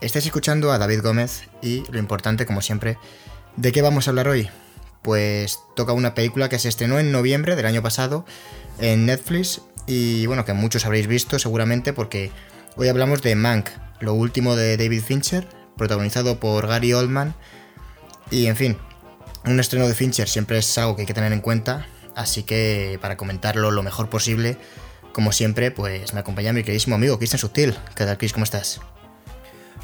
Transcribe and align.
Estáis 0.00 0.24
escuchando 0.24 0.72
a 0.72 0.78
David 0.78 1.02
Gómez 1.02 1.42
y 1.60 1.84
lo 1.92 1.98
importante, 1.98 2.46
como 2.46 2.62
siempre, 2.62 2.96
¿de 3.56 3.70
qué 3.70 3.82
vamos 3.82 4.06
a 4.06 4.10
hablar 4.10 4.28
hoy? 4.28 4.48
Pues 5.02 5.58
toca 5.76 5.92
una 5.92 6.14
película 6.14 6.48
que 6.48 6.58
se 6.58 6.70
estrenó 6.70 6.98
en 6.98 7.12
noviembre 7.12 7.54
del 7.54 7.66
año 7.66 7.82
pasado 7.82 8.24
en 8.78 9.04
Netflix 9.04 9.60
y 9.86 10.24
bueno, 10.24 10.46
que 10.46 10.54
muchos 10.54 10.86
habréis 10.86 11.06
visto 11.06 11.38
seguramente 11.38 11.92
porque 11.92 12.30
hoy 12.76 12.88
hablamos 12.88 13.20
de 13.20 13.34
Mank, 13.34 13.68
lo 14.00 14.14
último 14.14 14.56
de 14.56 14.78
David 14.78 15.02
Fincher, 15.02 15.46
protagonizado 15.76 16.40
por 16.40 16.66
Gary 16.66 16.94
Oldman 16.94 17.34
y 18.30 18.46
en 18.46 18.56
fin, 18.56 18.78
un 19.44 19.60
estreno 19.60 19.86
de 19.86 19.94
Fincher 19.94 20.30
siempre 20.30 20.56
es 20.58 20.78
algo 20.78 20.96
que 20.96 21.02
hay 21.02 21.06
que 21.06 21.14
tener 21.14 21.34
en 21.34 21.40
cuenta, 21.42 21.86
así 22.16 22.42
que 22.42 22.98
para 23.02 23.18
comentarlo 23.18 23.70
lo 23.70 23.82
mejor 23.82 24.08
posible, 24.08 24.56
como 25.12 25.32
siempre, 25.32 25.70
pues 25.70 26.14
me 26.14 26.20
acompaña 26.20 26.54
mi 26.54 26.62
queridísimo 26.62 26.94
amigo 26.94 27.18
Cristian 27.18 27.38
Sutil. 27.38 27.76
¿Qué 27.94 28.06
tal, 28.06 28.16
Chris? 28.16 28.32
¿Cómo 28.32 28.44
estás? 28.44 28.80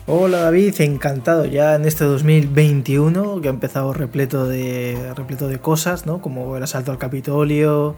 Hola 0.09 0.43
David, 0.43 0.81
encantado 0.83 1.47
ya 1.47 1.75
en 1.75 1.85
este 1.85 2.05
2021 2.05 3.41
que 3.41 3.49
ha 3.49 3.51
empezado 3.51 3.93
repleto 3.93 4.47
de, 4.47 5.13
repleto 5.17 5.49
de 5.49 5.59
cosas, 5.59 6.07
¿no? 6.07 6.21
Como 6.21 6.57
el 6.57 6.63
asalto 6.63 6.93
al 6.93 6.99
Capitolio, 6.99 7.97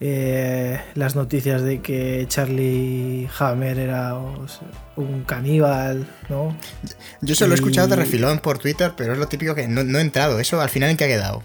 eh, 0.00 0.80
las 0.94 1.14
noticias 1.14 1.60
de 1.60 1.82
que 1.82 2.24
Charlie 2.26 3.28
Hammer 3.38 3.78
era 3.78 4.14
un 4.96 5.24
caníbal, 5.26 6.08
¿no? 6.30 6.56
Yo 7.20 7.34
solo 7.34 7.52
he 7.52 7.56
escuchado 7.56 7.88
de 7.88 7.96
refilón 7.96 8.38
por 8.38 8.56
Twitter, 8.56 8.94
pero 8.96 9.12
es 9.12 9.18
lo 9.18 9.28
típico 9.28 9.54
que 9.54 9.68
no, 9.68 9.84
no 9.84 9.98
he 9.98 10.00
entrado. 10.00 10.40
¿Eso 10.40 10.62
al 10.62 10.70
final 10.70 10.88
en 10.88 10.96
qué 10.96 11.04
ha 11.04 11.08
quedado? 11.08 11.42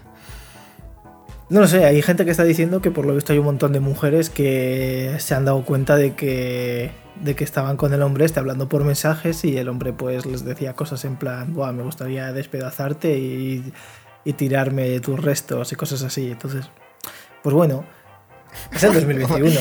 No 1.52 1.60
lo 1.60 1.68
sé, 1.68 1.84
hay 1.84 2.00
gente 2.00 2.24
que 2.24 2.30
está 2.30 2.44
diciendo 2.44 2.80
que 2.80 2.90
por 2.90 3.04
lo 3.04 3.14
visto 3.14 3.34
hay 3.34 3.38
un 3.38 3.44
montón 3.44 3.74
de 3.74 3.80
mujeres 3.80 4.30
que 4.30 5.16
se 5.18 5.34
han 5.34 5.44
dado 5.44 5.66
cuenta 5.66 5.96
de 5.96 6.14
que 6.14 6.92
de 7.16 7.36
que 7.36 7.44
estaban 7.44 7.76
con 7.76 7.92
el 7.92 8.00
hombre 8.00 8.24
este 8.24 8.40
hablando 8.40 8.70
por 8.70 8.84
mensajes 8.84 9.44
y 9.44 9.58
el 9.58 9.68
hombre 9.68 9.92
pues 9.92 10.24
les 10.24 10.46
decía 10.46 10.72
cosas 10.72 11.04
en 11.04 11.16
plan, 11.16 11.52
Buah, 11.52 11.72
me 11.72 11.82
gustaría 11.82 12.32
despedazarte 12.32 13.18
y, 13.18 13.70
y 14.24 14.32
tirarme 14.32 14.98
tus 15.00 15.22
restos 15.22 15.70
y 15.72 15.76
cosas 15.76 16.02
así. 16.02 16.30
Entonces, 16.30 16.70
pues 17.42 17.54
bueno, 17.54 17.84
es 18.72 18.82
el 18.82 18.94
2021. 18.94 19.60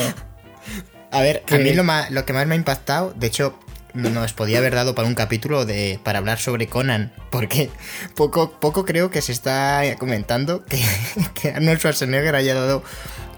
A 1.11 1.19
ver, 1.19 1.43
a 1.51 1.57
mí 1.57 1.73
lo, 1.73 1.83
lo, 2.09 2.25
que 2.25 2.31
más 2.31 2.47
me 2.47 2.53
ha 2.53 2.57
impactado, 2.57 3.13
de 3.17 3.27
hecho, 3.27 3.59
nos 3.93 4.33
podía 4.33 4.59
haber 4.59 4.75
dado 4.75 4.95
para 4.95 5.07
un 5.07 5.15
capítulo 5.15 5.65
de 5.65 5.99
para 6.03 6.19
hablar 6.19 6.39
sobre 6.39 6.67
Conan, 6.67 7.11
porque 7.29 7.69
poco, 8.15 8.51
poco 8.59 8.85
creo 8.85 9.09
que 9.09 9.21
se 9.21 9.31
está 9.31 9.83
comentando 9.97 10.65
que, 10.65 10.81
que 11.33 11.49
Arnold 11.49 11.79
Schwarzenegger 11.79 12.35
haya 12.35 12.55
dado 12.55 12.83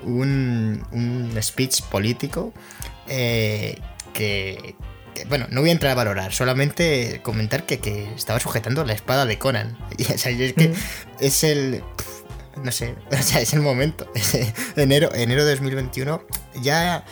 un, 0.03 0.85
un 0.91 1.35
speech 1.41 1.81
político 1.83 2.53
eh, 3.07 3.79
que, 4.13 4.75
que, 5.13 5.25
bueno, 5.25 5.47
no 5.49 5.61
voy 5.61 5.69
a 5.69 5.73
entrar 5.73 5.91
a 5.91 5.95
valorar, 5.95 6.33
solamente 6.33 7.21
comentar 7.23 7.65
que, 7.65 7.79
que 7.79 8.13
estaba 8.13 8.39
sujetando 8.39 8.83
la 8.85 8.93
espada 8.93 9.25
de 9.25 9.37
Conan. 9.37 9.77
Y, 9.97 10.03
o 10.11 10.17
sea, 10.17 10.31
es 10.31 10.53
que 10.53 10.69
mm. 10.69 10.73
es 11.19 11.43
el 11.43 11.83
no 12.61 12.71
sé, 12.71 12.95
o 13.11 13.23
sea, 13.23 13.41
es 13.41 13.53
el 13.53 13.61
momento. 13.61 14.07
enero, 14.75 15.13
enero 15.13 15.45
de 15.45 15.51
2021 15.51 16.23
ya, 16.61 17.05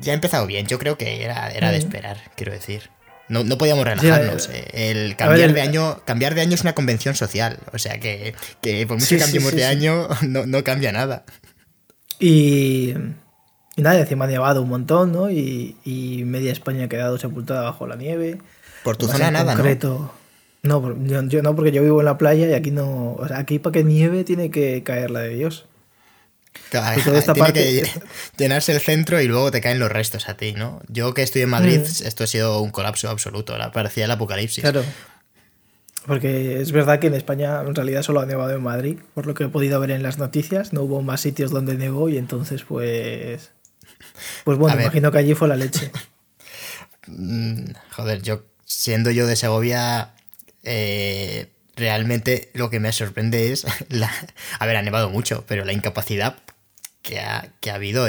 ya 0.00 0.12
ha 0.12 0.14
empezado 0.14 0.46
bien. 0.46 0.66
Yo 0.66 0.78
creo 0.78 0.96
que 0.96 1.24
era, 1.24 1.50
era 1.50 1.70
de 1.70 1.78
esperar, 1.78 2.18
quiero 2.36 2.52
decir. 2.52 2.90
No, 3.30 3.44
no 3.44 3.58
podíamos 3.58 3.84
relajarnos. 3.84 4.48
Ya, 4.48 4.54
eh. 4.56 4.90
El 4.90 5.16
cambiar 5.16 5.48
ver, 5.48 5.54
de 5.54 5.60
año, 5.60 6.02
cambiar 6.04 6.34
de 6.34 6.40
año 6.40 6.54
es 6.54 6.62
una 6.62 6.74
convención 6.74 7.14
social. 7.14 7.58
O 7.72 7.78
sea 7.78 8.00
que, 8.00 8.34
que 8.60 8.84
por 8.88 8.96
mucho 8.96 9.06
sí, 9.06 9.14
que 9.14 9.22
cambiemos 9.22 9.50
sí, 9.50 9.56
sí, 9.56 9.62
de 9.62 9.66
año, 9.66 10.08
no, 10.26 10.46
no, 10.46 10.64
cambia 10.64 10.90
nada. 10.90 11.24
Y, 12.18 12.92
y 13.76 13.82
nada, 13.82 14.00
encima 14.00 14.24
ha 14.24 14.28
nevado 14.28 14.62
un 14.62 14.68
montón, 14.68 15.12
¿no? 15.12 15.30
Y, 15.30 15.76
y, 15.84 16.24
media 16.24 16.50
España 16.50 16.86
ha 16.86 16.88
quedado 16.88 17.18
sepultada 17.18 17.62
bajo 17.62 17.86
la 17.86 17.94
nieve. 17.94 18.38
Por 18.82 18.96
tu 18.96 19.06
zona 19.06 19.30
nada, 19.30 19.54
concreto, 19.54 20.12
¿no? 20.62 20.80
No, 20.80 21.06
yo, 21.06 21.22
yo, 21.22 21.42
no, 21.42 21.54
porque 21.54 21.70
yo 21.70 21.82
vivo 21.82 22.00
en 22.00 22.06
la 22.06 22.18
playa 22.18 22.48
y 22.48 22.52
aquí 22.52 22.72
no. 22.72 23.14
O 23.14 23.28
sea, 23.28 23.38
aquí 23.38 23.60
para 23.60 23.74
que 23.74 23.84
nieve 23.84 24.24
tiene 24.24 24.50
que 24.50 24.82
caer 24.82 25.12
la 25.12 25.20
de 25.20 25.36
Dios. 25.36 25.66
Claro, 26.70 27.02
toda 27.02 27.18
esta 27.18 27.34
tiene 27.34 27.46
parte... 27.46 27.62
que 27.62 28.02
llenarse 28.36 28.72
el 28.72 28.80
centro 28.80 29.20
y 29.20 29.26
luego 29.26 29.50
te 29.50 29.60
caen 29.60 29.78
los 29.78 29.90
restos 29.90 30.28
a 30.28 30.36
ti, 30.36 30.52
¿no? 30.52 30.80
Yo 30.88 31.14
que 31.14 31.22
estoy 31.22 31.42
en 31.42 31.50
Madrid, 31.50 31.80
mm. 31.80 32.06
esto 32.06 32.24
ha 32.24 32.26
sido 32.26 32.60
un 32.60 32.70
colapso 32.70 33.08
absoluto, 33.08 33.56
parecía 33.72 34.04
el 34.04 34.10
apocalipsis. 34.10 34.62
Claro. 34.62 34.84
Porque 36.06 36.60
es 36.60 36.72
verdad 36.72 36.98
que 36.98 37.08
en 37.08 37.14
España 37.14 37.60
en 37.60 37.74
realidad 37.74 38.02
solo 38.02 38.20
ha 38.20 38.26
nevado 38.26 38.50
en 38.52 38.62
Madrid, 38.62 38.98
por 39.14 39.26
lo 39.26 39.34
que 39.34 39.44
he 39.44 39.48
podido 39.48 39.78
ver 39.80 39.90
en 39.90 40.02
las 40.02 40.18
noticias, 40.18 40.72
no 40.72 40.82
hubo 40.82 41.02
más 41.02 41.20
sitios 41.20 41.50
donde 41.50 41.74
nevó 41.74 42.08
y 42.08 42.18
entonces 42.18 42.62
pues... 42.64 43.50
Pues 44.44 44.58
bueno, 44.58 44.80
imagino 44.80 45.12
que 45.12 45.18
allí 45.18 45.34
fue 45.34 45.48
la 45.48 45.56
leche. 45.56 45.90
Mm, 47.06 47.72
joder, 47.90 48.22
yo 48.22 48.44
siendo 48.66 49.10
yo 49.10 49.26
de 49.26 49.34
Segovia, 49.34 50.12
eh, 50.62 51.50
realmente 51.80 52.50
lo 52.54 52.70
que 52.70 52.78
me 52.78 52.92
sorprende 52.92 53.50
es, 53.50 53.66
la, 53.88 54.12
a 54.58 54.66
ver, 54.66 54.76
ha 54.76 54.82
nevado 54.82 55.10
mucho, 55.10 55.44
pero 55.48 55.64
la 55.64 55.72
incapacidad 55.72 56.36
que 57.02 57.18
ha, 57.18 57.48
que 57.60 57.72
ha 57.72 57.74
habido 57.74 58.06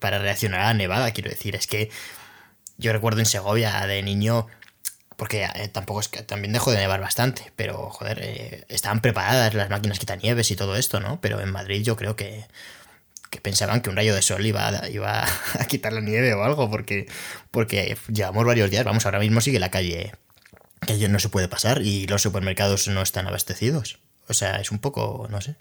para 0.00 0.18
reaccionar 0.18 0.60
a 0.60 0.64
la 0.64 0.74
nevada, 0.74 1.12
quiero 1.12 1.30
decir, 1.30 1.54
es 1.54 1.68
que 1.68 1.90
yo 2.78 2.92
recuerdo 2.92 3.20
en 3.20 3.26
Segovia 3.26 3.86
de 3.86 4.02
niño, 4.02 4.48
porque 5.16 5.44
eh, 5.44 5.68
tampoco 5.68 6.00
es 6.00 6.08
que 6.08 6.22
también 6.22 6.52
dejó 6.52 6.72
de 6.72 6.78
nevar 6.78 7.00
bastante, 7.00 7.52
pero 7.54 7.90
joder, 7.90 8.18
eh, 8.22 8.64
estaban 8.68 9.00
preparadas 9.00 9.54
las 9.54 9.70
máquinas 9.70 9.98
quitanieves 9.98 10.50
y 10.50 10.56
todo 10.56 10.74
esto, 10.74 10.98
¿no? 10.98 11.20
Pero 11.20 11.40
en 11.40 11.52
Madrid 11.52 11.84
yo 11.84 11.96
creo 11.96 12.16
que, 12.16 12.46
que 13.30 13.40
pensaban 13.40 13.82
que 13.82 13.90
un 13.90 13.96
rayo 13.96 14.14
de 14.14 14.22
sol 14.22 14.44
iba 14.44 14.66
a, 14.66 14.88
iba 14.88 15.24
a 15.58 15.64
quitar 15.66 15.92
la 15.92 16.00
nieve 16.00 16.34
o 16.34 16.42
algo, 16.42 16.70
porque, 16.70 17.06
porque 17.50 17.96
llevamos 18.08 18.44
varios 18.44 18.70
días, 18.70 18.84
vamos, 18.84 19.04
ahora 19.04 19.20
mismo 19.20 19.40
sigue 19.40 19.60
la 19.60 19.70
calle 19.70 20.12
que 20.86 20.92
ayer 20.92 21.10
no 21.10 21.18
se 21.18 21.28
puede 21.28 21.48
pasar 21.48 21.82
y 21.82 22.06
los 22.06 22.22
supermercados 22.22 22.88
no 22.88 23.02
están 23.02 23.26
abastecidos. 23.26 23.98
O 24.28 24.34
sea, 24.34 24.60
es 24.60 24.70
un 24.70 24.78
poco, 24.78 25.26
no 25.30 25.40
sé. 25.40 25.56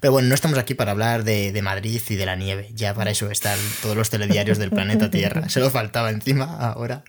Pero 0.00 0.12
bueno, 0.12 0.28
no 0.28 0.34
estamos 0.34 0.58
aquí 0.58 0.74
para 0.74 0.92
hablar 0.92 1.24
de, 1.24 1.52
de, 1.52 1.62
Madrid 1.62 2.00
y 2.08 2.16
de 2.16 2.26
la 2.26 2.36
nieve. 2.36 2.70
Ya 2.74 2.92
para 2.94 3.10
eso 3.10 3.30
están 3.30 3.58
todos 3.82 3.96
los 3.96 4.10
telediarios 4.10 4.58
del 4.58 4.70
planeta 4.70 5.10
Tierra. 5.10 5.48
Solo 5.48 5.70
faltaba 5.70 6.10
encima 6.10 6.44
ahora 6.44 7.04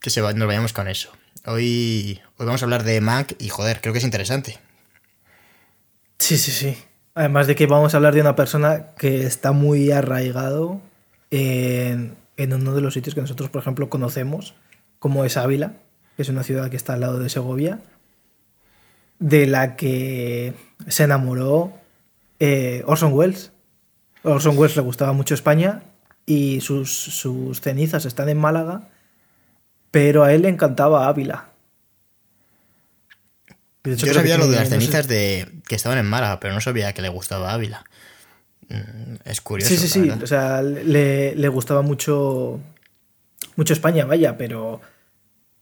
que 0.00 0.10
se 0.10 0.20
va, 0.20 0.32
nos 0.32 0.46
vayamos 0.46 0.72
con 0.72 0.88
eso. 0.88 1.10
Hoy, 1.46 2.20
hoy 2.38 2.46
vamos 2.46 2.62
a 2.62 2.64
hablar 2.64 2.84
de 2.84 3.00
Mac 3.00 3.34
y 3.38 3.48
joder, 3.48 3.80
creo 3.80 3.92
que 3.92 3.98
es 3.98 4.04
interesante. 4.04 4.58
Sí, 6.18 6.38
sí, 6.38 6.50
sí. 6.50 6.78
Además 7.14 7.46
de 7.46 7.54
que 7.54 7.66
vamos 7.66 7.94
a 7.94 7.96
hablar 7.96 8.14
de 8.14 8.20
una 8.20 8.36
persona 8.36 8.92
que 8.98 9.26
está 9.26 9.52
muy 9.52 9.90
arraigado 9.90 10.80
en, 11.30 12.16
en 12.36 12.52
uno 12.52 12.74
de 12.74 12.80
los 12.80 12.94
sitios 12.94 13.14
que 13.14 13.20
nosotros, 13.20 13.50
por 13.50 13.62
ejemplo, 13.62 13.88
conocemos, 13.88 14.54
como 14.98 15.24
es 15.24 15.36
Ávila 15.36 15.74
que 16.16 16.22
es 16.22 16.28
una 16.28 16.42
ciudad 16.42 16.70
que 16.70 16.76
está 16.76 16.94
al 16.94 17.00
lado 17.00 17.18
de 17.18 17.28
Segovia, 17.28 17.80
de 19.18 19.46
la 19.46 19.76
que 19.76 20.54
se 20.88 21.04
enamoró 21.04 21.74
eh, 22.40 22.82
Orson 22.86 23.12
Welles. 23.12 23.52
Orson 24.22 24.56
Welles 24.58 24.76
le 24.76 24.82
gustaba 24.82 25.12
mucho 25.12 25.34
España 25.34 25.82
y 26.24 26.60
sus, 26.60 26.92
sus 26.92 27.60
cenizas 27.60 28.04
están 28.04 28.28
en 28.28 28.38
Málaga, 28.38 28.88
pero 29.90 30.24
a 30.24 30.32
él 30.32 30.42
le 30.42 30.48
encantaba 30.48 31.08
Ávila. 31.08 31.50
Hecho, 33.84 34.06
Yo 34.06 34.14
sabía 34.14 34.36
lo 34.36 34.48
de 34.48 34.56
las 34.56 34.68
cenizas 34.68 35.06
no 35.06 35.08
sé... 35.10 35.14
de 35.14 35.48
que 35.68 35.76
estaban 35.76 35.98
en 35.98 36.06
Málaga, 36.06 36.40
pero 36.40 36.52
no 36.54 36.60
sabía 36.60 36.92
que 36.92 37.02
le 37.02 37.08
gustaba 37.08 37.52
Ávila. 37.52 37.84
Mm, 38.68 39.16
es 39.24 39.40
curioso. 39.40 39.72
Sí, 39.72 39.76
sí, 39.76 39.88
sí. 39.88 40.10
O 40.10 40.26
sea, 40.26 40.60
le, 40.62 41.36
le, 41.36 41.48
gustaba 41.48 41.82
mucho, 41.82 42.58
mucho 43.54 43.72
España, 43.72 44.04
vaya, 44.04 44.36
pero 44.36 44.80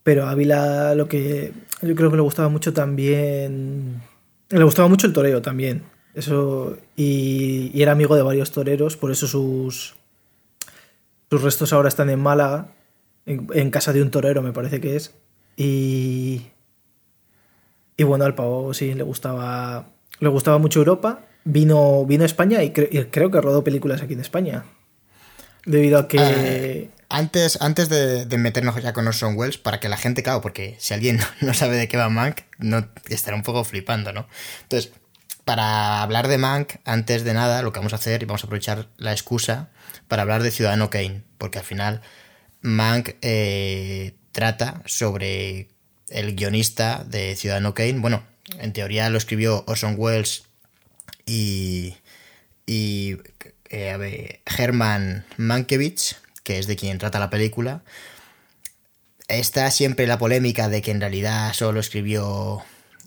pero 0.04 0.26
a 0.26 0.30
Ávila 0.30 0.94
lo 0.94 1.08
que 1.08 1.52
yo 1.82 1.94
creo 1.96 2.10
que 2.10 2.16
le 2.16 2.22
gustaba 2.22 2.48
mucho 2.48 2.72
también... 2.72 4.02
Le 4.50 4.62
gustaba 4.62 4.86
mucho 4.86 5.06
el 5.06 5.12
toreo 5.12 5.42
también. 5.42 5.82
Eso, 6.14 6.76
y, 6.94 7.72
y, 7.74 7.82
era 7.82 7.92
amigo 7.92 8.14
de 8.14 8.22
varios 8.22 8.52
toreros, 8.52 8.96
por 8.96 9.10
eso 9.10 9.26
sus, 9.26 9.96
sus 11.28 11.42
restos 11.42 11.72
ahora 11.72 11.88
están 11.88 12.08
en 12.10 12.20
Málaga, 12.20 12.68
en, 13.26 13.70
casa 13.70 13.92
de 13.92 14.02
un 14.02 14.10
torero 14.10 14.42
me 14.42 14.52
parece 14.52 14.80
que 14.80 14.94
es. 14.94 15.14
Y, 15.56 16.42
y 17.96 18.04
bueno, 18.04 18.26
al 18.26 18.34
pavo 18.34 18.72
sí 18.74 18.94
le 18.94 19.02
gustaba, 19.02 19.88
le 20.20 20.28
gustaba 20.28 20.58
mucho 20.58 20.78
Europa. 20.78 21.22
Vino, 21.44 22.04
vino 22.06 22.22
a 22.22 22.26
España 22.26 22.62
y, 22.62 22.70
cre, 22.70 22.88
y 22.92 23.02
creo 23.04 23.30
que 23.30 23.40
rodó 23.40 23.64
películas 23.64 24.02
aquí 24.02 24.12
en 24.12 24.20
España. 24.20 24.64
Debido 25.64 25.98
a 25.98 26.08
que... 26.08 26.90
Uh 26.90 27.03
antes, 27.14 27.58
antes 27.60 27.88
de, 27.88 28.26
meternos 28.38 28.82
ya 28.82 28.92
con 28.92 29.06
Orson 29.06 29.36
Welles, 29.36 29.56
para 29.56 29.78
que 29.78 29.88
la 29.88 29.96
gente, 29.96 30.24
claro, 30.24 30.40
porque 30.40 30.76
si 30.80 30.94
alguien 30.94 31.20
no 31.40 31.54
sabe 31.54 31.76
de 31.76 31.86
qué 31.86 31.96
va 31.96 32.08
Mank, 32.08 32.40
no, 32.58 32.88
estará 33.08 33.36
un 33.36 33.44
poco 33.44 33.64
flipando, 33.64 34.12
¿no? 34.12 34.26
Entonces, 34.62 34.92
para 35.44 36.02
hablar 36.02 36.26
de 36.26 36.38
Mank, 36.38 36.74
antes 36.84 37.22
de 37.22 37.32
nada, 37.32 37.62
lo 37.62 37.72
que 37.72 37.78
vamos 37.78 37.92
a 37.92 37.96
hacer, 37.96 38.22
y 38.22 38.26
vamos 38.26 38.42
a 38.42 38.46
aprovechar 38.46 38.88
la 38.96 39.12
excusa 39.12 39.68
para 40.08 40.22
hablar 40.22 40.42
de 40.42 40.50
Ciudadano 40.50 40.90
Kane, 40.90 41.22
porque 41.38 41.60
al 41.60 41.64
final 41.64 42.02
Mank 42.62 43.10
eh, 43.22 44.16
trata 44.32 44.82
sobre 44.86 45.68
el 46.08 46.34
guionista 46.34 47.04
de 47.04 47.36
Ciudadano 47.36 47.74
Kane. 47.74 48.00
Bueno, 48.00 48.24
en 48.58 48.72
teoría 48.72 49.08
lo 49.08 49.18
escribió 49.18 49.62
Orson 49.68 49.94
Welles 49.96 50.44
y, 51.26 51.94
y 52.66 53.18
eh, 53.70 54.40
Herman 54.46 55.24
Mankiewicz, 55.36 56.16
que 56.44 56.60
es 56.60 56.68
de 56.68 56.76
quien 56.76 56.98
trata 56.98 57.18
la 57.18 57.30
película. 57.30 57.82
Está 59.26 59.70
siempre 59.72 60.06
la 60.06 60.18
polémica 60.18 60.68
de 60.68 60.82
que 60.82 60.92
en 60.92 61.00
realidad 61.00 61.52
solo 61.54 61.80
escribió 61.80 62.62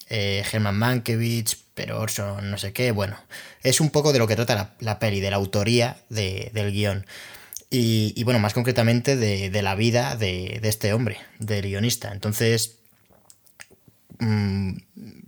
eh, 0.10 0.44
Herman 0.52 0.78
Mankiewicz, 0.78 1.56
pero 1.74 2.02
Orson 2.02 2.50
no 2.50 2.58
sé 2.58 2.74
qué. 2.74 2.92
Bueno, 2.92 3.18
es 3.64 3.80
un 3.80 3.92
poco 3.92 4.12
de 4.12 4.20
lo 4.20 4.28
que 4.28 4.36
trata 4.36 4.76
la, 4.80 5.00
peli, 5.00 5.22
de 5.22 5.30
la 5.30 5.38
autoría 5.38 5.98
del 6.10 6.72
guion. 6.72 7.06
Y, 7.70 8.24
bueno, 8.24 8.40
más 8.40 8.54
concretamente 8.54 9.18
de, 9.18 9.62
la 9.62 9.76
vida 9.76 10.16
de, 10.16 10.60
este 10.64 10.94
hombre, 10.94 11.18
del 11.38 11.64
guionista. 11.64 12.14
Entonces, 12.14 12.78
mm, 14.20 14.78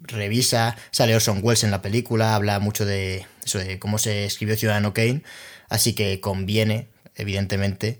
revisa, 0.03 0.77
sale 0.91 1.15
Orson 1.15 1.41
Welles 1.43 1.65
en 1.65 1.71
la 1.71 1.81
película, 1.81 2.35
habla 2.35 2.59
mucho 2.59 2.85
de 2.85 3.25
eso, 3.43 3.59
de 3.59 3.77
cómo 3.77 3.97
se 3.97 4.25
escribió 4.25 4.55
Ciudadano 4.55 4.93
Kane, 4.93 5.23
así 5.67 5.93
que 5.93 6.21
conviene 6.21 6.87
evidentemente, 7.19 7.99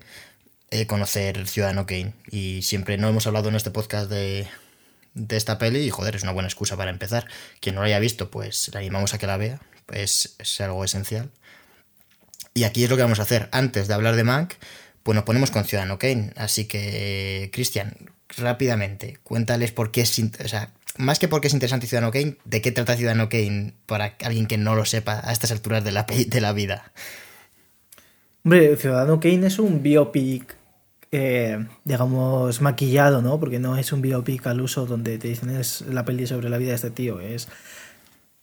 eh, 0.70 0.86
conocer 0.86 1.48
Ciudadano 1.48 1.84
Kane. 1.86 2.14
Y 2.30 2.62
siempre 2.62 2.96
no 2.96 3.08
hemos 3.08 3.26
hablado 3.26 3.48
en 3.48 3.56
este 3.56 3.70
podcast 3.70 4.08
de, 4.08 4.48
esta 5.28 5.58
peli 5.58 5.80
y 5.80 5.90
joder, 5.90 6.14
es 6.14 6.22
una 6.22 6.32
buena 6.32 6.48
excusa 6.48 6.76
para 6.76 6.90
empezar. 6.90 7.26
Quien 7.60 7.74
no 7.74 7.80
la 7.80 7.88
haya 7.88 7.98
visto, 7.98 8.30
pues 8.30 8.70
le 8.72 8.78
animamos 8.78 9.12
a 9.12 9.18
que 9.18 9.26
la 9.26 9.36
vea, 9.36 9.60
pues 9.86 10.36
es 10.38 10.60
algo 10.60 10.84
esencial. 10.84 11.30
Y 12.54 12.64
aquí 12.64 12.84
es 12.84 12.90
lo 12.90 12.96
que 12.96 13.02
vamos 13.02 13.18
a 13.18 13.22
hacer. 13.22 13.48
Antes 13.52 13.88
de 13.88 13.94
hablar 13.94 14.14
de 14.14 14.24
Mank, 14.24 14.54
pues 15.02 15.16
nos 15.16 15.24
ponemos 15.24 15.50
con 15.50 15.64
Ciudadano 15.64 15.98
Kane. 15.98 16.32
Así 16.36 16.66
que, 16.66 17.50
Cristian, 17.52 17.94
rápidamente, 18.36 19.18
cuéntales 19.24 19.72
por 19.72 19.90
qué 19.90 20.02
es... 20.02 20.16
O 20.18 20.48
sea, 20.48 20.70
más 20.96 21.18
que 21.18 21.26
porque 21.26 21.48
es 21.48 21.54
interesante 21.54 21.88
Ciudadano 21.88 22.12
Kane, 22.12 22.36
¿de 22.44 22.62
qué 22.62 22.70
trata 22.70 22.96
Ciudadano 22.96 23.28
Kane 23.28 23.74
para 23.86 24.16
alguien 24.22 24.46
que 24.46 24.58
no 24.58 24.76
lo 24.76 24.84
sepa 24.84 25.20
a 25.24 25.32
estas 25.32 25.50
alturas 25.50 25.82
de 25.82 25.90
la 25.92 26.52
vida? 26.52 26.92
Hombre, 28.42 28.76
Ciudadano 28.76 29.20
Kane 29.20 29.46
es 29.46 29.58
un 29.58 29.82
biopic, 29.82 30.56
eh, 31.12 31.66
digamos, 31.84 32.60
maquillado, 32.62 33.20
¿no? 33.20 33.38
Porque 33.38 33.58
no 33.58 33.76
es 33.76 33.92
un 33.92 34.00
biopic 34.00 34.46
al 34.46 34.62
uso 34.62 34.86
donde 34.86 35.18
te 35.18 35.28
dicen 35.28 35.50
es 35.50 35.82
la 35.82 36.04
peli 36.06 36.26
sobre 36.26 36.48
la 36.48 36.56
vida 36.56 36.70
de 36.70 36.76
este 36.76 36.90
tío. 36.90 37.20
Es, 37.20 37.48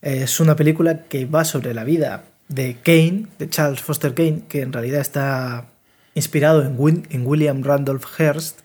es 0.02 0.40
una 0.40 0.56
película 0.56 1.04
que 1.04 1.26
va 1.26 1.46
sobre 1.46 1.74
la 1.74 1.84
vida 1.84 2.26
de 2.48 2.78
Kane, 2.84 3.26
de 3.40 3.50
Charles 3.50 3.82
Foster 3.82 4.14
Kane, 4.14 4.44
que 4.48 4.62
en 4.62 4.72
realidad 4.72 5.02
está 5.02 5.66
inspirado 6.14 6.62
en, 6.62 7.08
en 7.10 7.26
William 7.26 7.64
Randolph 7.64 8.06
Hearst, 8.20 8.60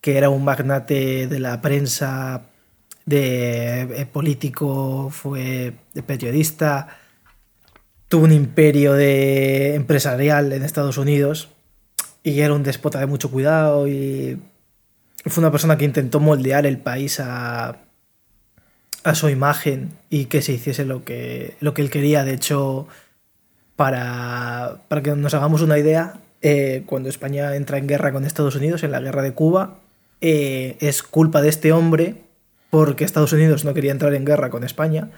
que 0.00 0.16
era 0.16 0.30
un 0.30 0.44
magnate 0.44 1.26
de 1.26 1.38
la 1.40 1.60
prensa, 1.60 2.42
de 3.04 3.82
eh, 3.82 4.06
político, 4.06 5.10
fue 5.10 5.74
periodista 6.06 6.98
tuvo 8.12 8.24
un 8.24 8.32
imperio 8.32 8.92
de 8.92 9.74
empresarial 9.74 10.52
en 10.52 10.62
Estados 10.64 10.98
Unidos 10.98 11.48
y 12.22 12.40
era 12.40 12.52
un 12.52 12.62
déspota 12.62 13.00
de 13.00 13.06
mucho 13.06 13.30
cuidado 13.30 13.88
y 13.88 14.38
fue 15.24 15.40
una 15.40 15.50
persona 15.50 15.78
que 15.78 15.86
intentó 15.86 16.20
moldear 16.20 16.66
el 16.66 16.76
país 16.76 17.20
a, 17.20 17.78
a 19.02 19.14
su 19.14 19.30
imagen 19.30 19.96
y 20.10 20.26
que 20.26 20.42
se 20.42 20.52
hiciese 20.52 20.84
lo 20.84 21.06
que, 21.06 21.56
lo 21.60 21.72
que 21.72 21.80
él 21.80 21.88
quería. 21.88 22.22
De 22.22 22.34
hecho, 22.34 22.86
para, 23.76 24.82
para 24.88 25.02
que 25.02 25.16
nos 25.16 25.32
hagamos 25.32 25.62
una 25.62 25.78
idea, 25.78 26.20
eh, 26.42 26.82
cuando 26.84 27.08
España 27.08 27.56
entra 27.56 27.78
en 27.78 27.86
guerra 27.86 28.12
con 28.12 28.26
Estados 28.26 28.56
Unidos, 28.56 28.82
en 28.82 28.90
la 28.90 29.00
guerra 29.00 29.22
de 29.22 29.32
Cuba, 29.32 29.78
eh, 30.20 30.76
es 30.80 31.02
culpa 31.02 31.40
de 31.40 31.48
este 31.48 31.72
hombre 31.72 32.16
porque 32.68 33.04
Estados 33.04 33.32
Unidos 33.32 33.64
no 33.64 33.72
quería 33.72 33.92
entrar 33.92 34.12
en 34.12 34.26
guerra 34.26 34.50
con 34.50 34.64
España, 34.64 35.08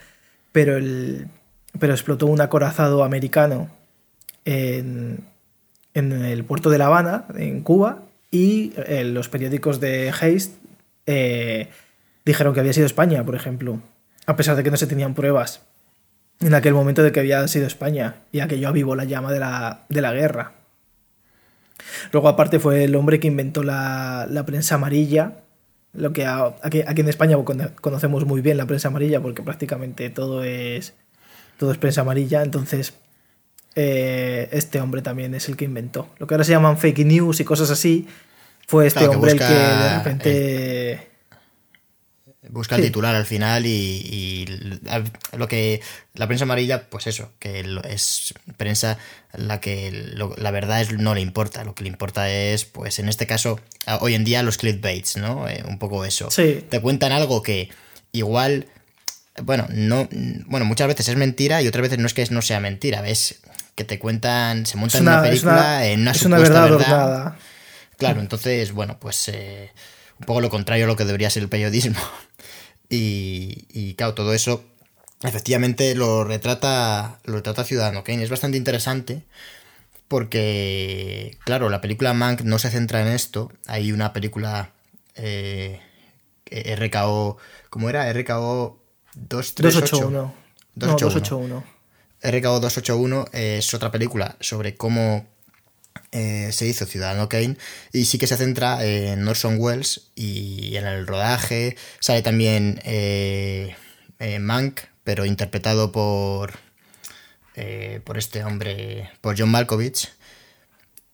pero 0.52 0.76
el, 0.76 1.26
pero 1.79 1.93
explotó 1.93 2.26
un 2.26 2.41
acorazado 2.41 3.05
americano 3.05 3.69
en, 4.44 5.25
el 5.94 6.44
puerto 6.44 6.71
de 6.71 6.79
La 6.79 6.87
Habana, 6.87 7.25
en 7.37 7.62
Cuba, 7.62 8.03
y 8.31 8.73
eh, 8.76 9.05
los 9.05 9.29
periódicos 9.29 9.81
de 9.81 10.12
Heist 10.21 10.55
eh, 11.06 11.69
dijeron 12.25 12.55
que 12.55 12.61
había 12.61 12.73
sido 12.73 12.87
España, 12.87 13.25
por 13.25 13.35
ejemplo, 13.35 13.81
a 14.26 14.37
pesar 14.37 14.56
de 14.56 14.65
que 14.65 14.71
no 14.71 14.76
se 14.76 14.87
tenían 14.87 15.15
pruebas 15.15 15.62
en 16.41 16.55
aquel 16.55 16.75
momento 16.75 17.03
de 17.03 17.12
que 17.12 17.21
había 17.21 17.47
sido 17.49 17.67
España, 17.67 18.17
y 18.32 18.41
aquello 18.41 18.69
avivó 18.69 18.97
la 18.97 19.05
llama 19.05 19.32
de 19.32 19.41
la, 19.41 19.85
de 19.88 20.00
la 20.00 20.12
guerra. 20.12 20.53
Luego, 22.12 22.29
aparte, 22.29 22.59
fue 22.59 22.85
el 22.85 22.97
hombre 22.97 23.21
que 23.21 23.29
inventó 23.29 23.62
la, 23.62 24.26
la 24.29 24.44
prensa 24.44 24.75
amarilla, 24.75 25.44
lo 25.93 26.12
que 26.12 26.26
aquí, 26.26 26.82
aquí, 26.87 27.00
en 27.03 27.09
España 27.09 27.37
conocemos 27.81 28.26
muy 28.26 28.41
bien 28.41 28.56
la 28.56 28.67
prensa 28.67 28.88
amarilla 28.88 29.21
porque 29.21 29.43
prácticamente 29.43 30.11
todo 30.11 30.43
es 30.43 30.94
todo 31.59 31.73
es 31.73 31.79
prensa 31.79 32.03
amarilla, 32.03 32.43
entonces 32.43 32.95
eh, 33.77 34.49
este 34.53 34.81
hombre 34.81 35.03
también 35.03 35.35
es 35.35 35.49
el 35.49 35.56
que 35.56 35.65
inventó. 35.65 36.09
Lo 36.19 36.27
que 36.27 36.35
ahora 36.35 36.45
se 36.45 36.53
llaman 36.53 36.79
fake 36.79 37.05
news 37.05 37.41
y 37.41 37.45
cosas 37.45 37.71
así, 37.71 38.06
fue 38.67 38.87
este 38.87 39.06
hombre 39.09 39.33
el 39.33 39.39
que 39.39 39.45
de 39.45 39.97
repente... 39.97 41.11
busca 42.49 42.77
el 42.77 42.83
titular 42.83 43.15
al 43.15 43.27
final 43.27 43.67
y, 43.67 44.47
lo 45.37 45.49
que 45.49 45.81
la 46.15 46.27
prensa 46.27 46.45
amarilla 46.45 46.89
pues 46.89 47.06
eso 47.06 47.33
que 47.41 47.65
es 47.89 48.35
prensa 48.57 48.99
la 49.33 49.61
que 49.61 49.91
la 50.37 50.50
verdad 50.50 50.81
es 50.81 50.93
no 50.93 51.15
le 51.15 51.21
importa. 51.21 51.65
Lo 51.65 51.75
que 51.75 51.83
le 51.83 51.91
importa 51.91 52.31
es 52.31 52.65
pues 52.65 52.99
en 52.99 53.09
este 53.09 53.27
caso 53.27 53.59
hoy 54.00 54.15
en 54.15 54.25
día 54.25 54.43
los 54.43 54.59
clickbaits 54.59 55.17
no 55.17 55.49
eh, 55.49 55.65
un 55.67 55.79
poco 55.79 56.05
eso. 56.05 56.29
Te 56.29 56.81
cuentan 56.81 57.12
algo 57.12 57.43
que 57.43 57.71
igual 58.12 58.69
bueno, 59.43 59.67
no, 59.71 60.09
bueno, 60.47 60.65
muchas 60.65 60.89
veces 60.89 61.09
es 61.09 61.17
mentira 61.17 61.63
y 61.63 61.69
otras 61.69 61.83
veces 61.83 61.99
no 61.99 62.07
es 62.07 62.15
que 62.15 62.27
no 62.31 62.43
sea 62.43 62.61
mentira, 62.61 63.01
ves 63.01 63.41
que 63.75 63.85
te 63.85 63.99
cuentan, 63.99 64.67
se 64.67 64.77
montan 64.77 65.03
una, 65.03 65.23
película 65.23 65.87
en 65.87 66.03
una 66.03 66.13
es 66.13 66.23
una 66.23 66.39
verdad, 66.39 67.37
Claro, 67.97 68.21
entonces, 68.21 68.73
bueno, 68.73 68.99
pues 68.99 69.29
eh, 69.29 69.73
un 70.19 70.27
poco 70.27 70.41
lo 70.41 70.51
contrario 70.51 70.85
a 70.85 70.89
lo 70.89 70.97
que 70.97 71.05
debería 71.05 71.31
ser 71.31 71.43
el 71.43 71.49
periodismo. 71.49 72.01
Y, 72.91 73.67
y 73.71 73.95
claro, 73.95 74.13
todo 74.15 74.35
eso 74.35 74.62
efectivamente 75.23 75.95
lo 75.95 76.23
retrata, 76.23 77.19
lo 77.25 77.37
retrata 77.37 77.64
Ciudadano 77.64 78.05
Kane. 78.05 78.23
Es 78.23 78.31
bastante 78.31 78.59
interesante 78.59 79.23
porque, 80.07 81.38
claro, 81.45 81.71
la 81.71 81.81
película 81.81 82.12
Mank 82.12 82.43
no 82.43 82.59
se 82.59 82.71
centra 82.71 83.00
en 83.00 83.09
esto. 83.09 83.50
Hay 83.67 83.91
una 83.91 84.12
película 84.12 84.73
eh, 85.17 85.81
RKO, 86.50 87.38
¿cómo 87.71 87.88
era? 87.88 88.12
RKO 88.12 88.84
281. 89.14 90.35
281. 90.75 91.64
RKO 92.23 92.61
281 92.61 93.26
es 93.33 93.75
otra 93.75 93.90
película 93.90 94.37
sobre 94.40 94.76
cómo 94.76 95.26
eh, 96.11 96.50
se 96.52 96.66
hizo 96.66 96.87
Ciudadano 96.87 97.28
Kane 97.28 97.56
y 97.92 98.06
sí 98.06 98.18
que 98.18 98.26
se 98.26 98.37
centra 98.37 98.85
en 98.85 99.26
Orson 99.26 99.56
Welles 99.59 100.09
y 100.14 100.76
en 100.76 100.87
el 100.87 101.06
rodaje. 101.06 101.76
Sale 102.00 102.23
también 102.23 102.80
eh, 102.85 103.76
eh, 104.18 104.38
Mank, 104.38 104.80
pero 105.02 105.26
interpretado 105.26 105.92
por, 105.92 106.54
por 108.04 108.18
este 108.18 108.44
hombre, 108.44 109.11
por 109.21 109.38
John 109.38 109.50
Malkovich. 109.50 110.11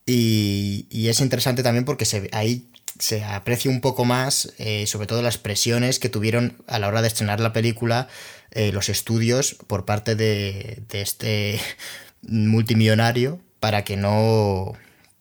Y, 0.07 0.87
y, 0.91 1.09
es 1.09 1.21
interesante 1.21 1.63
también 1.63 1.85
porque 1.85 2.05
se, 2.05 2.29
ahí 2.33 2.70
se 3.01 3.25
aprecia 3.25 3.71
un 3.71 3.81
poco 3.81 4.05
más, 4.05 4.53
eh, 4.59 4.87
sobre 4.87 5.07
todo 5.07 5.23
las 5.23 5.39
presiones 5.39 5.99
que 5.99 6.11
tuvieron 6.11 6.63
a 6.67 6.79
la 6.79 6.89
hora 6.89 7.03
de 7.03 7.09
estrenar 7.09 7.41
la 7.41 7.53
película 7.53 8.09
eh, 8.51 8.73
los 8.73 8.89
estudios 8.89 9.57
por 9.67 9.85
parte 9.85 10.17
de, 10.17 10.83
este 10.93 11.61
multimillonario 12.23 13.41
para 13.59 13.85
que 13.85 13.97
no 13.97 14.73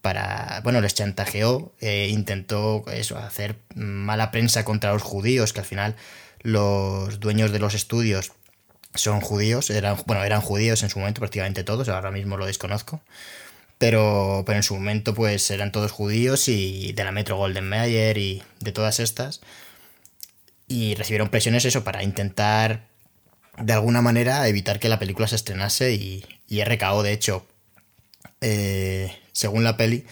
para 0.01 0.62
bueno 0.63 0.81
les 0.81 0.93
chantajeó 0.95 1.74
eh, 1.79 2.07
intentó 2.09 2.83
eso 2.91 3.17
hacer 3.17 3.57
mala 3.75 4.31
prensa 4.31 4.65
contra 4.65 4.93
los 4.93 5.03
judíos 5.03 5.53
que 5.53 5.59
al 5.59 5.65
final 5.65 5.95
los 6.41 7.19
dueños 7.19 7.51
de 7.51 7.59
los 7.59 7.75
estudios 7.75 8.31
son 8.95 9.21
judíos 9.21 9.69
eran 9.69 9.98
bueno 10.05 10.24
eran 10.24 10.41
judíos 10.41 10.83
en 10.83 10.89
su 10.89 11.00
momento 11.00 11.19
prácticamente 11.19 11.63
todos 11.63 11.88
ahora 11.89 12.12
mismo 12.12 12.38
lo 12.38 12.45
desconozco 12.45 13.01
pero, 13.79 14.43
pero 14.45 14.57
en 14.57 14.63
su 14.63 14.75
momento 14.75 15.15
pues 15.15 15.50
eran 15.50 15.71
todos 15.71 15.91
judíos 15.91 16.48
y 16.50 16.91
de 16.93 17.03
la 17.03 17.12
Metro 17.12 17.38
Golden 17.38 17.67
Mayer 17.67 18.17
y 18.19 18.43
de 18.59 18.71
todas 18.74 19.00
estas. 19.00 19.41
Y 20.67 20.93
recibieron 20.95 21.29
presiones 21.29 21.65
eso 21.65 21.83
para 21.83 22.03
intentar 22.03 22.88
de 23.57 23.74
alguna 23.74 24.01
manera 24.01 24.48
evitar 24.48 24.79
que 24.79 24.89
la 24.89 25.00
película 25.00 25.27
se 25.27 25.38
estrenase 25.38 25.93
y, 25.93 26.25
y 26.48 26.62
RKO 26.63 27.03
de 27.03 27.13
hecho, 27.13 27.48
eh, 28.41 29.17
según 29.31 29.63
la 29.63 29.77
peli, 29.77 30.05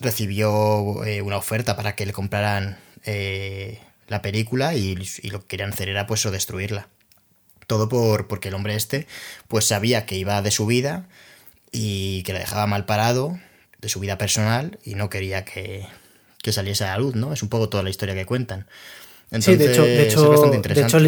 recibió 0.00 1.04
eh, 1.04 1.20
una 1.22 1.36
oferta 1.36 1.76
para 1.76 1.94
que 1.94 2.06
le 2.06 2.12
compraran 2.14 2.78
eh, 3.04 3.80
la 4.08 4.22
película 4.22 4.74
y, 4.74 4.98
y, 5.22 5.30
lo 5.30 5.40
que 5.40 5.46
querían 5.46 5.72
hacer 5.74 5.90
era 5.90 6.06
pues 6.06 6.24
o 6.24 6.30
destruirla. 6.30 6.88
Todo 7.66 7.88
por, 7.88 8.28
porque 8.28 8.48
el 8.48 8.54
hombre 8.54 8.76
este 8.76 9.06
pues 9.46 9.66
sabía 9.66 10.06
que 10.06 10.16
iba 10.16 10.40
de 10.40 10.50
su 10.50 10.64
vida 10.64 11.06
y 11.72 12.22
que 12.22 12.32
le 12.32 12.40
dejaba 12.40 12.66
mal 12.66 12.86
parado 12.86 13.38
de 13.80 13.88
su 13.88 14.00
vida 14.00 14.18
personal 14.18 14.78
y 14.84 14.94
no 14.94 15.10
quería 15.10 15.44
que, 15.44 15.86
que 16.42 16.52
saliese 16.52 16.84
a 16.84 16.92
la 16.92 16.98
luz, 16.98 17.14
¿no? 17.14 17.32
Es 17.32 17.42
un 17.42 17.48
poco 17.48 17.68
toda 17.68 17.82
la 17.82 17.90
historia 17.90 18.14
que 18.14 18.26
cuentan. 18.26 18.66
Entonces, 19.30 19.58
sí, 19.58 19.64
de 19.64 19.72
hecho, 19.72 19.82
de 19.82 20.02
hecho, 20.02 20.50
de 20.60 20.82
hecho 20.82 20.98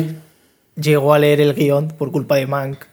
llegó 0.75 1.15
a 1.15 1.19
leer 1.19 1.41
el 1.41 1.55
guion 1.55 1.89
por 1.89 2.13
culpa 2.13 2.37
de 2.37 2.47
Mank 2.47 2.85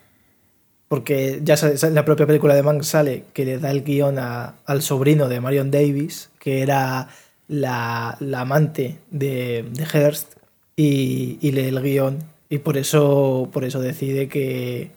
porque 0.88 1.42
ya 1.44 1.56
en 1.56 1.96
la 1.96 2.06
propia 2.06 2.28
película 2.28 2.56
de 2.56 2.64
Mank 2.64 2.84
sale 2.84 3.26
que 3.34 3.46
le 3.46 3.58
da 3.58 3.72
el 3.72 3.84
guion 3.84 4.20
a, 4.20 4.56
al 4.66 4.82
sobrino 4.82 5.28
de 5.28 5.42
Marion 5.42 5.72
Davis, 5.72 6.30
que 6.40 6.62
era 6.62 7.10
la, 7.48 8.18
la 8.20 8.42
amante 8.42 9.00
de, 9.10 9.66
de 9.72 9.86
Hearst, 9.86 10.34
y, 10.76 11.38
y, 11.42 11.52
lee 11.52 11.70
el 11.70 11.82
guion, 11.82 12.20
y 12.50 12.60
por 12.60 12.78
eso, 12.78 13.50
por 13.52 13.64
eso 13.64 13.80
decide 13.80 14.28
que, 14.28 14.92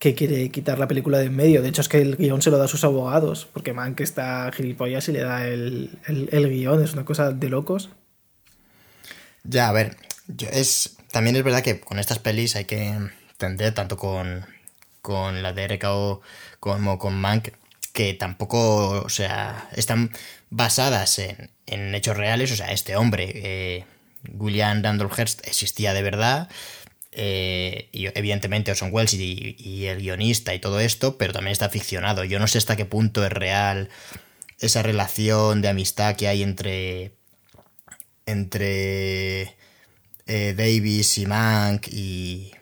que 0.00 0.16
quiere 0.16 0.50
quitar 0.50 0.80
la 0.80 0.88
película 0.88 1.18
de 1.18 1.26
en 1.26 1.36
medio. 1.36 1.62
De 1.62 1.68
hecho, 1.68 1.82
es 1.82 1.88
que 1.88 1.98
el 1.98 2.16
guion 2.16 2.42
se 2.42 2.50
lo 2.50 2.58
da 2.58 2.64
a 2.64 2.68
sus 2.68 2.82
abogados, 2.82 3.46
porque 3.52 3.72
Mank 3.72 4.00
está 4.00 4.50
gilipollas 4.50 5.08
y 5.08 5.12
le 5.12 5.20
da 5.20 5.46
el, 5.46 5.90
el, 6.08 6.48
guion, 6.48 6.82
es 6.82 6.94
una 6.94 7.04
cosa 7.04 7.30
de 7.30 7.48
locos. 7.48 7.90
Ya, 9.44 9.68
a 9.68 9.72
ver, 9.72 9.96
es, 10.50 10.96
también 11.12 11.36
es 11.36 11.44
verdad 11.44 11.62
que 11.62 11.78
con 11.78 12.00
estas 12.00 12.18
pelis 12.18 12.56
hay 12.56 12.64
que 12.64 12.88
entender 12.88 13.72
tanto 13.72 13.96
con 13.96 14.44
con 15.02 15.42
la 15.42 15.52
de 15.52 15.68
RKO 15.68 16.20
como 16.58 16.98
con 16.98 17.14
Mank, 17.14 17.48
que 17.92 18.14
tampoco, 18.14 19.02
o 19.02 19.08
sea, 19.08 19.68
están 19.72 20.12
basadas 20.50 21.18
en, 21.18 21.50
en 21.66 21.94
hechos 21.94 22.16
reales. 22.16 22.52
O 22.52 22.56
sea, 22.56 22.72
este 22.72 22.96
hombre, 22.96 23.32
eh, 23.34 23.84
William 24.32 24.82
Randolph 24.82 25.18
Hearst, 25.18 25.46
existía 25.46 25.92
de 25.94 26.02
verdad. 26.02 26.48
Eh, 27.12 27.88
y 27.92 28.06
evidentemente 28.06 28.70
Orson 28.70 28.90
Welles 28.92 29.14
y, 29.14 29.86
el 29.86 30.00
guionista 30.00 30.54
y 30.54 30.60
todo 30.60 30.78
esto, 30.80 31.18
pero 31.18 31.32
también 31.32 31.52
está 31.52 31.68
ficcionado. 31.68 32.24
Yo 32.24 32.38
no 32.38 32.46
sé 32.46 32.58
hasta 32.58 32.76
qué 32.76 32.84
punto 32.84 33.24
es 33.24 33.32
real 33.32 33.88
esa 34.60 34.82
relación 34.82 35.62
de 35.62 35.68
amistad 35.68 36.16
que 36.16 36.28
hay 36.28 36.42
entre 36.42 37.12
entre 38.26 39.56
eh, 40.26 40.54
Davis 40.56 41.18
y 41.18 41.26
Mank 41.26 41.88
y, 41.88 42.52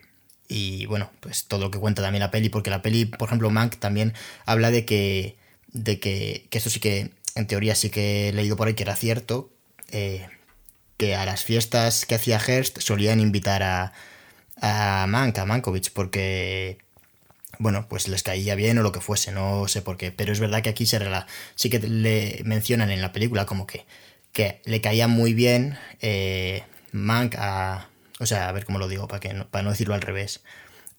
y 0.49 0.87
bueno, 0.87 1.11
pues 1.21 1.45
todo 1.47 1.61
lo 1.61 1.71
que 1.71 1.79
cuenta 1.79 2.03
también 2.03 2.21
la 2.21 2.31
peli, 2.31 2.49
porque 2.49 2.71
la 2.71 2.81
peli, 2.81 3.05
por 3.05 3.29
ejemplo, 3.29 3.51
Mank 3.51 3.77
también 3.77 4.15
habla 4.47 4.71
de 4.71 4.85
que, 4.87 5.37
de 5.73 6.01
que, 6.01 6.47
que 6.51 6.59
esto 6.59 6.71
sí 6.71 6.81
que, 6.81 7.11
en 7.35 7.47
teoría 7.47 7.75
sí 7.75 7.91
que 7.91 8.29
he 8.29 8.33
leído 8.33 8.57
por 8.57 8.69
ahí 8.69 8.75
que 8.75 8.85
era 8.85 8.97
cierto, 8.97 9.51
eh, 9.91 10.27
que 10.97 11.15
a 11.15 11.27
las 11.27 11.45
fiestas 11.45 12.07
que 12.07 12.15
hacía 12.15 12.41
Hearst 12.41 12.81
solían 12.81 13.21
invitar 13.21 13.63
a, 13.63 13.93
a 14.61 15.07
Mank, 15.09 15.39
a 15.39 15.45
Mankovich, 15.45 15.93
porque, 15.93 16.79
bueno, 17.59 17.87
pues 17.89 18.09
les 18.09 18.23
caía 18.23 18.55
bien 18.55 18.79
o 18.79 18.83
lo 18.83 18.93
que 18.93 19.01
fuese, 19.01 19.33
no 19.33 19.69
sé 19.69 19.83
por 19.83 19.97
qué, 19.97 20.13
pero 20.13 20.33
es 20.33 20.41
verdad 20.41 20.63
que 20.63 20.71
aquí 20.71 20.87
se 20.87 20.99
rela 20.99 21.27
sí 21.55 21.71
que 21.71 21.79
le 21.81 22.41
mencionan 22.45 22.91
en 22.91 23.01
la 23.01 23.13
película 23.13 23.47
como 23.47 23.67
que, 23.67 23.87
que 24.33 24.61
le 24.65 24.81
caía 24.81 25.09
muy 25.09 25.35
bien 25.35 25.79
eh, 26.01 26.63
Mank 26.93 27.35
a 27.39 27.89
o 28.19 28.27
sea, 28.27 28.49
a 28.49 28.53
ver 28.53 28.65
cómo 28.65 28.79
lo 28.79 28.89
digo, 28.89 29.09
para, 29.09 29.21
que 29.21 29.33
no, 29.33 29.49
para 29.49 29.63
no 29.63 29.71
decirlo 29.71 29.95
al 29.95 30.03
revés. 30.03 30.41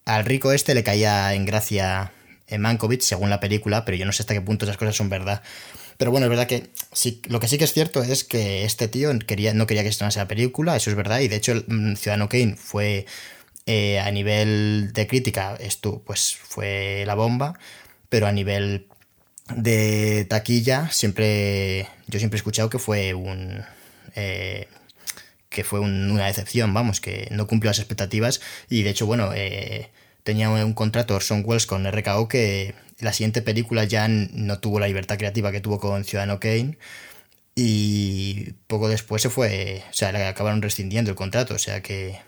Al 0.05 0.25
rico 0.25 0.51
este 0.51 0.73
le 0.73 0.83
caía 0.83 1.33
en 1.33 1.45
gracia 1.45 2.11
en 2.47 2.61
Mankovic, 2.61 3.01
según 3.01 3.29
la 3.29 3.39
película, 3.39 3.85
pero 3.85 3.97
yo 3.97 4.05
no 4.05 4.11
sé 4.11 4.23
hasta 4.23 4.33
qué 4.33 4.41
punto 4.41 4.65
esas 4.65 4.77
cosas 4.77 4.95
son 4.95 5.09
verdad. 5.09 5.43
Pero 5.97 6.11
bueno, 6.11 6.25
es 6.25 6.29
verdad 6.29 6.47
que 6.47 6.69
sí, 6.93 7.21
lo 7.27 7.39
que 7.39 7.47
sí 7.47 7.57
que 7.57 7.65
es 7.65 7.73
cierto 7.73 8.01
es 8.01 8.23
que 8.23 8.63
este 8.63 8.87
tío 8.87 9.11
quería, 9.19 9.53
no 9.53 9.67
quería 9.67 9.83
que 9.83 9.89
estrenase 9.89 10.19
la 10.19 10.27
película, 10.27 10.75
eso 10.75 10.89
es 10.89 10.95
verdad, 10.95 11.19
y 11.19 11.27
de 11.27 11.35
hecho 11.35 11.53
mm, 11.67 11.95
Ciudadano 11.95 12.29
Kane 12.29 12.55
fue 12.55 13.05
eh, 13.71 13.99
a 13.99 14.09
nivel 14.09 14.93
de 14.93 15.05
crítica, 15.05 15.55
esto 15.59 16.01
pues 16.03 16.35
fue 16.35 17.03
la 17.05 17.13
bomba, 17.13 17.53
pero 18.09 18.25
a 18.25 18.31
nivel 18.31 18.87
de 19.55 20.25
taquilla 20.27 20.89
siempre, 20.89 21.87
yo 22.07 22.17
siempre 22.17 22.37
he 22.37 22.41
escuchado 22.41 22.71
que 22.71 22.79
fue 22.79 23.13
un... 23.13 23.63
Eh, 24.15 24.67
que 25.49 25.63
fue 25.63 25.79
una 25.79 26.25
decepción, 26.25 26.73
vamos, 26.73 26.99
que 26.99 27.27
no 27.29 27.45
cumplió 27.45 27.69
las 27.69 27.77
expectativas. 27.77 28.41
Y 28.69 28.81
de 28.81 28.89
hecho, 28.89 29.05
bueno, 29.05 29.33
eh, 29.35 29.91
tenía 30.23 30.49
un 30.49 30.73
contrato 30.73 31.15
Orson 31.15 31.43
Welles 31.45 31.67
con 31.67 31.85
RKO 31.85 32.27
que 32.27 32.73
la 32.99 33.13
siguiente 33.13 33.43
película 33.43 33.83
ya 33.83 34.07
no 34.07 34.59
tuvo 34.59 34.79
la 34.79 34.87
libertad 34.87 35.17
creativa 35.19 35.51
que 35.51 35.61
tuvo 35.61 35.79
con 35.79 36.05
Ciudadano 36.05 36.39
Kane. 36.39 36.79
Y 37.55 38.53
poco 38.67 38.89
después 38.89 39.21
se 39.21 39.29
fue, 39.29 39.83
o 39.91 39.93
sea, 39.93 40.11
le 40.11 40.25
acabaron 40.25 40.63
rescindiendo 40.63 41.11
el 41.11 41.15
contrato, 41.15 41.53
o 41.55 41.59
sea 41.59 41.81
que, 41.83 42.19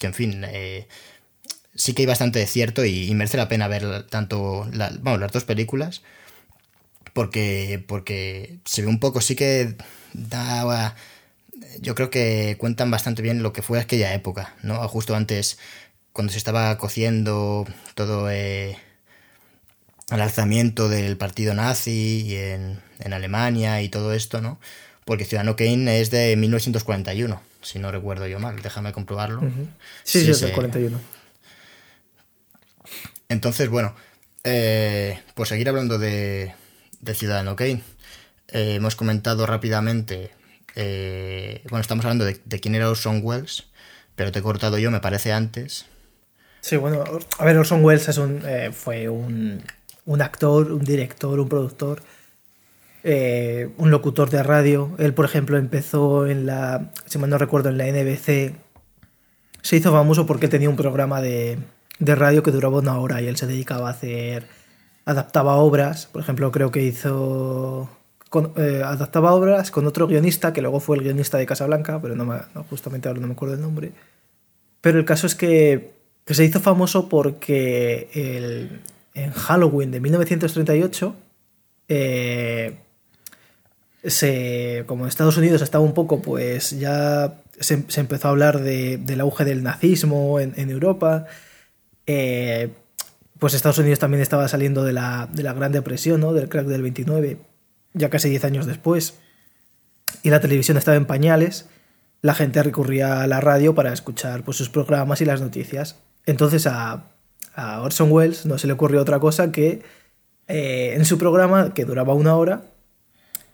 que 0.00 0.06
en 0.08 0.14
fin, 0.14 0.44
eh, 0.48 0.88
sí 1.74 1.94
que 1.94 2.02
hay 2.02 2.06
bastante 2.06 2.40
de 2.40 2.46
cierto 2.46 2.84
y, 2.84 3.14
merece 3.14 3.36
la 3.36 3.48
pena 3.48 3.68
ver 3.68 4.06
tanto 4.08 4.68
la, 4.72 4.90
las 4.90 5.32
dos 5.32 5.44
películas 5.44 6.02
porque, 7.12 7.84
porque 7.86 8.58
se 8.64 8.82
ve 8.82 8.88
un 8.88 8.98
poco, 9.00 9.20
sí 9.20 9.36
que 9.36 9.76
da 10.14 10.96
yo 11.80 11.94
creo 11.94 12.10
que 12.10 12.56
cuentan 12.58 12.90
bastante 12.90 13.22
bien 13.22 13.42
lo 13.42 13.52
que 13.52 13.62
fue 13.62 13.78
aquella 13.80 14.14
época, 14.14 14.54
¿no? 14.62 14.76
Justo 14.88 15.14
antes, 15.14 15.58
cuando 16.12 16.32
se 16.32 16.38
estaba 16.38 16.76
cociendo 16.78 17.66
todo 17.94 18.30
eh, 18.30 18.78
el 20.10 20.20
alzamiento 20.20 20.88
del 20.88 21.16
partido 21.16 21.54
nazi 21.54 22.34
en, 22.36 22.80
en, 23.00 23.12
Alemania 23.12 23.82
y 23.82 23.88
todo 23.90 24.14
esto, 24.14 24.40
¿no? 24.40 24.58
Porque 25.04 25.24
Ciudadano 25.24 25.56
Kane 25.56 26.00
es 26.00 26.10
de 26.10 26.36
1941, 26.36 27.40
si 27.62 27.78
no 27.78 27.90
recuerdo 27.90 28.26
yo 28.26 28.38
mal, 28.38 28.60
déjame 28.62 28.92
comprobarlo. 28.92 29.40
Sí, 30.02 30.24
sí, 30.24 30.30
es 30.30 30.40
del 30.40 30.52
41. 30.52 30.98
Entonces, 33.28 33.68
bueno, 33.68 33.94
eh, 34.44 35.20
pues 35.34 35.48
seguir 35.48 35.68
hablando 35.68 35.98
de, 35.98 36.54
de 37.00 37.14
Ciudadano 37.14 37.56
Kane. 37.56 37.82
Eh, 38.48 38.74
hemos 38.74 38.96
comentado 38.96 39.46
rápidamente 39.46 40.32
eh, 40.74 41.62
bueno, 41.68 41.80
estamos 41.80 42.04
hablando 42.04 42.24
de, 42.24 42.60
quién 42.60 42.74
era 42.74 42.88
Orson 42.88 43.20
Welles, 43.22 43.64
pero 44.14 44.32
te 44.32 44.38
he 44.38 44.42
cortado 44.42 44.78
yo, 44.78 44.90
me 44.90 45.00
parece 45.00 45.32
antes. 45.32 45.86
Sí, 46.60 46.76
bueno, 46.76 47.04
a 47.38 47.44
ver, 47.44 47.56
Orson 47.56 47.84
Welles 47.84 48.08
es 48.08 48.18
un, 48.18 48.42
eh, 48.44 48.70
fue 48.72 49.08
un, 49.08 49.62
un, 50.04 50.22
actor, 50.22 50.72
un 50.72 50.84
director, 50.84 51.40
un 51.40 51.48
productor, 51.48 52.02
eh, 53.02 53.70
un 53.76 53.90
locutor 53.90 54.30
de 54.30 54.42
radio. 54.42 54.90
Él, 54.98 55.14
por 55.14 55.24
ejemplo, 55.24 55.56
empezó 55.56 56.26
en 56.26 56.46
la, 56.46 56.92
si 57.06 57.18
mal 57.18 57.30
no 57.30 57.38
recuerdo, 57.38 57.68
en 57.68 57.78
la 57.78 57.86
NBC. 57.86 58.54
Se 59.62 59.76
hizo 59.76 59.92
famoso 59.92 60.26
porque 60.26 60.48
tenía 60.48 60.70
un 60.70 60.76
programa 60.76 61.20
de, 61.20 61.58
de 61.98 62.14
radio 62.14 62.42
que 62.42 62.50
duraba 62.50 62.78
una 62.78 62.98
hora 62.98 63.20
y 63.22 63.26
él 63.26 63.36
se 63.36 63.46
dedicaba 63.46 63.88
a 63.88 63.92
hacer, 63.92 64.46
adaptaba 65.04 65.56
obras. 65.56 66.06
Por 66.06 66.22
ejemplo, 66.22 66.50
creo 66.50 66.70
que 66.70 66.82
hizo 66.82 67.88
eh, 68.56 68.82
adaptaba 68.84 69.32
obras 69.34 69.72
con 69.72 69.86
otro 69.86 70.06
guionista, 70.06 70.52
que 70.52 70.62
luego 70.62 70.78
fue 70.78 70.96
el 70.96 71.02
guionista 71.02 71.36
de 71.36 71.46
Casablanca, 71.46 72.00
pero 72.00 72.14
no, 72.14 72.24
me, 72.24 72.38
justamente 72.68 73.08
ahora 73.08 73.20
no 73.20 73.26
me 73.26 73.32
acuerdo 73.32 73.54
el 73.54 73.60
nombre. 73.60 73.92
Pero 74.80 74.98
el 74.98 75.04
caso 75.04 75.26
es 75.26 75.34
que, 75.34 75.94
que 76.24 76.34
se 76.34 76.44
hizo 76.44 76.60
famoso 76.60 77.08
porque 77.08 78.08
el, 78.14 78.82
en 79.14 79.32
Halloween 79.32 79.90
de 79.90 80.00
1938, 80.00 81.14
eh, 81.88 82.78
se, 84.04 84.84
como 84.86 85.04
en 85.04 85.08
Estados 85.08 85.36
Unidos 85.36 85.62
estaba 85.62 85.84
un 85.84 85.94
poco, 85.94 86.22
pues 86.22 86.78
ya 86.78 87.34
se, 87.58 87.84
empezó 88.00 88.28
a 88.28 88.30
hablar 88.30 88.60
de, 88.60 88.98
del 88.98 89.20
auge 89.20 89.44
del 89.44 89.62
nazismo 89.62 90.40
en, 90.40 90.54
en 90.56 90.70
Europa. 90.70 91.26
Eh, 92.06 92.70
pues 93.38 93.54
Estados 93.54 93.78
Unidos 93.78 93.98
también 93.98 94.22
estaba 94.22 94.48
saliendo 94.48 94.84
de 94.84 94.92
la, 94.92 95.28
de 95.32 95.42
la 95.42 95.52
Gran 95.52 95.72
Depresión, 95.72 96.20
¿no? 96.20 96.32
del 96.32 96.48
crack 96.48 96.66
del 96.66 96.82
29 96.82 97.38
ya 97.92 98.10
casi 98.10 98.28
10 98.28 98.44
años 98.44 98.66
después, 98.66 99.14
y 100.22 100.30
la 100.30 100.40
televisión 100.40 100.76
estaba 100.76 100.96
en 100.96 101.06
pañales, 101.06 101.66
la 102.22 102.34
gente 102.34 102.62
recurría 102.62 103.22
a 103.22 103.26
la 103.26 103.40
radio 103.40 103.74
para 103.74 103.92
escuchar 103.92 104.42
pues, 104.44 104.56
sus 104.56 104.68
programas 104.68 105.20
y 105.20 105.24
las 105.24 105.40
noticias. 105.40 105.96
Entonces 106.26 106.66
a, 106.66 107.04
a 107.54 107.80
Orson 107.80 108.12
Welles 108.12 108.46
no 108.46 108.58
se 108.58 108.66
le 108.66 108.74
ocurrió 108.74 109.00
otra 109.00 109.18
cosa 109.18 109.50
que 109.50 109.82
eh, 110.48 110.94
en 110.94 111.04
su 111.04 111.18
programa, 111.18 111.72
que 111.72 111.84
duraba 111.84 112.14
una 112.14 112.36
hora, 112.36 112.62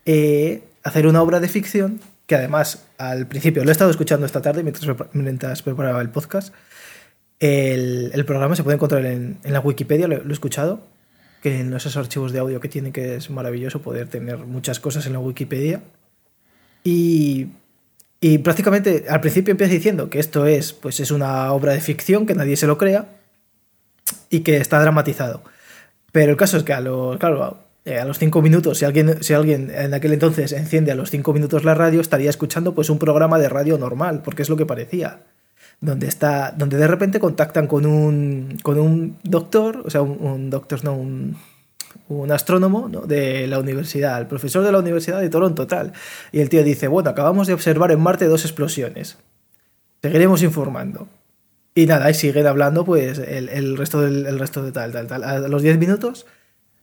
eh, 0.07 0.63
hacer 0.85 1.07
una 1.07 1.21
obra 1.21 1.41
de 1.41 1.49
ficción, 1.49 2.01
que 2.27 2.37
además 2.37 2.85
al 2.97 3.27
principio 3.27 3.65
lo 3.65 3.71
he 3.71 3.73
estado 3.73 3.91
escuchando 3.91 4.25
esta 4.25 4.41
tarde 4.41 4.63
mientras, 4.63 4.97
mientras 5.13 5.63
preparaba 5.63 6.01
el 6.01 6.11
podcast. 6.11 6.55
El, 7.39 8.25
programa 8.25 8.57
se 8.57 8.63
puede 8.63 8.77
encontrar 8.77 9.05
en, 9.05 9.39
la 9.45 9.61
Wikipedia, 9.61 10.09
lo, 10.09 10.17
he 10.17 10.33
escuchado, 10.33 10.81
que 11.43 11.61
en 11.61 11.75
esos 11.75 11.97
archivos 11.97 12.33
de 12.33 12.39
audio 12.39 12.61
que 12.61 12.69
tiene, 12.69 12.93
que 12.93 13.17
es 13.17 13.29
maravilloso 13.31 13.83
poder 13.83 14.09
tener 14.09 14.39
muchas 14.39 14.81
cosas 14.81 15.07
en 15.07 15.13
la 15.13 15.19
Wikipedia. 15.19 15.83
Y, 16.83 17.49
y 18.21 18.39
prácticamente 18.39 19.05
al 19.09 19.21
principio 19.21 19.51
empieza 19.51 19.75
diciendo 19.75 20.09
que 20.09 20.19
esto 20.19 20.47
es, 20.47 20.73
pues 20.73 21.01
es 21.01 21.11
una 21.11 21.53
obra 21.53 21.73
de 21.73 21.81
ficción, 21.81 22.27
que 22.27 22.35
nadie 22.35 22.57
se 22.57 22.67
lo 22.67 22.79
crea 22.79 23.07
y 24.31 24.41
que 24.41 24.57
está 24.59 24.81
dramatizado. 24.81 25.43
Pero 26.13 26.31
el 26.31 26.37
caso 26.37 26.57
es 26.57 26.63
que 26.63 26.73
a 26.73 26.81
los, 26.81 27.19
eh, 27.87 28.01
a 28.01 28.05
los 28.05 28.19
cinco 28.19 28.43
minutos, 28.43 28.79
si 28.79 28.85
alguien, 28.85 29.23
si 29.23 29.33
alguien 29.33 29.71
en 29.71 29.95
aquel 29.95 30.13
entonces 30.13 30.51
enciende 30.51 30.91
a 30.91 30.97
los 30.97 31.09
cinco 31.09 31.33
minutos 31.33 31.63
la 31.63 31.73
radio, 31.73 32.01
estaría 32.01 32.29
escuchando 32.29 32.75
pues 32.75 32.91
un 32.91 32.99
programa 32.99 33.39
de 33.39 33.49
radio 33.49 33.79
normal, 33.79 34.23
porque 34.25 34.43
es 34.43 34.49
lo 34.49 34.57
que 34.57 34.67
parecía. 34.67 35.21
Donde 35.81 36.09
está. 36.09 36.51
Donde 36.51 36.79
de 36.79 36.89
repente 36.89 37.21
contactan 37.21 37.69
con 37.69 37.87
un. 37.87 38.59
con 38.65 38.81
un 38.81 39.19
doctor, 39.23 39.85
o 39.85 39.91
sea, 39.91 40.03
un, 40.03 40.51
doctor, 40.51 40.83
no, 40.83 40.95
un, 40.95 41.37
un 42.09 42.33
astrónomo 42.33 42.89
¿no? 42.89 43.03
de 43.03 43.47
la 43.47 43.61
universidad, 43.61 44.21
el 44.21 44.27
profesor 44.27 44.65
de 44.65 44.73
la 44.73 44.81
Universidad 44.81 45.21
de 45.21 45.29
Toronto, 45.29 45.69
tal. 45.69 45.93
Y 46.33 46.41
el 46.41 46.49
tío 46.49 46.65
dice, 46.65 46.89
bueno, 46.89 47.11
acabamos 47.11 47.47
de 47.47 47.55
observar 47.55 47.93
en 47.93 48.01
Marte 48.01 48.25
dos 48.25 48.45
explosiones. 48.45 49.17
Seguiremos 50.03 50.43
informando. 50.43 51.07
Y 51.73 51.87
nada, 51.87 52.11
y 52.11 52.15
siguen 52.15 52.49
hablando, 52.49 52.85
pues, 52.85 53.19
el, 53.19 53.77
resto, 53.77 54.01
del, 54.01 54.27
el 54.27 54.41
resto 54.41 54.65
de 54.65 54.73
tal, 54.73 54.91
tal, 54.91 55.07
tal. 55.07 55.23
A 55.23 55.39
los 55.39 55.63
10 55.63 55.79
minutos 55.79 56.27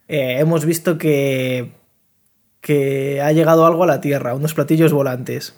eh, 0.07 0.37
hemos 0.39 0.65
visto 0.65 0.97
que, 0.97 1.71
que 2.61 3.21
ha 3.21 3.31
llegado 3.31 3.65
algo 3.65 3.83
a 3.83 3.87
la 3.87 4.01
Tierra, 4.01 4.35
unos 4.35 4.53
platillos 4.53 4.93
volantes. 4.93 5.55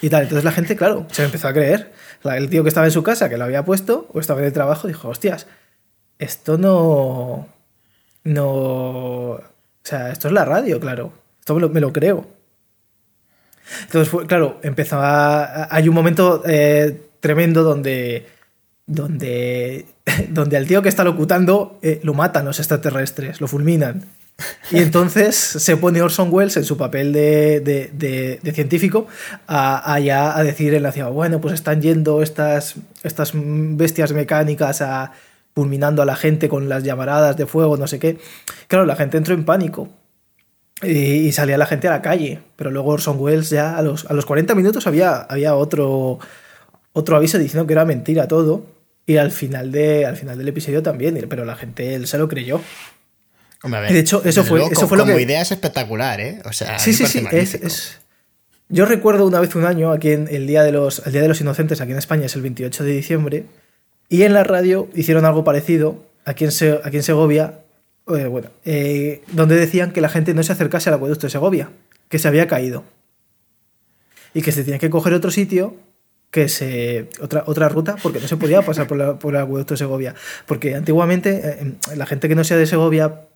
Y 0.00 0.10
tal, 0.10 0.22
entonces 0.22 0.44
la 0.44 0.52
gente, 0.52 0.76
claro, 0.76 1.06
se 1.10 1.24
empezó 1.24 1.48
a 1.48 1.52
creer. 1.52 1.92
El 2.24 2.50
tío 2.50 2.62
que 2.62 2.68
estaba 2.68 2.86
en 2.86 2.92
su 2.92 3.02
casa, 3.02 3.28
que 3.28 3.36
lo 3.36 3.44
había 3.44 3.64
puesto, 3.64 4.08
o 4.12 4.20
estaba 4.20 4.40
en 4.40 4.46
el 4.46 4.52
trabajo, 4.52 4.88
dijo, 4.88 5.08
hostias, 5.08 5.46
esto 6.18 6.58
no... 6.58 7.48
No... 8.24 8.42
O 9.32 9.84
sea, 9.84 10.10
esto 10.10 10.28
es 10.28 10.34
la 10.34 10.44
radio, 10.44 10.78
claro. 10.78 11.12
Esto 11.40 11.56
me 11.56 11.80
lo, 11.80 11.92
creo. 11.92 12.26
Entonces, 13.82 14.08
fue, 14.08 14.26
claro, 14.26 14.60
empezó 14.62 14.98
a... 15.00 15.74
Hay 15.74 15.88
un 15.88 15.94
momento 15.94 16.42
eh, 16.46 17.00
tremendo 17.20 17.64
donde, 17.64 18.26
donde, 18.86 19.86
donde 20.28 20.56
al 20.56 20.66
tío 20.66 20.82
que 20.82 20.88
está 20.88 21.04
locutando 21.04 21.78
eh, 21.82 22.00
lo 22.02 22.14
matan 22.14 22.44
los 22.44 22.58
extraterrestres, 22.58 23.40
lo 23.40 23.48
fulminan. 23.48 24.06
Y 24.70 24.78
entonces 24.78 25.36
se 25.36 25.76
pone 25.76 26.02
Orson 26.02 26.28
Welles 26.32 26.56
en 26.56 26.64
su 26.64 26.76
papel 26.76 27.12
de, 27.12 27.60
de, 27.60 28.52
científico 28.52 29.06
a, 29.46 29.94
a, 29.94 30.42
decir 30.42 30.74
en 30.74 30.82
la 30.82 30.90
ciudad, 30.90 31.10
bueno, 31.10 31.40
pues 31.40 31.54
están 31.54 31.80
yendo 31.80 32.22
estas, 32.22 32.76
estas 33.02 33.32
bestias 33.34 34.12
mecánicas 34.12 34.80
a 34.82 35.12
fulminando 35.54 36.02
a 36.02 36.06
la 36.06 36.16
gente 36.16 36.48
con 36.48 36.68
las 36.68 36.82
llamaradas 36.82 37.36
de 37.36 37.46
fuego, 37.46 37.76
no 37.76 37.86
sé 37.86 37.98
qué. 37.98 38.18
Claro, 38.68 38.86
la 38.86 38.96
gente 38.96 39.18
entró 39.18 39.34
en 39.34 39.44
pánico. 39.44 39.88
Y, 40.82 41.30
salía 41.32 41.58
la 41.58 41.66
gente 41.66 41.88
a 41.88 41.92
la 41.92 42.02
calle. 42.02 42.40
Pero 42.56 42.70
luego 42.70 42.90
Orson 42.90 43.20
Welles 43.20 43.50
ya 43.50 43.76
a 43.76 43.82
los, 43.82 44.06
a 44.06 44.14
los 44.14 44.26
40 44.26 44.54
minutos 44.54 44.86
había, 44.86 45.20
había 45.20 45.54
otro, 45.54 46.18
otro 46.92 47.16
aviso 47.16 47.38
diciendo 47.38 47.66
que 47.66 47.72
era 47.72 47.84
mentira 47.84 48.28
todo. 48.28 48.66
Y 49.04 49.16
al 49.16 49.32
final, 49.32 49.72
de, 49.72 50.06
al 50.06 50.16
final 50.16 50.38
del 50.38 50.48
episodio 50.48 50.82
también, 50.82 51.26
pero 51.28 51.44
la 51.44 51.56
gente 51.56 51.94
él 51.94 52.06
se 52.06 52.18
lo 52.18 52.28
creyó. 52.28 52.60
de 53.64 53.98
hecho, 53.98 54.22
eso 54.24 54.44
fue, 54.44 54.64
eso 54.64 54.86
fue 54.86 54.96
lo 54.96 55.04
como 55.04 55.18
idea 55.18 55.40
es 55.40 55.50
espectacular, 55.50 56.20
¿eh? 56.20 56.40
O 56.44 56.52
sea, 56.52 56.78
sí, 56.78 56.92
sí, 56.92 57.06
sí. 57.06 57.24
Es, 57.32 57.98
Yo 58.68 58.86
recuerdo 58.86 59.26
una 59.26 59.40
vez 59.40 59.56
un 59.56 59.64
año, 59.64 59.90
aquí 59.90 60.12
en 60.12 60.28
el 60.30 60.46
Día, 60.46 60.62
de 60.62 60.70
los, 60.70 61.02
el 61.04 61.12
Día 61.12 61.22
de 61.22 61.28
los 61.28 61.40
Inocentes, 61.40 61.80
aquí 61.80 61.90
en 61.90 61.98
España, 61.98 62.26
es 62.26 62.36
el 62.36 62.42
28 62.42 62.84
de 62.84 62.92
diciembre, 62.92 63.44
y 64.08 64.22
en 64.22 64.34
la 64.34 64.44
radio 64.44 64.88
hicieron 64.94 65.24
algo 65.24 65.42
parecido, 65.42 66.06
aquí 66.24 66.44
en, 66.44 66.50
aquí 66.84 66.96
en 66.98 67.02
Segovia, 67.02 67.58
eh, 68.08 68.26
bueno, 68.26 68.50
eh, 68.64 69.22
donde 69.32 69.56
decían 69.56 69.92
que 69.92 70.00
la 70.00 70.08
gente 70.08 70.32
no 70.32 70.44
se 70.44 70.52
acercase 70.52 70.90
al 70.90 70.94
acueducto 70.94 71.26
de 71.26 71.30
Segovia, 71.30 71.70
que 72.08 72.20
se 72.20 72.28
había 72.28 72.46
caído. 72.46 72.84
Y 74.32 74.42
que 74.42 74.52
se 74.52 74.62
tenía 74.62 74.78
que 74.78 74.90
coger 74.90 75.12
otro 75.12 75.30
sitio 75.30 75.76
que 76.32 76.48
se 76.48 77.10
otra, 77.20 77.44
otra 77.46 77.68
ruta 77.68 77.96
porque 78.02 78.18
no 78.18 78.26
se 78.26 78.38
podía 78.38 78.62
pasar 78.62 78.88
por, 78.88 78.98
el 78.98 79.36
acueducto 79.36 79.74
de 79.74 79.78
Segovia. 79.78 80.14
Porque 80.46 80.74
antiguamente 80.74 81.30
eh, 81.30 81.56
em, 81.60 81.76
la 81.94 82.06
gente 82.06 82.26
que 82.26 82.34
no 82.34 82.42
sea 82.42 82.56
de 82.56 82.66
Segovia, 82.66 83.26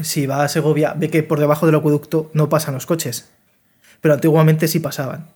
si 0.00 0.26
va 0.26 0.42
a 0.42 0.48
Segovia, 0.48 0.94
ve 0.96 1.10
que 1.10 1.22
por 1.22 1.38
debajo 1.38 1.66
del 1.66 1.74
acueducto 1.74 2.30
no 2.32 2.48
pasan 2.48 2.72
los 2.72 2.86
coches. 2.86 3.28
Pero 4.00 4.14
antiguamente 4.14 4.66
sí 4.66 4.80
pasaban. 4.80 5.28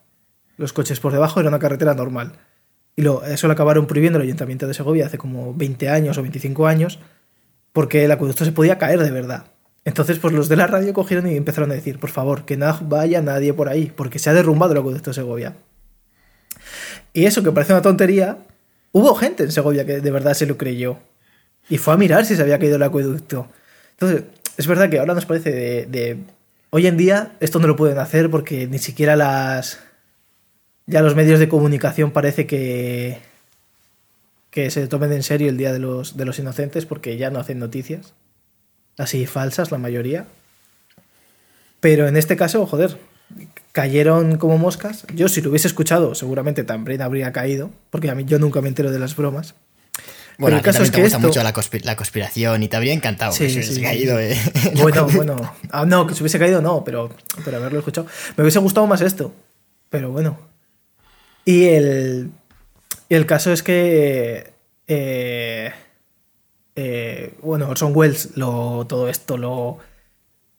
Los 0.57 0.73
coches 0.73 1.01
por 1.01 1.13
debajo 1.13 1.39
era 1.39 1.51
una 1.51 1.59
carretera 1.59 1.93
normal. 1.93 2.33
Y 2.97 3.03
lo, 3.03 3.25
eso 3.25 3.47
lo 3.47 3.53
acabaron 3.53 3.87
prohibiendo 3.87 4.19
el 4.19 4.25
ayuntamiento 4.25 4.67
de 4.67 4.73
Segovia 4.73 5.05
hace 5.05 5.19
como 5.19 5.53
20 5.53 5.91
años 5.91 6.17
o 6.17 6.23
25 6.23 6.67
años, 6.67 6.99
porque 7.75 8.07
el 8.07 8.11
acueducto 8.11 8.47
se 8.47 8.53
podía 8.53 8.79
caer 8.79 9.01
de 9.01 9.11
verdad. 9.11 9.45
Entonces, 9.85 10.19
pues 10.19 10.33
los 10.33 10.49
de 10.49 10.57
la 10.57 10.67
radio 10.67 10.95
cogieron 10.95 11.31
y 11.31 11.37
empezaron 11.37 11.71
a 11.73 11.75
decir, 11.75 11.99
por 11.99 12.11
favor, 12.11 12.47
que 12.47 12.57
no 12.57 12.79
vaya 12.83 13.21
nadie 13.21 13.53
por 13.53 13.69
ahí, 13.69 13.93
porque 13.95 14.19
se 14.19 14.31
ha 14.31 14.35
derrumbado 14.35 14.73
el 14.73 14.79
acueducto 14.79 15.11
de 15.11 15.15
Segovia. 15.15 15.57
Y 17.13 17.25
eso 17.27 17.43
que 17.43 17.53
parece 17.53 17.73
una 17.73 17.83
tontería, 17.83 18.39
hubo 18.93 19.15
gente 19.15 19.45
en 19.45 19.53
Segovia 19.53 19.85
que 19.85 20.01
de 20.01 20.11
verdad 20.11 20.35
se 20.35 20.47
lo 20.47 20.57
creyó. 20.57 20.99
Y 21.69 21.79
fue 21.79 21.95
a 21.95 21.97
mirar 21.97 22.25
si 22.25 22.37
se 22.37 22.43
había 22.43 22.59
caído 22.59 22.77
el 22.77 22.83
acueducto. 22.83 23.49
Entonces, 23.93 24.25
es 24.57 24.67
verdad 24.67 24.91
que 24.91 24.99
ahora 24.99 25.15
nos 25.15 25.27
parece 25.27 25.51
de, 25.87 26.19
Hoy 26.71 26.87
en 26.87 26.97
día 26.97 27.33
esto 27.41 27.59
no 27.59 27.67
lo 27.67 27.75
pueden 27.75 27.99
hacer 27.99 28.31
porque 28.31 28.67
ni 28.67 28.79
siquiera 28.79 29.17
las... 29.17 29.81
Ya 30.87 31.03
los 31.03 31.15
medios 31.15 31.41
de 31.41 31.49
comunicación 31.49 32.13
parece 32.13 32.47
que... 32.47 33.19
que 34.51 34.71
se 34.71 34.87
tomen 34.87 35.13
en 35.13 35.23
serio 35.23 35.49
el 35.49 35.57
Día 35.57 35.73
de 35.73 35.79
los, 35.81 36.17
de 36.17 36.25
los 36.25 36.39
Inocentes 36.39 36.87
porque 36.87 37.17
ya 37.17 37.31
no 37.31 37.41
hacen 37.41 37.59
noticias. 37.59 38.15
Así 38.99 39.27
falsas 39.27 39.73
la 39.73 39.79
mayoría. 39.79 40.27
Pero 41.81 42.07
en 42.07 42.17
este 42.17 42.37
caso, 42.37 42.67
joder, 42.67 42.99
cayeron 43.73 44.37
como 44.39 44.59
moscas. 44.59 45.07
Yo 45.15 45.29
si 45.29 45.41
lo 45.41 45.51
hubiese 45.51 45.69
escuchado, 45.69 46.15
seguramente 46.15 46.65
también 46.65 47.03
habría 47.03 47.33
caído, 47.33 47.71
porque 47.91 48.11
a 48.11 48.15
mí 48.15 48.25
yo 48.25 48.39
nunca 48.39 48.61
me 48.61 48.69
entero 48.69 48.91
de 48.91 48.99
las 48.99 49.17
bromas. 49.17 49.55
Bueno, 50.39 50.57
el 50.57 50.63
caso 50.63 50.83
es 50.83 50.91
que 50.91 50.97
te 50.97 51.03
gusta 51.03 51.19
mucho 51.19 51.43
la, 51.43 51.53
conspiración 51.53 52.63
y 52.63 52.69
te 52.69 52.77
habría 52.77 52.95
encantado 52.95 53.33
que 53.33 53.51
se 53.51 53.59
hubiese 53.59 53.83
caído. 53.83 54.19
Eh. 54.19 54.35
Bueno, 54.81 55.07
bueno. 55.07 55.55
Ah, 55.71 55.85
no, 55.85 56.07
que 56.07 56.15
se 56.15 56.23
hubiese 56.23 56.39
caído 56.39 56.63
no, 56.63 56.83
pero, 56.83 57.11
pero 57.45 57.59
haberlo 57.59 57.81
escuchado. 57.81 58.07
Me 58.37 58.43
hubiese 58.43 58.59
gustado 58.59 58.87
más 58.87 59.03
esto, 59.03 59.35
pero 59.91 60.11
bueno. 60.11 60.39
Y 61.45 61.65
el, 61.67 62.31
el 63.11 63.27
caso 63.27 63.53
es 63.53 63.63
que... 63.63 64.53
Eh, 64.87 65.73
eh, 66.75 67.35
bueno, 67.43 67.69
Orson 67.69 67.93
Welles 67.95 68.31
lo, 68.37 68.87
todo 68.89 69.09
esto 69.09 69.37
lo 69.37 69.79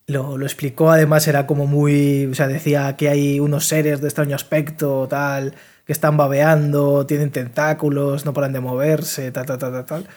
lo, 0.07 0.41
explicó, 0.43 0.91
además 0.91 1.27
era 1.27 1.47
como 1.47 1.67
muy, 1.67 2.25
o 2.25 2.35
sea, 2.35 2.47
decía 2.47 2.95
que 2.97 3.09
hay 3.09 3.39
unos 3.39 3.67
seres 3.67 4.01
de 4.01 4.07
extraño 4.07 4.35
aspecto, 4.35 5.07
tal, 5.09 5.55
que 5.85 5.93
están 5.93 6.17
babeando, 6.17 7.05
tienen 7.05 7.31
tentáculos, 7.31 8.25
no 8.25 8.33
paran 8.33 8.53
de 8.53 8.59
moverse, 8.59 9.31
tal, 9.31 9.45
tal, 9.45 9.57
tal, 9.57 9.71
tal, 9.71 9.85
tal. 9.85 10.07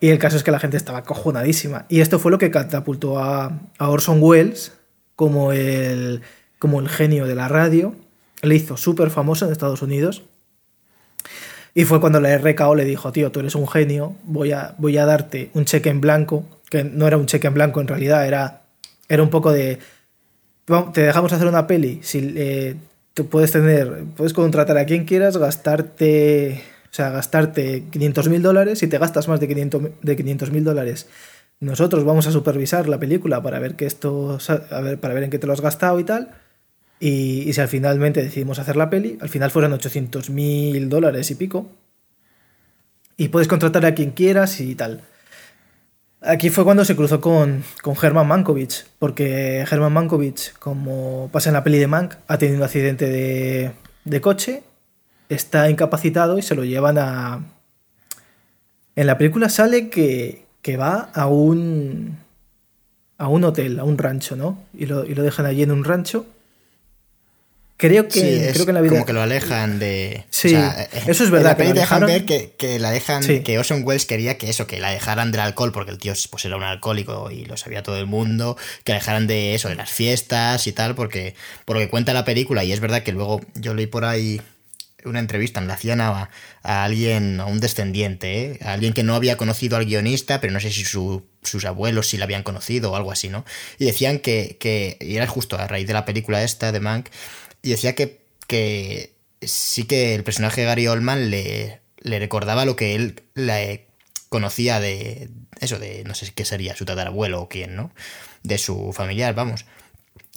Y 0.00 0.08
el 0.10 0.18
caso 0.18 0.36
es 0.36 0.42
que 0.42 0.50
la 0.50 0.58
gente 0.58 0.76
estaba 0.76 1.04
cojonadísima. 1.04 1.86
Y 1.88 2.00
esto 2.00 2.18
fue 2.18 2.32
lo 2.32 2.38
que 2.38 2.50
catapultó 2.50 3.18
a, 3.18 3.60
Orson 3.78 4.18
Welles 4.20 4.72
como 5.14 5.52
el, 5.52 6.22
como 6.58 6.80
el 6.80 6.88
genio 6.88 7.26
de 7.26 7.36
la 7.36 7.48
radio. 7.48 7.94
Le 8.42 8.56
hizo 8.56 8.76
súper 8.76 9.10
famoso 9.10 9.46
en 9.46 9.52
Estados 9.52 9.82
Unidos. 9.82 10.24
Y 11.74 11.84
fue 11.84 12.00
cuando 12.00 12.20
la 12.20 12.36
RKO 12.36 12.74
le 12.74 12.84
dijo, 12.84 13.12
tío, 13.12 13.30
tú 13.30 13.40
eres 13.40 13.54
un 13.54 13.68
genio, 13.68 14.16
voy 14.24 14.52
a, 14.52 14.74
voy 14.76 14.98
a 14.98 15.06
darte 15.06 15.50
un 15.54 15.64
cheque 15.64 15.88
en 15.88 16.00
blanco, 16.00 16.44
que 16.68 16.84
no 16.84 17.06
era 17.06 17.16
un 17.16 17.26
cheque 17.26 17.46
en 17.46 17.54
blanco 17.54 17.80
en 17.80 17.88
realidad, 17.88 18.26
era 18.26 18.61
era 19.08 19.22
un 19.22 19.30
poco 19.30 19.52
de. 19.52 19.78
Te 20.92 21.02
dejamos 21.02 21.32
hacer 21.32 21.46
una 21.46 21.66
peli. 21.66 22.00
Si 22.02 22.34
eh, 22.36 22.76
tú 23.14 23.26
puedes 23.26 23.52
tener. 23.52 24.04
Puedes 24.16 24.32
contratar 24.32 24.78
a 24.78 24.86
quien 24.86 25.04
quieras, 25.04 25.36
gastarte. 25.36 26.62
O 26.84 26.94
sea, 26.94 27.10
gastarte 27.10 27.84
500 27.90 28.28
mil 28.28 28.42
dólares. 28.42 28.78
Si 28.78 28.86
te 28.86 28.98
gastas 28.98 29.28
más 29.28 29.40
de 29.40 29.48
500 29.48 30.50
mil 30.50 30.64
dólares, 30.64 31.08
nosotros 31.60 32.04
vamos 32.04 32.26
a 32.26 32.32
supervisar 32.32 32.88
la 32.88 32.98
película 32.98 33.42
para 33.42 33.58
ver 33.58 33.76
que 33.76 33.86
esto. 33.86 34.38
A 34.70 34.80
ver, 34.80 35.00
para 35.00 35.14
ver 35.14 35.24
en 35.24 35.30
qué 35.30 35.38
te 35.38 35.46
lo 35.46 35.52
has 35.52 35.60
gastado 35.60 35.98
y 36.00 36.04
tal. 36.04 36.32
Y, 37.00 37.48
y 37.48 37.52
si 37.52 37.60
al 37.60 37.68
finalmente 37.68 38.22
decidimos 38.22 38.58
hacer 38.58 38.76
la 38.76 38.88
peli, 38.88 39.18
al 39.20 39.28
final 39.28 39.50
fueron 39.50 39.72
800 39.72 40.30
mil 40.30 40.88
dólares 40.88 41.30
y 41.30 41.34
pico. 41.34 41.70
Y 43.16 43.28
puedes 43.28 43.48
contratar 43.48 43.84
a 43.86 43.94
quien 43.94 44.10
quieras 44.10 44.60
y 44.60 44.74
tal. 44.74 45.02
Aquí 46.24 46.50
fue 46.50 46.62
cuando 46.62 46.84
se 46.84 46.94
cruzó 46.94 47.20
con, 47.20 47.64
con 47.82 47.96
Herman 48.00 48.28
Mankovic, 48.28 48.86
porque 49.00 49.58
Herman 49.68 49.92
Mankovic, 49.92 50.56
como 50.60 51.28
pasa 51.32 51.50
en 51.50 51.54
la 51.54 51.64
peli 51.64 51.78
de 51.78 51.88
Mank, 51.88 52.14
ha 52.28 52.38
tenido 52.38 52.58
un 52.58 52.62
accidente 52.62 53.08
de, 53.08 53.72
de 54.04 54.20
coche, 54.20 54.62
está 55.28 55.68
incapacitado 55.68 56.38
y 56.38 56.42
se 56.42 56.54
lo 56.54 56.64
llevan 56.64 56.98
a... 56.98 57.44
En 58.94 59.06
la 59.08 59.18
película 59.18 59.48
sale 59.48 59.88
que, 59.90 60.44
que 60.60 60.76
va 60.76 61.10
a 61.12 61.26
un, 61.26 62.18
a 63.18 63.26
un 63.26 63.42
hotel, 63.42 63.80
a 63.80 63.84
un 63.84 63.98
rancho, 63.98 64.36
¿no? 64.36 64.58
Y 64.74 64.86
lo, 64.86 65.04
y 65.04 65.16
lo 65.16 65.24
dejan 65.24 65.46
allí 65.46 65.64
en 65.64 65.72
un 65.72 65.82
rancho 65.82 66.26
Creo 67.82 68.06
que, 68.06 68.50
creo 68.52 68.64
que 68.64 68.70
en 68.70 68.74
la 68.76 68.80
vida. 68.80 68.92
Como 68.92 69.04
que 69.04 69.12
lo 69.12 69.22
alejan 69.22 69.80
de. 69.80 70.24
Sí, 70.30 70.54
eso 71.08 71.24
es 71.24 71.30
verdad. 71.30 71.56
que 71.56 71.74
dejan 71.74 72.06
ver 72.06 72.24
que, 72.24 72.52
que, 72.56 72.78
la 72.78 72.92
dejan. 72.92 73.24
Que 73.42 73.58
Orson 73.58 73.82
Welles 73.84 74.06
quería 74.06 74.38
que 74.38 74.48
eso, 74.48 74.68
que 74.68 74.78
la 74.78 74.90
dejaran 74.90 75.32
del 75.32 75.40
alcohol, 75.40 75.72
porque 75.72 75.90
el 75.90 75.98
tío 75.98 76.12
pues, 76.30 76.44
era 76.44 76.54
un 76.54 76.62
alcohólico 76.62 77.32
y 77.32 77.44
lo 77.44 77.56
sabía 77.56 77.82
todo 77.82 77.98
el 77.98 78.06
mundo. 78.06 78.56
Que 78.84 78.92
la 78.92 79.00
dejaran 79.00 79.26
de 79.26 79.56
eso, 79.56 79.68
de 79.68 79.74
las 79.74 79.90
fiestas 79.90 80.68
y 80.68 80.72
tal, 80.72 80.94
porque 80.94 81.34
por 81.64 81.74
lo 81.74 81.80
que 81.80 81.88
cuenta 81.88 82.12
la 82.12 82.24
película, 82.24 82.62
y 82.62 82.70
es 82.70 82.78
verdad 82.78 83.02
que 83.02 83.10
luego 83.10 83.40
yo 83.56 83.74
leí 83.74 83.88
por 83.88 84.04
ahí 84.04 84.40
una 85.04 85.18
entrevista, 85.18 85.60
le 85.60 85.72
hacían 85.72 86.00
a, 86.00 86.30
alguien, 86.62 87.40
a 87.40 87.46
un 87.46 87.58
descendiente, 87.60 88.44
¿eh? 88.44 88.58
a 88.62 88.74
alguien 88.74 88.92
que 88.92 89.02
no 89.02 89.14
había 89.14 89.36
conocido 89.36 89.76
al 89.76 89.86
guionista, 89.86 90.40
pero 90.40 90.52
no 90.52 90.60
sé 90.60 90.70
si 90.70 90.84
sus 90.84 91.64
abuelos 91.64 92.08
sí 92.08 92.16
la 92.16 92.24
habían 92.24 92.42
conocido 92.42 92.92
o 92.92 92.96
algo 92.96 93.10
así, 93.10 93.28
¿no? 93.28 93.44
Y 93.78 93.86
decían 93.86 94.20
que, 94.20 94.56
que, 94.60 94.96
y 95.00 95.16
era 95.16 95.26
justo 95.26 95.58
a 95.58 95.66
raíz 95.66 95.86
de 95.86 95.94
la 95.94 96.04
película 96.04 96.42
esta 96.42 96.72
de 96.72 96.80
Mank, 96.80 97.08
y 97.62 97.70
decía 97.70 97.94
que, 97.94 98.20
que 98.46 99.14
sí 99.40 99.84
que 99.84 100.14
el 100.14 100.24
personaje 100.24 100.60
de 100.60 100.66
Gary 100.66 100.86
Oldman 100.88 101.30
le, 101.30 101.80
le 102.00 102.18
recordaba 102.18 102.64
lo 102.64 102.76
que 102.76 102.94
él 102.94 103.22
le 103.34 103.86
conocía 104.28 104.80
de 104.80 105.30
eso, 105.60 105.78
de 105.78 106.04
no 106.04 106.14
sé 106.14 106.32
qué 106.34 106.44
sería, 106.44 106.76
su 106.76 106.84
tatarabuelo 106.84 107.40
o 107.42 107.48
quién, 107.48 107.76
¿no? 107.76 107.92
De 108.42 108.58
su 108.58 108.92
familiar, 108.92 109.34
vamos 109.34 109.64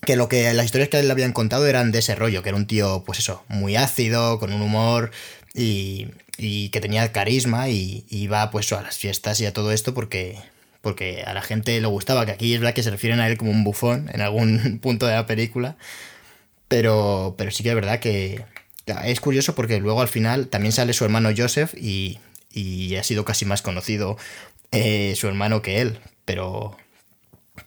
que 0.05 0.15
lo 0.15 0.29
que 0.29 0.53
las 0.53 0.65
historias 0.65 0.89
que 0.89 1.01
le 1.01 1.11
habían 1.11 1.33
contado 1.33 1.67
eran 1.67 1.91
de 1.91 1.99
ese 1.99 2.15
rollo, 2.15 2.43
que 2.43 2.49
era 2.49 2.57
un 2.57 2.67
tío, 2.67 3.03
pues 3.05 3.19
eso, 3.19 3.43
muy 3.47 3.75
ácido, 3.75 4.39
con 4.39 4.53
un 4.53 4.61
humor 4.61 5.11
y, 5.53 6.07
y 6.37 6.69
que 6.69 6.81
tenía 6.81 7.11
carisma 7.11 7.69
y, 7.69 8.05
iba 8.09 8.49
pues 8.51 8.71
a 8.71 8.81
las 8.81 8.97
fiestas 8.97 9.39
y 9.41 9.45
a 9.45 9.53
todo 9.53 9.71
esto 9.71 9.93
porque, 9.93 10.37
porque 10.81 11.23
a 11.25 11.33
la 11.33 11.41
gente 11.41 11.79
le 11.79 11.87
gustaba, 11.87 12.25
que 12.25 12.31
aquí 12.31 12.53
es 12.53 12.59
verdad 12.59 12.73
que 12.73 12.83
se 12.83 12.91
refieren 12.91 13.19
a 13.19 13.27
él 13.27 13.37
como 13.37 13.51
un 13.51 13.63
bufón 13.63 14.09
en 14.13 14.21
algún 14.21 14.79
punto 14.81 15.07
de 15.07 15.13
la 15.13 15.25
película, 15.25 15.77
pero, 16.67 17.35
pero 17.37 17.51
sí 17.51 17.63
que 17.63 17.69
es 17.69 17.75
verdad 17.75 17.99
que 17.99 18.45
es 19.03 19.19
curioso 19.19 19.55
porque 19.55 19.79
luego 19.79 20.01
al 20.01 20.07
final 20.07 20.47
también 20.47 20.71
sale 20.71 20.93
su 20.93 21.05
hermano 21.05 21.29
Joseph 21.35 21.73
y, 21.75 22.19
y 22.51 22.95
ha 22.95 23.03
sido 23.03 23.25
casi 23.25 23.45
más 23.45 23.61
conocido 23.61 24.17
eh, 24.71 25.13
su 25.15 25.27
hermano 25.27 25.61
que 25.61 25.81
él, 25.81 25.99
pero... 26.25 26.77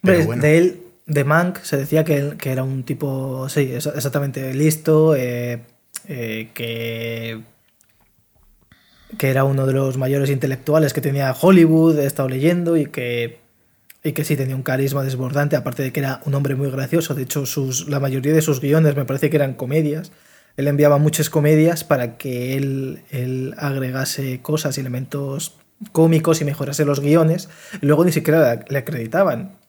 pero 0.01 0.25
bueno. 0.25 0.41
De 0.41 0.57
él 0.57 0.81
de 1.09 1.23
Mank 1.23 1.61
se 1.63 1.77
decía 1.77 2.03
que, 2.03 2.35
era 2.45 2.63
un 2.63 2.83
tipo, 2.83 3.49
sí, 3.49 3.71
exactamente 3.73 4.53
listo, 4.53 5.15
eh, 5.15 5.61
eh, 6.07 6.49
que, 6.53 7.41
que 9.17 9.29
era 9.29 9.43
uno 9.43 9.65
de 9.65 9.73
los 9.73 9.97
mayores 9.97 10.29
intelectuales 10.29 10.93
que 10.93 11.01
tenía 11.01 11.35
Hollywood, 11.39 11.99
he 11.99 12.05
estado 12.05 12.29
leyendo, 12.29 12.77
y 12.77 12.85
que, 12.85 13.39
y 14.03 14.13
que 14.13 14.23
sí 14.23 14.35
tenía 14.35 14.55
un 14.55 14.63
carisma 14.63 15.03
desbordante, 15.03 15.55
aparte 15.55 15.83
de 15.83 15.91
que 15.91 15.99
era 15.99 16.21
un 16.25 16.33
hombre 16.35 16.55
muy 16.55 16.69
gracioso. 16.71 17.15
De 17.15 17.23
hecho, 17.23 17.45
sus, 17.45 17.87
la 17.89 17.99
mayoría 17.99 18.33
de 18.33 18.41
sus 18.41 18.61
guiones 18.61 18.95
me 18.95 19.05
parece 19.05 19.29
que 19.29 19.37
eran 19.37 19.53
comedias. 19.53 20.11
Él 20.57 20.67
enviaba 20.67 20.97
muchas 20.97 21.29
comedias 21.29 21.83
para 21.83 22.17
que 22.17 22.57
él, 22.57 23.01
él 23.11 23.55
agregase 23.57 24.41
cosas 24.41 24.77
y 24.77 24.81
elementos 24.81 25.57
cómicos 25.91 26.41
y 26.41 26.45
mejorase 26.45 26.85
los 26.85 26.99
guiones. 26.99 27.49
Y 27.81 27.85
luego 27.85 28.05
ni 28.05 28.11
siquiera 28.11 28.65
le 28.67 28.77
acreditaban 28.77 29.59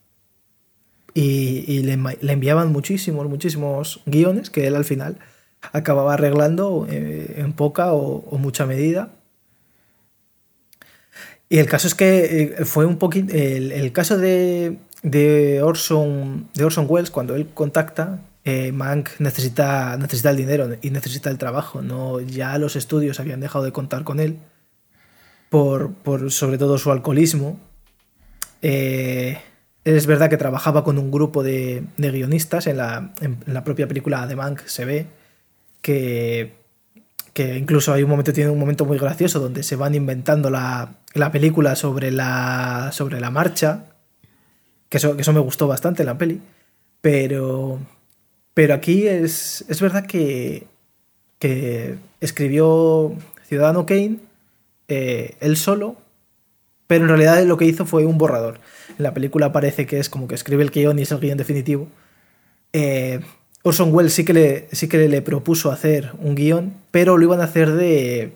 y, 1.14 1.82
le, 1.82 1.98
enviaban 2.32 2.72
muchísimos, 2.72 3.28
muchísimos 3.28 4.00
guiones 4.06 4.50
que 4.50 4.66
él 4.66 4.76
al 4.76 4.84
final 4.84 5.18
acababa 5.72 6.14
arreglando 6.14 6.86
eh, 6.88 7.34
en 7.38 7.52
poca 7.52 7.92
o, 7.92 8.38
mucha 8.38 8.66
medida. 8.66 9.10
Y 11.50 11.58
el 11.58 11.66
caso 11.66 11.88
es 11.88 11.96
que 11.96 12.54
eh, 12.60 12.64
fue 12.64 12.86
un 12.86 12.96
poquito. 12.96 13.34
El, 13.34 13.92
caso 13.92 14.16
de, 14.16 14.78
de, 15.02 15.60
Orson, 15.62 16.48
de 16.54 16.64
Orson 16.64 16.86
Welles, 16.88 17.10
cuando 17.10 17.34
él 17.34 17.48
contacta, 17.52 18.20
eh, 18.44 18.70
Mank 18.70 19.10
necesita, 19.18 19.96
necesita 19.96 20.30
el 20.30 20.36
dinero 20.36 20.76
y 20.80 20.90
necesita 20.90 21.28
el 21.28 21.38
trabajo. 21.38 21.82
¿no? 21.82 22.20
Ya 22.20 22.56
los 22.56 22.76
estudios 22.76 23.18
habían 23.18 23.40
dejado 23.40 23.64
de 23.64 23.72
contar 23.72 24.04
con 24.04 24.20
él 24.20 24.38
por, 25.48 25.92
por 25.92 26.30
sobre 26.30 26.56
todo 26.56 26.78
su 26.78 26.92
alcoholismo. 26.92 27.58
Eh, 28.62 29.40
es 29.84 30.06
verdad 30.06 30.30
que 30.30 30.36
trabajaba 30.36 30.84
con 30.84 30.98
un 30.98 31.10
grupo 31.10 31.42
de, 31.42 31.82
guionistas, 31.98 32.68
en 32.68 32.76
la, 32.76 33.64
propia 33.64 33.88
película 33.88 34.24
de 34.28 34.36
Mank 34.36 34.60
se 34.66 34.84
ve 34.84 35.06
que, 35.82 36.59
que 37.32 37.56
incluso 37.56 37.92
hay 37.92 38.02
un 38.02 38.10
momento, 38.10 38.32
tiene 38.32 38.50
un 38.50 38.58
momento 38.58 38.84
muy 38.84 38.98
gracioso 38.98 39.40
donde 39.40 39.62
se 39.62 39.76
van 39.76 39.94
inventando 39.94 40.50
la, 40.50 40.94
película 41.32 41.76
sobre 41.76 42.10
la, 42.10 42.90
sobre 42.92 43.20
la 43.20 43.30
marcha, 43.30 43.86
que 44.88 44.98
eso, 44.98 45.16
que 45.16 45.22
eso 45.22 45.32
me 45.32 45.40
gustó 45.40 45.68
bastante 45.68 46.04
la 46.04 46.18
peli, 46.18 46.40
pero, 47.00 47.78
pero 48.54 48.74
aquí 48.74 49.06
es, 49.06 49.64
es 49.68 49.80
verdad 49.80 50.06
que, 50.06 50.66
que 51.38 51.96
escribió 52.20 53.14
Ciudadano 53.46 53.86
Kane 53.86 54.18
eh, 54.88 55.36
él 55.40 55.56
solo, 55.56 55.96
pero 56.88 57.04
en 57.04 57.08
realidad 57.08 57.40
lo 57.44 57.56
que 57.56 57.64
hizo 57.64 57.86
fue 57.86 58.04
un 58.04 58.18
borrador. 58.18 58.58
En 58.98 59.04
la 59.04 59.14
película 59.14 59.52
parece 59.52 59.86
que 59.86 60.00
es 60.00 60.08
como 60.08 60.26
que 60.26 60.34
escribe 60.34 60.64
el 60.64 60.70
guion 60.70 60.98
y 60.98 61.02
es 61.02 61.12
el 61.12 61.20
guion 61.20 61.38
definitivo. 61.38 61.86
Eh, 62.72 63.20
Orson 63.62 63.94
Welles 63.94 64.12
sí 64.12 64.24
que, 64.24 64.32
le, 64.32 64.68
sí 64.72 64.88
que 64.88 65.08
le 65.08 65.22
propuso 65.22 65.70
hacer 65.70 66.12
un 66.18 66.34
guion, 66.34 66.74
pero 66.90 67.18
lo 67.18 67.24
iban 67.24 67.40
a 67.40 67.44
hacer 67.44 67.72
de. 67.72 68.32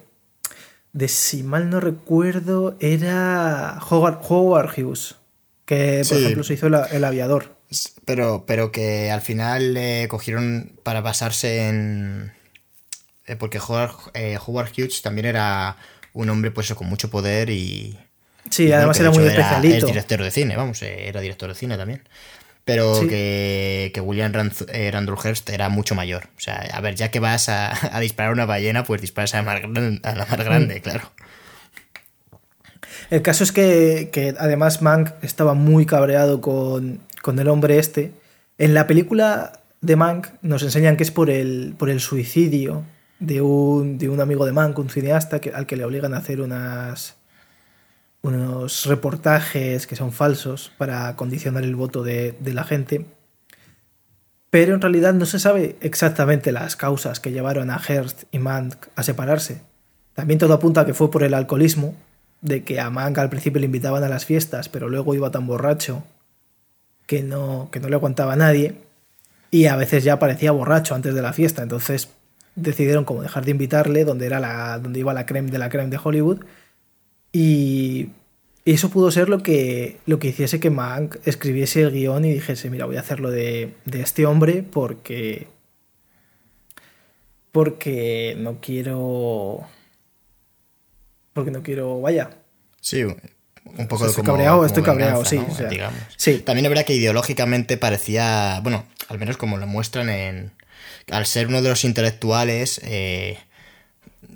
de 0.92 1.08
si 1.08 1.42
mal 1.42 1.70
no 1.70 1.80
recuerdo, 1.80 2.76
era 2.80 3.78
Howard, 3.88 4.20
Howard 4.28 4.70
Hughes, 4.76 5.16
que 5.64 6.02
por 6.08 6.18
ejemplo 6.18 6.44
se 6.44 6.54
hizo 6.54 6.66
el, 6.66 7.04
aviador. 7.04 7.56
Pero, 8.04 8.44
pero 8.46 8.70
que 8.70 9.10
al 9.10 9.20
final 9.20 9.74
le 9.74 10.08
cogieron 10.08 10.72
para 10.82 11.00
basarse 11.00 11.68
en. 11.68 12.32
Eh, 13.26 13.36
porque 13.36 13.58
Howard, 13.58 13.94
eh, 14.12 14.38
Howard 14.44 14.72
Hughes 14.76 15.00
también 15.00 15.26
era 15.26 15.76
un 16.12 16.28
hombre 16.28 16.50
pues 16.50 16.72
con 16.74 16.86
mucho 16.86 17.08
poder 17.08 17.48
y, 17.48 17.98
Sí, 18.50 18.70
además 18.72 19.00
era 19.00 19.10
muy 19.10 19.24
especialito. 19.24 19.76
Era 19.76 19.86
director 19.86 20.22
de 20.22 20.30
cine, 20.30 20.56
vamos, 20.56 20.82
eh, 20.82 21.08
era 21.08 21.20
director 21.20 21.48
de 21.48 21.54
cine 21.54 21.76
también. 21.76 22.02
Pero 22.64 23.00
que, 23.06 23.92
William 24.02 24.32
eh, 24.72 24.90
Randolhurst 24.90 25.50
era 25.50 25.68
mucho 25.68 25.94
mayor. 25.94 26.28
O 26.36 26.40
sea, 26.40 26.66
a 26.72 26.80
ver, 26.80 26.94
ya 26.94 27.10
que 27.10 27.20
vas 27.20 27.48
a, 27.48 27.72
disparar 28.00 28.30
a 28.30 28.32
una 28.32 28.46
ballena, 28.46 28.84
pues 28.84 29.00
disparas 29.00 29.34
a 29.34 29.38
la 29.38 29.42
más, 29.42 29.60
grande, 29.60 30.78
mm. 30.78 30.82
claro. 30.82 31.12
El 33.10 33.20
caso 33.22 33.44
es 33.44 33.52
que, 33.52 34.34
además 34.38 34.80
Mank 34.80 35.10
estaba 35.22 35.54
muy 35.54 35.84
cabreado 35.84 36.40
con, 36.40 37.00
el 37.26 37.48
hombre 37.48 37.78
este. 37.78 38.12
En 38.56 38.72
la 38.72 38.86
película 38.86 39.60
de 39.82 39.96
Mank 39.96 40.28
nos 40.40 40.62
enseñan 40.62 40.96
que 40.96 41.02
es 41.02 41.10
por 41.10 41.28
el, 41.28 41.74
por 41.76 41.90
el 41.90 42.00
suicidio 42.00 42.84
de 43.18 43.42
un, 43.42 43.98
de 43.98 44.08
un 44.08 44.20
amigo 44.20 44.46
de 44.46 44.52
Mank, 44.52 44.78
un 44.78 44.88
cineasta, 44.88 45.40
que, 45.40 45.50
al 45.50 45.66
que 45.66 45.76
le 45.76 45.84
obligan 45.84 46.14
a 46.14 46.18
hacer 46.18 46.40
unas, 46.40 47.16
unos 48.24 48.86
reportajes 48.86 49.86
que 49.86 49.96
son 49.96 50.10
falsos 50.10 50.72
para 50.78 51.14
condicionar 51.14 51.62
el 51.62 51.76
voto 51.76 52.02
de, 52.02 52.34
la 52.42 52.64
gente. 52.64 53.04
Pero 54.48 54.74
en 54.74 54.80
realidad 54.80 55.12
no 55.12 55.26
se 55.26 55.38
sabe 55.38 55.76
exactamente 55.82 56.50
las 56.50 56.74
causas 56.74 57.20
que 57.20 57.32
llevaron 57.32 57.70
a 57.70 57.78
Hearst 57.78 58.24
y 58.32 58.38
Mank 58.38 58.86
a 58.96 59.02
separarse. 59.02 59.60
También 60.14 60.38
todo 60.38 60.54
apunta 60.54 60.80
a 60.80 60.86
que 60.86 60.94
fue 60.94 61.10
por 61.10 61.22
el 61.22 61.34
alcoholismo, 61.34 61.94
de 62.40 62.64
que 62.64 62.80
a 62.80 62.88
Mank 62.88 63.18
al 63.18 63.28
principio 63.28 63.60
le 63.60 63.66
invitaban 63.66 64.02
a 64.02 64.08
las 64.08 64.24
fiestas, 64.24 64.70
pero 64.70 64.88
luego 64.88 65.14
iba 65.14 65.30
tan 65.30 65.46
borracho 65.46 66.02
que 67.06 67.22
no, 67.22 67.68
que 67.70 67.80
no 67.80 67.90
le 67.90 67.96
aguantaba 67.96 68.36
nadie. 68.36 68.80
Y 69.50 69.66
a 69.66 69.76
veces 69.76 70.02
ya 70.02 70.18
parecía 70.18 70.50
borracho 70.50 70.94
antes 70.94 71.14
de 71.14 71.20
la 71.20 71.34
fiesta. 71.34 71.62
Entonces 71.62 72.08
decidieron 72.54 73.04
como 73.04 73.20
dejar 73.20 73.44
de 73.44 73.50
invitarle 73.50 74.06
donde, 74.06 74.24
era 74.24 74.40
la, 74.40 74.78
donde 74.78 75.00
iba 75.00 75.12
la 75.12 75.26
creme 75.26 75.50
de 75.50 75.58
la 75.58 75.68
creme 75.68 75.90
de 75.90 76.00
Hollywood 76.02 76.42
y 77.34 78.10
eso 78.64 78.90
pudo 78.90 79.10
ser 79.10 79.28
lo 79.28 79.42
que, 79.42 79.98
lo 80.06 80.20
que 80.20 80.28
hiciese 80.28 80.60
que 80.60 80.70
Mank 80.70 81.16
escribiese 81.26 81.82
el 81.82 81.90
guion 81.90 82.24
y 82.24 82.32
dijese, 82.32 82.70
mira, 82.70 82.86
voy 82.86 82.96
a 82.96 83.00
hacerlo 83.00 83.32
de, 83.32 83.74
de 83.84 84.00
este 84.02 84.24
hombre 84.24 84.62
porque... 84.62 85.48
Porque 87.50 88.36
no 88.38 88.60
quiero... 88.60 89.66
Porque 91.32 91.50
no 91.50 91.64
quiero... 91.64 92.00
Vaya. 92.00 92.30
Sí, 92.80 93.02
un 93.02 93.88
poco 93.88 94.06
estoy 94.06 94.22
cabreado, 94.22 94.64
estoy 94.64 94.84
cabreado, 94.84 95.24
sí, 95.24 95.40
sí. 96.16 96.38
También 96.38 96.66
es 96.66 96.70
verdad 96.70 96.84
que 96.84 96.94
ideológicamente 96.94 97.76
parecía, 97.76 98.60
bueno, 98.62 98.86
al 99.08 99.18
menos 99.18 99.36
como 99.36 99.56
lo 99.56 99.66
muestran 99.66 100.08
en, 100.08 100.52
al 101.10 101.26
ser 101.26 101.48
uno 101.48 101.62
de 101.62 101.70
los 101.70 101.84
intelectuales, 101.84 102.80
eh, 102.84 103.38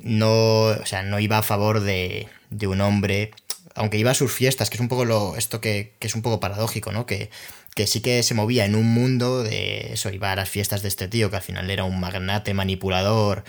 no, 0.03 0.63
o 0.63 0.87
sea, 0.87 1.05
no 1.05 1.21
iba 1.21 1.39
a 1.39 1.43
favor 1.43 1.81
de, 1.81 2.29
de 2.51 2.67
un 2.67 2.81
hombre, 2.81 3.31
aunque 3.75 3.99
iba 3.99 4.11
a 4.11 4.15
sus 4.15 4.33
fiestas, 4.33 4.71
que 4.71 4.77
es 4.77 4.81
un 4.81 4.89
poco 4.89 5.05
lo, 5.05 5.37
esto 5.37 5.61
que, 5.61 5.97
es 6.01 6.15
un 6.15 6.23
poco 6.23 6.41
paradójico, 6.41 6.93
¿no? 6.93 7.07
Que, 7.07 7.31
que 7.75 7.87
sí 7.87 8.01
que 8.01 8.23
se 8.23 8.35
movía 8.35 8.65
en 8.65 8.75
un 8.75 8.87
mundo 8.87 9.43
de 9.43 9.93
eso, 9.93 10.11
iba 10.11 10.33
a 10.33 10.37
las 10.37 10.49
fiestas 10.49 10.83
de 10.83 10.89
este 10.89 11.09
tío, 11.09 11.31
que 11.31 11.37
al 11.37 11.43
final 11.43 11.71
era 11.71 11.85
un 11.85 12.01
magnate 12.01 12.55
manipulador, 12.55 13.45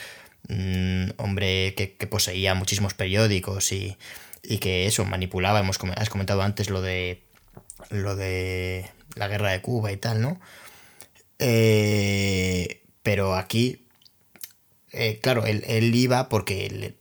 un 0.47 1.13
hombre 1.17 1.73
que, 1.75 1.87
poseía 2.07 2.53
muchísimos 2.55 2.93
periódicos 2.93 3.71
y, 3.71 3.97
y, 4.43 4.59
que 4.59 4.85
eso, 4.87 5.05
manipulaba, 5.05 5.59
hemos, 5.59 5.79
has 5.95 6.09
comentado 6.09 6.41
antes 6.41 6.69
lo 6.69 6.81
de 6.81 7.23
lo 7.89 8.15
de 8.15 8.89
la 9.15 9.27
guerra 9.27 9.51
de 9.51 9.61
Cuba 9.61 9.91
y 9.91 9.97
tal, 9.97 10.21
¿no? 10.21 10.39
Eh, 11.39 12.83
pero 13.03 13.35
aquí, 13.35 13.87
eh, 14.91 15.19
claro, 15.21 15.45
él, 15.45 15.63
él, 15.67 15.93
iba 15.95 16.29
porque 16.29 16.95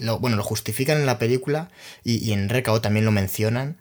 lo, 0.00 0.18
bueno, 0.18 0.36
lo 0.36 0.42
justifican 0.42 0.98
en 0.98 1.06
la 1.06 1.18
película 1.18 1.70
y, 2.04 2.32
en 2.32 2.48
Recao 2.48 2.80
también 2.80 3.04
lo 3.04 3.12
mencionan 3.12 3.76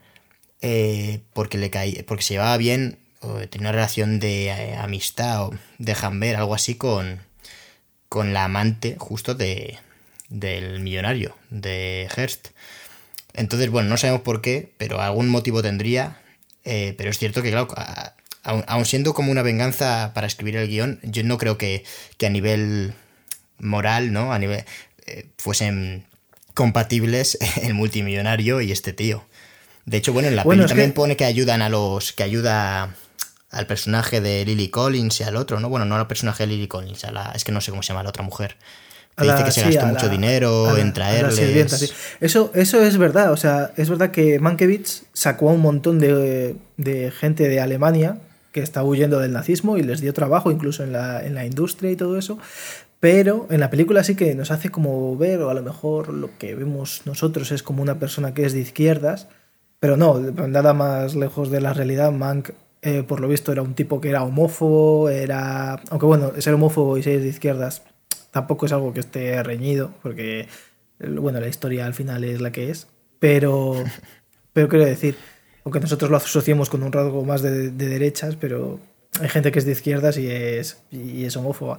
eh, 0.61 1.21
porque, 1.33 1.57
le 1.57 1.69
caí, 1.69 2.03
porque 2.03 2.23
se 2.23 2.33
llevaba 2.33 2.57
bien, 2.57 2.99
tenía 3.49 3.69
una 3.69 3.71
relación 3.71 4.19
de 4.19 4.47
eh, 4.47 4.75
amistad 4.75 5.43
o 5.43 5.51
de 5.77 5.95
jamber, 5.95 6.35
algo 6.35 6.53
así 6.53 6.75
con, 6.75 7.19
con 8.09 8.33
la 8.33 8.45
amante 8.45 8.95
justo 8.99 9.35
de, 9.35 9.77
del 10.29 10.81
millonario, 10.81 11.35
de 11.49 12.09
Hearst. 12.15 12.49
Entonces, 13.33 13.69
bueno, 13.69 13.89
no 13.89 13.97
sabemos 13.97 14.21
por 14.21 14.41
qué, 14.41 14.73
pero 14.77 15.01
algún 15.01 15.29
motivo 15.29 15.61
tendría. 15.61 16.21
Eh, 16.65 16.93
pero 16.97 17.09
es 17.09 17.17
cierto 17.17 17.41
que, 17.41 17.51
claro, 17.51 17.67
aun, 18.43 18.85
siendo 18.85 19.13
como 19.13 19.31
una 19.31 19.43
venganza 19.43 20.11
para 20.13 20.27
escribir 20.27 20.57
el 20.57 20.67
guion, 20.67 20.99
yo 21.03 21.23
no 21.23 21.37
creo 21.37 21.57
que, 21.57 21.85
a 22.25 22.29
nivel 22.29 22.93
moral, 23.59 24.11
¿no? 24.11 24.33
A 24.33 24.39
nivel. 24.39 24.65
Fuesen 25.37 26.05
compatibles 26.59 27.37
el 27.63 27.73
multimillonario 27.73 28.59
y 28.59 28.73
este 28.73 28.91
tío. 28.91 29.23
De 29.85 29.95
hecho, 29.95 30.11
bueno, 30.11 30.27
en 30.27 30.35
la 30.35 30.43
bueno, 30.43 30.65
también 30.65 30.91
pone 30.91 31.15
que 31.15 31.23
ayudan 31.23 31.61
a 31.61 31.69
los. 31.69 32.11
que 32.11 32.23
ayuda 32.23 32.95
al 33.49 33.65
personaje 33.65 34.19
de 34.19 34.43
Lily 34.43 34.67
Collins 34.67 35.21
y 35.21 35.23
al 35.23 35.37
otro, 35.37 35.61
¿no? 35.61 35.69
Bueno, 35.69 35.85
no 35.85 35.95
al 35.95 36.05
personaje 36.05 36.45
de 36.45 36.47
Lily 36.47 36.67
Collins, 36.67 37.05
a 37.05 37.11
la, 37.11 37.31
es 37.33 37.45
que 37.45 37.53
no 37.53 37.61
sé 37.61 37.71
cómo 37.71 37.81
se 37.81 37.87
llama 37.87 38.03
la 38.03 38.09
otra 38.09 38.23
mujer. 38.23 38.57
dice 39.17 39.43
que 39.45 39.51
se 39.51 39.61
gastó 39.61 39.85
mucho 39.85 40.09
dinero 40.09 40.75
en 40.77 40.93
traerles. 40.93 41.95
Eso, 42.19 42.51
eso 42.53 42.83
es 42.83 42.97
verdad, 42.97 43.31
o 43.31 43.37
sea, 43.37 43.71
es 43.77 43.89
verdad 43.89 44.11
que 44.11 44.37
Mankiewicz 44.39 45.03
sacó 45.13 45.49
a 45.49 45.53
un 45.53 45.61
montón 45.61 45.97
de, 45.97 46.57
de, 46.75 47.11
gente 47.11 47.47
de 47.47 47.61
Alemania 47.61 48.17
que 48.51 48.61
estaba 48.61 48.85
huyendo 48.85 49.19
del 49.19 49.31
nazismo 49.31 49.77
y 49.77 49.83
les 49.83 50.01
dio 50.01 50.13
trabajo 50.13 50.51
incluso 50.51 50.83
en 50.83 50.91
la, 50.91 51.25
en 51.25 51.35
la 51.35 51.45
industria 51.45 51.89
y 51.89 51.95
todo 51.95 52.17
eso. 52.17 52.37
Pero 52.99 53.47
en 53.49 53.61
la 53.61 53.69
película 53.69 54.03
sí 54.03 54.15
que 54.15 54.35
nos 54.35 54.51
hace 54.51 54.69
como 54.69 55.15
ver, 55.15 55.41
o 55.41 55.49
a 55.49 55.53
lo 55.53 55.63
mejor 55.63 56.13
lo 56.13 56.37
que 56.37 56.55
vemos 56.55 57.03
nosotros 57.05 57.51
es 57.51 57.63
como 57.63 57.81
una 57.81 57.99
persona 57.99 58.33
que 58.33 58.45
es 58.45 58.53
de 58.53 58.59
izquierdas, 58.59 59.29
pero 59.79 59.95
no, 59.95 60.19
nada 60.19 60.73
más 60.73 61.15
lejos 61.15 61.49
de 61.49 61.61
la 61.61 61.73
realidad, 61.73 62.11
Mank 62.11 62.49
eh, 62.81 63.03
por 63.03 63.19
lo 63.19 63.27
visto 63.27 63.51
era 63.51 63.61
un 63.61 63.73
tipo 63.73 63.99
que 63.99 64.09
era 64.09 64.23
homófobo, 64.23 65.09
era... 65.09 65.81
Aunque 65.89 66.05
bueno, 66.05 66.31
ser 66.39 66.53
homófobo 66.53 66.97
y 66.97 67.03
ser 67.03 67.21
de 67.21 67.27
izquierdas 67.27 67.83
tampoco 68.31 68.65
es 68.65 68.71
algo 68.71 68.93
que 68.93 69.01
esté 69.01 69.41
reñido, 69.43 69.91
porque 70.01 70.47
bueno, 70.99 71.39
la 71.39 71.47
historia 71.47 71.85
al 71.85 71.93
final 71.93 72.23
es 72.23 72.41
la 72.41 72.51
que 72.51 72.69
es, 72.69 72.87
pero, 73.19 73.75
pero 74.53 74.67
quiero 74.67 74.85
decir, 74.85 75.15
aunque 75.63 75.79
nosotros 75.79 76.09
lo 76.11 76.17
asociamos 76.17 76.69
con 76.69 76.83
un 76.83 76.91
rasgo 76.91 77.23
más 77.23 77.41
de, 77.41 77.71
derechas, 77.71 78.35
pero 78.35 78.79
hay 79.19 79.29
gente 79.29 79.51
que 79.51 79.59
es 79.59 79.65
de 79.65 79.71
izquierdas 79.71 80.17
y 80.17 80.29
es, 80.29 80.81
y 80.91 81.25
es 81.25 81.35
homófoba. 81.37 81.77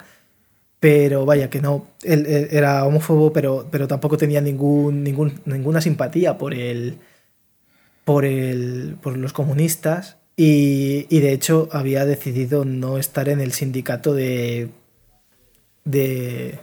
Pero 0.80 1.26
vaya, 1.26 1.50
que 1.50 1.60
no, 1.60 1.86
él, 2.02 2.26
era 2.50 2.84
homófobo, 2.86 3.32
pero, 3.32 3.68
pero 3.70 3.86
tampoco 3.86 4.16
tenía 4.16 4.40
ningún, 4.40 5.04
ningún, 5.04 5.40
ninguna 5.44 5.82
simpatía 5.82 6.38
por 6.38 6.54
el, 6.54 6.98
por, 8.04 8.24
el, 8.24 8.96
por 9.02 9.18
los 9.18 9.34
comunistas 9.34 10.16
y, 10.36 11.04
de 11.20 11.32
hecho 11.32 11.68
había 11.70 12.06
decidido 12.06 12.64
no 12.64 12.96
estar 12.96 13.28
en 13.28 13.40
el 13.40 13.52
sindicato 13.52 14.14
de, 14.14 14.70
de, 15.84 16.58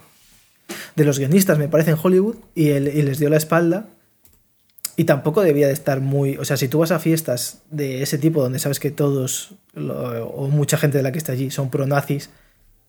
de 0.96 1.04
los 1.04 1.20
guionistas, 1.20 1.58
me 1.58 1.68
parece, 1.68 1.92
en 1.92 1.98
Hollywood, 2.02 2.38
y, 2.56 2.70
les 2.72 3.20
dio 3.20 3.30
la 3.30 3.36
espalda. 3.36 3.88
Y 4.96 5.04
tampoco 5.04 5.42
debía 5.42 5.68
de 5.68 5.74
estar 5.74 6.00
muy... 6.00 6.36
O 6.38 6.44
sea, 6.44 6.56
si 6.56 6.66
tú 6.66 6.80
vas 6.80 6.90
a 6.90 6.98
fiestas 6.98 7.62
de 7.70 8.02
ese 8.02 8.18
tipo 8.18 8.42
donde 8.42 8.58
sabes 8.58 8.80
que 8.80 8.90
todos, 8.90 9.54
o 9.76 10.48
mucha 10.48 10.76
gente 10.76 10.98
de 10.98 11.04
la 11.04 11.12
que 11.12 11.18
está 11.18 11.30
allí, 11.30 11.52
son 11.52 11.70
pro-nazis, 11.70 12.30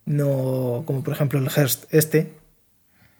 no 0.09 0.83
como 0.85 1.03
por 1.03 1.13
ejemplo 1.13 1.39
el 1.39 1.49
Hearst 1.49 1.85
este, 1.93 2.33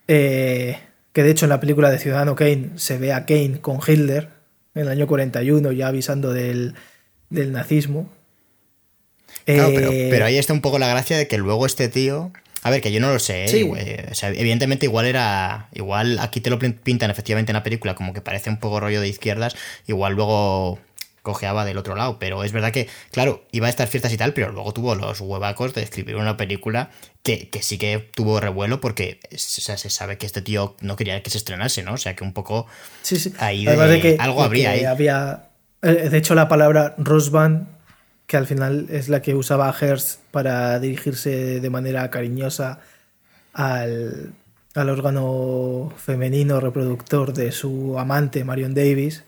eh, 0.08 0.80
que 1.14 1.24
de 1.24 1.32
hecho 1.32 1.46
en 1.46 1.50
la 1.50 1.60
película 1.60 1.92
de 1.92 2.00
Ciudadano 2.00 2.36
Kane 2.36 2.72
se 2.76 2.98
ve 2.98 3.14
a 3.14 3.26
Kane 3.26 3.62
con 3.62 3.80
Hitler 3.86 4.30
en 4.74 4.82
el 4.82 4.90
año 4.90 5.08
41 5.08 5.72
ya 5.72 5.88
avisando 5.88 6.34
del, 6.34 6.74
del 7.30 7.52
nazismo. 7.52 8.12
Eh, 9.46 10.08
pero, 10.12 10.26
ahí 10.26 10.38
está 10.38 10.54
un 10.54 10.62
poco 10.62 10.80
la 10.80 10.88
gracia 10.88 11.18
de 11.18 11.28
que 11.28 11.38
luego 11.38 11.66
este 11.66 11.90
tío. 11.90 12.32
A 12.62 12.72
ver, 12.72 12.82
que 12.82 12.92
yo 12.92 13.00
no 13.00 13.14
lo 13.14 13.20
sé, 13.20 13.46
¿eh? 13.46 14.10
evidentemente 14.22 14.86
igual 14.86 15.06
era. 15.06 15.70
Igual 15.74 16.20
aquí 16.20 16.42
te 16.42 16.50
lo 16.50 16.60
pintan 16.60 17.10
efectivamente 17.10 17.52
en 17.52 17.56
la 17.56 17.64
película 17.64 17.96
como 17.96 18.14
que 18.14 18.22
parece 18.22 18.50
un 18.50 18.58
poco 18.58 18.80
rollo 18.80 19.00
de 19.00 19.08
izquierdas. 19.08 19.56
Igual 19.88 20.14
luego 20.14 20.80
cojeaba 21.22 21.66
del 21.66 21.78
otro 21.78 21.96
lado. 21.96 22.20
Pero 22.20 22.44
es 22.44 22.52
verdad 22.52 22.72
que, 22.72 22.88
claro, 23.12 23.46
iba 23.52 23.68
a 23.68 23.70
estar 23.70 23.88
fiestas 23.88 24.14
y 24.14 24.18
tal, 24.18 24.34
pero 24.34 24.52
luego 24.52 24.74
tuvo 24.74 24.96
los 24.96 25.22
huevacos 25.22 25.74
de 25.74 25.84
escribir 25.84 26.16
una 26.16 26.38
película 26.38 26.92
que, 27.24 27.50
sí 27.62 27.78
que 27.78 28.10
tuvo 28.16 28.40
revuelo 28.40 28.82
porque 28.82 29.20
se 29.36 29.90
sabe 29.90 30.18
que 30.18 30.26
este 30.26 30.42
tío 30.42 30.76
no 30.82 30.96
quería 30.96 31.22
que 31.22 31.30
se 31.30 31.38
estrenase, 31.38 31.84
¿no? 31.84 31.94
O 31.94 31.98
sea 31.98 32.16
que 32.16 32.24
un 32.24 32.34
poco. 32.34 32.68
Sí, 33.02 33.18
sí. 33.18 33.34
Ahí 33.40 33.66
de, 33.66 34.02
que, 34.02 34.18
algo 34.20 34.44
habría 34.44 34.72
ahí. 34.72 34.86
Había 34.86 35.50
eh, 35.82 36.10
de 36.10 36.18
hecho, 36.18 36.36
la 36.36 36.48
palabra 36.48 36.96
Rosban, 36.98 37.68
que 38.28 38.38
al 38.38 38.46
final 38.46 38.88
es 38.90 39.10
la 39.10 39.22
que 39.22 39.36
usaba 39.36 39.74
Hearst 39.74 40.20
para 40.32 40.80
dirigirse 40.80 41.60
de 41.60 41.70
manera 41.70 42.10
cariñosa 42.10 42.80
al, 43.54 44.34
órgano 44.76 45.92
femenino 45.98 46.60
reproductor 46.60 47.34
de 47.34 47.52
su 47.52 47.98
amante, 47.98 48.44
Marion 48.44 48.74
Davis, 48.74 49.24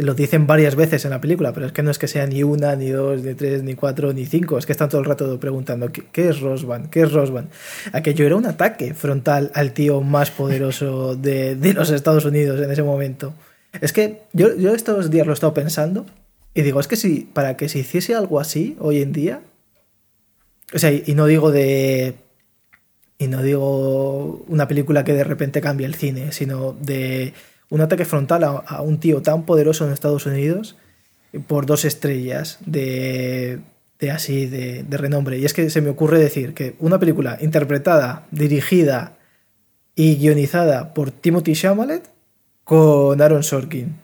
lo 0.00 0.14
dicen 0.14 0.46
varias 0.46 0.76
veces 0.76 1.04
en 1.04 1.10
la 1.10 1.20
película, 1.20 1.52
pero 1.52 1.66
es 1.66 1.72
que 1.72 1.82
no 1.82 1.90
es 1.90 1.98
que 1.98 2.08
sea 2.08 2.26
ni 2.26 2.42
una, 2.42 2.76
ni 2.76 2.88
dos, 2.88 3.22
ni 3.22 3.34
tres, 3.34 3.62
ni 3.62 3.74
cuatro, 3.74 4.12
ni 4.12 4.26
cinco, 4.26 4.58
es 4.58 4.66
que 4.66 4.72
están 4.72 4.88
todo 4.88 5.00
el 5.00 5.06
rato 5.06 5.38
preguntando 5.38 5.90
¿qué, 5.90 6.28
es 6.28 6.40
Rosban? 6.40 6.88
¿Qué 6.88 7.02
es 7.02 7.12
Rosban? 7.12 7.48
Aquello 7.92 8.26
era 8.26 8.36
un 8.36 8.46
ataque 8.46 8.94
frontal 8.94 9.50
al 9.54 9.72
tío 9.72 10.00
más 10.00 10.30
poderoso 10.30 11.16
de, 11.16 11.56
de 11.56 11.72
los 11.72 11.90
Estados 11.90 12.24
Unidos 12.24 12.60
en 12.60 12.70
ese 12.70 12.82
momento. 12.82 13.34
Es 13.80 13.92
que 13.92 14.22
yo, 14.32 14.56
yo 14.56 14.74
estos 14.74 15.10
días 15.10 15.26
lo 15.26 15.32
he 15.32 15.34
estado 15.34 15.54
pensando 15.54 16.06
y 16.54 16.62
digo, 16.62 16.80
es 16.80 16.88
que 16.88 16.96
si 16.96 17.20
para 17.32 17.56
que 17.56 17.68
se 17.68 17.78
hiciese 17.78 18.14
algo 18.14 18.40
así 18.40 18.76
hoy 18.80 19.02
en 19.02 19.12
día, 19.12 19.42
o 20.72 20.78
sea, 20.78 20.92
y 20.92 21.14
no 21.14 21.26
digo 21.26 21.50
de... 21.50 22.14
Y 23.18 23.26
no 23.26 23.42
digo 23.42 24.44
una 24.48 24.66
película 24.66 25.04
que 25.04 25.12
de 25.12 25.24
repente 25.24 25.60
cambie 25.60 25.86
el 25.86 25.94
cine, 25.94 26.32
sino 26.32 26.72
de 26.72 27.34
un 27.70 27.80
ataque 27.80 28.04
frontal 28.04 28.44
a, 28.44 28.82
un 28.82 29.00
tío 29.00 29.22
tan 29.22 29.44
poderoso 29.44 29.86
en 29.86 29.92
Estados 29.92 30.26
Unidos 30.26 30.76
por 31.46 31.64
dos 31.64 31.84
estrellas 31.84 32.58
de, 32.66 33.60
de 33.98 34.10
así, 34.10 34.46
de, 34.46 34.82
de, 34.82 34.96
renombre. 34.96 35.38
Y 35.38 35.44
es 35.44 35.54
que 35.54 35.70
se 35.70 35.80
me 35.80 35.90
ocurre 35.90 36.18
decir 36.18 36.52
que 36.52 36.74
una 36.80 36.98
película 36.98 37.38
interpretada, 37.40 38.26
dirigida 38.32 39.16
y 39.94 40.16
guionizada 40.16 40.92
por 40.94 41.10
Timothy 41.10 41.54
Chalamet 41.54 42.10
con 42.64 43.20
Aaron 43.20 43.42
Sorkin, 43.42 43.96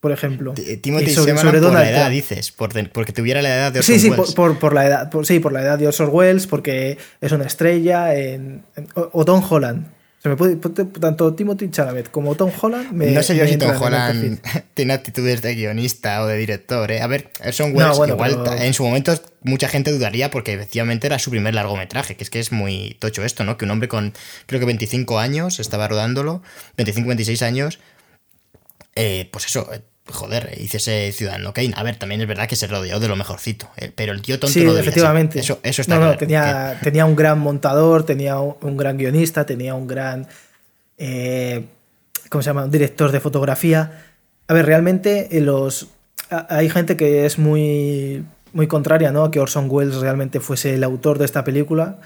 por 0.00 0.12
ejemplo. 0.12 0.54
Timothy 0.80 1.10
sobre, 1.10 1.36
sobre 1.36 1.60
por 1.60 1.72
la 1.72 1.88
edad, 1.88 2.10
dices, 2.10 2.52
porque 2.52 3.12
tuviera 3.12 3.42
la 3.42 3.54
edad 3.54 3.72
de 3.72 3.80
Orson 3.80 3.98
sí, 3.98 4.10
Welles. 4.10 4.28
Sí, 4.28 4.34
por, 4.34 4.74
la 4.74 4.86
edad, 4.86 5.10
sí, 5.22 5.38
por 5.38 5.52
la 5.52 5.62
edad 5.62 5.78
de 5.78 5.86
Orson 5.86 6.08
Welles, 6.10 6.46
porque 6.46 6.98
es 7.20 7.32
una 7.32 7.44
estrella, 7.44 8.14
en, 8.14 8.64
o, 8.94 9.24
Tom 9.24 9.44
Holland. 9.48 9.86
Se 10.22 10.28
me 10.28 10.36
puede, 10.36 10.54
tanto 10.54 11.34
Timothy 11.34 11.68
Chalamet 11.68 12.08
como 12.08 12.36
Tom 12.36 12.52
Holland 12.60 12.92
me, 12.92 13.10
No 13.10 13.24
sé 13.24 13.36
yo 13.36 13.44
si 13.44 13.56
Tom 13.56 13.72
Holland 13.76 14.40
tiene 14.74 14.92
actitudes 14.92 15.42
de 15.42 15.56
guionista 15.56 16.22
o 16.22 16.28
de 16.28 16.36
director. 16.36 16.92
¿eh? 16.92 17.00
A 17.00 17.08
ver, 17.08 17.32
Orson 17.44 17.74
Welles 17.74 17.98
igual 18.06 18.44
en 18.60 18.72
su 18.72 18.84
momento 18.84 19.12
mucha 19.42 19.66
gente 19.66 19.90
dudaría 19.90 20.30
porque 20.30 20.52
efectivamente 20.52 21.08
era 21.08 21.18
su 21.18 21.30
primer 21.32 21.56
largometraje, 21.56 22.14
que 22.14 22.22
es 22.22 22.30
que 22.30 22.38
es 22.38 22.52
muy 22.52 22.96
tocho 23.00 23.24
esto, 23.24 23.42
¿no? 23.42 23.56
Que 23.58 23.64
un 23.64 23.72
hombre 23.72 23.88
con 23.88 24.14
creo 24.46 24.60
que 24.60 24.66
25 24.66 25.18
años 25.18 25.58
estaba 25.58 25.88
rodándolo, 25.88 26.40
25, 26.76 27.08
26 27.08 27.42
años, 27.42 27.80
eh, 28.94 29.28
pues 29.32 29.46
eso, 29.46 29.68
joder, 30.06 30.56
hice 30.58 30.78
ese 30.78 31.12
Ciudadano 31.12 31.52
Kane. 31.52 31.72
A 31.76 31.82
ver, 31.82 31.96
también 31.96 32.20
es 32.20 32.26
verdad 32.26 32.48
que 32.48 32.56
se 32.56 32.66
rodeó 32.66 33.00
de 33.00 33.08
lo 33.08 33.16
mejorcito, 33.16 33.68
eh, 33.76 33.92
pero 33.94 34.12
el 34.12 34.22
tío 34.22 34.38
tonto 34.38 34.52
sí, 34.52 34.64
no 34.64 34.76
efectivamente. 34.76 35.40
Eso, 35.40 35.60
eso 35.62 35.82
está 35.82 35.98
no, 35.98 36.16
tenía, 36.16 36.78
tenía 36.82 37.04
un 37.04 37.16
gran 37.16 37.38
montador, 37.38 38.04
tenía 38.04 38.38
un 38.38 38.76
gran 38.76 38.98
guionista, 38.98 39.46
tenía 39.46 39.74
un 39.74 39.86
gran. 39.86 40.26
¿Cómo 42.28 42.42
se 42.42 42.46
llama? 42.50 42.64
Un 42.64 42.70
director 42.70 43.12
de 43.12 43.20
fotografía. 43.20 44.04
A 44.48 44.54
ver, 44.54 44.66
realmente 44.66 45.28
los. 45.40 45.88
Hay 46.48 46.70
gente 46.70 46.96
que 46.96 47.26
es 47.26 47.38
muy, 47.38 48.24
muy 48.52 48.66
contraria 48.66 49.12
¿no? 49.12 49.24
a 49.24 49.30
que 49.30 49.40
Orson 49.40 49.66
Welles 49.68 49.96
realmente 49.96 50.40
fuese 50.40 50.74
el 50.74 50.84
autor 50.84 51.18
de 51.18 51.24
esta 51.24 51.44
película. 51.44 51.98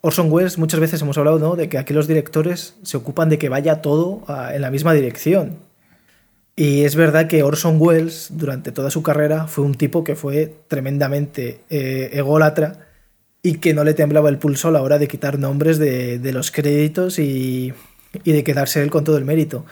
Orson 0.00 0.32
Welles, 0.32 0.58
muchas 0.58 0.80
veces 0.80 1.00
hemos 1.02 1.16
hablado 1.16 1.38
¿no? 1.38 1.54
de 1.54 1.68
que 1.68 1.78
aquí 1.78 1.94
los 1.94 2.08
directores 2.08 2.74
se 2.82 2.96
ocupan 2.96 3.28
de 3.28 3.38
que 3.38 3.48
vaya 3.48 3.80
todo 3.80 4.24
en 4.52 4.62
la 4.62 4.70
misma 4.70 4.92
dirección. 4.94 5.58
Y 6.54 6.84
es 6.84 6.96
verdad 6.96 7.28
que 7.28 7.42
Orson 7.42 7.76
Welles, 7.80 8.28
durante 8.32 8.72
toda 8.72 8.90
su 8.90 9.02
carrera, 9.02 9.46
fue 9.46 9.64
un 9.64 9.74
tipo 9.74 10.04
que 10.04 10.16
fue 10.16 10.54
tremendamente 10.68 11.60
eh, 11.70 12.10
ególatra 12.12 12.86
y 13.42 13.54
que 13.54 13.74
no 13.74 13.84
le 13.84 13.94
temblaba 13.94 14.28
el 14.28 14.38
pulso 14.38 14.68
a 14.68 14.70
la 14.70 14.82
hora 14.82 14.98
de 14.98 15.08
quitar 15.08 15.38
nombres 15.38 15.78
de, 15.78 16.20
los 16.32 16.50
créditos 16.50 17.18
y, 17.18 17.72
de 18.24 18.44
quedarse 18.44 18.82
él 18.82 18.90
con 18.90 19.04
todo 19.04 19.16
el 19.16 19.24
mérito. 19.24 19.64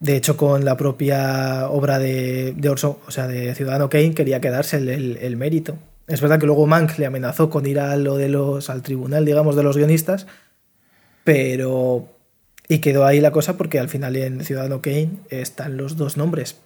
De 0.00 0.16
hecho, 0.16 0.36
con 0.38 0.64
la 0.64 0.78
propia 0.78 1.68
obra 1.68 1.98
de, 1.98 2.56
Orson, 2.68 2.96
o 3.06 3.10
sea, 3.10 3.28
de 3.28 3.54
Ciudadano 3.54 3.90
Kane, 3.90 4.14
quería 4.14 4.40
quedarse 4.40 4.78
el, 4.78 5.36
mérito. 5.36 5.76
Es 6.08 6.22
verdad 6.22 6.40
que 6.40 6.46
luego 6.46 6.66
Mank 6.66 6.98
le 6.98 7.06
amenazó 7.06 7.50
con 7.50 7.66
ir 7.66 7.78
a 7.78 7.96
lo 7.96 8.16
de 8.16 8.30
los, 8.30 8.70
al 8.70 8.82
tribunal, 8.82 9.26
digamos, 9.26 9.54
de 9.54 9.62
los 9.62 9.76
guionistas, 9.76 10.26
pero 11.22 12.08
y 12.70 12.78
quedó 12.78 13.04
ahí 13.04 13.20
la 13.20 13.32
cosa 13.32 13.56
porque 13.56 13.80
al 13.80 13.88
final 13.88 14.14
en 14.14 14.44
Ciudadano 14.44 14.80
Kane 14.80 15.10
están 15.28 15.76
los 15.76 15.96
dos 15.96 16.16
nombres. 16.16 16.60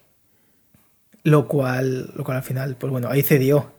Lo 1.22 1.48
cual, 1.48 2.12
lo 2.14 2.24
cual 2.24 2.36
al 2.36 2.42
final, 2.42 2.76
pues 2.78 2.90
bueno, 2.90 3.08
ahí 3.08 3.22
cedió. 3.22 3.72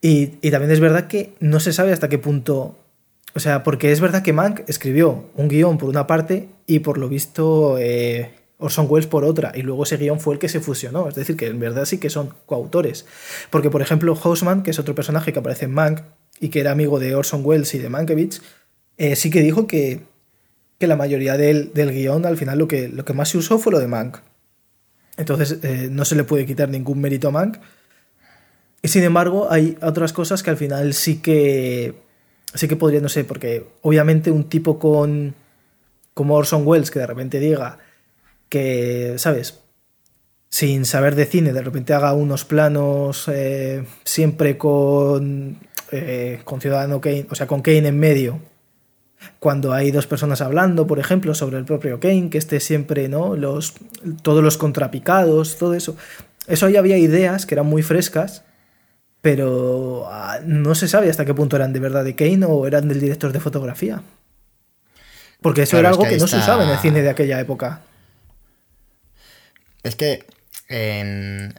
Y, 0.00 0.28
también 0.52 0.70
es 0.70 0.78
verdad 0.78 1.08
que 1.08 1.34
no 1.40 1.58
se 1.58 1.72
sabe 1.72 1.92
hasta 1.92 2.08
qué 2.08 2.18
punto 2.18 2.78
O 3.34 3.40
sea, 3.40 3.64
porque 3.64 3.90
es 3.90 4.00
verdad 4.00 4.22
que 4.22 4.32
Mank 4.32 4.60
escribió 4.68 5.24
un 5.34 5.48
guion 5.48 5.78
por 5.78 5.88
una 5.88 6.06
parte 6.06 6.48
y 6.66 6.78
por 6.78 6.98
lo 6.98 7.08
visto 7.08 7.76
eh, 7.80 8.30
Orson 8.58 8.86
Welles 8.88 9.08
por 9.08 9.24
otra, 9.24 9.50
y 9.52 9.62
luego 9.62 9.82
ese 9.82 9.96
guion 9.96 10.20
fue 10.20 10.34
el 10.34 10.38
que 10.38 10.48
se 10.48 10.60
fusionó. 10.60 11.08
Es 11.08 11.16
decir, 11.16 11.36
que 11.36 11.48
en 11.48 11.58
verdad 11.58 11.86
sí 11.86 11.98
que 11.98 12.08
son 12.08 12.32
coautores. 12.46 13.04
Porque, 13.50 13.68
por 13.68 13.82
ejemplo, 13.82 14.14
Hausman, 14.14 14.62
que 14.62 14.70
es 14.70 14.78
otro 14.78 14.94
personaje 14.94 15.32
que 15.32 15.40
aparece 15.40 15.64
en 15.64 15.72
Mank 15.72 16.02
y 16.38 16.50
que 16.50 16.60
era 16.60 16.70
amigo 16.70 17.00
de 17.00 17.16
Orson 17.16 17.40
Welles 17.44 17.74
y 17.74 17.80
de 17.80 17.88
Mankiewicz, 17.88 18.42
eh, 18.96 19.16
sí 19.16 19.30
que 19.30 19.40
dijo 19.40 19.66
que, 19.66 20.02
que 20.78 20.86
la 20.86 20.96
mayoría 20.96 21.36
del, 21.36 21.72
del, 21.72 21.92
guion, 21.92 22.26
al 22.26 22.36
final, 22.36 22.58
lo 22.58 22.68
que, 22.68 23.14
más 23.14 23.28
se 23.28 23.38
usó 23.38 23.58
fue 23.58 23.72
lo 23.72 23.78
de 23.78 23.86
Mank. 23.86 24.18
Entonces, 25.16 25.58
eh, 25.62 25.88
no 25.90 26.04
se 26.04 26.16
le 26.16 26.24
puede 26.24 26.46
quitar 26.46 26.68
ningún 26.68 27.00
mérito 27.00 27.28
a 27.28 27.30
Mank. 27.30 27.58
Y 28.82 28.88
sin 28.88 29.02
embargo, 29.02 29.50
hay 29.50 29.78
otras 29.80 30.12
cosas 30.12 30.42
que 30.42 30.50
al 30.50 30.56
final 30.56 30.92
sí 30.92 31.22
que. 31.22 31.94
Sí 32.52 32.68
que 32.68 32.76
podría, 32.76 33.00
no 33.00 33.08
sé, 33.08 33.24
porque 33.24 33.66
obviamente 33.82 34.30
un 34.30 34.48
tipo 34.48 34.78
con. 34.78 35.34
como 36.12 36.34
Orson 36.34 36.66
Welles 36.66 36.90
que 36.90 36.98
de 36.98 37.06
repente 37.06 37.40
diga 37.40 37.78
que, 38.48 39.14
¿sabes? 39.16 39.60
Sin 40.50 40.84
saber 40.84 41.14
de 41.14 41.26
cine, 41.26 41.52
de 41.52 41.62
repente 41.62 41.94
haga 41.94 42.12
unos 42.12 42.44
planos 42.44 43.26
eh, 43.28 43.84
siempre 44.04 44.58
con. 44.58 45.58
Eh, 45.90 46.40
con 46.44 46.60
Ciudadano 46.60 47.00
Kane, 47.00 47.26
o 47.30 47.34
sea, 47.34 47.46
con 47.46 47.62
Kane 47.62 47.88
en 47.88 47.98
medio, 47.98 48.40
cuando 49.38 49.72
hay 49.72 49.90
dos 49.90 50.06
personas 50.06 50.40
hablando, 50.40 50.86
por 50.86 50.98
ejemplo, 50.98 51.34
sobre 51.34 51.58
el 51.58 51.64
propio 51.64 52.00
Kane, 52.00 52.30
que 52.30 52.38
esté 52.38 52.60
siempre, 52.60 53.08
¿no? 53.08 53.36
Los, 53.36 53.74
todos 54.22 54.42
los 54.42 54.56
contrapicados, 54.56 55.58
todo 55.58 55.74
eso. 55.74 55.96
Eso 56.46 56.66
ahí 56.66 56.76
había 56.76 56.98
ideas 56.98 57.46
que 57.46 57.54
eran 57.54 57.66
muy 57.66 57.82
frescas, 57.82 58.44
pero 59.20 60.06
ah, 60.10 60.40
no 60.44 60.74
se 60.74 60.88
sabe 60.88 61.08
hasta 61.08 61.24
qué 61.24 61.34
punto 61.34 61.56
eran 61.56 61.72
de 61.72 61.80
verdad 61.80 62.04
de 62.04 62.14
Kane 62.14 62.44
o 62.44 62.66
eran 62.66 62.88
del 62.88 63.00
director 63.00 63.32
de 63.32 63.40
fotografía. 63.40 64.02
Porque 65.40 65.62
eso 65.62 65.78
era 65.78 65.90
algo 65.90 66.04
que, 66.04 66.16
no 66.16 66.26
se 66.26 66.38
usaba 66.38 66.64
en 66.64 66.70
el 66.70 66.78
cine 66.78 67.02
de 67.02 67.10
aquella 67.10 67.38
época. 67.40 67.82
Es 69.82 69.94
que 69.94 70.24
en, 70.68 71.54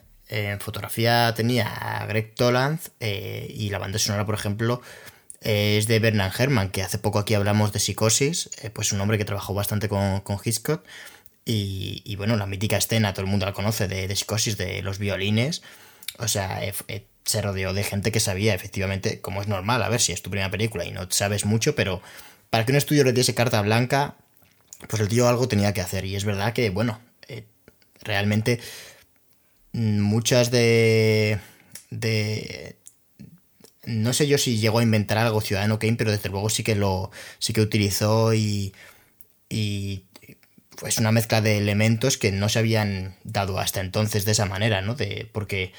fotografía 0.59 1.33
tenía 1.35 1.67
a 1.67 2.05
Greg 2.07 2.33
Toland 2.33 2.79
eh, 2.99 3.47
y 3.49 3.69
la 3.69 3.77
banda 3.77 3.99
sonora, 3.99 4.25
por 4.25 4.33
ejemplo, 4.35 4.81
es 5.45 5.87
de 5.87 5.99
Bernard 5.99 6.33
Herrmann, 6.37 6.71
que 6.71 6.81
hace 6.81 6.97
poco 6.97 7.19
aquí 7.19 7.35
hablamos 7.35 7.71
de 7.71 7.79
Psicosis, 7.79 8.49
eh, 8.63 8.71
pues 8.71 8.91
un 8.91 8.99
hombre 8.99 9.17
que 9.17 9.25
trabajó 9.25 9.53
bastante 9.53 9.87
con, 9.87 10.21
con 10.21 10.39
Hitchcock. 10.43 10.83
Y, 11.47 12.15
bueno, 12.15 12.37
la 12.37 12.47
mítica 12.47 12.77
escena, 12.77 13.13
todo 13.13 13.23
el 13.23 13.29
mundo 13.29 13.45
la 13.45 13.53
conoce, 13.53 13.87
de, 13.87 14.13
Psicosis, 14.15 14.57
de 14.57 14.81
los 14.81 14.97
violines. 14.97 15.61
O 16.17 16.27
sea, 16.27 16.59
se 17.23 17.41
rodeó 17.41 17.73
de 17.73 17.83
gente 17.83 18.11
que 18.11 18.19
sabía, 18.19 18.55
efectivamente, 18.55 19.21
como 19.21 19.41
es 19.41 19.47
normal, 19.47 19.83
a 19.83 19.89
ver 19.89 20.01
si 20.01 20.11
es 20.11 20.23
tu 20.23 20.31
primera 20.31 20.49
película 20.49 20.85
y 20.85 20.91
no 20.91 21.07
sabes 21.11 21.45
mucho, 21.45 21.75
pero 21.75 22.01
para 22.49 22.65
que 22.65 22.71
un 22.71 22.77
estudio 22.77 23.03
le 23.03 23.13
diese 23.13 23.35
carta 23.35 23.61
blanca, 23.61 24.15
pues 24.89 25.01
el 25.01 25.07
tío 25.07 25.27
algo 25.27 25.47
tenía 25.47 25.71
que 25.71 25.81
hacer. 25.81 26.05
Y 26.05 26.15
es 26.15 26.25
verdad 26.25 26.53
que, 26.53 26.71
bueno, 26.71 26.99
eh, 27.27 27.45
realmente 28.01 28.59
mm, 29.73 29.99
muchas 30.01 30.49
de, 30.49 31.39
de 31.91 32.77
no 33.85 34.13
sé 34.13 34.27
yo 34.27 34.37
si 34.37 34.57
llegó 34.57 34.79
a 34.79 34.83
inventar 34.83 35.17
algo 35.17 35.41
Ciudadano 35.41 35.79
Kane, 35.79 35.95
pero 35.95 36.11
desde 36.11 36.29
luego 36.29 36.49
sí 36.49 36.63
que 36.63 36.75
lo 36.75 37.11
sí 37.39 37.53
que 37.53 37.61
utilizó 37.61 38.33
y, 38.33 38.73
y 39.49 40.03
pues 40.75 40.97
una 40.97 41.11
mezcla 41.11 41.41
de 41.41 41.57
elementos 41.57 42.17
que 42.17 42.31
no 42.31 42.49
se 42.49 42.59
habían 42.59 43.15
dado 43.23 43.59
hasta 43.59 43.81
entonces 43.81 44.25
de 44.25 44.33
esa 44.33 44.45
manera, 44.45 44.81
¿no? 44.81 44.95
De, 44.95 45.29
porque, 45.31 45.73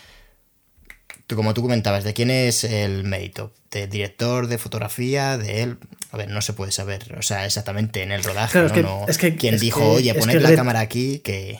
tú, 1.27 1.37
como 1.37 1.55
tú 1.55 1.62
comentabas, 1.62 2.05
¿de 2.05 2.14
quién 2.14 2.31
es 2.31 2.64
el 2.64 3.05
mérito? 3.05 3.53
¿De 3.71 3.87
director 3.87 4.47
de 4.49 4.59
fotografía? 4.59 5.37
¿De 5.38 5.62
él? 5.62 5.79
A 6.12 6.16
ver, 6.16 6.31
no 6.31 6.40
se 6.40 6.53
puede 6.53 6.73
saber, 6.73 7.14
o 7.19 7.23
sea, 7.23 7.45
exactamente 7.45 8.03
en 8.03 8.12
el 8.12 8.25
rodaje, 8.25 8.59
¿no? 8.83 9.07
Es 9.09 9.19
que, 9.19 9.37
¿Quién 9.37 9.59
dijo, 9.59 9.92
oye, 9.92 10.14
poner 10.14 10.42
la 10.42 10.55
cámara 10.55 10.81
aquí? 10.81 11.19
Que... 11.21 11.59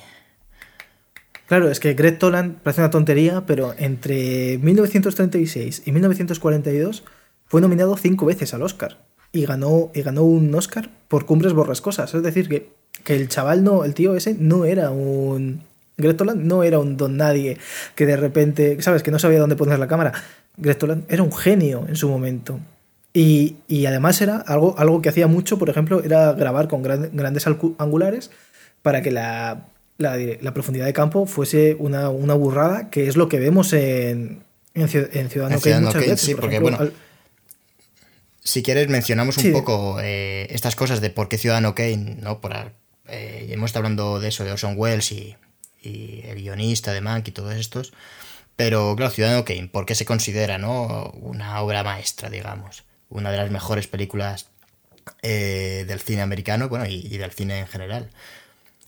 Claro, 1.47 1.71
es 1.71 1.79
que 1.79 1.95
Greg 1.95 2.19
Toland 2.19 2.59
parece 2.59 2.81
una 2.81 2.91
tontería, 2.91 3.45
pero 3.47 3.75
entre 3.79 4.59
1936 4.59 5.83
y 5.87 5.93
1942 5.93 7.05
fue 7.47 7.61
nominado 7.61 7.97
cinco 7.97 8.27
veces 8.27 8.53
al 8.53 8.63
Oscar 8.63 8.99
y 9.33 9.47
ganó, 9.47 9.91
y 9.95 10.03
ganó 10.03 10.25
un 10.25 10.53
Oscar 10.55 10.91
por 11.09 11.25
Cumbres 11.25 11.53
Borrascosas. 11.53 12.13
Es 12.15 12.23
decir, 12.23 12.49
que, 12.49 12.73
que 13.05 13.15
el 13.15 13.29
chaval 13.29 13.63
no, 13.63 13.85
el 13.85 13.95
tío 13.95 14.17
ese 14.17 14.35
no 14.39 14.65
era 14.65 14.91
un. 14.91 15.63
Greg 15.97 16.17
Toland 16.17 16.45
no 16.45 16.63
era 16.63 16.79
un 16.79 16.97
don 16.97 17.17
nadie 17.17 17.57
que 17.95 18.07
de 18.07 18.17
repente, 18.17 18.83
¿sabes? 18.83 19.03
Que 19.03 19.11
no 19.11 19.19
sabía 19.19 19.39
dónde 19.39 19.57
poner 19.57 19.79
la 19.79 19.89
cámara. 19.89 20.13
Greg 20.57 20.77
Toland 20.77 21.05
era 21.09 21.23
un 21.23 21.33
genio 21.33 21.87
en 21.89 21.97
su 21.97 22.09
momento. 22.09 22.59
Y, 23.15 23.57
y 23.67 23.87
además 23.87 24.21
era 24.21 24.37
algo, 24.39 24.75
algo 24.79 25.01
que 25.01 25.09
hacía 25.09 25.27
mucho, 25.27 25.59
por 25.59 25.71
ejemplo, 25.71 26.03
era 26.03 26.33
grabar 26.33 26.69
con 26.69 26.83
grandes 26.83 27.47
angulares 27.47 28.31
para 28.83 29.01
que 29.01 29.11
la 29.11 29.69
la, 29.99 30.55
profundidad 30.55 30.87
de 30.87 30.93
campo 30.93 31.27
fuese 31.27 31.77
una, 31.79 32.09
burrada, 32.09 32.91
que 32.91 33.09
es 33.09 33.17
lo 33.17 33.29
que 33.29 33.39
vemos 33.39 33.73
en, 33.73 34.43
en, 34.75 34.89
Ciudadano, 34.89 35.61
Kane 35.61 35.81
muchas 35.81 36.01
veces. 36.01 36.21
Sí, 36.21 36.35
porque 36.35 36.59
bueno. 36.59 36.79
Si 38.43 38.63
quieres, 38.63 38.89
mencionamos 38.89 39.39
un 39.39 39.53
poco 39.53 39.99
eh, 40.01 40.47
estas 40.51 40.77
cosas 40.77 41.01
de 41.01 41.11
por 41.11 41.29
qué 41.29 41.37
Ciudadano 41.37 41.75
Kane, 41.75 42.19
¿no? 42.21 42.41
Por, 42.41 42.55
eh, 43.09 43.49
hemos 43.51 43.71
estado 43.71 43.85
hablando 43.85 44.21
de 44.21 44.29
eso, 44.29 44.45
de 44.45 44.53
Orson 44.53 44.75
Welles 44.77 45.11
y, 45.13 45.37
el 45.83 46.43
guionista 46.43 46.93
de 46.93 47.01
Mank 47.01 47.29
y 47.29 47.31
todos 47.31 47.55
estos. 47.55 47.93
Pero 48.57 48.97
claro, 48.97 49.13
Ciudadano 49.13 49.45
Kane, 49.45 49.69
¿por 49.69 49.87
qué 49.87 49.95
se 49.95 50.05
considera 50.05 50.59
¿no? 50.59 51.13
una 51.21 51.61
obra 51.61 51.85
maestra, 51.85 52.29
digamos? 52.29 52.85
Una 53.09 53.31
de 53.31 53.37
las 53.37 53.51
mejores 53.53 53.87
películas 53.87 54.49
eh, 55.23 55.85
del 55.87 56.01
cine 56.01 56.23
americano, 56.23 56.69
bueno, 56.69 56.87
y, 56.87 57.17
del 57.19 57.31
cine 57.31 57.61
en 57.61 57.67
general 57.69 58.11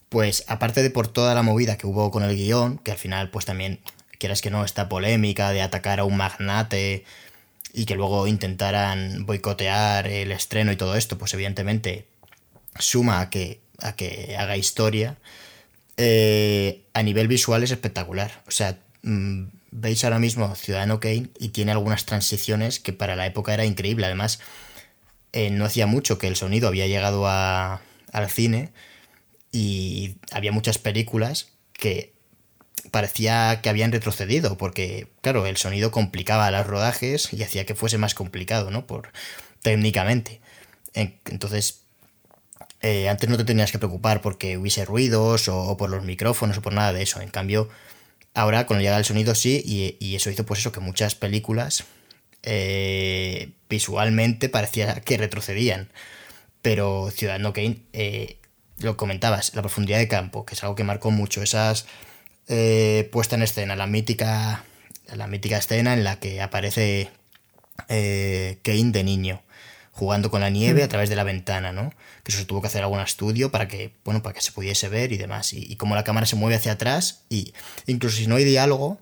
pues 0.09 0.45
aparte 0.49 0.83
de 0.83 0.91
por 0.91 1.09
toda 1.09 1.35
la 1.35 1.43
movida 1.43 1.77
que 1.77 1.87
hubo 1.87 2.11
con 2.11 2.23
el 2.23 2.37
guion, 2.37 2.79
que 2.79 2.93
al 2.93 2.99
final 2.99 3.31
pues 3.31 3.45
también, 3.45 3.81
quieras 4.19 4.43
que 4.43 4.51
no, 4.51 4.65
esta 4.65 4.89
polémica 4.89 5.51
de 5.51 5.63
atacar 5.63 6.01
a 6.01 6.05
un 6.05 6.17
magnate 6.17 7.05
y 7.73 7.85
que 7.85 7.95
luego 7.95 8.27
intentaran 8.27 9.27
boicotear 9.27 10.09
el 10.09 10.33
estreno 10.33 10.73
y 10.73 10.77
todo 10.77 10.97
esto, 10.97 11.19
pues 11.19 11.35
evidentemente 11.35 12.07
suma 12.79 13.21
a 13.21 13.31
que, 13.31 13.61
a 13.81 13.95
que 13.95 14.37
haga 14.39 14.57
historia. 14.57 15.17
Eh, 15.97 16.83
a 16.95 17.03
nivel 17.03 17.29
visual 17.29 17.63
es 17.63 17.71
espectacular. 17.71 18.43
O 18.47 18.51
sea, 18.51 18.79
mm, 19.03 19.45
veis 19.71 20.05
ahora 20.05 20.19
mismo 20.19 20.55
Ciudadano 20.55 21.01
Kane 21.01 21.29
y 21.39 21.49
tiene 21.51 21.73
algunas 21.73 22.07
transiciones 22.07 22.81
que 22.81 22.93
para 22.93 23.17
la 23.17 23.27
época 23.27 23.53
era 23.53 23.65
increíble. 23.65 24.07
Además, 24.07 24.41
eh, 25.33 25.51
no 25.51 25.65
hacía 25.65 25.87
mucho 25.87 26.19
que 26.19 26.29
el 26.29 26.37
sonido 26.37 26.69
había 26.69 26.87
llegado 26.87 27.27
a, 27.27 27.83
al 28.13 28.31
cine 28.31 28.71
y 29.59 30.19
había 30.31 30.53
muchas 30.53 30.79
películas 30.79 31.49
que 31.73 32.13
parecía 32.93 33.61
que 33.61 33.69
habían 33.69 33.91
retrocedido 33.91 34.57
porque 34.57 35.09
claro 35.21 35.47
el 35.47 35.57
sonido 35.57 35.91
complicaba 35.91 36.49
los 36.53 36.65
rodajes 36.65 37.33
y 37.33 37.43
hacía 37.43 37.67
que 37.67 37.75
fuese 37.75 37.99
más 37.99 38.15
complicado 38.15 38.71
no 38.71 38.87
por 38.87 39.11
técnicamente. 39.63 40.41
Entonces 40.95 41.83
eh, 42.83 43.09
antes 43.09 43.29
no 43.29 43.37
te 43.37 43.45
tenías 43.45 43.73
que 43.73 43.81
preocupar 43.81 44.21
porque 44.21 44.57
hubiese 44.57 44.85
ruidos 44.85 45.49
o, 45.49 45.77
por 45.77 45.91
los 45.91 46.05
micrófonos 46.05 46.59
o 46.59 46.63
por 46.63 46.73
nada 46.73 46.93
de 46.93 47.03
eso. 47.03 47.21
En 47.21 47.31
cambio 47.31 47.69
ahora 48.35 48.65
cuando 48.65 48.85
llega 48.85 48.97
el 48.97 49.05
sonido 49.05 49.35
sí 49.35 49.61
y, 50.01 50.15
eso 50.15 50.31
hizo 50.31 50.47
pues 50.47 50.61
eso 50.61 50.71
que 50.71 50.79
muchas 50.79 51.17
películas 51.17 51.83
eh, 52.45 53.51
visualmente 53.69 54.49
parecía 54.49 55.01
que 55.01 55.17
retrocedían. 55.17 55.89
Pero 56.63 57.11
Ciudadano 57.11 57.53
Kane 57.53 57.79
eh, 57.93 58.38
lo 58.81 58.97
comentabas, 58.97 59.55
la 59.55 59.63
profundidad 59.63 59.99
de 59.99 60.09
campo, 60.09 60.45
que 60.45 60.55
es 60.55 60.63
algo 60.63 60.75
que 60.75 60.85
marcó 60.85 61.11
mucho, 61.11 61.43
esas 61.43 61.87
eh, 62.49 63.09
puesta 63.13 63.37
en 63.37 63.43
escena, 63.43 63.77
la 63.77 63.87
mítica, 63.87 64.65
la 65.15 65.27
mítica 65.27 65.59
escena 65.59 65.95
en 65.95 66.05
la 66.05 66.19
que 66.19 66.41
aparece 66.41 67.11
eh, 67.89 68.59
Kane 68.63 68.93
de 68.93 69.05
niño, 69.05 69.43
jugando 69.93 70.31
con 70.31 70.41
la 70.41 70.51
nieve 70.51 70.83
a 70.83 70.87
mm. 70.87 70.89
través 70.89 71.11
de 71.11 71.17
la 71.17 71.25
ventana, 71.25 71.73
¿no? 71.73 71.91
Que 72.23 72.33
eso 72.33 72.39
se 72.39 72.45
tuvo 72.45 72.61
que 72.61 72.69
hacer 72.69 72.83
algún 72.83 73.01
estudio 73.01 73.51
para 73.51 73.69
que, 73.69 73.93
bueno, 74.05 74.23
para 74.23 74.35
que 74.35 74.41
se 74.41 74.53
pudiese 74.53 74.89
ver 74.89 75.13
y 75.13 75.19
demás. 75.19 75.53
Y, 75.53 75.77
como 75.77 75.95
la 75.95 76.05
cámara 76.05 76.27
se 76.27 76.37
mueve 76.37 76.57
hacia 76.57 76.73
atrás, 76.73 77.25
y 77.29 77.53
incluso 77.87 78.17
si 78.17 78.27
no 78.27 78.37
hay 78.37 78.45
diálogo, 78.45 78.99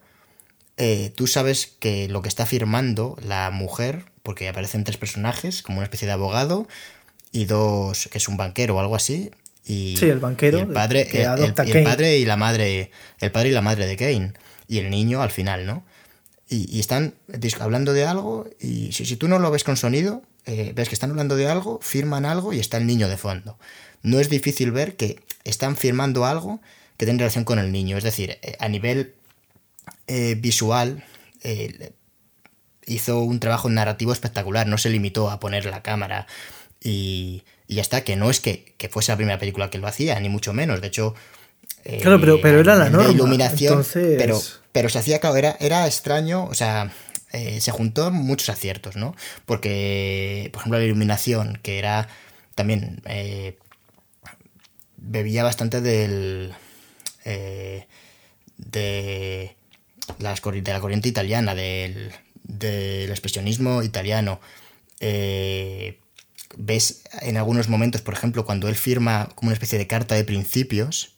eh, 0.77 1.13
tú 1.17 1.27
sabes 1.27 1.67
que 1.67 2.09
lo 2.09 2.23
que 2.23 2.29
está 2.29 2.47
firmando 2.47 3.17
la 3.23 3.51
mujer, 3.51 4.07
porque 4.23 4.49
aparecen 4.49 4.85
tres 4.85 4.97
personajes, 4.97 5.63
como 5.63 5.79
una 5.79 5.85
especie 5.85 6.07
de 6.07 6.13
abogado, 6.13 6.67
y 7.33 7.45
dos, 7.45 8.09
que 8.11 8.19
es 8.19 8.29
un 8.29 8.37
banquero 8.37 8.77
o 8.77 8.81
algo 8.81 8.97
así, 8.97 9.31
y, 9.67 9.97
sí, 9.97 10.09
el 10.09 10.21
banquero. 10.21 10.61
el 10.61 10.69
padre, 10.69 11.09
que 11.09 11.27
adopta 11.27 11.65
el, 11.65 11.83
padre 11.83 12.19
y 12.19 12.25
la 12.25 12.37
madre. 12.37 12.93
El 13.21 13.33
padre 13.33 13.49
y 13.49 13.53
la 13.53 13.63
madre 13.63 13.87
de 13.87 13.97
Kane. 13.97 14.33
Y 14.69 14.79
el 14.79 14.91
niño 14.91 15.23
al 15.23 15.31
final, 15.31 15.67
¿no? 15.67 15.85
Y, 16.49 16.79
están 16.79 17.15
hablando 17.59 17.93
de 17.93 18.07
algo. 18.07 18.49
Y 18.61 18.93
si, 18.93 19.05
si, 19.05 19.17
tú 19.17 19.27
no 19.27 19.41
lo 19.41 19.51
ves 19.51 19.65
con 19.65 19.77
sonido, 19.77 20.23
eh, 20.45 20.73
ves 20.77 20.89
que 20.89 20.95
están 20.95 21.11
hablando 21.11 21.35
de 21.35 21.49
algo, 21.49 21.81
firman 21.83 22.25
algo 22.25 22.53
y 22.53 22.61
está 22.61 22.77
el 22.77 22.87
niño 22.87 23.09
de 23.09 23.17
fondo. 23.17 23.59
No 24.03 24.21
es 24.21 24.31
difícil 24.31 24.71
ver 24.71 24.95
que 24.95 25.21
están 25.43 25.77
firmando 25.77 26.25
algo 26.25 26.61
que 26.97 27.05
tiene 27.05 27.19
relación 27.19 27.45
con 27.45 27.59
el 27.59 27.73
niño. 27.73 27.97
Es 27.97 28.05
decir, 28.05 28.39
eh, 28.43 28.57
a 28.61 28.69
nivel 28.69 29.15
eh, 30.07 30.37
visual, 30.39 31.03
hizo 32.87 33.21
un 33.21 33.41
trabajo 33.41 33.69
narrativo 33.69 34.13
espectacular, 34.13 34.67
no 34.67 34.79
se 34.79 34.91
limitó 34.91 35.31
a 35.31 35.39
poner 35.39 35.65
la 35.65 35.83
cámara 35.83 36.27
y, 36.81 37.45
y 37.69 37.77
ya 37.77 37.83
está, 37.83 38.03
que 38.03 38.17
no 38.17 38.31
es 38.31 38.41
que, 38.41 38.75
que, 38.79 38.89
fuese 38.89 39.13
la 39.13 39.17
primera 39.17 39.39
película 39.39 39.71
que 39.71 39.79
lo 39.79 39.87
hacía, 39.87 40.19
ni 40.21 40.29
mucho 40.29 40.53
menos, 40.53 40.81
de 40.81 40.89
hecho... 40.89 41.15
Claro, 42.01 42.21
pero, 42.21 42.41
pero 42.41 42.61
era 42.61 42.75
la 42.75 42.91
norma. 42.91 43.11
iluminación, 43.11 43.73
entonces... 43.73 44.17
pero, 44.19 44.41
pero 44.73 44.89
se 44.89 44.99
hacía, 44.99 45.21
claro, 45.21 45.37
era, 45.37 45.57
era 45.61 45.87
extraño, 45.87 46.45
o 46.45 46.55
sea, 46.55 46.93
eh, 47.33 47.61
se 47.61 47.71
juntó 47.71 48.11
muchos 48.11 48.49
aciertos, 48.49 48.97
¿no? 48.97 49.15
Porque, 49.45 50.51
por 50.53 50.61
ejemplo, 50.61 50.79
la 50.79 50.85
iluminación, 50.85 51.59
que 51.63 51.79
era 51.79 52.09
también... 52.55 53.03
Eh, 53.07 53.57
bebía 54.97 55.45
bastante 55.45 55.81
del... 55.81 56.53
Eh, 57.25 57.87
de, 58.57 59.57
las, 60.19 60.43
de 60.43 60.73
la 60.73 60.81
corriente 60.81 61.09
italiana, 61.09 61.55
del, 61.55 62.13
del 62.43 63.11
expresionismo 63.11 63.83
italiano. 63.83 64.41
Eh, 65.01 66.01
ves 66.57 67.03
en 67.21 67.37
algunos 67.37 67.69
momentos, 67.69 68.03
por 68.03 68.15
ejemplo, 68.15 68.45
cuando 68.45 68.69
él 68.69 68.75
firma 68.77 69.29
como 69.35 69.49
una 69.49 69.55
especie 69.55 69.79
de 69.79 69.87
carta 69.87 70.15
de 70.15 70.25
principios, 70.25 71.17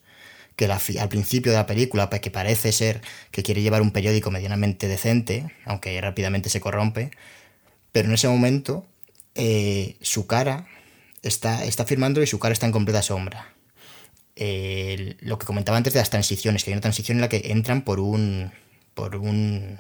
que 0.57 0.65
al 0.67 1.09
principio 1.09 1.53
de 1.53 1.59
la 1.59 1.67
película, 1.67 2.11
que 2.11 2.31
parece 2.31 2.73
ser 2.73 3.01
que 3.31 3.45
quiere 3.45 3.63
llevar 3.63 3.81
un 3.81 3.93
periódico 3.93 4.33
medianamente 4.33 4.89
decente, 4.89 5.53
aunque 5.65 6.01
rápidamente 6.01 6.51
se 6.51 6.61
corrompe, 6.61 7.13
pero 7.93 8.09
en 8.09 8.15
ese 8.15 8.29
momento 8.29 8.85
eh, 9.37 9.97
su 10.01 10.27
cara 10.27 10.67
está, 11.23 11.65
está 11.65 11.85
firmando 11.85 12.23
y 12.23 12.27
su 12.27 12.41
cara 12.41 12.53
está 12.53 12.67
en 12.67 12.73
completa 12.73 13.03
sombra. 13.03 13.55
lo 14.37 15.39
que 15.39 15.47
comentaba 15.47 15.79
antes 15.79 15.93
de 15.93 16.01
las 16.01 16.11
transiciones, 16.11 16.65
que 16.65 16.71
hay 16.71 16.75
una 16.75 16.81
transición 16.81 17.19
en 17.19 17.23
la 17.23 17.29
que 17.29 17.53
entran 17.53 17.83
por 17.83 18.01
un. 18.01 18.53
por 18.95 19.17
un. 19.17 19.79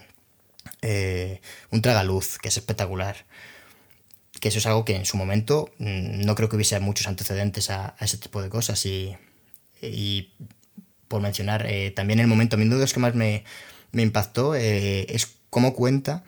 Eh, 0.82 1.40
un 1.70 1.82
tragaluz, 1.82 2.38
que 2.38 2.49
es 2.49 2.57
espectacular 2.57 3.26
que 4.41 4.49
eso 4.49 4.59
es 4.59 4.66
algo 4.66 4.84
que 4.84 4.97
en 4.97 5.05
su 5.05 5.16
momento 5.16 5.70
mm, 5.78 6.24
no 6.24 6.34
creo 6.34 6.49
que 6.49 6.57
hubiese 6.57 6.78
muchos 6.80 7.09
antecedentes 7.09 7.70
a, 7.70 7.97
ese 8.01 8.18
tipo 8.18 8.43
de 8.43 8.49
cosas 8.49 8.84
y, 8.86 9.16
y 9.82 10.32
por 11.09 11.22
mencionar 11.22 11.66
eh, 11.66 11.91
también 11.91 12.20
el 12.20 12.26
momento, 12.26 12.57
a 12.57 12.59
mí 12.59 12.64
uno 12.64 12.76
de 12.76 12.82
los 12.82 12.93
que 12.93 13.01
más 13.01 13.14
me, 13.14 13.45
impactó 13.93 14.55
eh, 14.55 15.07
es 15.09 15.28
cómo 15.51 15.74
cuenta 15.74 16.22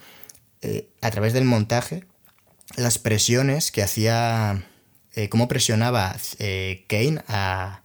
eh, 0.63 0.89
a 1.03 1.11
través 1.11 1.33
del 1.33 1.45
montaje 1.45 2.05
las 2.77 2.99
presiones 2.99 3.73
que 3.73 3.83
hacía, 3.83 4.65
cómo 5.29 5.49
presionaba 5.49 6.17
Kane 6.87 7.21
a, 7.27 7.83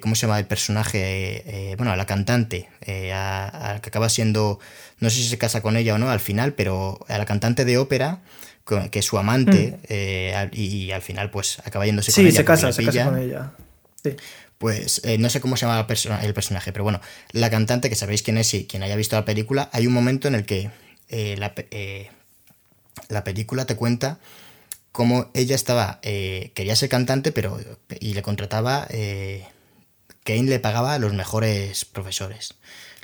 ¿cómo 0.00 0.14
se 0.14 0.22
llama 0.22 0.38
el 0.38 0.46
personaje? 0.46 1.74
bueno, 1.76 1.90
a 1.90 1.96
la 1.96 2.06
cantante, 2.06 2.68
a, 3.12 3.80
que 3.82 3.88
acaba 3.88 4.08
siendo, 4.08 4.60
no 5.00 5.10
sé 5.10 5.16
si 5.16 5.28
se 5.28 5.36
casa 5.36 5.62
con 5.62 5.76
ella 5.76 5.94
o 5.94 5.98
no 5.98 6.10
al 6.10 6.20
final, 6.20 6.54
pero 6.54 7.00
a 7.08 7.18
la 7.18 7.26
cantante 7.26 7.64
de 7.64 7.76
ópera 7.76 8.20
que 8.90 8.98
es 8.98 9.04
su 9.04 9.18
amante, 9.18 9.70
mm. 9.70 9.86
eh, 9.88 10.50
y, 10.52 10.90
al 10.90 11.02
final 11.02 11.30
pues 11.30 11.58
acaba 11.64 11.86
yéndose 11.86 12.12
con 12.12 12.22
ella. 12.22 12.30
Sí, 12.30 12.36
se 12.36 12.44
casa, 12.44 12.72
se 12.72 12.84
casa 12.84 13.04
con 13.06 13.18
ella. 13.18 13.52
Pues 14.58 15.00
eh, 15.04 15.18
no 15.18 15.30
sé 15.30 15.40
cómo 15.40 15.56
se 15.56 15.66
llama 15.66 15.86
el 16.22 16.34
personaje, 16.34 16.72
pero 16.72 16.82
bueno, 16.82 17.00
la 17.32 17.48
cantante, 17.48 17.88
que 17.88 17.94
sabéis 17.94 18.22
quién 18.22 18.38
es 18.38 18.52
y 18.54 18.66
quien 18.66 18.82
haya 18.82 18.96
visto 18.96 19.16
la 19.16 19.24
película, 19.24 19.70
hay 19.72 19.86
un 19.86 19.92
momento 19.92 20.28
en 20.28 20.34
el 20.34 20.44
que 20.44 20.70
eh, 21.08 21.36
la, 23.08 23.24
película 23.24 23.66
te 23.66 23.76
cuenta 23.76 24.18
cómo 24.92 25.30
ella 25.32 25.54
estaba, 25.54 26.00
quería 26.02 26.74
ser 26.74 26.88
cantante, 26.88 27.30
pero 27.32 27.58
y 28.00 28.14
le 28.14 28.22
contrataba, 28.22 28.88
Kane 28.88 30.42
le 30.42 30.58
pagaba 30.58 30.94
a 30.94 30.98
los 30.98 31.14
mejores 31.14 31.84
profesores, 31.84 32.54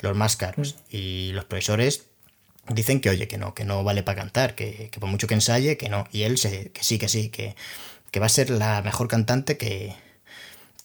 los 0.00 0.16
más 0.16 0.36
caros, 0.36 0.74
mm. 0.74 0.96
y 0.96 1.30
los 1.32 1.44
profesores 1.44 2.04
dicen 2.68 3.00
que 3.00 3.10
oye, 3.10 3.28
que 3.28 3.38
no, 3.38 3.54
que 3.54 3.64
no 3.64 3.84
vale 3.84 4.02
para 4.02 4.20
cantar, 4.20 4.54
que, 4.54 4.90
por 4.98 5.08
mucho 5.08 5.26
que 5.26 5.34
ensaye, 5.34 5.76
que 5.76 5.88
no. 5.88 6.06
Y 6.12 6.22
él 6.22 6.38
se, 6.38 6.70
que 6.70 6.84
sí, 6.84 6.98
que 6.98 7.08
sí, 7.08 7.28
que, 7.28 7.54
va 8.20 8.26
a 8.26 8.28
ser 8.28 8.50
la 8.50 8.80
mejor 8.82 9.08
cantante 9.08 9.56
que, 9.56 9.94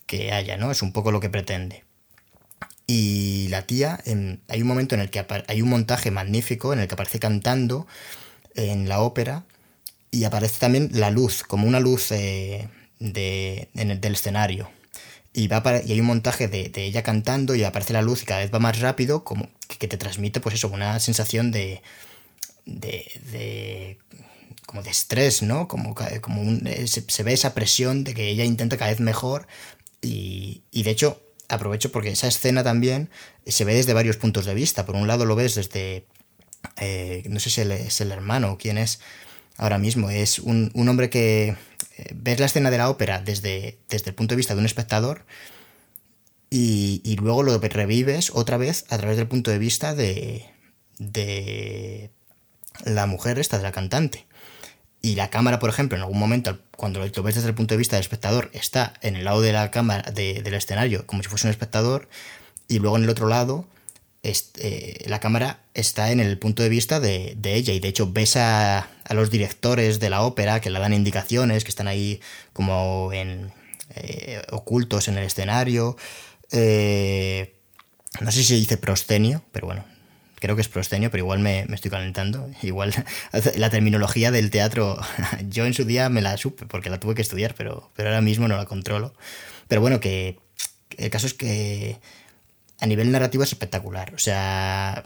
que 0.05 0.31
haya, 0.31 0.57
¿no? 0.57 0.71
Es 0.71 0.81
un 0.81 0.91
poco 0.91 1.11
lo 1.11 1.19
que 1.19 1.29
pretende. 1.29 1.83
Y 2.87 3.47
la 3.49 3.63
tía, 3.63 4.01
hay 4.47 4.61
un 4.61 4.67
momento 4.67 4.95
en 4.95 5.01
el 5.01 5.11
que 5.11 5.23
hay 5.47 5.61
un 5.61 5.69
montaje 5.69 6.09
magnífico 6.09 6.73
en 6.73 6.79
el 6.79 6.87
que 6.87 6.95
aparece 6.95 7.19
cantando 7.19 7.85
en 8.55 8.89
la 8.89 9.01
ópera 9.01 9.43
y 10.09 10.23
aparece 10.23 10.59
también 10.59 10.89
la 10.93 11.11
luz, 11.11 11.43
como 11.43 11.67
una 11.67 11.79
luz 11.79 12.11
eh, 12.11 12.67
de, 12.97 13.69
del 13.73 14.13
escenario 14.13 14.71
y, 15.39 15.47
va 15.47 15.63
y 15.85 15.93
hay 15.93 15.99
un 16.01 16.05
montaje 16.05 16.47
de, 16.47 16.71
ella 16.75 17.01
cantando 17.01 17.55
y 17.55 17.63
aparece 17.63 17.93
la 17.93 18.01
luz 18.01 18.23
y 18.23 18.25
cada 18.25 18.41
vez 18.41 18.53
va 18.53 18.59
más 18.59 18.79
rápido, 18.79 19.23
como 19.23 19.47
que 19.79 19.87
te 19.87 19.97
transmite, 19.97 20.41
pues 20.41 20.55
eso, 20.55 20.67
una 20.67 20.99
sensación 20.99 21.51
de. 21.51 21.81
de. 22.65 23.97
como 24.65 24.83
de 24.83 24.89
estrés, 24.89 25.41
¿no? 25.41 25.67
Como, 25.67 25.95
como 26.21 26.41
un, 26.41 26.67
eh, 26.67 26.87
se, 26.87 27.23
ve 27.23 27.33
esa 27.33 27.53
presión 27.53 28.03
de 28.03 28.13
que 28.13 28.27
ella 28.27 28.43
intenta 28.43 28.77
cada 28.77 28.91
vez 28.91 28.99
mejor 28.99 29.47
y, 30.01 30.63
y 30.71 30.83
de 30.83 30.91
hecho 30.91 31.21
aprovecho 31.47 31.91
porque 31.91 32.11
esa 32.11 32.27
escena 32.27 32.63
también 32.63 33.09
se 33.47 33.65
ve 33.65 33.73
desde 33.73 33.93
varios 33.93 34.17
puntos 34.17 34.45
de 34.45 34.53
vista. 34.53 34.85
Por 34.85 34.95
un 34.95 35.07
lado 35.07 35.25
lo 35.25 35.35
ves 35.35 35.55
desde. 35.55 36.05
Eh, 36.81 37.23
no 37.29 37.39
sé 37.39 37.49
si 37.49 37.61
es 37.61 38.01
el 38.01 38.11
hermano 38.11 38.51
o 38.51 38.57
quién 38.57 38.77
es 38.77 38.99
ahora 39.57 39.77
mismo. 39.77 40.09
Es 40.09 40.39
un, 40.39 40.71
un 40.73 40.89
hombre 40.89 41.09
que 41.09 41.55
ves 42.13 42.39
la 42.39 42.45
escena 42.45 42.71
de 42.71 42.77
la 42.77 42.89
ópera 42.89 43.21
desde, 43.21 43.79
desde 43.89 44.09
el 44.09 44.15
punto 44.15 44.33
de 44.33 44.37
vista 44.37 44.53
de 44.53 44.59
un 44.59 44.65
espectador 44.65 45.25
y, 46.49 47.01
y, 47.03 47.15
luego 47.17 47.43
lo 47.43 47.57
revives 47.59 48.31
otra 48.33 48.57
vez 48.57 48.85
a 48.89 48.97
través 48.97 49.17
del 49.17 49.27
punto 49.27 49.51
de 49.51 49.59
vista 49.59 49.93
de, 49.93 50.49
de 50.97 52.11
la 52.85 53.05
mujer 53.05 53.39
esta, 53.39 53.57
de 53.57 53.63
la 53.63 53.71
cantante. 53.71 54.27
Y 55.01 55.15
la 55.15 55.29
cámara, 55.29 55.59
por 55.59 55.69
ejemplo, 55.69 55.95
en 55.95 56.01
algún 56.01 56.19
momento, 56.19 56.59
cuando 56.75 56.99
lo 56.99 57.23
ves 57.23 57.35
desde 57.35 57.47
el 57.47 57.55
punto 57.55 57.73
de 57.73 57.77
vista 57.77 57.95
del 57.95 58.01
espectador, 58.01 58.49
está 58.53 58.93
en 59.01 59.15
el 59.15 59.25
lado 59.25 59.41
de 59.41 59.53
la 59.53 59.71
cámara, 59.71 60.11
del 60.11 60.53
escenario, 60.53 61.05
como 61.05 61.23
si 61.23 61.29
fuese 61.29 61.47
un 61.47 61.51
espectador, 61.51 62.09
y 62.67 62.79
luego 62.79 62.97
en 62.97 63.03
el 63.03 63.09
otro 63.09 63.27
lado 63.27 63.65
eh, 64.21 65.05
la 65.07 65.19
cámara 65.19 65.61
está 65.73 66.11
en 66.11 66.19
el 66.19 66.37
punto 66.37 66.61
de 66.61 66.69
vista 66.69 66.99
de, 66.99 67.37
ella 67.43 67.73
y 67.73 67.79
de 67.79 67.87
hecho 67.87 68.11
ves 68.11 68.35
a, 68.35 68.89
los 69.11 69.31
directores 69.31 69.99
de 69.99 70.09
la 70.09 70.21
ópera 70.21 70.59
que 70.59 70.69
le 70.69 70.79
dan 70.79 70.93
indicaciones, 70.93 71.63
que 71.63 71.69
están 71.69 71.87
ahí 71.87 72.19
como 72.53 73.11
en, 73.13 73.51
eh, 73.95 74.41
ocultos 74.51 75.07
en 75.07 75.17
el 75.17 75.23
escenario. 75.23 75.95
Eh, 76.51 77.55
no 78.21 78.31
sé 78.31 78.43
si 78.43 78.55
dice 78.55 78.77
proscenio, 78.77 79.41
pero 79.51 79.67
bueno, 79.67 79.85
creo 80.35 80.55
que 80.55 80.61
es 80.61 80.67
proscenio, 80.67 81.09
pero 81.11 81.23
igual 81.23 81.39
me, 81.39 81.61
estoy 81.73 81.89
calentando. 81.89 82.49
Igual 82.61 82.93
la 83.55 83.69
terminología 83.69 84.31
del 84.31 84.51
teatro, 84.51 84.99
yo 85.49 85.65
en 85.65 85.73
su 85.73 85.85
día 85.85 86.09
me 86.09 86.21
la 86.21 86.35
supe 86.37 86.65
porque 86.65 86.89
la 86.89 86.99
tuve 86.99 87.15
que 87.15 87.21
estudiar, 87.21 87.55
pero, 87.55 87.89
pero 87.95 88.09
ahora 88.09 88.21
mismo 88.21 88.47
no 88.49 88.57
la 88.57 88.65
controlo. 88.65 89.13
Pero 89.69 89.79
bueno, 89.81 90.01
que 90.01 90.37
el 90.97 91.09
caso 91.09 91.25
es 91.25 91.33
que 91.33 91.99
a 92.79 92.85
nivel 92.87 93.11
narrativo 93.11 93.43
es 93.43 93.51
espectacular. 93.51 94.13
O 94.15 94.19
sea, 94.19 95.05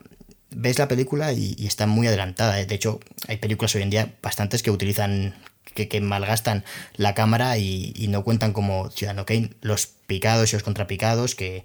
ves 0.51 0.80
la 0.80 0.88
película 0.88 1.34
y, 1.34 1.55
está 1.65 1.88
muy 1.88 2.07
adelantada. 2.07 2.55
De 2.55 2.76
hecho, 2.76 2.99
hay 3.28 3.38
películas 3.38 3.76
hoy 3.76 3.82
en 3.82 3.89
día 3.89 4.13
bastantes 4.21 4.63
que 4.63 4.71
utilizan, 4.71 5.36
que, 5.74 6.01
malgastan 6.01 6.63
la 6.95 7.13
cámara 7.13 7.57
y, 7.57 8.07
no 8.09 8.24
cuentan 8.24 8.53
como 8.53 8.89
Ciudadano 8.91 9.26
Kane 9.26 9.51
los 9.61 9.88
picados 9.88 10.51
y 10.51 10.55
los 10.55 10.63
contrapicados, 10.63 11.36
que 11.36 11.63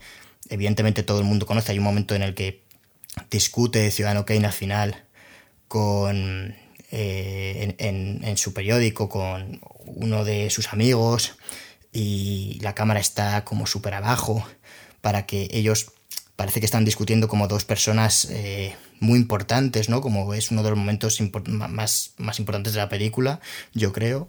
evidentemente 0.49 1.03
todo 1.03 1.19
el 1.19 1.25
mundo 1.25 1.47
conoce. 1.47 1.73
Hay 1.73 1.79
un 1.79 1.85
momento 1.85 2.15
en 2.15 2.23
el 2.23 2.35
que 2.35 2.63
discute 3.31 3.91
Ciudadano 3.91 4.25
Kane 4.25 4.47
al 4.47 4.53
final 4.53 5.05
con 5.67 6.55
eh, 6.91 7.75
en, 7.79 8.25
en, 8.25 8.37
su 8.39 8.55
periódico 8.55 9.11
con 9.11 9.61
uno 9.85 10.25
de 10.25 10.49
sus 10.49 10.73
amigos 10.73 11.37
y 11.93 12.59
la 12.63 12.75
cámara 12.75 13.01
está 13.01 13.45
como 13.45 13.67
súper 13.67 13.93
abajo 13.93 14.47
para 15.03 15.27
que 15.27 15.49
ellos 15.53 15.93
parece 16.39 16.61
que 16.61 16.67
están 16.67 16.85
discutiendo 16.85 17.27
como 17.27 17.49
dos 17.49 17.65
personas 17.65 18.29
eh, 18.31 18.77
muy 19.01 19.19
importantes, 19.19 19.89
¿no? 19.89 20.01
Como 20.01 20.35
es 20.35 20.53
uno 20.53 20.63
de 20.63 20.71
los 20.71 20.79
momentos 20.79 21.21
más, 21.49 22.13
más 22.17 22.39
importantes 22.39 22.75
de 22.75 22.79
la 22.79 22.89
película, 22.89 23.41
yo 23.75 23.93
creo. 23.93 24.29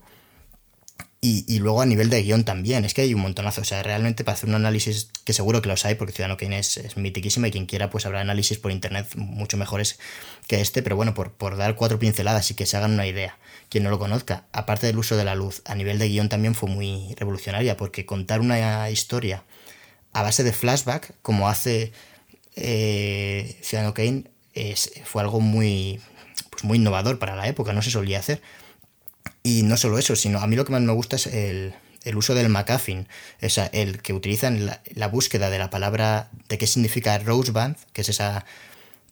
Y, 1.22 1.60
luego 1.60 1.82
a 1.82 1.86
nivel 1.86 2.10
de 2.10 2.24
guion 2.24 2.46
también, 2.46 2.84
es 2.84 2.96
que 2.96 3.02
hay 3.02 3.14
un 3.14 3.22
montonazo, 3.22 3.62
o 3.62 3.64
sea, 3.64 3.84
realmente 3.84 4.24
para 4.24 4.36
hacer 4.36 4.50
un 4.50 4.56
análisis, 4.56 5.10
que 5.24 5.34
seguro 5.34 5.62
que 5.62 5.70
los 5.70 5.86
hay, 5.86 5.96
porque 5.96 6.14
Ciudadano 6.14 6.38
Kane 6.38 6.58
es, 6.58 6.78
es 6.78 6.98
mitiquísima 6.98 7.50
y 7.50 7.52
quien 7.52 7.68
quiera 7.68 7.92
pues 7.92 8.08
habrá 8.08 8.22
análisis 8.22 8.58
por 8.58 8.72
internet 8.72 9.06
mucho 9.16 9.58
mejores 9.58 10.00
que 10.48 10.62
este, 10.62 10.82
pero 10.82 10.96
bueno, 10.96 11.14
por, 11.14 11.34
por 11.34 11.58
dar 11.58 11.76
cuatro 11.76 12.00
pinceladas 12.00 12.50
y 12.50 12.56
que 12.56 12.66
se 12.66 12.78
hagan 12.78 12.94
una 12.94 13.06
idea, 13.06 13.38
quien 13.70 13.84
no 13.84 13.92
lo 13.92 14.00
conozca, 14.00 14.46
aparte 14.52 14.88
del 14.88 14.98
uso 14.98 15.16
de 15.16 15.26
la 15.26 15.36
luz, 15.36 15.62
a 15.66 15.76
nivel 15.76 16.00
de 16.00 16.08
guion 16.08 16.30
también 16.30 16.56
fue 16.56 16.70
muy 16.70 17.14
revolucionaria, 17.18 17.78
porque 17.78 18.06
contar 18.08 18.40
una 18.40 18.90
historia 18.90 19.44
a 20.14 20.22
base 20.22 20.44
de 20.44 20.54
flashback, 20.54 21.14
como 21.22 21.50
hace 21.50 21.92
eh, 22.56 23.58
Ciudadano 23.62 23.94
es, 24.54 24.92
fue 25.06 25.22
algo 25.22 25.40
muy, 25.40 26.02
pues 26.50 26.64
muy 26.64 26.78
innovador 26.78 27.20
para 27.20 27.36
la 27.36 27.48
época, 27.48 27.74
no 27.74 27.82
se 27.82 27.92
solía 27.92 28.20
hacer. 28.20 28.42
Y 29.44 29.64
no 29.64 29.78
solo 29.78 29.98
eso, 29.98 30.16
sino 30.16 30.40
a 30.40 30.48
mí 30.48 30.56
lo 30.56 30.66
que 30.66 30.72
más 30.72 30.82
me 30.82 30.92
gusta 30.94 31.16
es 31.16 31.28
el, 31.28 31.74
uso 32.16 32.34
del 32.34 32.50
McAfee, 32.50 33.06
o 33.42 33.50
sea, 33.50 33.68
el 33.68 34.02
que 34.02 34.14
utilizan 34.14 34.66
la, 34.66 34.82
la, 34.96 35.08
búsqueda 35.08 35.50
de 35.50 35.60
la 35.60 35.70
palabra, 35.70 36.30
de 36.50 36.58
qué 36.58 36.68
significa 36.68 37.18
Rosebud, 37.20 37.76
que 37.94 38.02
es 38.02 38.10
esa, 38.10 38.46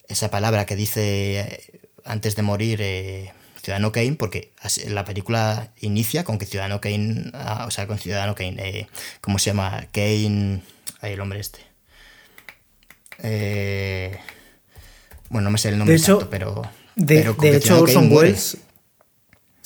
esa 0.08 0.30
palabra 0.32 0.66
que 0.66 0.76
dice 0.76 1.62
antes 2.08 2.36
de 2.36 2.41
morir 2.41 2.80
eh, 2.82 3.32
Ciudadano 3.68 3.91
Kane, 3.91 4.13
porque 4.13 4.53
la 4.88 5.03
película 5.03 5.74
inicia 5.82 6.24
con 6.24 6.38
que 6.38 6.45
Ciudadano 6.45 6.80
Kane, 6.80 7.32
ah, 7.34 7.65
o 7.68 7.72
sea, 7.72 7.86
con 7.86 7.99
Ciudadano 7.99 8.34
Kane, 8.34 8.55
eh, 8.59 8.88
¿cómo 9.20 9.39
se 9.39 9.49
llama? 9.49 9.88
Kane, 9.91 10.61
ahí 11.01 11.11
el 11.11 11.20
hombre 11.20 11.41
este. 11.41 11.59
Eh, 13.22 14.18
bueno, 15.28 15.47
no 15.47 15.51
me 15.51 15.57
sé 15.57 15.68
el 15.68 15.80
nombre 15.80 15.97
exacto, 15.97 16.30
pero... 16.30 16.61
De, 16.95 17.28
hecho, 17.57 17.82
Orson 17.82 18.09
Welles 18.09 18.57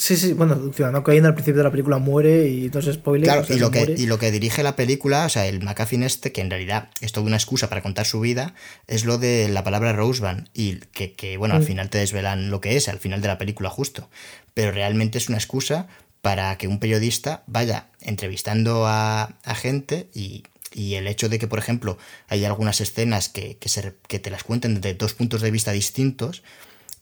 Sí, 0.02 0.18
sí, 0.18 0.34
bueno, 0.34 0.74
Ciudadano 0.74 1.04
Kane 1.04 1.28
al 1.28 1.36
principio 1.36 1.60
de 1.60 1.64
la 1.66 1.70
película 1.70 1.99
muere 1.99 2.47
y 2.47 2.72
spoiler. 2.91 3.28
Claro, 3.28 3.45
y, 3.47 3.60
lo 3.60 3.70
que, 3.70 3.93
y 3.95 4.08
lo 4.08 4.18
que 4.18 4.32
dirige 4.32 4.64
la 4.64 4.76
película, 4.76 5.28
o 5.28 5.30
sea, 5.30 5.45
el 5.45 5.62
McAfee 5.62 6.04
este, 6.04 6.32
que 6.32 6.41
en 6.41 6.49
realidad 6.49 6.89
es 7.02 7.12
toda 7.12 7.28
una 7.28 7.36
excusa 7.36 7.70
para 7.70 7.84
contar 7.84 8.08
su 8.08 8.20
vida, 8.20 8.56
es 8.88 9.06
lo 9.06 9.20
de 9.20 9.47
la 9.49 9.64
palabra 9.64 9.93
Rosebud. 9.93 10.47
Y 10.56 10.78
que, 10.78 11.38
bueno, 11.38 11.54
al 11.54 11.62
mm. 11.62 11.66
final 11.66 11.89
te 11.91 11.99
desvelan 11.99 12.49
lo 12.49 12.60
que 12.62 12.78
es, 12.78 12.89
al 12.89 12.97
final 12.97 13.22
de 13.22 13.28
la 13.28 13.38
película 13.38 13.70
justo. 13.70 14.10
Pero 14.56 14.72
realmente 14.72 15.20
es 15.20 15.30
una 15.30 15.38
excusa 15.38 15.88
para 16.24 16.58
que 16.58 16.68
un 16.68 16.80
periodista 16.80 17.43
vaya 17.45 17.91
entrevistando 17.99 18.88
a, 18.88 19.36
gente 19.56 20.10
y, 20.16 20.45
el 20.74 21.06
hecho 21.06 21.30
de 21.30 21.38
que, 21.38 21.47
por 21.47 21.60
ejemplo, 21.60 21.99
hay 22.28 22.43
algunas 22.43 22.82
escenas 22.82 23.30
que, 23.30 23.58
que, 23.58 23.70
se, 23.70 23.93
que 24.08 24.18
te 24.18 24.32
las 24.32 24.43
cuenten 24.43 24.82
desde 24.82 24.95
dos 24.95 25.14
puntos 25.14 25.41
de 25.41 25.52
vista 25.52 25.72
distintos 25.72 26.41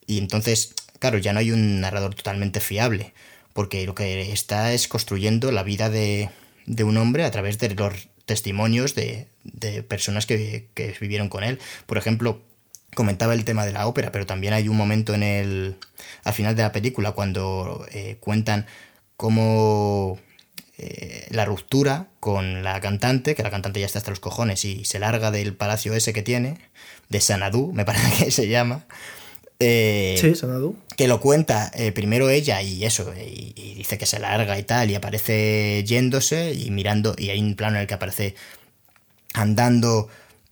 y 0.06 0.18
entonces 0.18 0.76
claro, 1.00 1.18
ya 1.18 1.34
no 1.34 1.40
hay 1.40 1.52
un 1.52 1.82
narrador 1.82 2.16
totalmente 2.16 2.60
fiable, 2.60 3.14
porque 3.54 3.86
lo 3.86 3.96
que 3.96 4.32
está 4.32 4.74
es 4.74 4.88
construyendo 4.88 5.52
la 5.52 5.64
vida 5.64 5.90
de, 5.90 6.30
un 6.84 6.98
hombre 6.98 7.24
a 7.24 7.32
través 7.32 7.58
de 7.58 7.74
los 7.74 8.10
testimonios 8.26 8.96
de, 8.96 9.28
personas 9.88 10.26
que, 10.26 10.68
vivieron 11.02 11.30
con 11.30 11.44
él. 11.44 11.60
Por 11.86 11.98
ejemplo, 11.98 12.42
comentaba 12.96 13.34
el 13.34 13.46
tema 13.46 13.66
de 13.66 13.74
la 13.74 13.88
ópera, 13.88 14.12
pero 14.12 14.26
también 14.26 14.54
hay 14.54 14.70
un 14.70 14.78
momento 14.78 15.14
en 15.14 15.24
el 15.24 15.76
al 16.24 16.34
final 16.34 16.56
de 16.56 16.64
la 16.64 16.72
película 16.72 17.12
cuando 17.12 17.86
eh, 17.92 18.18
cuentan 18.20 18.66
cómo 19.16 20.20
eh, 20.82 21.28
la 21.32 21.44
ruptura 21.44 22.08
con 22.22 22.64
la 22.64 22.80
cantante, 22.80 23.36
que 23.36 23.44
la 23.44 23.52
cantante 23.52 23.82
ya 23.82 23.86
está 23.86 24.00
hasta 24.00 24.12
los 24.12 24.22
cojones 24.22 24.64
y 24.64 24.86
se 24.86 24.98
larga 25.00 25.30
del 25.30 25.54
palacio 25.54 25.94
ese 25.94 26.14
que 26.14 26.22
tiene, 26.22 26.58
de 27.10 27.20
Sanadú, 27.20 27.74
me 27.74 27.84
parece 27.84 28.24
que 28.26 28.32
se 28.32 28.48
llama, 28.48 28.86
eh, 29.60 30.18
sí, 30.20 30.36
Sanadu. 30.36 30.78
Que 30.96 31.10
lo 31.10 31.20
cuenta 31.20 31.70
eh, 31.76 31.92
primero 31.92 32.30
ella 32.30 32.62
y 32.62 32.86
eso, 32.86 33.14
y, 33.14 33.76
dice 33.76 33.98
que 33.98 34.06
se 34.06 34.20
larga 34.20 34.58
y 34.58 34.64
tal, 34.64 34.90
y 34.90 34.96
aparece 34.96 35.84
yéndose 35.86 36.54
y 36.54 36.72
mirando, 36.72 37.14
y 37.18 37.30
hay 37.30 37.42
un 37.42 37.56
plano 37.56 37.76
en 37.76 37.82
el 37.82 37.88
que 37.88 37.94
aparece 37.94 38.36
andando 39.34 40.08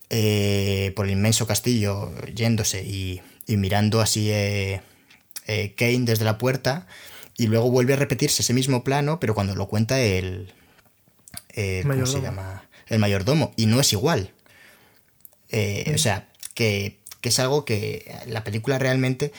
eh, 0.09 0.91
por 0.95 1.05
el 1.05 1.13
inmenso 1.13 1.47
castillo, 1.47 2.13
yéndose 2.33 2.83
y, 2.83 3.21
mirando 3.47 4.01
así 4.01 4.29
Kane 5.45 5.99
desde 6.05 6.25
la 6.25 6.37
puerta, 6.37 6.85
y 7.37 7.47
luego 7.47 7.71
vuelve 7.71 7.93
a 7.93 7.97
repetirse 7.97 8.41
ese 8.41 8.53
mismo 8.53 8.83
plano, 8.83 9.21
pero 9.21 9.33
cuando 9.33 9.55
lo 9.55 9.67
cuenta 9.67 10.01
el. 10.01 10.53
¿Cómo 11.83 12.05
se 12.05 12.21
llama? 12.21 12.67
El 12.87 12.99
mayordomo, 12.99 13.53
y 13.55 13.67
no 13.67 13.79
es 13.79 13.93
igual. 13.93 14.31
O 15.51 15.97
sea, 15.97 16.27
que 16.53 16.97
es 17.28 17.39
algo 17.39 17.65
que 17.65 18.11
la 18.28 18.43
película 18.43 18.80
realmente 18.80 19.32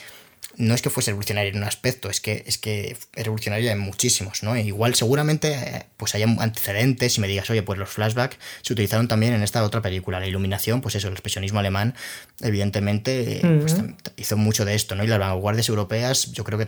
no 0.59 0.75
es 0.75 0.83
que 0.83 0.91
fuese 0.91 1.13
revolucionaria 1.13 1.51
en 1.51 1.59
un 1.59 1.65
aspecto, 1.65 2.11
es 2.11 2.21
que 2.21 2.43
es 2.47 2.59
que 2.59 2.97
es 3.15 3.25
revolucionaria 3.25 3.71
en 3.71 3.79
muchísimos, 3.79 4.43
¿no? 4.43 4.57
E 4.57 4.63
igual 4.63 4.97
seguramente 4.97 5.53
eh, 5.53 5.87
pues 5.97 6.17
haya 6.17 6.27
antecedentes 6.27 7.17
y 7.17 7.21
me 7.21 7.29
digas, 7.29 7.49
oye, 7.51 7.63
pues 7.63 7.79
los 7.79 7.89
flashbacks 7.89 8.37
se 8.63 8.73
utilizaron 8.73 9.07
también 9.07 9.33
en 9.33 9.43
esta 9.45 9.63
otra 9.63 9.81
película, 9.83 10.19
la 10.19 10.27
iluminación, 10.27 10.81
pues 10.81 10.97
eso, 10.97 11.07
el 11.07 11.15
expresionismo 11.15 11.61
alemán, 11.61 11.95
evidentemente, 12.41 13.41
pues, 13.61 13.77
hizo 14.17 14.37
mucho 14.37 14.65
de 14.65 14.75
esto, 14.75 14.97
¿no? 14.97 15.05
Y 15.05 15.07
las 15.07 15.21
vanguardias 15.21 15.69
europeas, 15.69 16.33
yo 16.33 16.43
creo 16.43 16.59
que 16.59 16.67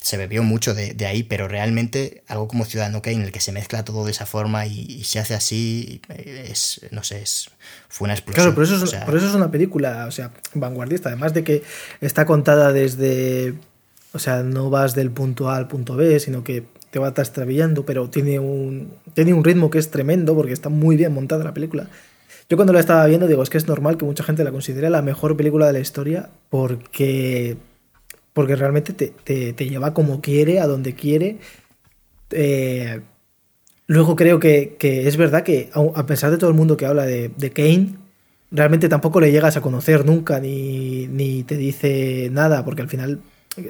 se 0.00 0.16
bebió 0.18 0.42
mucho 0.42 0.74
de, 0.74 1.06
ahí, 1.06 1.22
pero 1.22 1.48
realmente 1.48 2.22
algo 2.28 2.46
como 2.46 2.66
Ciudadano 2.66 3.00
Kane, 3.00 3.16
en 3.16 3.22
el 3.22 3.32
que 3.32 3.40
se 3.40 3.52
mezcla 3.52 3.84
todo 3.84 4.04
de 4.04 4.10
esa 4.10 4.26
forma 4.26 4.66
y, 4.66 5.02
se 5.04 5.18
hace 5.18 5.34
así, 5.34 6.02
es, 6.08 6.82
no 6.90 7.02
sé, 7.02 7.22
es, 7.22 7.50
fue 7.88 8.04
una 8.06 8.14
explosión. 8.14 8.44
Claro, 8.44 8.54
por 8.54 8.64
eso, 8.64 8.84
es, 8.84 8.94
por 9.04 9.16
eso 9.16 9.28
es 9.28 9.34
una 9.34 9.50
película, 9.50 10.06
o 10.06 10.10
sea, 10.10 10.30
vanguardista, 10.54 11.08
además 11.08 11.32
de 11.32 11.42
que 11.42 11.62
está 12.00 12.26
contada 12.26 12.72
desde 12.72 13.29
o 14.12 14.18
sea, 14.18 14.42
no 14.42 14.70
vas 14.70 14.94
del 14.94 15.10
punto 15.10 15.48
A 15.48 15.56
al 15.56 15.68
punto 15.68 15.96
B, 15.96 16.18
sino 16.20 16.42
que 16.42 16.64
te 16.90 16.98
va 16.98 17.08
extraviando, 17.08 17.84
pero 17.84 18.10
tiene 18.10 18.38
un, 18.38 18.92
tiene 19.14 19.32
un 19.32 19.44
ritmo 19.44 19.70
que 19.70 19.78
es 19.78 19.90
tremendo 19.90 20.34
porque 20.34 20.52
está 20.52 20.68
muy 20.68 20.96
bien 20.96 21.14
montada 21.14 21.44
la 21.44 21.54
película. 21.54 21.88
Yo 22.48 22.56
cuando 22.56 22.72
la 22.72 22.80
estaba 22.80 23.06
viendo 23.06 23.28
digo, 23.28 23.42
es 23.42 23.50
que 23.50 23.58
es 23.58 23.68
normal 23.68 23.96
que 23.96 24.04
mucha 24.04 24.24
gente 24.24 24.42
la 24.42 24.50
considere 24.50 24.90
la 24.90 25.02
mejor 25.02 25.36
película 25.36 25.68
de 25.68 25.72
la 25.72 25.78
historia 25.78 26.30
porque, 26.48 27.56
porque 28.32 28.56
realmente 28.56 28.92
te, 28.92 29.68
lleva 29.68 29.94
como 29.94 30.20
quiere, 30.20 30.58
a 30.58 30.66
donde 30.66 30.94
quiere. 30.94 31.38
Eh, 32.32 33.00
luego 33.86 34.16
creo 34.16 34.40
que, 34.40 34.76
es 34.80 35.16
verdad 35.16 35.44
que 35.44 35.70
a 35.94 36.06
pesar 36.06 36.32
de 36.32 36.38
todo 36.38 36.50
el 36.50 36.56
mundo 36.56 36.76
que 36.76 36.86
habla 36.86 37.06
de, 37.06 37.28
de 37.36 37.50
Kane, 37.52 37.94
realmente 38.50 38.88
tampoco 38.88 39.20
le 39.20 39.30
llegas 39.30 39.56
a 39.56 39.60
conocer 39.60 40.04
nunca 40.04 40.40
ni, 40.40 41.06
ni, 41.08 41.42
te 41.42 41.56
dice 41.56 42.28
nada, 42.32 42.64
porque 42.64 42.82
al 42.82 42.88
final 42.88 43.20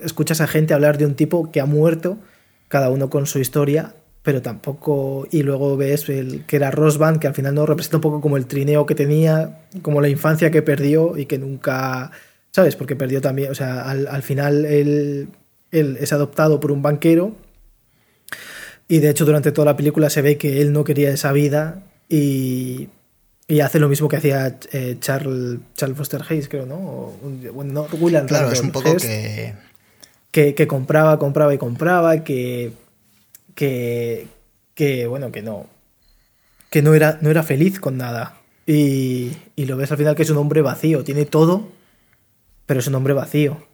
escuchas 0.03 0.41
a 0.41 0.47
gente 0.47 0.75
hablar 0.75 0.99
de 0.99 1.07
un 1.07 1.15
tipo 1.15 1.51
que 1.51 1.61
ha 1.61 1.67
muerto, 1.67 2.19
cada 2.69 2.91
uno 2.91 3.11
con 3.11 3.27
su 3.27 3.39
historia, 3.39 3.95
pero 4.23 4.43
tampoco. 4.43 5.27
Y 5.31 5.43
luego 5.43 5.77
ves 5.77 6.09
el, 6.09 6.45
que 6.47 6.57
era 6.57 6.71
Rosband, 6.71 7.19
que 7.19 7.27
al 7.27 7.35
final 7.35 7.55
no 7.55 7.67
representa 7.67 7.99
un 7.99 8.03
poco 8.03 8.21
como 8.21 8.37
el 8.37 8.47
trineo 8.47 8.87
que 8.87 8.95
tenía, 8.95 9.61
como 9.83 10.01
la 10.01 10.09
infancia 10.09 10.51
que 10.51 10.63
perdió 10.63 11.17
y 11.17 11.27
que 11.27 11.39
nunca. 11.39 12.11
¿Sabes? 12.53 12.77
Porque 12.77 12.97
perdió 12.97 13.21
también. 13.21 13.51
O 13.51 13.55
sea, 13.55 13.83
al, 13.83 14.07
al 14.09 14.23
final 14.23 14.65
él, 14.67 15.29
él 15.71 15.97
es 16.01 16.13
adoptado 16.13 16.61
por 16.61 16.73
un 16.73 16.83
banquero. 16.83 17.35
Y 18.89 18.99
de 18.99 19.11
hecho, 19.11 19.25
durante 19.25 19.53
toda 19.53 19.67
la 19.67 19.77
película 19.77 20.11
se 20.11 20.21
ve 20.21 20.37
que 20.37 20.61
él 20.61 20.73
no 20.73 20.85
quería 20.85 21.11
esa 21.11 21.33
vida. 21.33 21.85
Y, 22.09 22.89
y 23.51 23.61
hace 23.61 23.81
lo 23.81 23.89
mismo 23.89 24.09
que 24.09 24.17
hacía 24.17 24.59
eh, 24.71 24.97
Charles, 25.01 25.59
Charles 25.75 25.99
Foster 25.99 26.23
Hayes, 26.29 26.49
creo, 26.49 26.67
¿no? 26.67 27.13
bueno, 27.53 27.73
no, 27.73 27.89
William 27.99 28.25
Claro, 28.27 28.53
es 28.53 28.61
un 28.61 28.71
poco 28.71 28.97
que... 28.97 29.55
que... 30.31 30.67
compraba, 30.69 31.19
compraba 31.19 31.53
y 31.53 31.59
compraba, 31.59 32.23
que, 32.23 32.73
que, 33.57 34.29
que, 34.75 35.09
bueno, 35.09 35.33
que 35.33 35.43
no, 35.43 35.67
que 36.71 36.81
no 36.81 36.95
era, 36.95 37.19
no 37.23 37.29
era 37.29 37.43
feliz 37.43 37.81
con 37.81 37.97
nada. 37.97 38.37
Y, 38.69 39.33
y 39.57 39.65
lo 39.65 39.77
ves 39.77 39.91
al 39.91 39.99
final 39.99 40.15
que 40.15 40.23
es 40.23 40.31
un 40.31 40.37
hombre 40.37 40.63
vacío, 40.63 41.03
tiene 41.03 41.25
todo, 41.25 41.73
pero 42.67 42.79
es 42.79 42.87
un 42.87 42.95
hombre 42.95 43.15
vacío. 43.15 43.67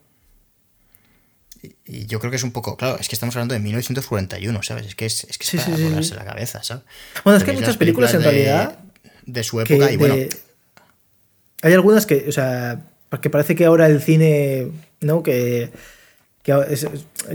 Y 1.85 2.07
yo 2.07 2.18
creo 2.18 2.31
que 2.31 2.39
es 2.39 2.45
un 2.45 2.53
poco, 2.53 2.79
claro, 2.79 2.97
es 2.99 3.09
que 3.09 3.14
estamos 3.14 3.37
hablando 3.37 3.53
de 3.53 3.61
1941, 3.61 4.62
¿sabes? 4.62 4.87
Es 4.87 4.95
que 4.95 5.05
es, 5.05 5.24
es, 5.24 5.37
que 5.37 5.59
es 5.59 5.64
para 5.64 5.77
ponerse 5.77 6.14
la 6.14 6.24
cabeza, 6.24 6.62
¿sabes? 6.62 6.85
Bueno, 7.24 7.37
es 7.37 7.45
que 7.45 7.51
hay 7.51 7.59
muchas 7.59 7.77
películas, 7.77 8.14
en 8.14 8.22
realidad 8.22 8.86
de 9.27 9.45
su 9.45 9.61
época 9.61 9.93
y 9.93 9.97
bueno. 9.97 10.14
Hay 11.62 11.72
algunas 11.72 12.07
que, 12.07 12.27
o 12.29 12.33
sea, 12.33 12.87
porque 13.11 13.31
parece 13.31 13.55
que 13.55 13.64
ahora 13.64 13.87
el 13.87 14.01
cine, 14.01 14.68
¿no? 15.01 15.22
Que, 15.22 15.70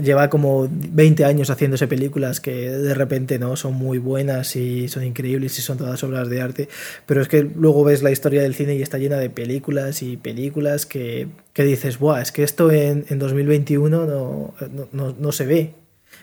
lleva 0.00 0.30
como 0.30 0.66
20 0.70 1.26
años 1.26 1.50
haciéndose 1.50 1.86
películas 1.86 2.40
que 2.40 2.70
de 2.70 2.94
repente 2.94 3.38
no 3.38 3.56
son 3.56 3.74
muy 3.74 3.98
buenas 3.98 4.56
y 4.56 4.88
son 4.88 5.04
increíbles 5.04 5.58
y 5.58 5.60
son 5.60 5.76
todas 5.76 6.02
obras 6.02 6.30
de 6.30 6.40
arte, 6.40 6.70
pero 7.04 7.20
es 7.20 7.28
que 7.28 7.42
luego 7.42 7.84
ves 7.84 8.02
la 8.02 8.10
historia 8.10 8.40
del 8.40 8.54
cine 8.54 8.74
y 8.74 8.80
está 8.80 8.96
llena 8.96 9.18
de 9.18 9.28
películas 9.28 10.02
y 10.02 10.16
películas 10.16 10.86
que, 10.86 11.28
dices, 11.54 11.98
Buah, 11.98 12.22
es 12.22 12.32
que 12.32 12.42
esto 12.42 12.72
en, 12.72 13.04
en 13.10 13.18
2021 13.18 14.06
no, 14.06 14.54
no, 14.92 15.14
no, 15.18 15.32
se 15.32 15.44
ve. 15.44 15.74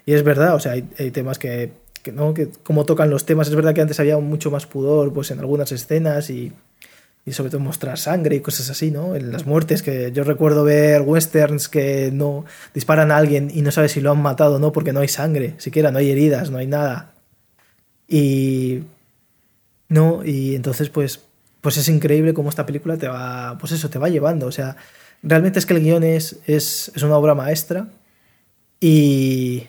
Y 0.08 0.14
es 0.14 0.24
verdad, 0.24 0.56
o 0.56 0.60
sea, 0.60 0.72
hay 0.72 1.12
temas 1.12 1.38
que 1.38 1.70
que, 2.10 2.16
¿no? 2.16 2.34
que 2.34 2.50
como 2.64 2.86
tocan 2.86 3.10
los 3.10 3.26
temas. 3.26 3.48
Es 3.48 3.56
verdad 3.56 3.74
que 3.74 3.82
antes 3.82 4.00
había 4.00 4.18
mucho 4.18 4.52
más 4.52 4.66
pudor 4.66 5.14
pues, 5.14 5.32
en 5.32 5.40
algunas 5.40 5.72
escenas 5.72 6.30
y, 6.30 6.52
y 7.26 7.34
sobre 7.34 7.52
todo 7.52 7.62
mostrar 7.62 7.98
sangre 7.98 8.36
y 8.38 8.40
cosas 8.40 8.70
así, 8.70 8.92
¿no? 8.92 9.16
En 9.16 9.32
las 9.32 9.46
muertes, 9.46 9.82
que 9.82 10.12
yo 10.12 10.24
recuerdo 10.24 10.64
ver 10.64 11.02
westerns 11.02 11.70
que 11.70 12.12
no 12.12 12.46
disparan 12.74 13.12
a 13.12 13.18
alguien 13.18 13.52
y 13.54 13.62
no 13.62 13.72
sabes 13.72 13.92
si 13.94 14.02
lo 14.02 14.12
han 14.12 14.22
matado 14.22 14.56
o 14.56 14.60
no 14.60 14.72
porque 14.72 14.94
no 14.94 15.00
hay 15.02 15.08
sangre, 15.08 15.56
siquiera 15.58 15.92
no 15.92 16.00
hay 16.00 16.12
heridas, 16.12 16.50
no 16.50 16.58
hay 16.58 16.68
nada. 16.68 17.14
Y 18.08 18.84
no, 19.88 20.24
y 20.26 20.56
entonces 20.56 20.90
pues 20.90 21.22
pues 21.62 21.78
es 21.78 21.90
increíble 21.90 22.34
cómo 22.34 22.50
esta 22.50 22.66
película 22.66 22.98
te 22.98 23.08
va, 23.08 23.58
pues 23.60 23.74
eso, 23.74 23.90
te 23.90 24.00
va 24.00 24.10
llevando, 24.10 24.48
o 24.48 24.52
sea, 24.52 24.78
realmente 25.22 25.60
es 25.60 25.66
que 25.66 25.74
el 25.74 25.82
guion 25.82 26.04
es, 26.04 26.38
es, 26.46 26.92
es 26.96 27.04
una 27.04 27.18
obra 27.18 27.36
maestra 27.36 27.88
y 28.80 29.68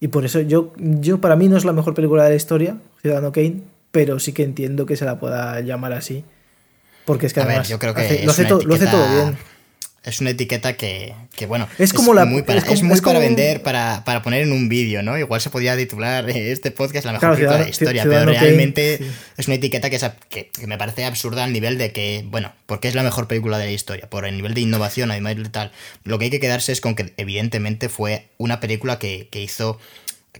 y 0.00 0.08
por 0.08 0.24
eso 0.24 0.40
yo, 0.40 0.72
yo, 0.76 1.20
para 1.20 1.36
mí 1.36 1.48
no 1.48 1.56
es 1.56 1.64
la 1.64 1.72
mejor 1.72 1.94
película 1.94 2.24
de 2.24 2.30
la 2.30 2.36
historia, 2.36 2.76
Ciudadano 3.00 3.32
Kane, 3.32 3.62
pero 3.92 4.18
sí 4.18 4.32
que 4.32 4.42
entiendo 4.42 4.84
que 4.84 4.96
se 4.96 5.04
la 5.04 5.18
pueda 5.18 5.60
llamar 5.60 5.92
así. 5.92 6.24
Porque 7.06 7.26
es 7.26 7.32
que 7.32 7.40
además 7.40 7.68
yo 7.68 7.78
creo 7.78 7.94
que 7.94 8.22
lo, 8.24 8.32
hace 8.32 8.44
todo 8.44 8.58
bien. 8.60 9.38
Es 10.06 10.20
una 10.20 10.30
etiqueta 10.30 10.72
que, 10.76 11.12
que 11.36 11.44
bueno, 11.46 11.68
Es 11.78 11.92
como 11.92 12.14
la- 12.14 12.24
muy 12.24 12.42
para, 12.42 12.58
es 12.60 12.64
como- 12.64 12.74
es 12.74 12.82
muy 12.82 12.94
es 12.94 13.00
para 13.02 13.18
vender, 13.18 13.62
para, 13.62 14.02
para 14.04 14.22
poner 14.22 14.42
en 14.42 14.52
un 14.52 14.68
vídeo, 14.70 15.02
¿no? 15.02 15.18
Igual 15.18 15.40
se 15.42 15.50
podía 15.50 15.76
titular 15.76 16.30
eh, 16.30 16.52
este 16.52 16.70
podcast 16.70 17.04
la 17.04 17.12
mejor 17.12 17.20
Claro, 17.20 17.34
película 17.34 17.58
de 17.58 17.64
la 17.64 17.70
historia, 17.70 18.04
pero 18.04 18.24
realmente 18.26 18.98
sí. 18.98 19.10
es 19.36 19.46
una 19.48 19.56
etiqueta 19.56 19.90
que, 19.90 19.96
es 19.96 20.04
que, 20.30 20.48
que 20.48 20.66
me 20.66 20.78
parece 20.78 21.04
absurda 21.04 21.44
al 21.44 21.52
nivel 21.52 21.76
de 21.76 21.92
que, 21.92 22.24
bueno, 22.28 22.52
porque 22.66 22.88
es 22.88 22.94
la 22.94 23.02
mejor 23.02 23.26
película 23.28 23.58
de 23.58 23.66
la 23.66 23.72
historia, 23.72 24.08
por 24.08 24.24
el 24.26 24.36
nivel 24.36 24.54
de 24.54 24.62
innovación, 24.62 25.10
además 25.10 25.36
de 25.36 25.48
tal. 25.50 25.72
Lo 26.04 26.18
que 26.18 26.26
hay 26.26 26.30
que 26.30 26.40
quedarse 26.40 26.72
es 26.72 26.80
con 26.80 26.94
que 26.94 27.12
evidentemente 27.16 27.88
fue 27.88 28.28
una 28.38 28.60
película 28.60 28.98
que, 28.98 29.28
que 29.30 29.42
hizo 29.42 29.78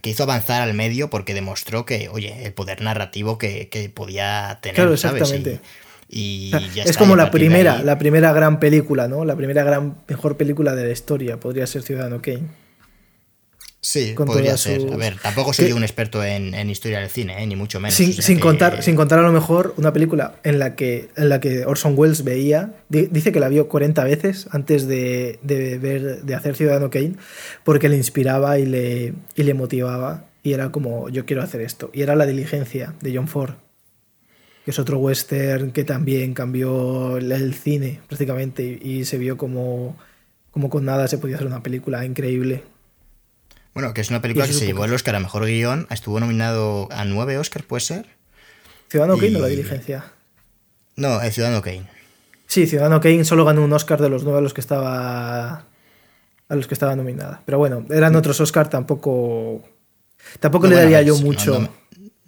que 0.01 0.11
hizo 0.11 0.21
avanzar 0.23 0.61
al 0.61 0.75
medio 0.75 1.09
porque 1.09 1.33
demostró 1.33 1.83
que, 1.83 2.07
oye, 2.09 2.45
el 2.45 2.53
poder 2.53 2.81
narrativo 2.81 3.39
que, 3.39 3.67
que 3.67 3.89
podía 3.89 4.59
tener, 4.61 4.75
Claro, 4.75 4.95
¿sabes? 4.95 5.23
exactamente. 5.23 5.59
Y, 5.63 5.86
O 5.86 5.86
y 6.09 6.49
sea, 6.51 6.59
ya 6.75 6.83
es 6.83 6.89
está, 6.91 6.99
como 6.99 7.15
la 7.15 7.31
primera, 7.31 7.81
la 7.83 7.97
primera 7.97 8.31
gran 8.33 8.59
película, 8.59 9.07
¿no? 9.07 9.25
La 9.25 9.35
primera 9.35 9.63
gran 9.63 9.95
mejor 10.07 10.37
película 10.37 10.75
de 10.75 10.85
la 10.85 10.91
historia 10.91 11.39
podría 11.39 11.67
ser 11.67 11.81
Ciudadano 11.83 12.21
Kane. 12.21 12.43
Sí, 13.79 14.15
con 14.15 14.25
podría 14.27 14.57
ser. 14.57 14.81
A 14.91 14.97
ver, 14.97 15.17
tampoco 15.21 15.53
soy 15.53 15.67
que- 15.67 15.73
un 15.73 15.83
experto 15.83 16.21
en, 16.23 16.53
en 16.55 16.69
historia 16.69 16.99
del 16.99 17.09
cine, 17.09 17.41
¿eh? 17.41 17.47
ni 17.47 17.55
mucho 17.55 17.79
menos. 17.79 17.93
Sin, 17.93 18.09
o 18.09 18.13
sea 18.13 18.23
sin 18.23 18.37
que- 18.37 18.41
contar, 18.41 18.83
sin 18.83 18.95
contar 18.95 19.19
a 19.19 19.21
lo 19.21 19.31
mejor 19.31 19.73
una 19.77 19.93
película 19.93 20.35
en 20.43 20.59
la 20.59 20.75
que, 20.75 21.09
en 21.15 21.29
la 21.29 21.39
que 21.39 21.63
Orson 21.65 21.93
Welles 21.95 22.23
veía, 22.23 22.73
di- 22.89 23.07
dice 23.11 23.31
que 23.31 23.39
la 23.39 23.47
vio 23.49 23.69
40 23.69 24.03
veces 24.03 24.47
antes 24.51 24.87
de, 24.87 25.39
de 25.43 25.77
ver, 25.77 26.23
de 26.23 26.35
hacer 26.35 26.55
Ciudadano 26.55 26.89
Kane, 26.89 27.13
porque 27.63 27.87
le 27.87 27.95
inspiraba 27.97 28.57
y 28.59 28.65
le, 28.65 29.13
y 29.35 29.43
le 29.43 29.53
motivaba. 29.53 30.25
Y 30.43 30.53
era 30.53 30.71
como, 30.71 31.07
yo 31.09 31.25
quiero 31.25 31.43
hacer 31.43 31.61
esto. 31.61 31.89
Y 31.93 32.01
era 32.01 32.15
La 32.15 32.25
Diligencia 32.25 32.93
de 33.01 33.15
John 33.15 33.27
Ford, 33.27 33.53
que 34.67 34.71
es 34.71 34.79
otro 34.79 34.97
western 34.99 35.71
que 35.71 35.85
también 35.85 36.33
cambió 36.33 37.15
el, 37.15 37.53
cine 37.53 38.01
prácticamente 38.09 38.63
y, 38.83 38.97
y 38.99 39.05
se 39.05 39.17
vio 39.17 39.37
como, 39.37 39.95
como 40.51 40.69
con 40.69 40.83
nada 40.83 41.07
se 41.07 41.17
podía 41.17 41.35
hacer 41.37 41.47
una 41.47 41.63
película 41.63 42.03
increíble. 42.03 42.65
Bueno, 43.73 43.93
que 43.93 44.01
es 44.01 44.09
una 44.09 44.21
película 44.21 44.45
que 44.45 44.51
se 44.51 44.65
llevó 44.65 44.83
el 44.83 44.91
Oscar 44.93 45.15
a 45.15 45.21
Mejor 45.21 45.45
Guión, 45.45 45.87
estuvo 45.89 46.19
nominado 46.19 46.89
a 46.91 47.05
nueve 47.05 47.37
Oscars, 47.37 47.65
¿puede 47.65 47.79
ser? 47.79 48.07
¿Ciudadano 48.89 49.17
Kane 49.17 49.37
o 49.37 49.39
La 49.39 49.47
Diligencia? 49.47 50.03
No, 50.97 51.21
El 51.21 51.31
Ciudadano 51.31 51.61
Kane. 51.61 51.87
Sí, 52.45 52.67
Ciudadano 52.67 52.99
Kane 52.99 53.23
solo 53.23 53.45
ganó 53.45 53.63
un 53.63 53.71
Oscar 53.71 54.01
de 54.01 54.09
los 54.09 54.25
nueve 54.25 54.39
a 54.39 54.41
los 54.41 54.53
que 54.53 54.59
estaba 54.59 55.63
a 56.49 56.55
los 56.55 56.67
que 56.67 56.73
estaba 56.73 56.93
nominada. 56.97 57.41
Pero 57.45 57.57
bueno, 57.57 57.85
eran 57.89 58.17
otros 58.17 58.41
Oscar, 58.41 58.69
tampoco 58.69 59.63
tampoco 60.41 60.67
No, 60.67 60.71
le 60.75 60.81
daría 60.81 61.01
yo 61.03 61.15
no- 61.15 61.21
mucho. 61.21 61.57
No, 61.61 61.69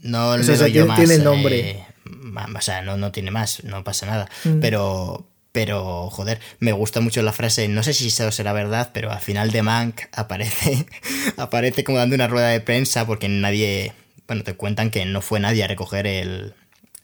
no 0.03 0.29
O 0.29 0.37
le 0.37 0.43
sea, 0.45 0.55
doy 0.55 0.67
yo 0.71 0.83
tiene- 0.83 0.87
más. 0.87 0.97
tiene 0.99 1.15
eh, 1.15 1.17
nombre. 1.25 1.75
ma- 1.79 1.88
o 2.35 2.61
sea, 2.61 2.81
no, 2.81 2.97
no 2.97 3.11
tiene 3.11 3.31
más, 3.31 3.63
no 3.63 3.83
pasa 3.83 4.05
nada. 4.05 4.29
Mm. 4.43 4.59
Pero, 4.59 5.27
pero, 5.51 6.09
joder, 6.09 6.39
me 6.59 6.71
gusta 6.71 7.01
mucho 7.01 7.21
la 7.21 7.33
frase, 7.33 7.67
no 7.67 7.83
sé 7.83 7.93
si 7.93 8.07
eso 8.07 8.31
será 8.31 8.53
verdad, 8.53 8.91
pero 8.93 9.11
al 9.11 9.19
final 9.19 9.51
de 9.51 9.63
Mank 9.63 10.01
aparece, 10.13 10.85
aparece 11.37 11.83
como 11.83 11.97
dando 11.97 12.15
una 12.15 12.27
rueda 12.27 12.49
de 12.49 12.61
prensa 12.61 13.05
porque 13.05 13.27
nadie, 13.29 13.93
bueno, 14.27 14.43
te 14.43 14.55
cuentan 14.55 14.91
que 14.91 15.05
no 15.05 15.21
fue 15.21 15.39
nadie 15.39 15.63
a 15.63 15.67
recoger 15.67 16.05
el, 16.05 16.53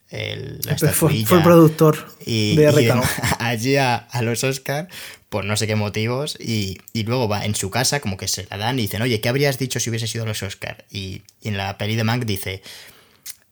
el 0.09 0.59
la 0.63 0.77
fue, 0.77 1.25
fue 1.25 1.37
el 1.37 1.43
productor 1.43 2.07
y, 2.23 2.55
de 2.55 2.83
y 2.83 2.89
allí 3.39 3.75
a, 3.77 3.95
a 3.95 4.21
los 4.21 4.43
Oscar 4.43 4.87
por 5.29 5.45
no 5.45 5.57
sé 5.57 5.65
qué 5.65 5.75
motivos 5.75 6.37
y, 6.39 6.77
y 6.93 7.03
luego 7.03 7.27
va 7.27 7.43
en 7.43 7.55
su 7.55 7.71
casa 7.71 7.99
como 7.99 8.15
que 8.15 8.27
se 8.27 8.45
la 8.51 8.57
dan 8.57 8.77
y 8.77 8.83
dicen 8.83 9.01
oye 9.01 9.19
¿qué 9.19 9.29
habrías 9.29 9.57
dicho 9.57 9.79
si 9.79 9.89
hubiese 9.89 10.07
sido 10.07 10.25
los 10.25 10.43
Oscar? 10.43 10.85
y, 10.91 11.23
y 11.41 11.47
en 11.49 11.57
la 11.57 11.77
peli 11.79 11.95
de 11.95 12.03
Mank 12.03 12.25
dice 12.25 12.61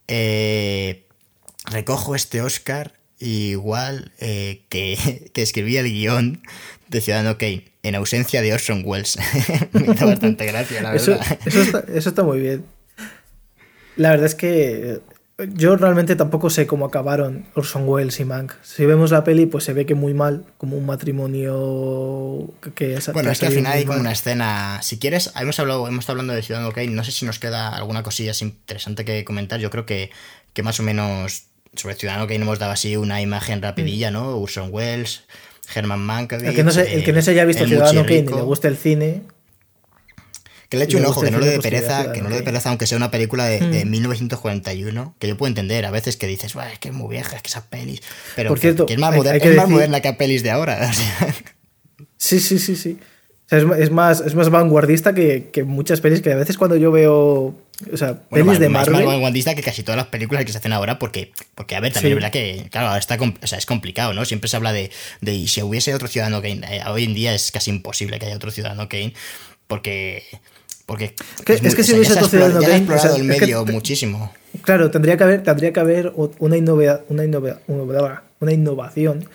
eh, 0.06 1.06
recojo 1.64 2.14
este 2.14 2.40
Oscar 2.42 2.94
igual 3.18 4.12
eh, 4.20 4.64
que, 4.68 5.30
que 5.34 5.42
escribí 5.42 5.76
el 5.76 5.86
guion 5.90 6.42
de 6.88 7.00
Ciudadano 7.00 7.38
Kane 7.38 7.64
en 7.82 7.94
ausencia 7.94 8.42
de 8.42 8.52
Orson 8.52 8.82
Welles 8.84 9.16
me 9.72 9.92
hizo 9.94 10.06
bastante 10.06 10.46
gracia 10.46 10.82
la 10.82 10.94
Eso, 10.94 11.12
verdad 11.12 11.38
eso, 11.46 11.60
está, 11.62 11.84
eso 11.92 12.08
está 12.08 12.22
muy 12.22 12.40
bien. 12.40 12.64
La 13.96 14.10
verdad 14.10 14.26
es 14.26 14.34
que 14.34 14.92
eh, 15.38 15.48
yo 15.54 15.76
realmente 15.76 16.16
tampoco 16.16 16.50
sé 16.50 16.66
cómo 16.66 16.84
acabaron 16.86 17.46
Orson 17.54 17.86
Welles 17.88 18.18
y 18.20 18.24
Mank. 18.24 18.52
Si 18.62 18.84
vemos 18.86 19.10
la 19.10 19.22
peli, 19.22 19.46
pues 19.46 19.64
se 19.64 19.72
ve 19.72 19.86
que 19.86 19.94
muy 19.94 20.14
mal, 20.14 20.44
como 20.58 20.76
un 20.76 20.86
matrimonio 20.86 22.52
que, 22.60 22.72
que 22.72 22.96
ha- 22.96 23.12
Bueno, 23.12 23.28
ha 23.28 23.32
es 23.32 23.38
que 23.40 23.46
al 23.46 23.52
final 23.52 23.72
hay 23.72 23.84
como 23.84 24.00
una 24.00 24.12
escena. 24.12 24.80
Si 24.82 24.98
quieres, 24.98 25.32
hemos 25.40 25.58
hablado, 25.60 25.86
hemos 25.86 26.00
estado 26.00 26.14
hablando 26.14 26.34
de 26.34 26.42
Ciudadano 26.42 26.72
Kane. 26.72 26.88
No 26.88 27.04
sé 27.04 27.12
si 27.12 27.24
nos 27.26 27.38
queda 27.38 27.68
alguna 27.68 28.02
cosilla 28.02 28.32
interesante 28.40 29.04
que 29.04 29.24
comentar. 29.24 29.60
Yo 29.60 29.70
creo 29.70 29.86
que, 29.86 30.10
que 30.52 30.62
más 30.62 30.80
o 30.80 30.82
menos 30.82 31.44
sobre 31.76 31.94
Ciudadano 31.94 32.26
Kane 32.26 32.42
hemos 32.42 32.58
dado 32.58 32.72
así 32.72 32.96
una 32.96 33.20
imagen 33.20 33.60
rapidilla, 33.62 34.10
¿no? 34.10 34.36
Orson 34.38 34.68
Welles, 34.72 35.22
Herman 35.74 36.00
Mankiewicz. 36.00 36.48
El 36.48 36.54
que 36.54 36.64
no 36.64 36.70
se, 36.72 36.94
el 36.94 37.04
que 37.04 37.12
no 37.12 37.22
se 37.22 37.30
haya 37.32 37.44
visto 37.44 37.62
el 37.64 37.68
Ciudadano 37.70 38.02
Kane 38.02 38.14
y 38.14 38.18
Muchirrico. 38.22 38.36
le 38.38 38.42
guste 38.44 38.68
el 38.68 38.76
cine, 38.76 39.22
Que 40.68 40.78
le 40.78 40.84
eche 40.84 40.96
un 40.96 41.04
ojo, 41.04 41.14
gusta 41.20 41.26
que 41.26 41.30
no 41.30 41.38
le 41.38 41.46
dé 41.46 41.54
pues, 41.56 41.62
pereza, 41.64 42.12
que 42.12 42.20
no 42.20 42.28
dé 42.28 42.36
Kane. 42.36 42.44
pereza, 42.44 42.68
aunque 42.70 42.86
sea 42.86 42.96
una 42.96 43.10
película 43.10 43.44
de, 43.46 43.60
de 43.60 43.84
Mm. 43.84 43.90
1941, 43.90 45.14
que 45.18 45.28
yo 45.28 45.36
puedo 45.36 45.48
entender 45.48 45.84
a 45.86 45.90
veces 45.90 46.16
que 46.16 46.26
dices, 46.26 46.54
"Buah, 46.54 46.72
es 46.72 46.78
que 46.78 46.88
es 46.88 46.94
muy 46.94 47.08
vieja, 47.10 47.36
es 47.36 47.42
que 47.42 47.48
esas 47.48 47.64
pelis. 47.64 48.00
Pero 48.34 48.48
Por 48.48 48.58
cierto, 48.58 48.86
que 48.86 48.94
es 48.94 48.98
más, 48.98 49.12
hay- 49.12 49.18
moder- 49.20 49.34
hay 49.34 49.40
que 49.40 49.50
es 49.50 49.56
más 49.56 49.68
moderna 49.68 50.00
que 50.00 50.12
pelis 50.14 50.42
de 50.42 50.50
ahora. 50.50 50.78
o 50.90 50.92
sea. 50.92 51.34
Sí, 52.16 52.40
sí, 52.40 52.58
sí, 52.58 52.74
sí. 52.76 52.98
O 53.46 53.48
sea, 53.48 53.58
es, 53.58 53.64
es 53.78 53.90
más, 53.90 54.20
es 54.22 54.34
más 54.34 54.48
vanguardista 54.50 55.14
que, 55.14 55.50
que 55.52 55.64
muchas 55.64 56.00
pelis 56.00 56.22
que 56.22 56.32
a 56.32 56.36
veces 56.36 56.56
cuando 56.56 56.76
yo 56.76 56.90
veo. 56.90 57.54
O 57.92 57.96
sea, 57.96 58.12
Bueno, 58.12 58.26
pelis 58.30 58.46
más, 58.46 58.58
de 58.60 58.68
más 58.68 58.88
Marvel. 58.88 59.06
vanguardista 59.06 59.54
que 59.54 59.62
casi 59.62 59.82
todas 59.82 59.96
las 59.98 60.06
películas 60.06 60.44
que 60.44 60.52
se 60.52 60.58
hacen 60.58 60.72
ahora, 60.72 60.98
porque, 60.98 61.32
porque 61.54 61.74
a 61.76 61.80
ver, 61.80 61.92
también 61.92 62.10
Sí. 62.12 62.12
es 62.12 62.22
verdad 62.22 62.32
que, 62.32 62.68
claro, 62.70 62.86
ahora 62.88 63.00
está, 63.00 63.18
o 63.20 63.46
sea, 63.46 63.58
es 63.58 63.66
complicado, 63.66 64.14
¿no? 64.14 64.24
Siempre 64.24 64.48
se 64.48 64.56
habla 64.56 64.72
de, 64.72 64.90
de 65.20 65.46
si 65.48 65.60
hubiese 65.62 65.92
otro 65.94 66.08
Ciudadano 66.08 66.40
Kane. 66.40 66.60
Eh, 66.70 66.80
hoy 66.88 67.04
en 67.04 67.14
día 67.14 67.34
es 67.34 67.50
casi 67.50 67.70
imposible 67.70 68.18
que 68.18 68.26
haya 68.26 68.36
otro 68.36 68.50
Ciudadano 68.50 68.88
Kane, 68.88 69.12
porque. 69.66 70.22
porque 70.86 71.14
Que- 71.44 71.54
es 71.54 71.74
que 71.74 71.82
si 71.82 71.94
hubiese 71.94 72.12
otro 72.14 72.28
Ciudadano 72.28 72.60
explorado- 72.60 72.86
Kane, 72.86 72.94
o 72.94 72.98
sea, 72.98 73.10
explorado 73.10 73.16
el 73.16 73.30
es 73.30 73.36
que 73.38 73.40
medio 73.46 73.66
muchísimo. 73.66 74.32
Claro, 74.62 74.90
tendría 74.90 75.16
que 75.16 75.24
haber, 75.24 75.42
tendría 75.42 75.72
que 75.72 75.80
haber 75.80 76.12
una, 76.16 76.56
una- 77.08 78.22
una 78.40 78.52
innovación 78.52 79.28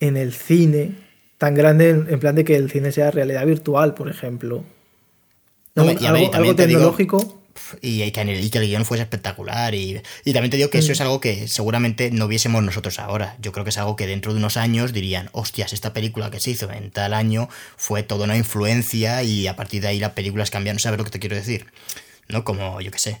en 0.00 0.16
el 0.16 0.32
cine 0.32 0.92
tan 1.38 1.54
grande 1.54 1.90
en, 1.90 2.20
plan 2.20 2.34
de 2.34 2.44
que 2.44 2.56
el 2.56 2.70
cine 2.70 2.92
sea 2.92 3.10
realidad 3.10 3.46
virtual, 3.46 3.94
por 3.94 4.08
ejemplo. 4.08 4.64
No, 5.74 5.84
y 5.90 5.96
y 6.00 6.06
algo, 6.06 6.18
digo- 6.18 6.54
tecnológico. 6.56 7.34
Y 7.80 8.08
que, 8.12 8.20
el, 8.20 8.44
y 8.44 8.50
que 8.50 8.58
el 8.58 8.66
guion 8.66 8.84
fuese 8.84 9.02
espectacular. 9.02 9.74
Y, 9.74 10.00
y 10.24 10.32
también 10.32 10.50
te 10.50 10.56
digo 10.56 10.70
que 10.70 10.78
eso 10.78 10.92
es 10.92 11.00
algo 11.00 11.20
que 11.20 11.48
seguramente 11.48 12.10
no 12.10 12.28
viésemos 12.28 12.62
nosotros 12.62 12.98
ahora. 13.00 13.36
Yo 13.40 13.50
creo 13.52 13.64
que 13.64 13.70
es 13.70 13.78
algo 13.78 13.96
que 13.96 14.06
dentro 14.06 14.32
de 14.32 14.38
unos 14.38 14.56
años 14.56 14.92
dirían, 14.92 15.28
hostias, 15.32 15.72
esta 15.72 15.92
película 15.92 16.30
que 16.30 16.38
se 16.40 16.50
hizo 16.52 16.70
en 16.70 16.90
tal 16.90 17.14
año 17.14 17.48
fue 17.76 18.02
toda 18.04 18.24
una 18.24 18.36
influencia 18.36 19.22
y 19.24 19.48
a 19.48 19.56
partir 19.56 19.82
de 19.82 19.88
ahí 19.88 19.98
las 19.98 20.12
películas 20.12 20.50
cambiaron. 20.50 20.78
¿Sabes 20.78 20.98
lo 20.98 21.04
que 21.04 21.10
te 21.10 21.18
quiero 21.18 21.34
decir? 21.36 21.66
¿No? 22.28 22.44
Como, 22.44 22.80
yo 22.80 22.90
qué 22.92 22.98
sé, 22.98 23.20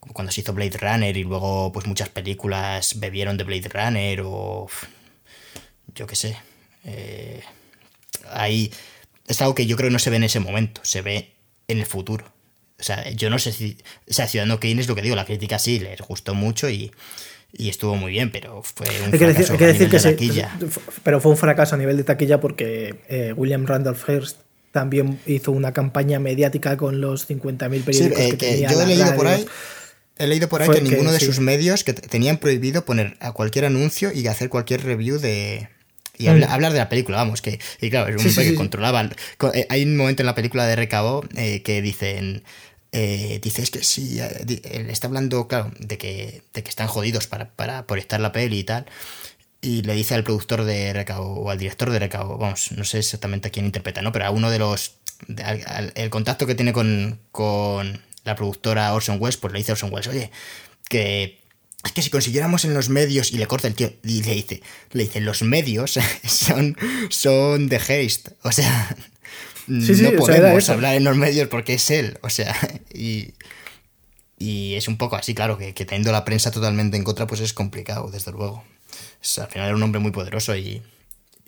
como 0.00 0.14
cuando 0.14 0.32
se 0.32 0.40
hizo 0.40 0.52
Blade 0.52 0.78
Runner 0.78 1.16
y 1.16 1.22
luego 1.22 1.70
pues 1.72 1.86
muchas 1.86 2.08
películas 2.08 2.98
bebieron 2.98 3.36
de 3.36 3.44
Blade 3.44 3.68
Runner 3.68 4.20
o... 4.24 4.66
Yo 5.94 6.06
qué 6.06 6.16
sé. 6.16 6.36
Eh, 6.84 7.40
ahí 8.32 8.72
es 9.26 9.40
algo 9.40 9.54
que 9.54 9.66
yo 9.66 9.76
creo 9.76 9.88
que 9.88 9.92
no 9.92 9.98
se 9.98 10.10
ve 10.10 10.16
en 10.16 10.24
ese 10.24 10.40
momento, 10.40 10.80
se 10.84 11.02
ve 11.02 11.32
en 11.68 11.78
el 11.78 11.86
futuro. 11.86 12.32
O 12.78 12.82
sea, 12.82 13.10
yo 13.10 13.30
no 13.30 13.38
sé 13.38 13.52
si. 13.52 13.78
O 14.08 14.12
sea, 14.12 14.28
Ciudadano 14.28 14.60
Kane 14.60 14.80
es 14.80 14.88
lo 14.88 14.94
que 14.94 15.02
digo, 15.02 15.16
la 15.16 15.24
crítica 15.24 15.58
sí, 15.58 15.78
les 15.78 16.00
gustó 16.02 16.34
mucho 16.34 16.68
y, 16.68 16.92
y 17.52 17.70
estuvo 17.70 17.96
muy 17.96 18.12
bien, 18.12 18.30
pero 18.30 18.62
fue 18.62 18.86
un 19.00 19.12
Hay 19.14 19.18
que 19.18 19.26
decir, 19.26 19.46
fracaso 19.46 19.52
hay 19.52 19.58
que 19.58 19.64
a 19.64 19.66
decir 19.68 19.86
nivel 19.88 19.90
que 20.02 20.08
de 20.08 20.12
taquilla. 20.12 20.58
pero 21.02 21.20
fue 21.20 21.30
un 21.32 21.38
fracaso 21.38 21.74
a 21.74 21.78
nivel 21.78 21.96
de 21.96 22.04
taquilla 22.04 22.38
porque 22.40 23.00
eh, 23.08 23.32
William 23.34 23.64
Randolph 23.66 24.06
Hearst 24.08 24.38
también 24.72 25.18
hizo 25.26 25.52
una 25.52 25.72
campaña 25.72 26.18
mediática 26.18 26.76
con 26.76 27.00
los 27.00 27.26
50.000 27.28 27.76
Sí, 27.76 27.80
periódicos 27.82 28.20
eh, 28.20 28.28
que 28.32 28.36
que 28.36 28.46
tenía 28.46 28.70
yo 28.70 28.82
he 28.82 28.86
leído 28.86 29.14
por 29.16 29.26
ahí. 29.26 29.46
He 30.18 30.26
leído 30.26 30.48
por 30.50 30.60
ahí 30.62 30.68
que 30.68 30.74
que 30.76 30.82
ninguno 30.82 31.12
de 31.12 31.18
sí. 31.18 31.24
sus 31.26 31.40
medios 31.40 31.82
que 31.82 31.94
te- 31.94 32.06
tenían 32.08 32.36
prohibido 32.36 32.84
poner 32.84 33.16
a 33.20 33.32
cualquier 33.32 33.64
anuncio 33.64 34.12
y 34.12 34.26
hacer 34.26 34.50
cualquier 34.50 34.82
review 34.84 35.18
de. 35.18 35.68
Y 36.18 36.28
habla- 36.28 36.52
hablar 36.52 36.72
de 36.72 36.78
la 36.78 36.88
película, 36.88 37.18
vamos, 37.18 37.42
que. 37.42 37.58
Y 37.80 37.90
claro, 37.90 38.08
es 38.08 38.22
un 38.24 38.30
Sí, 38.30 38.36
que 38.42 38.48
sí, 38.50 38.54
controlaban. 38.54 39.14
co- 39.38 39.52
eh, 39.54 39.66
Hay 39.70 39.82
un 39.84 39.96
momento 39.96 40.22
en 40.22 40.26
la 40.26 40.34
película 40.34 40.66
de 40.66 40.72
RKO 40.76 41.24
eh, 41.36 41.62
que 41.62 41.82
dicen. 41.82 42.42
Eh, 42.92 43.40
dice, 43.42 43.62
es 43.62 43.70
que 43.70 43.82
sí, 43.84 44.18
eh, 44.20 44.60
él 44.72 44.88
está 44.88 45.06
hablando, 45.08 45.46
claro, 45.48 45.70
de 45.78 45.98
que, 45.98 46.42
de 46.54 46.62
que 46.62 46.70
están 46.70 46.86
jodidos 46.86 47.26
para, 47.26 47.50
para 47.50 47.86
proyectar 47.86 48.20
la 48.20 48.32
peli 48.32 48.60
y 48.60 48.64
tal. 48.64 48.86
Y 49.60 49.82
le 49.82 49.94
dice 49.94 50.14
al 50.14 50.24
productor 50.24 50.64
de 50.64 50.88
RKO 50.94 51.22
o 51.22 51.50
al 51.50 51.58
director 51.58 51.90
de 51.90 51.98
RKO, 51.98 52.38
vamos, 52.38 52.72
no 52.72 52.84
sé 52.84 52.98
exactamente 53.00 53.48
a 53.48 53.50
quién 53.50 53.66
interpreta, 53.66 54.00
¿no? 54.00 54.12
Pero 54.12 54.24
a 54.26 54.30
uno 54.30 54.50
de 54.50 54.58
los. 54.58 54.94
de- 55.28 55.42
al- 55.42 55.64
al- 55.66 55.92
el 55.94 56.08
contacto 56.10 56.46
que 56.46 56.54
tiene 56.54 56.72
con, 56.72 57.18
con 57.32 58.00
la 58.24 58.34
productora 58.36 58.94
Orson 58.94 59.18
Welles, 59.20 59.36
pues 59.36 59.52
le 59.52 59.58
dice 59.58 59.72
a 59.72 59.74
Orson 59.74 59.92
Welles, 59.92 60.06
oye, 60.08 60.30
que. 60.88 61.42
Es 61.84 61.92
que 61.92 62.02
si 62.02 62.10
consiguiéramos 62.10 62.64
en 62.64 62.74
los 62.74 62.88
medios, 62.88 63.32
y 63.32 63.38
le 63.38 63.46
corta 63.46 63.68
el 63.68 63.74
tío, 63.74 63.92
y 64.02 64.22
le 64.22 64.34
dice, 64.34 64.62
le 64.92 65.04
dice, 65.04 65.20
los 65.20 65.42
medios 65.42 65.98
son, 66.24 66.76
son 67.10 67.68
de 67.68 67.76
Heist. 67.76 68.30
O 68.42 68.50
sea, 68.50 68.96
Sí, 69.66 69.96
sí, 69.96 70.02
no 70.02 70.22
o 70.22 70.26
sea, 70.26 70.36
era 70.36 70.44
podemos 70.44 70.70
hablar 70.70 70.94
en 70.94 71.02
los 71.02 71.16
medios 71.16 71.48
porque 71.48 71.74
es 71.74 71.90
él. 71.90 72.18
O 72.22 72.30
sea, 72.30 72.54
y, 72.94 73.34
y 74.38 74.74
es 74.74 74.88
un 74.88 74.96
poco 74.96 75.16
así, 75.16 75.34
claro, 75.34 75.58
que, 75.58 75.74
que 75.74 75.84
teniendo 75.84 76.12
la 76.12 76.24
prensa 76.24 76.50
totalmente 76.50 76.96
en 76.96 77.04
contra, 77.04 77.26
pues 77.26 77.40
es 77.40 77.52
complicado, 77.52 78.10
desde 78.10 78.32
luego. 78.32 78.64
Al 79.38 79.48
final 79.48 79.68
era 79.68 79.76
un 79.76 79.82
hombre 79.82 80.00
muy 80.00 80.12
poderoso 80.12 80.54
y. 80.56 80.82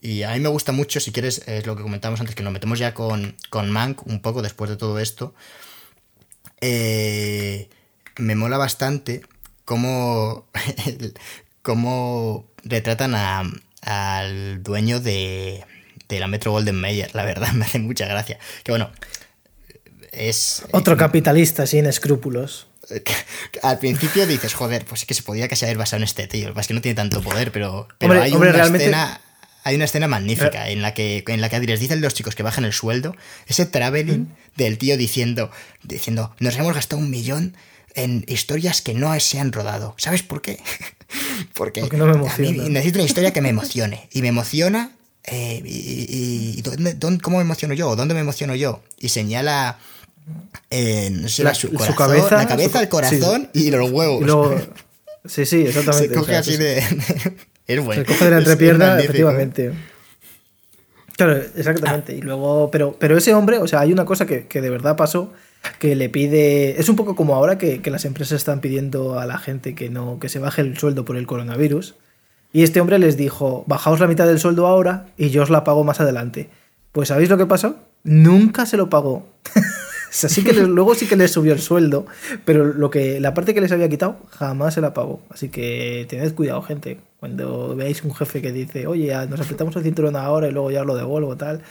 y 0.01 0.24
a 0.24 0.33
mí 0.33 0.41
me 0.41 0.49
gusta 0.49 0.72
mucho, 0.72 0.99
si 0.99 1.12
quieres, 1.12 1.43
es 1.47 1.66
lo 1.66 1.76
que 1.76 1.83
comentamos 1.83 2.20
antes, 2.20 2.35
que 2.35 2.43
nos 2.43 2.53
metemos 2.53 2.79
ya 2.79 2.93
con, 2.93 3.37
con 3.51 3.70
Mank 3.70 4.05
un 4.07 4.20
poco 4.20 4.43
después 4.43 4.68
de 4.68 4.76
todo 4.76 4.99
esto. 4.99 5.35
Eh, 6.61 7.68
me 8.16 8.35
mola 8.35 8.59
bastante 8.59 9.22
cómo, 9.69 10.47
cómo 11.62 12.47
retratan 12.64 13.14
a, 13.14 13.43
al 13.83 14.62
dueño 14.62 14.99
de, 14.99 15.62
de 16.09 16.21
la 16.21 16.27
Metro 16.27 16.53
Golden 16.53 16.81
Mayer. 16.81 17.14
La 17.14 17.23
verdad, 17.27 17.53
me 17.53 17.66
hace 17.66 17.79
mucha 17.79 18.07
gracia. 18.07 18.39
Que 18.64 18.73
bueno, 18.73 18.91
es... 20.11 20.64
Otro 20.73 20.97
capitalista 20.97 21.66
sin 21.66 21.85
escrúpulos. 21.85 22.69
Al 23.62 23.79
principio 23.79 24.27
dices, 24.27 24.55
joder, 24.55 24.87
pues 24.87 25.03
es 25.03 25.07
que 25.07 25.12
se 25.12 25.23
podía 25.23 25.49
casi 25.49 25.66
haber 25.66 25.77
basado 25.77 25.99
en 25.99 26.05
este 26.05 26.27
tío. 26.27 26.59
Es 26.59 26.66
que 26.66 26.73
no 26.73 26.81
tiene 26.81 26.97
tanto 26.97 27.21
poder, 27.21 27.53
pero, 27.53 27.89
pero 27.99 28.23
hay 28.23 28.33
una 28.33 28.49
escena. 28.51 29.21
Hay 29.64 29.75
una 29.75 29.85
escena 29.85 30.09
magnífica 30.09 30.71
en 30.71 30.81
la 30.81 30.95
que 30.95 31.23
en 31.27 31.43
la 31.43 31.51
que 31.51 31.59
les 31.59 31.79
dicen 31.79 32.01
los 32.01 32.14
chicos 32.14 32.35
que 32.35 32.43
bajan 32.43 32.64
el 32.64 32.73
sueldo, 32.73 33.14
ese 33.49 33.66
traveling 33.66 34.35
del 34.57 34.79
tío 34.79 34.97
diciendo, 34.97 35.51
diciendo, 35.83 36.35
nos 36.39 36.57
hemos 36.57 36.75
gastado 36.75 37.03
un 37.03 37.11
millón 37.11 37.55
en 37.95 38.24
historias 38.28 38.82
que 38.82 38.95
no 38.95 39.18
se 39.20 39.39
han 39.39 39.53
rodado. 39.53 39.95
¿Sabes 39.99 40.22
por 40.22 40.43
qué? 40.43 40.61
Porque, 41.55 41.80
no 41.80 42.07
me 42.07 42.12
emociona. 42.12 42.68
necesito 42.68 42.99
una 42.99 43.07
historia 43.07 43.32
que 43.32 43.41
me 43.41 43.49
emocione. 43.49 44.09
Y 44.12 44.22
me 44.22 44.28
emociona. 44.28 44.93
Eh, 45.24 45.62
y, 45.64 46.62
cómo 47.22 47.39
me 47.39 47.43
emociono 47.43 47.74
yo? 47.74 47.97
¿Dónde 47.97 48.14
me 48.14 48.20
emociono 48.20 48.55
yo? 48.55 48.82
Y 48.99 49.11
señala 49.11 49.78
la, 50.70 51.55
su, 51.55 51.72
cabeza, 51.97 52.36
la 52.36 52.49
cabeza, 52.49 52.80
el 52.80 52.89
corazón 52.89 53.51
y 53.53 53.70
los 53.70 53.91
huevos. 53.91 54.68
sí, 55.24 55.47
sí, 55.47 55.62
exactamente. 55.62 56.09
Se 56.09 56.14
coge 56.14 56.36
así 56.36 56.57
de, 56.57 56.78
es 57.66 57.84
bueno. 57.84 58.03
Se 58.03 58.07
coge 58.07 58.24
de 58.24 58.30
la 58.30 58.39
entrepierna, 58.39 58.99
efectivamente. 58.99 59.72
Claro, 61.16 61.36
exactamente. 61.36 62.14
Y 62.14 62.20
luego, 62.20 62.70
pero, 62.70 62.97
pero 62.99 63.16
ese 63.16 63.34
hombre, 63.34 63.59
o 63.59 63.66
sea, 63.66 63.80
hay 63.80 63.93
una 63.93 64.05
cosa 64.05 64.26
que, 64.26 64.47
que 64.47 64.61
de 64.61 64.70
verdad 64.70 64.97
pasó 64.97 65.32
que 65.79 65.97
le 65.97 66.09
pide. 66.09 66.81
Es 66.81 66.89
un 66.89 66.97
poco 66.97 67.15
como 67.17 67.35
ahora 67.35 67.59
que, 67.59 67.81
que, 67.81 67.91
las 67.91 68.05
empresas 68.05 68.37
están 68.37 68.61
pidiendo 68.61 69.19
a 69.19 69.27
la 69.27 69.39
gente 69.39 69.75
que 69.75 69.91
no, 69.91 70.19
que 70.19 70.29
se 70.29 70.39
baje 70.39 70.63
el 70.63 70.77
sueldo 70.79 71.05
por 71.05 71.17
el 71.17 71.27
coronavirus. 71.27 71.97
Y 72.53 72.63
este 72.63 72.81
hombre 72.81 72.99
les 72.99 73.17
dijo: 73.17 73.65
bajaos 73.67 74.01
la 74.01 74.07
mitad 74.07 74.27
del 74.27 74.39
sueldo 74.39 74.67
ahora 74.67 75.07
y 75.17 75.31
yo 75.31 75.43
os 75.43 75.51
la 75.51 75.65
pago 75.65 75.85
más 75.85 76.01
adelante. 76.01 76.49
Pues 76.93 77.09
¿sabéis 77.09 77.31
lo 77.31 77.37
que 77.39 77.47
pasó? 77.47 77.77
Nunca 78.05 78.67
se 78.67 78.77
lo 78.77 78.89
pagó. 78.89 79.27
Así 80.11 80.43
que 80.43 80.55
luego 80.55 80.95
sí 80.95 81.07
que 81.07 81.17
les 81.17 81.31
subió 81.31 81.53
el 81.53 81.61
sueldo, 81.61 82.07
pero 82.45 82.65
lo 82.65 82.91
que 82.91 83.21
la 83.21 83.35
parte 83.35 83.53
que 83.53 83.61
les 83.61 83.73
había 83.73 83.89
quitado 83.89 84.17
jamás 84.31 84.75
se 84.75 84.81
la 84.81 84.95
pagó. 84.95 85.21
Así 85.29 85.51
que 85.51 86.07
tened 86.09 86.35
cuidado, 86.35 86.63
gente. 86.63 86.99
Cuando 87.21 87.77
veáis 87.77 88.03
un 88.05 88.15
jefe 88.15 88.41
que 88.41 88.53
dice, 88.53 88.87
oye, 88.87 89.15
nos 89.27 89.41
apretamos 89.41 89.77
el 89.77 89.83
cinturón 89.83 90.17
ahora 90.17 90.49
y 90.49 90.53
luego 90.53 90.71
ya 90.71 90.83
lo 90.85 90.97
devuelvo, 90.97 91.37
tal. 91.37 91.63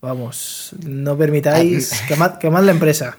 Vamos, 0.00 0.70
no 0.86 1.18
permitáis 1.18 1.92
ah, 1.92 2.38
quemad, 2.38 2.64
la 2.64 2.70
empresa. 2.70 3.18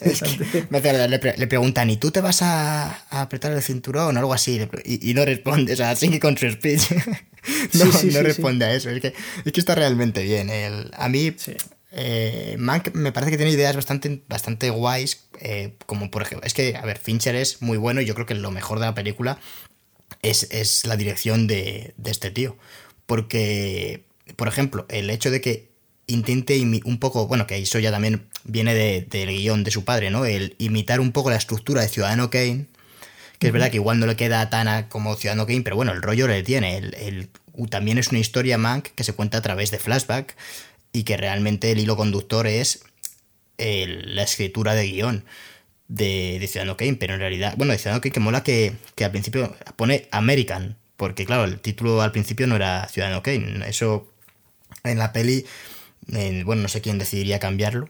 le, 0.00 1.46
preguntan, 1.46 1.88
¿y 1.88 1.96
tú 1.96 2.10
te 2.10 2.20
vas 2.20 2.42
a, 2.42 3.06
apretar 3.08 3.52
el 3.52 3.62
cinturón 3.62 4.16
o 4.16 4.20
algo 4.20 4.34
así? 4.34 4.60
Y, 4.84 5.14
no 5.14 5.24
responde, 5.24 5.72
o 5.72 5.76
sea, 5.76 5.96
sigue 5.96 6.20
con 6.20 6.36
su 6.36 6.50
speech. 6.50 6.90
no, 7.72 7.84
no 7.84 8.22
responde 8.22 8.66
a 8.66 8.74
eso. 8.74 8.90
Es 8.90 9.00
que, 9.00 9.14
es 9.44 9.52
que 9.52 9.60
está 9.60 9.74
realmente 9.74 10.22
bien. 10.22 10.50
El, 10.50 10.90
a 10.96 11.08
mí, 11.08 11.34
eh, 11.96 12.56
Mank 12.58 12.92
me 12.94 13.12
parece 13.12 13.30
que 13.30 13.36
tiene 13.36 13.52
ideas 13.52 13.76
bastante, 13.76 14.22
bastante 14.28 14.70
guays, 14.70 15.28
eh, 15.40 15.74
como 15.86 16.10
por 16.10 16.22
ejemplo, 16.22 16.44
es 16.44 16.52
que, 16.52 16.76
a 16.76 16.84
ver, 16.84 16.98
Fincher 16.98 17.36
es 17.36 17.62
muy 17.62 17.78
bueno 17.78 18.00
y 18.00 18.04
yo 18.04 18.14
creo 18.14 18.26
que 18.26 18.34
lo 18.34 18.50
mejor 18.50 18.80
de 18.80 18.86
la 18.86 18.94
película 18.94 19.38
es, 20.22 20.84
la 20.86 20.96
dirección 20.96 21.46
de, 21.46 21.94
este 22.04 22.30
tío. 22.30 22.56
Porque, 23.06 24.06
por 24.36 24.48
ejemplo, 24.48 24.86
el 24.88 25.10
hecho 25.10 25.30
de 25.30 25.40
que 25.40 25.74
intente 26.06 26.60
un 26.84 26.98
poco, 26.98 27.26
bueno, 27.26 27.46
que 27.46 27.56
eso 27.56 27.78
ya 27.78 27.90
también 27.90 28.26
viene 28.44 28.74
del 28.74 29.28
guion 29.28 29.64
de 29.64 29.70
su 29.70 29.84
padre, 29.84 30.10
¿no? 30.10 30.24
El 30.24 30.54
imitar 30.58 31.00
un 31.00 31.12
poco 31.12 31.30
la 31.30 31.36
estructura 31.36 31.82
de 31.82 31.88
Ciudadano 31.88 32.30
Kane, 32.30 32.66
que 33.38 33.48
es 33.48 33.52
verdad 33.52 33.70
que 33.70 33.76
igual 33.76 33.98
no 33.98 34.06
le 34.06 34.16
queda 34.16 34.48
tan 34.50 34.88
como 34.88 35.16
Ciudadano 35.16 35.46
Kane, 35.46 35.62
pero 35.62 35.76
bueno, 35.76 35.92
el 35.92 36.02
rollo 36.02 36.28
le 36.28 36.42
tiene. 36.42 36.76
El, 36.76 37.28
también 37.70 37.98
es 37.98 38.08
una 38.08 38.18
historia 38.18 38.58
Mank 38.58 38.88
que 38.94 39.04
se 39.04 39.12
cuenta 39.12 39.38
a 39.38 39.42
través 39.42 39.70
de 39.70 39.78
flashback 39.78 40.36
y 40.92 41.04
que 41.04 41.16
realmente 41.16 41.70
el 41.70 41.78
hilo 41.78 41.96
conductor 41.96 42.46
es 42.46 42.84
la 43.58 44.22
escritura 44.22 44.74
de 44.74 44.88
guion 44.88 45.24
de, 45.88 46.38
de, 46.40 46.46
Ciudadano 46.46 46.76
Kane, 46.76 46.94
pero 46.94 47.14
en 47.14 47.20
realidad, 47.20 47.54
bueno, 47.56 47.72
de 47.72 47.78
Ciudadano 47.78 48.00
Kane 48.00 48.12
que 48.12 48.20
mola 48.20 48.42
que, 48.42 48.74
al 49.00 49.10
principio 49.10 49.54
pone 49.76 50.08
American, 50.10 50.76
porque 50.96 51.24
claro, 51.24 51.44
el 51.44 51.60
título 51.60 52.02
al 52.02 52.12
principio 52.12 52.46
no 52.46 52.56
era 52.56 52.88
Ciudadano 52.88 53.22
Kane, 53.22 53.68
eso 53.68 54.13
en 54.84 54.98
la 54.98 55.12
peli, 55.12 55.44
bueno, 56.44 56.62
no 56.62 56.68
sé 56.68 56.80
quién 56.80 56.98
decidiría 56.98 57.38
cambiarlo, 57.38 57.88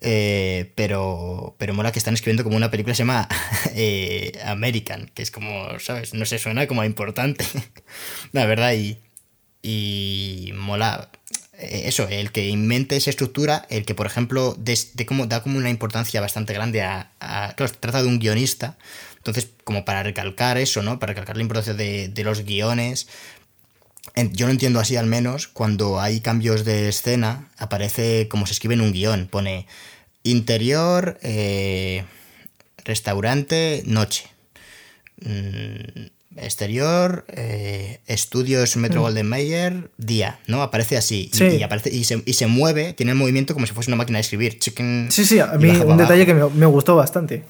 eh, 0.00 0.72
pero, 0.74 1.54
pero 1.58 1.74
mola 1.74 1.92
que 1.92 1.98
están 1.98 2.14
escribiendo 2.14 2.44
como 2.44 2.56
una 2.56 2.70
película 2.70 2.92
que 2.92 2.96
se 2.96 3.02
llama 3.02 3.28
eh, 3.74 4.32
American, 4.44 5.10
que 5.14 5.22
es 5.22 5.30
como, 5.30 5.78
¿sabes? 5.78 6.14
No 6.14 6.26
sé, 6.26 6.38
suena 6.38 6.66
como 6.66 6.84
importante, 6.84 7.44
la 8.32 8.46
verdad, 8.46 8.74
y, 8.74 8.98
y 9.62 10.52
mola 10.54 11.10
eh, 11.60 11.82
eso, 11.86 12.08
el 12.08 12.32
que 12.32 12.48
invente 12.48 12.96
esa 12.96 13.10
estructura, 13.10 13.66
el 13.68 13.84
que, 13.84 13.94
por 13.94 14.06
ejemplo, 14.06 14.54
de, 14.58 14.76
como, 15.06 15.26
da 15.26 15.42
como 15.42 15.58
una 15.58 15.70
importancia 15.70 16.20
bastante 16.20 16.54
grande 16.54 16.82
a, 16.82 17.12
Claro, 17.56 17.68
se 17.68 17.78
trata 17.78 18.02
de 18.02 18.08
un 18.08 18.18
guionista, 18.18 18.78
entonces, 19.18 19.50
como 19.64 19.84
para 19.84 20.02
recalcar 20.02 20.56
eso, 20.56 20.82
¿no? 20.82 20.98
Para 20.98 21.10
recalcar 21.10 21.36
la 21.36 21.42
importancia 21.42 21.74
de, 21.74 22.12
los 22.24 22.44
guiones. 22.44 23.08
Yo 24.32 24.46
lo 24.46 24.52
entiendo 24.52 24.80
así 24.80 24.96
al 24.96 25.06
menos, 25.06 25.48
cuando 25.48 26.00
hay 26.00 26.20
cambios 26.20 26.64
de 26.64 26.88
escena, 26.88 27.48
aparece 27.58 28.28
como 28.28 28.46
se 28.46 28.52
escribe 28.52 28.74
en 28.74 28.80
un 28.80 28.92
guion, 28.92 29.28
pone 29.28 29.66
interior, 30.22 31.18
eh, 31.22 32.04
restaurante, 32.84 33.82
noche. 33.86 34.26
Mm, 35.22 36.08
exterior, 36.36 37.24
eh, 37.28 38.00
estudios 38.06 38.76
Metro 38.76 39.00
mm. 39.00 39.02
Golden 39.02 39.26
Mayer, 39.28 39.90
día, 39.98 40.38
¿no? 40.46 40.62
Aparece 40.62 40.96
así. 40.96 41.30
Y, 41.34 41.62
aparece, 41.62 41.90
y, 41.90 42.04
se, 42.04 42.46
mueve, 42.46 42.92
tiene 42.92 43.12
el 43.12 43.18
movimiento 43.18 43.54
como 43.54 43.66
si 43.66 43.72
fuese 43.72 43.90
una 43.90 43.96
máquina 43.96 44.18
de 44.18 44.22
escribir. 44.22 44.58
sí, 44.60 45.24
sí, 45.24 45.38
a 45.38 45.46
mí 45.58 45.70
un 45.70 45.96
detalle 45.96 46.26
que 46.26 46.34
me, 46.34 46.66
gustó 46.66 46.96
bastante. 46.96 47.44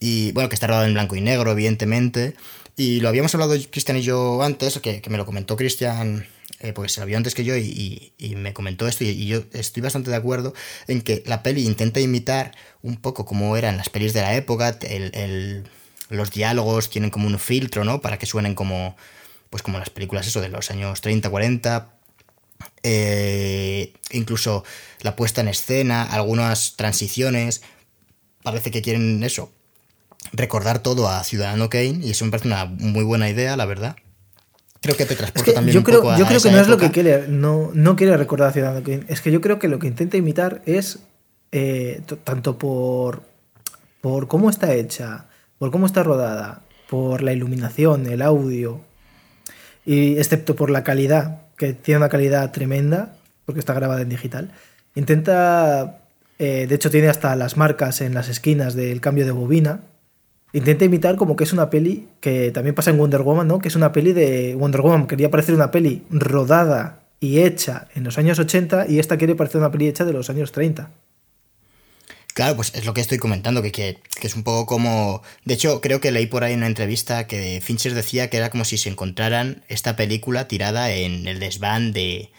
Y 0.00 0.32
bueno, 0.32 0.48
que 0.48 0.54
está 0.54 0.66
rodado 0.66 0.86
en 0.86 0.94
blanco 0.94 1.14
y 1.14 1.20
negro, 1.20 1.52
evidentemente. 1.52 2.34
Y 2.76 3.00
lo 3.00 3.08
habíamos 3.08 3.34
hablado 3.34 3.54
Cristian 3.70 3.98
y 3.98 4.02
yo 4.02 4.42
antes, 4.42 4.78
que, 4.78 5.02
me 5.08 5.18
lo 5.18 5.26
comentó 5.26 5.56
Cristian, 5.56 6.26
eh, 6.60 6.72
porque 6.72 6.88
se 6.88 7.00
lo 7.00 7.06
vio 7.06 7.16
antes 7.16 7.34
que 7.34 7.44
yo 7.44 7.56
y, 7.56 8.12
me 8.36 8.52
comentó 8.52 8.88
esto. 8.88 9.04
Y, 9.04 9.26
yo 9.26 9.42
estoy 9.52 9.82
bastante 9.82 10.10
de 10.10 10.16
acuerdo 10.16 10.54
en 10.88 11.02
que 11.02 11.22
la 11.26 11.42
peli 11.42 11.64
intenta 11.64 12.00
imitar 12.00 12.52
un 12.82 12.96
poco 12.96 13.24
como 13.24 13.56
eran 13.56 13.76
las 13.76 13.90
pelis 13.90 14.12
de 14.12 14.22
la 14.22 14.34
época, 14.34 14.78
el 14.82 15.64
los 16.12 16.30
diálogos 16.30 16.90
tienen 16.90 17.10
como 17.10 17.26
un 17.26 17.38
filtro, 17.38 17.84
¿no? 17.84 18.00
Para 18.00 18.18
que 18.18 18.26
suenen 18.26 18.54
como, 18.54 18.96
pues 19.50 19.62
como 19.62 19.78
las 19.78 19.90
películas 19.90 20.26
eso 20.26 20.40
de 20.40 20.50
los 20.50 20.70
años 20.70 21.00
30, 21.00 21.30
40. 21.30 21.90
Eh, 22.82 23.94
incluso 24.10 24.64
la 25.00 25.16
puesta 25.16 25.40
en 25.40 25.48
escena, 25.48 26.02
algunas 26.02 26.76
transiciones. 26.76 27.62
Parece 28.42 28.70
que 28.70 28.82
quieren 28.82 29.22
eso, 29.22 29.50
recordar 30.32 30.78
todo 30.80 31.08
a 31.08 31.22
Ciudadano 31.24 31.68
Kane, 31.68 32.00
y 32.02 32.10
eso 32.10 32.24
me 32.24 32.30
parece 32.30 32.48
una 32.48 32.64
muy 32.64 33.04
buena 33.04 33.28
idea, 33.28 33.56
la 33.56 33.66
verdad. 33.66 33.96
Creo 34.80 34.96
que 34.96 35.06
te 35.06 35.14
transporta 35.14 35.54
también 35.54 35.74
yo 35.74 35.80
un 35.80 35.84
creo, 35.84 36.00
poco 36.00 36.10
a 36.10 36.18
Yo 36.18 36.26
creo 36.26 36.40
que 36.40 36.50
no 36.50 36.58
es 36.58 36.68
lo 36.68 36.76
que 36.76 36.90
quiere, 36.90 37.28
no, 37.28 37.70
no 37.72 37.94
quiere 37.94 38.16
recordar 38.16 38.48
a 38.48 38.52
Ciudadano 38.52 38.82
Kane. 38.82 39.04
Es 39.08 39.20
que 39.20 39.30
yo 39.30 39.40
creo 39.40 39.58
que 39.58 39.68
lo 39.68 39.78
que 39.78 39.86
intenta 39.86 40.16
imitar 40.16 40.60
es, 40.66 40.98
eh, 41.52 42.02
tanto 42.24 42.58
por, 42.58 43.22
por 44.00 44.26
cómo 44.26 44.50
está 44.50 44.74
hecha, 44.74 45.26
por 45.58 45.70
cómo 45.70 45.86
está 45.86 46.02
rodada, 46.02 46.62
por 46.88 47.22
la 47.22 47.32
iluminación, 47.32 48.06
el 48.06 48.22
audio, 48.22 48.80
y 49.86 50.18
excepto 50.18 50.56
por 50.56 50.70
la 50.70 50.82
calidad, 50.82 51.42
que 51.56 51.72
tiene 51.72 51.98
una 51.98 52.08
calidad 52.08 52.50
tremenda, 52.50 53.14
porque 53.44 53.60
está 53.60 53.74
grabada 53.74 54.02
en 54.02 54.08
digital, 54.08 54.52
intenta, 54.94 56.02
eh, 56.38 56.66
de 56.68 56.74
hecho 56.74 56.90
tiene 56.90 57.08
hasta 57.08 57.34
las 57.36 57.56
marcas 57.56 58.00
en 58.00 58.14
las 58.14 58.28
esquinas 58.28 58.74
del 58.74 59.00
cambio 59.00 59.24
de 59.24 59.30
bobina, 59.30 59.80
intenta 60.52 60.84
imitar 60.84 61.16
como 61.16 61.36
que 61.36 61.44
es 61.44 61.52
una 61.52 61.70
peli 61.70 62.08
que 62.20 62.50
también 62.50 62.74
pasa 62.74 62.90
en 62.90 62.98
Wonder 62.98 63.22
Woman, 63.22 63.48
¿no? 63.48 63.58
Que 63.58 63.68
es 63.68 63.76
una 63.76 63.92
peli 63.92 64.12
de 64.12 64.54
Wonder 64.54 64.82
Woman, 64.82 65.06
quería 65.06 65.30
parecer 65.30 65.54
una 65.54 65.70
peli 65.70 66.02
rodada 66.10 67.00
y 67.20 67.40
hecha 67.40 67.88
en 67.94 68.04
los 68.04 68.18
años 68.18 68.38
80 68.38 68.86
y 68.88 68.98
esta 68.98 69.16
quiere 69.16 69.34
parecer 69.34 69.60
una 69.60 69.70
peli 69.70 69.88
hecha 69.88 70.04
de 70.04 70.12
los 70.12 70.28
años 70.28 70.52
30. 70.52 70.90
Claro, 72.34 72.56
pues 72.56 72.72
es 72.74 72.86
lo 72.86 72.94
que 72.94 73.02
estoy 73.02 73.18
comentando, 73.18 73.60
que, 73.62 73.70
que, 73.72 73.98
es 74.22 74.34
un 74.34 74.42
poco 74.42 74.64
como... 74.64 75.22
De 75.44 75.52
hecho, 75.52 75.82
creo 75.82 76.00
que 76.00 76.10
leí 76.10 76.26
por 76.26 76.44
ahí 76.44 76.54
una 76.54 76.66
entrevista 76.66 77.26
que 77.26 77.60
Fincher 77.62 77.94
decía 77.94 78.30
que 78.30 78.38
era 78.38 78.48
como 78.48 78.64
si 78.64 78.78
se 78.78 78.88
encontraran 78.88 79.62
esta 79.68 79.96
película 79.96 80.48
tirada 80.48 80.90
en 80.92 81.28
el 81.28 81.40
desván 81.40 81.92
de... 81.92 82.30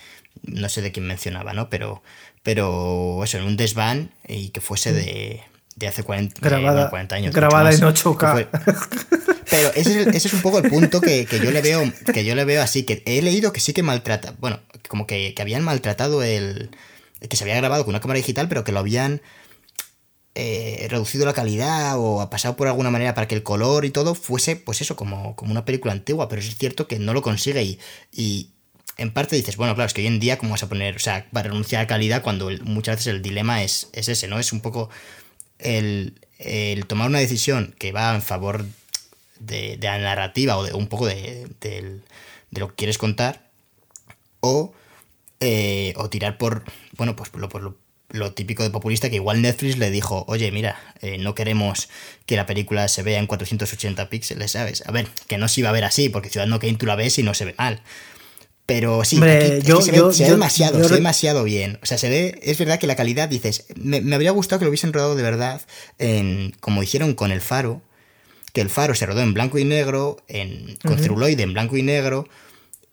No 0.41 0.67
sé 0.67 0.81
de 0.81 0.91
quién 0.91 1.05
mencionaba, 1.05 1.53
¿no? 1.53 1.69
Pero, 1.69 2.01
pero 2.41 3.23
eso, 3.23 3.37
en 3.37 3.43
un 3.43 3.55
desván 3.55 4.11
y 4.27 4.49
que 4.49 4.61
fuese 4.61 4.93
de, 4.93 5.43
de 5.75 5.87
hace 5.87 6.03
40, 6.03 6.39
grabada, 6.41 6.85
eh, 6.85 6.89
40 6.89 7.15
años. 7.15 7.33
Grabada 7.35 7.71
mucho 7.71 7.77
en 7.77 7.85
más, 7.85 8.05
8K. 8.05 8.47
que 8.49 8.71
fue- 8.73 8.83
Pero 9.49 9.73
ese 9.75 10.01
es, 10.01 10.07
ese 10.07 10.27
es 10.29 10.33
un 10.33 10.41
poco 10.41 10.59
el 10.59 10.69
punto 10.69 10.99
que, 11.01 11.25
que 11.25 11.39
yo 11.39 11.51
le 11.51 11.61
veo 11.61 11.83
que 12.13 12.23
yo 12.25 12.33
le 12.35 12.43
veo 12.45 12.61
así, 12.61 12.83
que 12.83 13.03
he 13.05 13.21
leído 13.21 13.53
que 13.53 13.59
sí 13.59 13.73
que 13.73 13.83
maltrata, 13.83 14.33
bueno, 14.39 14.59
como 14.87 15.05
que, 15.07 15.33
que 15.35 15.41
habían 15.41 15.63
maltratado 15.63 16.23
el... 16.23 16.71
que 17.29 17.35
se 17.37 17.43
había 17.43 17.55
grabado 17.57 17.83
con 17.85 17.91
una 17.91 17.99
cámara 18.01 18.17
digital, 18.17 18.47
pero 18.47 18.63
que 18.63 18.71
lo 18.71 18.79
habían 18.79 19.21
eh, 20.35 20.87
reducido 20.89 21.25
la 21.25 21.33
calidad 21.33 21.99
o 21.99 22.21
ha 22.21 22.29
pasado 22.29 22.55
por 22.55 22.67
alguna 22.67 22.89
manera 22.89 23.13
para 23.13 23.27
que 23.27 23.35
el 23.35 23.43
color 23.43 23.85
y 23.85 23.91
todo 23.91 24.15
fuese, 24.15 24.55
pues 24.55 24.81
eso, 24.81 24.95
como, 24.95 25.35
como 25.35 25.51
una 25.51 25.65
película 25.65 25.93
antigua, 25.93 26.27
pero 26.29 26.41
es 26.41 26.55
cierto 26.57 26.87
que 26.87 26.97
no 26.97 27.13
lo 27.13 27.21
consigue 27.21 27.61
y, 27.63 27.79
y 28.11 28.49
en 28.97 29.13
parte 29.13 29.35
dices, 29.35 29.57
bueno, 29.57 29.75
claro, 29.75 29.87
es 29.87 29.93
que 29.93 30.01
hoy 30.01 30.07
en 30.07 30.19
día, 30.19 30.37
¿cómo 30.39 30.51
vas 30.51 30.63
a 30.63 30.69
poner, 30.69 30.95
o 30.95 30.99
sea, 30.99 31.27
va 31.35 31.41
a 31.41 31.43
renunciar 31.43 31.83
a 31.83 31.87
calidad 31.87 32.23
cuando 32.23 32.49
el- 32.49 32.63
muchas 32.63 32.95
veces 32.97 33.07
el 33.13 33.21
dilema 33.21 33.61
es, 33.63 33.89
es 33.93 34.07
ese, 34.09 34.27
¿no? 34.27 34.39
Es 34.39 34.51
un 34.53 34.61
poco 34.61 34.89
el, 35.63 36.85
tomar 36.87 37.09
una 37.09 37.19
decisión 37.19 37.75
que 37.79 37.91
va 37.91 38.13
en 38.13 38.21
favor 38.21 38.65
de, 39.39 39.77
la 39.81 39.97
narrativa 39.97 40.57
o 40.57 40.63
de 40.63 40.73
un 40.73 40.87
poco 40.87 41.07
de, 41.07 41.47
lo 42.51 42.69
que 42.69 42.75
quieres 42.75 42.97
contar 42.97 43.49
o, 44.39 44.73
eh, 45.39 45.93
o 45.97 46.09
tirar 46.09 46.37
por, 46.37 46.63
bueno, 46.97 47.15
pues 47.15 47.29
por 47.29 47.41
lo, 47.41 47.49
por 47.49 47.77
lo 48.13 48.31
típico 48.33 48.61
de 48.63 48.69
populista 48.69 49.09
que 49.09 49.15
igual 49.15 49.41
Netflix 49.41 49.77
le 49.77 49.89
dijo, 49.89 50.23
oye, 50.27 50.51
mira, 50.51 50.79
eh, 51.01 51.17
no 51.17 51.33
queremos 51.33 51.89
que 52.27 52.35
la 52.35 52.45
película 52.45 52.87
se 52.87 53.01
vea 53.01 53.19
en 53.19 53.25
480 53.25 54.07
píxeles, 54.09 54.51
¿sabes? 54.51 54.83
A 54.87 54.91
ver, 54.91 55.07
que 55.27 55.39
no 55.39 55.47
se 55.47 55.61
iba 55.61 55.69
a 55.69 55.73
ver 55.73 55.83
así, 55.83 56.09
porque 56.09 56.29
Ciudadano 56.29 56.59
Kane 56.59 56.75
tú 56.75 56.85
la 56.85 56.95
ves 56.95 57.17
y 57.17 57.23
no 57.23 57.33
se 57.33 57.45
ve 57.45 57.55
mal. 57.57 57.81
Pero 58.65 59.03
sí, 59.03 59.17
Hombre, 59.17 59.37
aquí 59.37 59.45
es 59.57 59.63
que 59.63 59.67
yo- 59.69 59.81
se, 59.81 59.91
ve, 59.91 59.97
yo- 59.97 60.09
demasiado, 60.31 60.81
se 60.83 60.89
ve 60.89 60.95
demasiado 60.95 61.43
bien. 61.43 61.79
O 61.83 61.85
sea, 61.85 61.97
se 61.97 62.09
ve, 62.09 62.39
es 62.43 62.57
verdad 62.57 62.79
que 62.79 62.87
la 62.87 62.95
calidad, 62.95 63.27
dices, 63.27 63.65
me, 63.75 63.99
me 64.01 64.15
habría 64.15 64.31
gustado 64.31 64.59
que 64.59 64.65
lo 64.65 64.69
hubiesen 64.69 64.93
rodado 64.93 65.15
de 65.15 65.23
verdad, 65.23 65.61
en, 65.99 66.53
como 66.61 66.81
hicieron 66.81 67.13
con 67.13 67.31
El 67.31 67.41
Faro, 67.41 67.81
que 68.53 68.61
El 68.61 68.69
Faro 68.69 68.95
se 68.95 69.05
rodó 69.05 69.21
en 69.21 69.33
blanco 69.33 69.57
y 69.59 69.65
negro, 69.65 70.17
en, 70.29 70.77
con 70.83 70.93
Ujú. 70.93 71.03
celuloide 71.03 71.43
en 71.43 71.51
blanco 71.53 71.75
y 71.75 71.81
negro, 71.83 72.27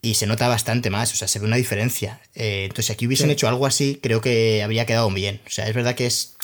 y 0.03 0.15
se 0.15 0.27
nota 0.27 0.49
bastante 0.49 0.91
más, 0.91 1.13
o 1.13 1.17
sea, 1.17 1.29
se 1.29 1.39
ve 1.39 1.45
una 1.47 1.57
diferencia. 1.57 2.21
Eh, 2.35 2.63
entonces, 2.65 2.87
si 2.87 2.93
aquí 2.95 3.07
hubiesen 3.07 3.27
Sí. 3.29 3.33
hecho 3.35 3.47
algo 3.49 3.67
así, 3.67 4.01
creo 4.03 4.21
que 4.21 4.63
habría 4.65 4.87
quedado 4.87 5.09
bien. 5.11 5.41
O 5.47 5.51
sea, 5.51 5.69
es 5.69 5.75
verdad 5.75 5.95
que 5.95 6.07
es... 6.07 6.37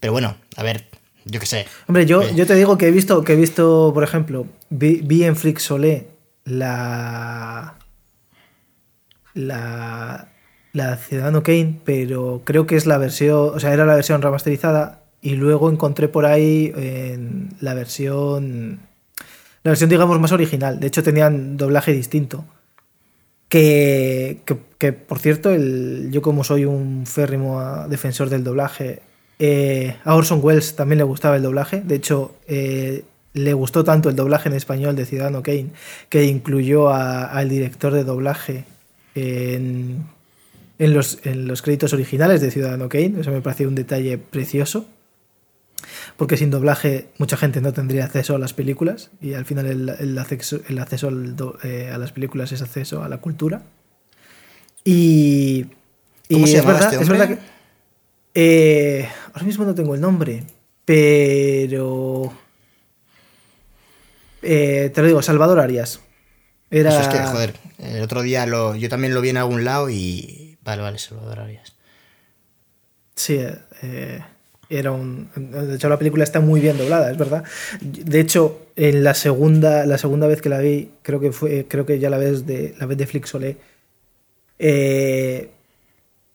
Pero 0.00 0.12
bueno, 0.12 0.36
a 0.56 0.62
ver, 0.62 0.86
yo 1.26 1.40
qué 1.40 1.46
sé. 1.46 1.66
Hombre, 1.88 2.06
yo, 2.06 2.22
Eh. 2.22 2.32
yo 2.36 2.46
te 2.46 2.54
digo 2.54 2.78
que 2.78 2.86
he 2.86 2.90
visto, 2.90 3.22
que 3.24 3.32
he 3.34 3.36
visto, 3.36 3.90
por 3.92 4.02
ejemplo, 4.04 4.46
vi, 4.70 5.00
vi 5.02 5.24
en 5.24 5.36
Flixolé 5.36 6.06
la. 6.44 7.76
La. 9.34 10.28
La 10.74 10.96
Ciudadano 10.96 11.42
Kane, 11.42 11.80
pero 11.84 12.40
creo 12.44 12.66
que 12.66 12.76
es 12.76 12.86
la 12.86 12.96
versión. 12.96 13.50
O 13.54 13.60
sea, 13.60 13.74
era 13.74 13.84
la 13.84 13.94
versión 13.94 14.22
remasterizada. 14.22 15.02
Y 15.20 15.34
luego 15.34 15.70
encontré 15.70 16.08
por 16.08 16.24
ahí 16.24 16.72
en 16.74 17.50
la 17.60 17.74
versión. 17.74 18.80
La 19.64 19.70
versión, 19.70 19.90
digamos, 19.90 20.18
más 20.18 20.32
original. 20.32 20.80
De 20.80 20.86
hecho, 20.86 21.02
tenían 21.02 21.58
doblaje 21.58 21.92
distinto. 21.92 22.46
Que, 23.48 24.40
que, 24.78 24.92
por 24.94 25.18
cierto, 25.18 25.50
el, 25.50 26.08
yo 26.10 26.22
como 26.22 26.42
soy 26.42 26.64
un 26.64 27.04
férrimo 27.06 27.86
defensor 27.86 28.30
del 28.30 28.42
doblaje, 28.42 29.02
eh, 29.38 29.96
a 30.04 30.14
Orson 30.14 30.40
Welles 30.42 30.74
también 30.74 30.98
le 30.98 31.04
gustaba 31.04 31.36
el 31.36 31.42
doblaje. 31.42 31.82
De 31.82 31.96
hecho, 31.96 32.34
eh, 32.46 33.04
le 33.34 33.52
gustó 33.52 33.84
tanto 33.84 34.08
el 34.08 34.16
doblaje 34.16 34.48
en 34.48 34.54
español 34.54 34.96
de 34.96 35.04
Ciudadano 35.04 35.42
Kane 35.42 35.70
que 36.08 36.24
incluyó 36.24 36.90
al 36.90 37.48
director 37.48 37.92
de 37.92 38.04
doblaje 38.04 38.64
en, 39.14 40.04
en 40.78 40.94
los, 40.94 41.18
en 41.24 41.46
los 41.46 41.62
créditos 41.62 41.92
originales 41.92 42.40
de 42.40 42.50
Ciudadano 42.50 42.88
Kane. 42.88 43.20
Eso 43.20 43.30
me 43.30 43.40
pareció 43.40 43.68
un 43.68 43.74
detalle 43.74 44.18
precioso. 44.18 44.86
Porque 46.16 46.36
sin 46.36 46.50
doblaje 46.50 47.08
mucha 47.18 47.36
gente 47.36 47.60
no 47.60 47.72
tendría 47.72 48.04
acceso 48.04 48.36
a 48.36 48.38
las 48.38 48.52
películas 48.54 49.10
y 49.20 49.34
al 49.34 49.44
final 49.44 49.66
el, 49.66 49.88
el 49.88 50.18
acceso, 50.18 50.60
el 50.68 50.78
acceso 50.78 51.08
al 51.08 51.34
do- 51.34 51.58
eh, 51.64 51.90
a 51.92 51.98
las 51.98 52.12
películas 52.12 52.52
es 52.52 52.62
acceso 52.62 53.02
a 53.02 53.08
la 53.08 53.18
cultura. 53.18 53.62
Y, 54.84 55.66
y 56.28 56.34
¿Cómo 56.34 56.46
se 56.46 56.58
es, 56.58 56.64
verdad, 56.64 56.92
este 56.92 57.02
es 57.02 57.08
verdad 57.08 57.28
que... 57.28 57.38
eh, 58.34 59.08
ahora 59.32 59.44
mismo 59.44 59.64
no 59.64 59.74
tengo 59.74 59.94
el 59.94 60.00
nombre, 60.00 60.44
pero... 60.84 62.32
eh, 64.42 64.90
te 64.94 65.00
lo 65.00 65.06
digo, 65.06 65.22
Salvador 65.22 65.58
Arias. 65.58 66.00
Era... 66.72 66.90
Eso 66.90 67.02
es 67.02 67.08
que, 67.08 67.18
joder, 67.24 67.54
el 67.78 68.02
otro 68.02 68.22
día 68.22 68.44
lo, 68.46 68.74
yo 68.74 68.88
también 68.88 69.14
lo 69.14 69.20
vi 69.20 69.28
en 69.28 69.36
algún 69.36 69.64
lado 69.64 69.88
y... 69.90 70.56
Vale, 70.64 70.82
vale, 70.82 70.98
Salvador 70.98 71.38
Arias. 71.40 71.74
Sí, 73.14 73.38
eh, 73.82 74.20
era 74.70 74.90
un. 74.92 75.28
De 75.36 75.74
hecho, 75.74 75.88
la 75.88 75.98
película 75.98 76.24
está 76.24 76.40
muy 76.40 76.60
bien 76.60 76.78
doblada, 76.78 77.10
es 77.10 77.18
verdad. 77.18 77.44
De 77.82 78.20
hecho, 78.20 78.66
en 78.74 79.04
la 79.04 79.12
segunda, 79.14 79.84
la 79.86 79.98
segunda 79.98 80.26
vez 80.26 80.40
que 80.40 80.48
la 80.48 80.58
vi, 80.60 80.90
creo 81.02 81.20
que 81.20 81.30
fue, 81.30 81.66
creo 81.68 81.84
que 81.84 81.98
ya 81.98 82.08
la 82.10 82.16
vez 82.18 82.46
de 82.46 82.74
la 82.80 82.86
vez 82.86 82.96
de 82.96 83.06
Flixolé, 83.06 83.56
eh, 84.58 85.50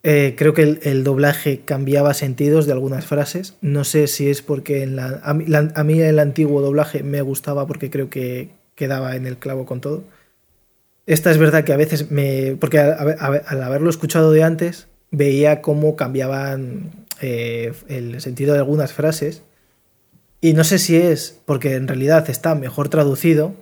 eh, 0.04 0.36
creo 0.38 0.54
que 0.54 0.62
el, 0.64 0.80
el 0.84 1.04
doblaje 1.04 1.62
cambiaba 1.66 2.14
sentidos 2.14 2.66
de 2.66 2.74
algunas 2.74 3.06
frases. 3.06 3.56
No 3.62 3.84
sé 3.84 4.08
si 4.08 4.30
es 4.30 4.42
porque 4.42 4.84
en 4.84 4.96
la, 4.96 5.20
a, 5.24 5.34
mí, 5.34 5.46
la- 5.48 5.72
a 5.74 5.84
mí 5.84 6.00
el 6.02 6.20
antiguo 6.20 6.62
doblaje 6.62 7.02
me 7.04 7.22
gustaba 7.22 7.66
porque 7.66 7.90
creo 7.90 8.10
que 8.10 8.50
quedaba 8.76 9.16
en 9.16 9.26
el 9.26 9.38
clavo 9.38 9.66
con 9.66 9.82
todo. 9.82 10.04
Esta 11.08 11.32
es 11.32 11.38
verdad 11.38 11.64
que 11.64 11.74
a 11.74 11.78
veces 11.78 12.12
me. 12.12 12.58
Porque 12.60 12.80
al 12.80 13.64
haberlo 13.64 13.90
escuchado 13.90 14.32
de 14.32 14.44
antes, 14.44 14.88
veía 15.10 15.62
cómo 15.62 15.96
cambiaban 15.96 16.92
eh, 17.22 17.74
el 17.88 18.22
sentido 18.22 18.54
de 18.54 18.60
algunas 18.60 18.94
frases. 18.94 19.42
Y 20.42 20.54
no 20.54 20.64
sé 20.66 20.78
si 20.78 20.98
es 20.98 21.40
porque 21.46 21.76
en 21.76 21.88
realidad 21.88 22.30
está 22.30 22.54
mejor 22.56 22.90
traducido 22.90 23.56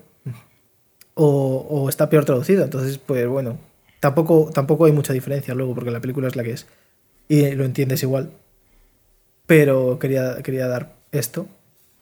o, 1.14 1.66
o 1.70 1.88
está 1.88 2.10
peor 2.10 2.26
traducido. 2.26 2.64
Entonces, 2.64 2.98
pues 2.98 3.28
bueno, 3.28 3.60
tampoco, 4.00 4.50
tampoco 4.52 4.86
hay 4.86 4.92
mucha 4.92 5.14
diferencia 5.14 5.54
luego 5.54 5.76
porque 5.76 5.92
la 5.92 6.02
película 6.02 6.28
es 6.28 6.36
la 6.36 6.44
que 6.44 6.52
es. 6.52 6.66
Y 7.30 7.52
lo 7.52 7.64
entiendes 7.64 8.02
igual. 8.02 8.32
Pero 9.46 10.00
quería, 10.00 10.42
quería 10.42 10.68
dar 10.68 10.96
esto. 11.12 11.48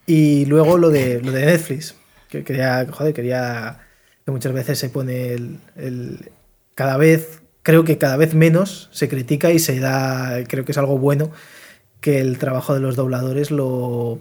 Y 0.06 0.46
luego 0.46 0.78
lo 0.78 0.90
de, 0.90 1.22
lo 1.22 1.34
de 1.34 1.46
Netflix. 1.46 1.96
Que 2.30 2.46
quería, 2.46 2.88
joder, 2.90 3.14
quería 3.14 3.82
que 4.26 4.32
muchas 4.32 4.54
veces 4.54 4.80
se 4.80 4.90
pone 4.90 5.34
el, 5.34 5.60
el- 5.76 6.32
cada 6.76 6.98
vez 6.98 7.42
creo 7.62 7.84
que 7.84 7.98
cada 7.98 8.18
vez 8.18 8.34
menos 8.36 8.90
se 8.92 9.08
critica 9.10 9.52
y 9.52 9.60
se 9.60 9.80
da 9.80 10.44
creo 10.48 10.66
que 10.66 10.72
es 10.72 10.78
algo 10.78 10.98
bueno 10.98 11.32
que 12.02 12.20
el 12.20 12.38
trabajo 12.38 12.74
de 12.74 12.80
los 12.82 12.96
dobladores 12.96 13.52
lo 13.52 14.20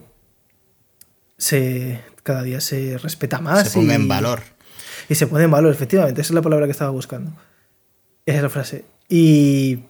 se 1.36 2.00
cada 2.22 2.42
día 2.42 2.61
se 2.61 2.98
respeta 2.98 3.40
más 3.40 3.68
Se 3.70 3.78
ponga 3.78 3.92
y- 3.94 3.96
en 3.96 4.09
valor. 4.09 4.40
y 5.09 5.14
se 5.14 5.26
pone 5.26 5.44
en 5.44 5.50
valor 5.50 5.72
efectivamente 5.72 6.20
esa 6.20 6.30
es 6.30 6.34
la 6.34 6.42
palabra 6.42 6.66
que 6.66 6.72
estaba 6.72 6.90
buscando 6.90 7.32
esa 8.26 8.36
es 8.38 8.42
la 8.42 8.48
frase 8.50 8.84
y 9.09 9.80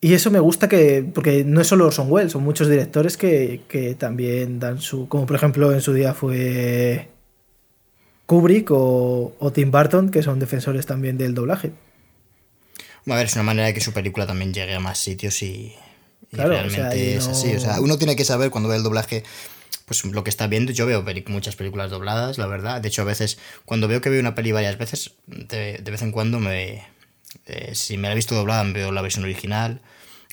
y 0.00 0.14
eso 0.14 0.30
me 0.30 0.38
gusta 0.38 0.68
que 0.68 1.04
porque 1.14 1.44
no 1.44 1.60
es 1.60 1.66
solo 1.66 1.86
Orson 1.86 2.10
Welles 2.10 2.32
son 2.32 2.44
muchos 2.44 2.68
directores 2.68 3.16
que, 3.16 3.62
que 3.68 3.94
también 3.94 4.60
dan 4.60 4.80
su 4.80 5.08
como 5.08 5.26
por 5.26 5.36
ejemplo 5.36 5.72
en 5.72 5.80
su 5.80 5.92
día 5.94 6.14
fue 6.14 7.08
Kubrick 8.28 8.70
o, 8.70 9.34
o 9.44 9.52
Tim 9.52 9.70
Burton 9.72 10.10
que 10.12 10.22
son 10.22 10.38
defensores 10.38 10.86
también 10.86 11.18
del 11.18 11.34
doblaje 11.34 11.72
A 13.06 13.14
ver, 13.16 13.26
es 13.26 13.34
una 13.34 13.42
manera 13.44 13.68
de 13.68 13.74
que 13.74 13.80
su 13.80 13.92
película 13.92 14.26
también 14.26 14.52
llegue 14.52 14.74
a 14.74 14.80
más 14.80 14.98
sitios 14.98 15.42
y, 15.42 15.74
y 16.30 16.36
Claro, 16.36 16.54
o 16.64 16.68
realmente 16.68 16.70
sea, 16.70 16.96
y 16.98 17.12
es 17.14 17.28
así. 17.28 17.54
O 17.54 17.60
sea, 17.60 17.80
uno 17.80 17.96
tiene 17.98 18.16
que 18.16 18.24
saber 18.24 18.50
cuando 18.50 18.68
ve 18.68 18.76
el 18.76 18.82
doblaje, 18.82 19.24
pues 19.86 20.04
lo 20.04 20.24
que 20.24 20.30
está 20.30 20.46
viendo. 20.48 20.72
Yo 20.72 20.86
veo 20.86 21.04
muchas 21.28 21.56
películas 21.56 21.90
dobladas, 21.90 22.38
la 22.38 22.46
verdad. 22.46 22.80
De 22.82 22.88
hecho, 22.88 23.02
a 23.02 23.06
veces, 23.06 23.38
cuando 23.64 23.88
veo 23.88 24.00
que 24.02 24.10
veo 24.10 24.20
una 24.20 24.34
peli 24.34 24.52
varias 24.52 24.78
veces, 24.78 25.12
de, 25.26 25.78
de 25.78 25.90
vez 25.90 26.02
en 26.02 26.12
cuando 26.12 26.40
me. 26.40 26.84
eh, 27.46 27.74
si 27.74 27.98
me 27.98 28.08
la 28.08 28.12
he 28.12 28.16
visto 28.16 28.34
doblada, 28.34 28.64
veo 28.72 28.92
la 28.92 29.02
versión 29.02 29.24
original 29.24 29.80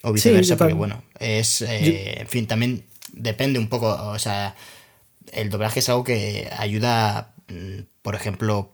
o 0.03 0.13
viceversa, 0.13 0.55
yo 0.55 0.57
porque 0.57 0.73
bueno, 0.73 1.03
es. 1.19 1.61
eh, 1.61 2.17
En 2.21 2.27
fin, 2.27 2.47
también 2.47 2.85
depende 3.13 3.59
un 3.59 3.69
poco. 3.69 3.87
O 3.89 4.19
sea, 4.19 4.55
el 5.33 5.49
doblaje 5.49 5.79
es 5.79 5.89
algo 5.89 6.03
que 6.03 6.49
ayuda, 6.57 7.33
por 8.01 8.15
ejemplo, 8.15 8.71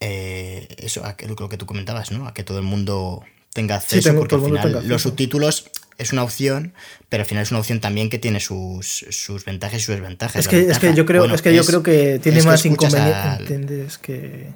eh, 0.00 0.68
eso, 0.78 1.04
a 1.04 1.16
que, 1.16 1.26
lo 1.26 1.48
que 1.48 1.56
tú 1.56 1.66
comentabas, 1.66 2.10
¿no? 2.12 2.26
A 2.26 2.34
que 2.34 2.44
todo 2.44 2.58
el 2.58 2.64
mundo 2.64 3.22
tenga 3.52 3.80
Sí, 3.80 3.84
acceso, 3.98 4.08
tengo- 4.10 4.20
porque 4.20 4.34
al 4.36 4.42
final 4.44 4.72
los 4.72 4.76
acceso. 4.84 4.98
subtítulos 5.10 5.70
es 5.96 6.12
una 6.12 6.24
opción, 6.24 6.74
pero 7.08 7.22
al 7.22 7.26
final 7.28 7.42
es 7.44 7.50
una 7.52 7.60
opción 7.60 7.80
también 7.80 8.10
que 8.10 8.18
tiene 8.18 8.40
sus, 8.40 9.06
sus 9.10 9.44
ventajas 9.44 9.80
y 9.80 9.84
sus 9.84 9.94
desventajas. 9.94 10.36
Es 10.40 10.48
que, 10.48 10.68
es 10.68 10.78
que 10.78 10.92
yo 10.94 11.06
creo, 11.06 11.22
bueno, 11.22 11.34
es 11.36 11.42
que 11.42 11.54
yo 11.54 11.64
creo 11.64 11.82
que 11.82 12.18
tiene 12.20 12.42
más 12.42 12.64
inconvenientes 12.66 13.98
que. 13.98 14.52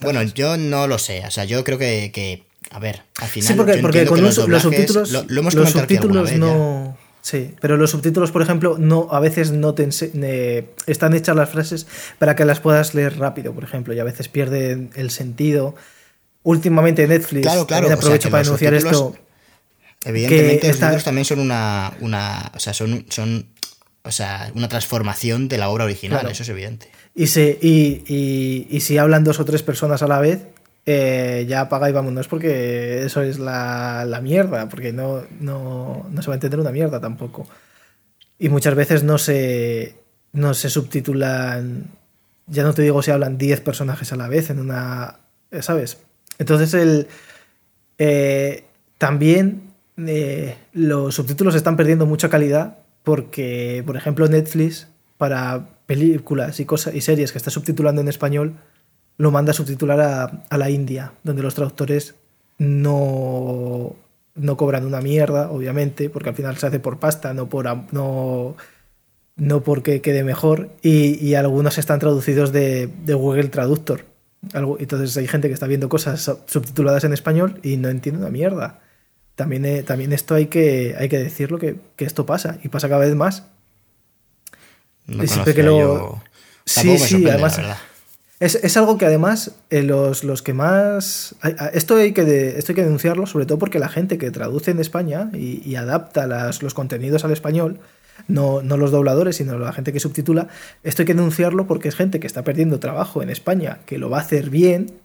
Bueno, 0.00 0.22
yo 0.22 0.56
no 0.56 0.86
lo 0.86 0.98
sé, 0.98 1.22
o 1.26 1.30
sea, 1.30 1.44
yo 1.44 1.62
creo 1.62 1.76
que, 1.78 2.10
que 2.12 2.44
a 2.70 2.78
ver, 2.78 3.02
al 3.20 3.28
final 3.28 3.48
sí, 3.48 3.54
porque, 3.54 3.76
yo 3.76 3.82
porque 3.82 4.06
con 4.06 4.22
los, 4.22 4.34
su- 4.34 4.48
los 4.48 4.62
doblajes- 4.62 4.62
subtítulos, 4.62 5.10
lo, 5.12 5.24
lo 5.28 5.40
hemos 5.42 5.54
los 5.54 5.70
subtítulos 5.70 6.30
vez 6.30 6.40
ya. 6.40 6.85
Sí, 7.26 7.56
pero 7.60 7.76
los 7.76 7.90
subtítulos, 7.90 8.30
por 8.30 8.40
ejemplo, 8.40 8.76
no, 8.78 9.08
a 9.10 9.18
veces 9.18 9.50
no 9.50 9.74
te 9.74 9.88
eh, 9.90 10.70
están 10.86 11.12
hechas 11.12 11.34
las 11.34 11.50
frases 11.50 11.88
para 12.20 12.36
que 12.36 12.44
las 12.44 12.60
puedas 12.60 12.94
leer 12.94 13.18
rápido, 13.18 13.52
por 13.52 13.64
ejemplo, 13.64 13.92
y 13.94 13.98
a 13.98 14.04
veces 14.04 14.28
pierden 14.28 14.90
el 14.94 15.10
sentido. 15.10 15.74
Últimamente 16.44 17.08
Netflix 17.08 17.42
Claro, 17.42 17.66
claro, 17.66 17.88
también 17.88 17.98
o 17.98 18.02
sea, 18.02 18.06
aprovecho 18.06 18.30
para 18.30 18.44
denunciar 18.44 18.74
esto. 18.74 19.16
Evidentemente, 20.04 20.68
los 20.68 20.80
libros 20.80 21.04
también 21.04 21.24
son 21.24 21.40
una, 21.40 21.92
una. 22.00 22.52
O 22.54 22.60
sea, 22.60 22.72
son, 22.72 23.06
son. 23.08 23.48
O 24.04 24.12
sea, 24.12 24.52
una 24.54 24.68
transformación 24.68 25.48
de 25.48 25.58
la 25.58 25.68
obra 25.68 25.84
original, 25.84 26.30
eso 26.30 26.44
es 26.44 26.48
evidente. 26.48 26.88
Y, 27.12 27.26
se, 27.26 27.58
y, 27.60 28.66
y, 28.70 28.80
si 28.80 28.98
hablan 28.98 29.24
dos 29.24 29.40
o 29.40 29.44
tres 29.44 29.64
personas 29.64 30.02
a 30.02 30.06
la 30.06 30.20
vez, 30.20 30.42
eh, 30.86 31.44
ya 31.48 31.62
apaga 31.62 31.90
y 31.90 31.92
vámonos 31.92 32.28
porque 32.28 33.02
eso 33.04 33.20
es 33.20 33.40
la, 33.40 34.04
la 34.04 34.20
mierda, 34.20 34.68
porque 34.68 34.92
no, 34.92 35.22
no, 35.40 36.06
no, 36.08 36.22
se 36.22 36.28
va 36.28 36.34
a 36.34 36.36
entender 36.36 36.60
una 36.60 36.70
mierda 36.70 37.00
tampoco. 37.00 37.46
Y 38.38 38.48
muchas 38.48 38.76
veces 38.76 39.02
no 39.02 39.18
se, 39.18 39.96
no 40.32 40.54
se 40.54 40.70
subtitulan, 40.70 41.90
ya 42.46 42.62
no 42.62 42.72
te 42.72 42.82
digo 42.82 43.02
si 43.02 43.10
hablan 43.10 43.36
10 43.36 43.60
personajes 43.62 44.12
a 44.12 44.16
la 44.16 44.28
vez 44.28 44.50
en 44.50 44.60
una, 44.60 45.18
¿sabes? 45.60 45.98
Entonces 46.38 46.72
el, 46.74 47.08
eh, 47.98 48.64
también 48.98 49.72
eh, 49.96 50.56
los 50.72 51.16
subtítulos 51.16 51.56
están 51.56 51.76
perdiendo 51.76 52.06
mucha 52.06 52.28
calidad 52.28 52.78
porque, 53.02 53.82
por 53.86 53.96
ejemplo, 53.96 54.28
Netflix 54.28 54.88
para 55.18 55.68
películas 55.86 56.60
y, 56.60 56.64
cosas, 56.64 56.94
y 56.94 57.00
series 57.00 57.32
que 57.32 57.38
está 57.38 57.50
subtitulando 57.50 58.00
en 58.02 58.08
español 58.08 58.54
lo 59.18 59.30
manda 59.30 59.50
a 59.50 59.54
subtitular 59.54 60.00
a, 60.48 60.58
la 60.58 60.70
India, 60.70 61.12
donde 61.24 61.42
los 61.42 61.54
traductores 61.54 62.14
no, 62.58 63.94
no 64.34 64.56
cobran 64.56 64.84
una 64.84 65.00
mierda, 65.00 65.50
obviamente, 65.50 66.10
porque 66.10 66.30
al 66.30 66.34
final 66.34 66.56
se 66.56 66.66
hace 66.66 66.80
por 66.80 66.98
pasta, 66.98 67.32
no 67.32 67.48
por 67.48 67.66
no, 67.92 68.56
no 69.36 69.60
porque 69.62 70.00
quede 70.00 70.24
mejor, 70.24 70.70
y, 70.82 71.34
algunos 71.34 71.78
están 71.78 71.98
traducidos 71.98 72.52
de, 72.52 72.88
de 73.04 73.14
Google 73.14 73.48
Traductor. 73.48 74.04
Entonces 74.52 75.16
hay 75.16 75.26
gente 75.26 75.48
que 75.48 75.54
está 75.54 75.66
viendo 75.66 75.88
cosas 75.88 76.22
subtituladas 76.46 77.04
en 77.04 77.12
español 77.12 77.58
y 77.62 77.78
no 77.78 77.88
entiende 77.88 78.20
una 78.20 78.30
mierda. 78.30 78.80
También, 79.34 79.64
eh, 79.64 79.82
también 79.82 80.12
esto 80.12 80.34
hay 80.34 80.46
que, 80.46 80.94
hay 80.98 81.08
que 81.08 81.18
decirlo, 81.18 81.58
que, 81.58 81.76
esto 81.98 82.24
pasa, 82.26 82.58
y 82.62 82.68
pasa 82.68 82.88
cada 82.88 83.00
vez 83.04 83.14
más. 83.14 83.44
No 85.06 85.26
siempre 85.26 85.54
que 85.54 85.62
lo... 85.62 86.22
Sí, 86.64 86.98
sí, 86.98 87.28
además... 87.28 87.60
Es, 88.38 88.76
algo 88.76 88.98
que 88.98 89.06
además 89.06 89.52
eh, 89.70 89.82
los, 89.82 90.22
los, 90.22 90.42
que 90.42 90.52
más... 90.52 91.34
Esto 91.72 91.96
hay, 91.96 92.12
que 92.12 92.58
esto 92.58 92.72
hay 92.72 92.76
que 92.76 92.84
denunciarlo, 92.84 93.26
sobre 93.26 93.46
todo 93.46 93.58
porque 93.58 93.78
la 93.78 93.88
gente 93.88 94.18
que 94.18 94.30
traduce 94.30 94.70
en 94.70 94.78
España 94.78 95.30
y, 95.32 95.74
adapta 95.76 96.26
los 96.26 96.74
contenidos 96.74 97.24
al 97.24 97.32
español, 97.32 97.80
no, 98.28 98.60
no, 98.60 98.76
los 98.76 98.90
dobladores, 98.90 99.36
sino 99.36 99.58
la 99.58 99.72
gente 99.72 99.92
que 99.92 100.00
subtitula, 100.00 100.48
esto 100.82 101.02
hay 101.02 101.06
que 101.06 101.14
denunciarlo 101.14 101.66
porque 101.66 101.88
es 101.88 101.96
gente 101.96 102.20
que 102.20 102.26
está 102.26 102.44
perdiendo 102.44 102.78
trabajo 102.78 103.22
en 103.22 103.30
España, 103.30 103.78
que 103.86 103.96
lo 103.96 104.10
va 104.10 104.18
a 104.18 104.22
hacer 104.22 104.50
bien 104.50 105.00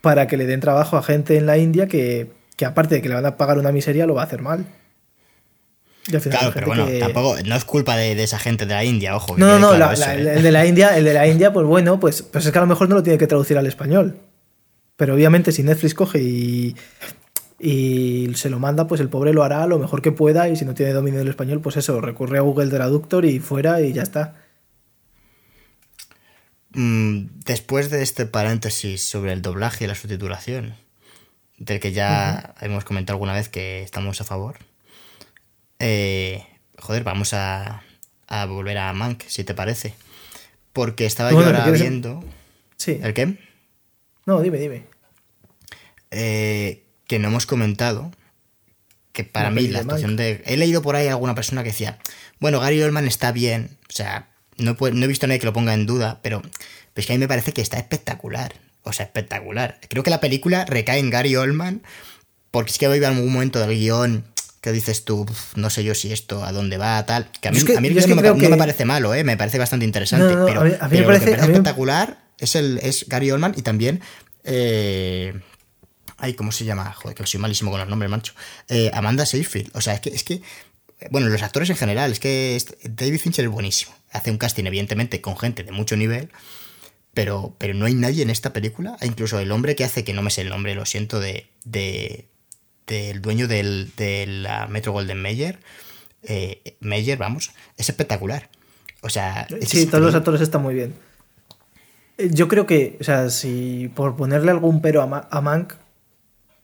para 0.00 0.28
que 0.28 0.36
le 0.36 0.46
den 0.46 0.60
trabajo 0.60 0.96
a 0.96 1.02
gente 1.02 1.36
en 1.36 1.46
la 1.46 1.58
India 1.58 1.88
que, 1.88 2.30
que 2.56 2.64
aparte 2.64 2.94
de 2.94 3.02
que 3.02 3.08
le 3.08 3.16
van 3.16 3.26
a 3.26 3.36
pagar 3.36 3.58
una 3.58 3.72
miseria, 3.72 4.06
lo 4.06 4.14
va 4.14 4.22
a 4.22 4.26
hacer 4.26 4.40
mal. 4.40 4.66
Claro, 6.04 6.50
pero 6.54 6.66
bueno, 6.66 6.86
tampoco, 6.98 7.36
no 7.44 7.54
es 7.54 7.64
culpa 7.64 7.96
de, 7.96 8.20
esa 8.22 8.38
gente 8.38 8.66
de 8.66 8.74
la 8.74 8.84
India, 8.84 9.14
ojo. 9.14 9.36
No, 9.36 9.58
no, 9.58 9.76
no, 9.76 9.92
¿eh? 9.92 10.34
el 10.36 10.42
de 10.42 10.50
la 10.50 10.66
India, 10.66 10.96
el 10.96 11.04
de 11.04 11.14
la 11.14 11.26
India, 11.26 11.52
pues 11.52 11.66
bueno, 11.66 12.00
pues, 12.00 12.22
pues 12.22 12.46
es 12.46 12.52
que 12.52 12.58
a 12.58 12.62
lo 12.62 12.66
mejor 12.66 12.88
no 12.88 12.96
lo 12.96 13.02
tiene 13.02 13.18
que 13.18 13.26
traducir 13.26 13.58
al 13.58 13.66
español. 13.66 14.18
Pero 14.96 15.14
obviamente 15.14 15.52
si 15.52 15.62
Netflix 15.62 15.94
coge 15.94 16.20
y, 16.20 16.76
y 17.58 18.30
se 18.34 18.50
lo 18.50 18.58
manda, 18.58 18.86
pues 18.86 19.00
el 19.00 19.08
pobre 19.08 19.32
lo 19.32 19.44
hará 19.44 19.66
lo 19.66 19.78
mejor 19.78 20.02
que 20.02 20.12
pueda 20.12 20.48
y 20.48 20.56
si 20.56 20.64
no 20.64 20.74
tiene 20.74 20.92
dominio 20.92 21.20
del 21.20 21.28
español, 21.28 21.60
pues 21.60 21.76
eso, 21.76 22.00
recurre 22.00 22.38
a 22.38 22.42
Google 22.42 22.70
Traductor 22.70 23.24
y 23.24 23.38
fuera 23.38 23.80
y 23.82 23.92
ya 23.92 24.02
está. 24.02 24.34
Mm, 26.72 27.26
después 27.44 27.90
de 27.90 28.02
este 28.02 28.26
paréntesis 28.26 29.02
sobre 29.02 29.32
el 29.32 29.42
doblaje 29.42 29.84
y 29.84 29.88
la 29.88 29.94
subtitulación, 29.94 30.74
del 31.58 31.80
que 31.80 31.92
ya 31.92 32.54
hemos 32.60 32.84
comentado 32.84 33.16
alguna 33.16 33.34
vez 33.34 33.48
que 33.48 33.82
estamos 33.82 34.20
a 34.20 34.24
favor, 34.24 34.56
eh, 35.80 36.46
joder, 36.78 37.02
vamos 37.02 37.34
a, 37.34 37.82
volver 38.48 38.78
a 38.78 38.92
Mank, 38.92 39.24
si 39.26 39.42
te 39.42 39.54
parece. 39.54 39.94
Porque 40.72 41.06
estaba 41.06 41.32
yo 41.32 41.40
ahora 41.40 41.68
viendo. 41.70 42.22
Sí. 42.76 43.00
¿El 43.02 43.14
qué? 43.14 43.38
No, 44.26 44.40
dime, 44.40 44.58
dime. 44.58 44.84
Eh, 46.12 46.84
que 47.08 47.18
no 47.18 47.28
hemos 47.28 47.46
comentado 47.46 48.12
que 49.12 49.24
para 49.24 49.50
mí 49.50 49.66
la 49.68 49.80
actuación 49.80 50.16
de. 50.16 50.42
He 50.46 50.56
leído 50.56 50.82
por 50.82 50.94
ahí 50.94 51.08
alguna 51.08 51.34
persona 51.34 51.62
que 51.64 51.70
decía, 51.70 51.98
bueno, 52.38 52.60
Gary 52.60 52.80
Oldman 52.82 53.08
está 53.08 53.32
bien, 53.32 53.76
o 53.88 53.92
sea, 53.92 54.28
no, 54.56 54.76
no 54.78 55.04
he 55.04 55.08
visto 55.08 55.26
a 55.26 55.28
nadie 55.28 55.40
que 55.40 55.46
lo 55.46 55.52
ponga 55.52 55.74
en 55.74 55.86
duda, 55.86 56.20
pero, 56.22 56.42
es 56.94 57.06
que 57.06 57.12
a 57.12 57.16
mí 57.16 57.20
me 57.20 57.28
parece 57.28 57.52
que 57.52 57.62
está 57.62 57.78
espectacular. 57.78 58.54
O 58.82 58.92
sea, 58.92 59.04
espectacular. 59.06 59.78
Creo 59.88 60.02
que 60.02 60.10
la 60.10 60.20
película 60.20 60.64
recae 60.64 60.98
en 60.98 61.10
Gary 61.10 61.36
Oldman 61.36 61.82
porque 62.50 62.70
es 62.72 62.78
que 62.78 62.86
a 62.86 62.90
algún 62.90 63.32
momento 63.32 63.60
del 63.60 63.78
guion 63.78 64.24
que 64.60 64.72
dices 64.72 65.04
tú, 65.04 65.26
no 65.54 65.70
sé 65.70 65.84
yo 65.84 65.94
si 65.94 66.12
esto 66.12 66.44
a 66.44 66.52
dónde 66.52 66.76
va, 66.76 67.04
tal. 67.06 67.30
Que 67.40 67.48
a 67.48 67.50
mí, 67.50 67.60
a 67.60 67.80
mí 67.80 67.90
no, 67.90 68.34
me, 68.36 68.56
parece 68.56 68.84
malo, 68.84 69.14
¿eh? 69.14 69.24
me 69.24 69.36
parece 69.36 69.58
bastante 69.58 69.86
interesante. 69.86 70.36
pero, 70.46 70.60
a 70.60 70.88
mí, 70.88 70.98
me 70.98 71.02
parece, 71.04 71.32
espectacular 71.32 72.22
es, 72.38 72.54
el, 72.56 72.78
es 72.82 73.06
Gary 73.08 73.30
Oldman 73.30 73.54
y 73.56 73.62
también. 73.62 74.00
Eh, 74.44 75.38
ay, 76.18 76.34
¿cómo 76.34 76.52
se 76.52 76.64
llama? 76.64 76.92
Joder, 76.92 77.16
que 77.16 77.26
soy 77.26 77.40
malísimo 77.40 77.70
con 77.70 77.80
los 77.80 77.88
nombres, 77.88 78.10
mancho. 78.10 78.34
Eh, 78.68 78.90
Amanda 78.92 79.24
Seyfried. 79.24 79.68
O 79.72 79.80
sea, 79.80 79.94
es 79.94 80.00
que, 80.00 80.10
es 80.10 80.24
que. 80.24 80.42
Bueno, 81.10 81.28
los 81.28 81.42
actores 81.42 81.70
en 81.70 81.76
general, 81.76 82.12
es 82.12 82.20
que 82.20 82.62
David 82.84 83.18
Fincher 83.18 83.46
es 83.46 83.50
buenísimo. 83.50 83.94
Hace 84.12 84.30
un 84.30 84.36
casting, 84.36 84.64
evidentemente, 84.64 85.22
con 85.22 85.38
gente 85.38 85.64
de 85.64 85.72
mucho 85.72 85.96
nivel. 85.96 86.30
Pero, 87.14 87.56
pero 87.58 87.72
no 87.72 87.86
hay 87.86 87.94
nadie 87.94 88.22
en 88.22 88.30
esta 88.30 88.52
película. 88.52 88.98
Incluso 89.00 89.38
el 89.38 89.50
hombre 89.52 89.74
que 89.74 89.84
hace, 89.84 90.04
que 90.04 90.12
no 90.12 90.20
me 90.20 90.30
sé 90.30 90.42
el 90.42 90.50
nombre, 90.50 90.74
lo 90.74 90.84
siento, 90.84 91.18
de, 91.18 91.50
de 91.64 92.29
del 92.90 93.22
dueño 93.22 93.46
del, 93.46 93.92
de 93.96 94.26
la 94.26 94.66
Metro 94.66 94.92
Golden 94.92 95.22
Mayer, 95.22 95.60
eh, 96.24 96.76
Mayer, 96.80 97.16
vamos, 97.16 97.52
es 97.76 97.88
espectacular. 97.88 98.50
O 99.00 99.08
sea, 99.08 99.46
sí, 99.62 99.86
todos 99.86 100.04
los 100.04 100.14
actores 100.14 100.40
están 100.40 100.62
muy 100.62 100.74
bien. 100.74 100.92
Eh, 102.18 102.30
yo 102.32 102.48
creo 102.48 102.66
que, 102.66 102.98
o 103.00 103.04
sea, 103.04 103.30
si 103.30 103.90
por 103.94 104.16
ponerle 104.16 104.50
algún 104.50 104.82
pero 104.82 105.02
a, 105.02 105.40
Mank, 105.40 105.74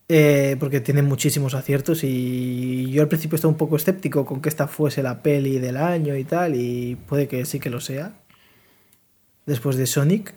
eh, 0.09 0.57
porque 0.59 0.81
tiene 0.81 1.03
muchísimos 1.03 1.55
aciertos 1.55 2.03
y 2.03 2.91
yo 2.91 3.03
al 3.03 3.09
principio 3.09 3.37
estaba 3.37 3.53
un 3.53 3.59
poco 3.59 3.77
escéptico 3.77 4.27
con 4.27 4.43
que 4.43 4.49
esta 4.49 4.67
fuese 4.67 5.03
la 5.03 5.23
peli 5.23 5.59
del 5.59 5.77
año 5.77 6.17
y 6.17 6.25
tal, 6.25 6.57
y 6.57 6.97
puede 6.97 7.29
que 7.29 7.45
sí 7.45 7.61
que 7.61 7.71
lo 7.71 7.81
sea. 7.81 8.15
Después 9.47 9.77
de 9.77 9.87
Sonic. 9.87 10.35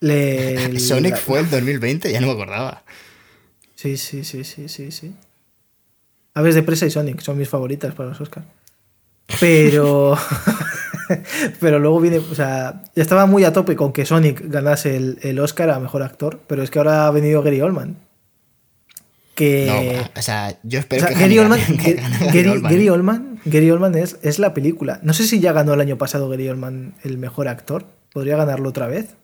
Le, 0.00 0.80
Sonic 0.80 1.18
fue 1.18 1.40
el 1.40 1.50
2020, 1.50 2.10
ya 2.10 2.20
no 2.20 2.28
me 2.28 2.32
acordaba. 2.32 2.82
Sí, 3.86 3.96
sí, 3.96 4.24
sí, 4.24 4.42
sí, 4.42 4.68
sí, 4.68 4.90
sí. 4.90 5.14
Aves 6.34 6.56
de 6.56 6.64
Presa 6.64 6.86
y 6.86 6.90
Sonic 6.90 7.20
son 7.20 7.38
mis 7.38 7.48
favoritas 7.48 7.94
para 7.94 8.08
los 8.08 8.20
Oscars. 8.20 8.44
Pero. 9.38 10.18
pero 11.60 11.78
luego 11.78 12.00
viene. 12.00 12.18
O 12.18 12.34
sea, 12.34 12.82
ya 12.96 13.02
estaba 13.02 13.26
muy 13.26 13.44
a 13.44 13.52
tope 13.52 13.76
con 13.76 13.92
que 13.92 14.04
Sonic 14.04 14.42
ganase 14.48 14.96
el, 14.96 15.38
Oscar 15.38 15.70
a 15.70 15.78
mejor 15.78 16.02
actor, 16.02 16.40
pero 16.48 16.64
es 16.64 16.70
que 16.70 16.78
ahora 16.80 17.06
ha 17.06 17.10
venido 17.12 17.42
Gary 17.42 17.60
Oldman. 17.60 17.96
Que. 19.36 19.66
No, 19.66 20.18
o 20.18 20.22
sea, 20.22 20.58
yo 20.64 20.80
espero 20.80 21.06
que, 21.06 21.14
Gary, 21.14 21.38
Oldman, 21.38 21.60
Gary, 22.32 22.88
Oldman, 22.88 23.40
Gary 23.44 23.70
Oldman 23.70 23.94
es, 23.94 24.18
es 24.22 24.40
la 24.40 24.52
película. 24.52 24.98
No 25.04 25.12
sé 25.12 25.28
si 25.28 25.38
ya 25.38 25.52
ganó 25.52 25.74
el 25.74 25.80
año 25.80 25.96
pasado 25.96 26.28
Gary 26.28 26.48
Oldman 26.48 26.96
el 27.04 27.18
mejor 27.18 27.46
actor. 27.46 27.86
¿Podría 28.12 28.36
ganarlo 28.36 28.68
otra 28.68 28.88
vez? 28.88 29.14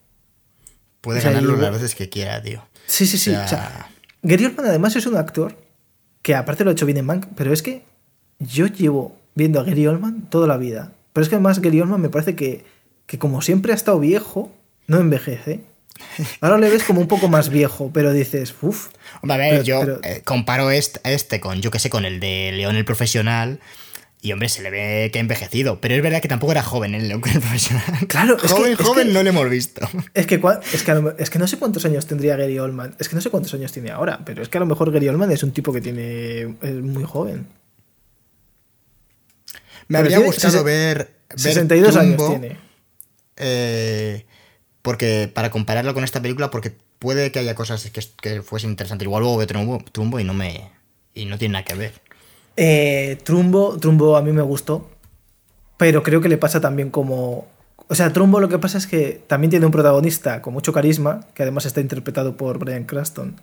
Puede 1.01 1.21
ganarlo 1.21 1.57
las 1.57 1.73
veces 1.73 1.97
que 1.97 2.09
quiera, 2.09 2.41
tío. 2.41 2.65
Sí, 2.87 3.07
sí, 3.07 3.19
sí. 3.19 3.35
O 3.35 3.49
sea, 3.49 3.89
Gary 4.23 4.45
Oldman 4.45 4.67
además 4.67 4.97
es 4.97 5.07
un 5.07 5.17
actor 5.17 5.57
que 6.23 6.35
aparte 6.35 6.65
lo 6.65 6.71
ha 6.71 6.73
hecho 6.73 6.87
bien 6.87 6.99
en 6.99 7.07
Mank, 7.07 7.27
pero 7.37 7.53
es 7.53 7.63
que 7.63 7.83
yo 8.39 8.67
llevo 8.67 9.17
viendo 9.35 9.61
a 9.61 9.65
Gary 9.65 9.87
Oldman 9.87 10.29
toda 10.31 10.47
la 10.47 10.57
vida. 10.57 10.93
Pero 11.13 11.23
es 11.23 11.29
que 11.29 11.35
además 11.35 11.61
Gary 11.61 11.81
Oldman 11.81 12.01
me 12.01 12.09
parece 12.09 12.37
que, 12.37 12.65
que 13.07 13.19
como 13.19 13.43
siempre 13.43 13.73
ha 13.73 13.75
estado 13.75 13.99
viejo, 13.99 14.53
no 14.87 14.99
envejece. 14.99 15.61
Ahora 16.41 16.59
le 16.59 16.71
ves 16.71 16.85
como 16.85 17.01
un 17.01 17.09
poco 17.09 17.29
más 17.29 17.49
viejo, 17.49 17.91
pero 17.93 18.13
dices, 18.13 18.55
uff. 18.63 18.89
Hombre, 19.23 19.35
a 19.35 19.39
ver, 19.39 19.63
yo 19.65 19.83
eh, 20.03 20.23
comparo 20.25 20.71
este, 20.71 21.01
este 21.05 21.41
con, 21.41 21.61
yo 21.61 21.71
que 21.71 21.79
sé, 21.79 21.91
con 21.91 22.05
el 22.05 22.21
de 22.21 22.53
León 22.53 22.77
el 22.77 22.85
Profesional 22.85 23.61
y 24.25 24.31
hombre, 24.31 24.49
se 24.49 24.63
le 24.63 24.71
ve 24.71 25.11
que 25.13 25.19
ha 25.19 25.21
envejecido. 25.21 25.81
Pero 25.81 25.97
es 25.97 26.03
verdad 26.03 26.23
que 26.23 26.29
tampoco 26.29 26.53
era 26.53 26.63
joven 26.63 26.95
en 26.95 27.11
el 27.11 27.21
profesional. 27.21 28.07
Claro, 28.07 28.37
es 28.41 28.53
joven, 28.53 28.77
que, 28.77 28.85
joven 28.85 29.13
no 29.13 29.21
le 29.25 29.31
hemos 29.31 29.51
visto. 29.51 29.87
Es 30.15 30.29
que, 30.29 30.37
es, 30.73 30.83
que 30.85 31.15
es 31.19 31.29
que 31.29 31.39
no 31.41 31.49
sé 31.49 31.59
cuántos 31.59 31.85
años 31.85 32.07
tendría 32.07 32.37
Gary 32.37 32.57
Oldman. 32.57 32.95
Es 33.01 33.09
que 33.09 33.17
no 33.17 33.21
sé 33.21 33.31
cuántos 33.31 33.53
años 33.55 33.73
tiene 33.73 33.91
ahora. 33.91 34.21
Pero 34.25 34.41
es 34.41 34.49
que 34.49 34.59
a 34.59 34.61
lo 34.61 34.67
mejor 34.67 34.93
Gary 34.93 35.09
Oldman 35.09 35.33
es 35.33 35.43
un 35.43 35.51
tipo 35.51 35.73
que 35.73 35.81
tiene. 35.81 36.57
es 36.63 36.75
muy 36.75 37.03
joven. 37.03 37.49
Me 39.89 39.99
habría 39.99 40.21
gustado 40.21 40.63
ver, 40.63 41.15
62 41.35 41.97
años 41.97 42.29
tiene. 42.29 42.59
Eh, 43.37 44.25
porque 44.83 45.29
para 45.35 45.51
compararlo 45.51 45.95
con 45.95 46.05
esta 46.05 46.23
película, 46.23 46.49
porque 46.53 46.73
puede 47.01 47.33
que 47.33 47.41
haya 47.41 47.57
cosas 47.57 47.91
que, 47.91 48.01
que 48.21 48.43
fuesen 48.43 48.71
interesantes. 48.71 49.05
Igual 49.05 49.23
luego 49.25 49.39
veo 49.39 49.49
Trumbo, 49.49 49.85
Trumbo 49.91 50.21
y 50.21 50.25
no 50.25 50.33
me. 50.33 50.71
y 51.13 51.25
no 51.25 51.39
tiene 51.39 51.55
nada 51.55 51.65
que 51.65 51.75
ver. 51.75 52.12
Eh, 52.57 53.19
Trumbo, 53.25 53.79
Trumbo 53.79 54.17
a 54.17 54.23
mí 54.23 54.33
me 54.33 54.43
gustó, 54.43 54.91
pero 55.79 56.03
creo 56.03 56.21
que 56.21 56.29
le 56.29 56.39
pasa 56.39 56.61
también 56.61 56.91
como... 56.91 57.47
O 57.89 57.95
sea, 57.95 58.13
Trumbo 58.13 58.41
lo 58.41 58.49
que 58.49 58.59
pasa 58.59 58.79
es 58.79 58.87
que 58.87 59.23
también 59.27 59.51
tiene 59.51 59.67
un 59.67 59.73
protagonista 59.73 60.41
con 60.43 60.53
mucho 60.55 60.73
carisma, 60.73 61.27
que 61.35 61.43
además 61.43 61.67
está 61.67 61.81
interpretado 61.81 62.37
por 62.37 62.59
Brian 62.59 62.85
Cranston, 62.85 63.41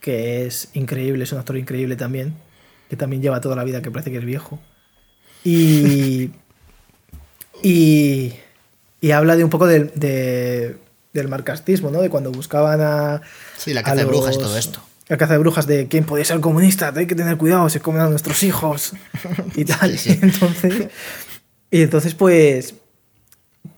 que 0.00 0.46
es 0.46 0.68
increíble, 0.74 1.24
es 1.24 1.32
un 1.32 1.38
actor 1.38 1.56
increíble 1.56 1.96
también. 1.96 2.34
que 2.90 2.96
también 2.96 3.22
lleva 3.22 3.40
toda 3.40 3.56
la 3.56 3.64
vida, 3.64 3.82
que 3.82 3.90
parece 3.90 4.10
que 4.10 4.18
es 4.18 4.24
viejo. 4.24 4.58
Y. 5.44 6.30
y. 7.62 8.34
y 9.00 9.10
habla 9.12 9.36
de 9.36 9.44
un 9.44 9.50
poco 9.50 9.66
del, 9.66 9.90
de- 9.94 10.76
del 11.12 11.28
marcastismo, 11.28 11.90
¿no? 11.90 12.00
De 12.02 12.10
cuando 12.10 12.32
buscaban 12.32 12.80
a. 12.80 13.22
Sí, 13.56 13.72
la 13.74 13.82
caza 13.82 13.96
de 13.96 14.04
brujas 14.04 14.34
y 14.36 14.38
todo 14.38 14.56
esto. 14.58 14.80
La 15.08 15.16
caza 15.18 15.34
de 15.34 15.38
brujas 15.38 15.66
de 15.66 15.86
quién 15.86 16.04
puede 16.04 16.24
ser 16.24 16.40
comunista, 16.40 16.92
hay 16.94 17.06
que 17.06 17.14
tener 17.14 17.36
cuidado, 17.36 17.68
se 17.68 17.80
comen 17.80 18.02
a 18.02 18.08
nuestros 18.08 18.42
hijos 18.42 18.94
y 19.54 19.64
tal. 19.66 19.98
Sí, 19.98 20.14
sí. 20.14 20.18
Entonces, 20.22 20.88
y 21.70 21.82
entonces, 21.82 22.14
pues, 22.14 22.76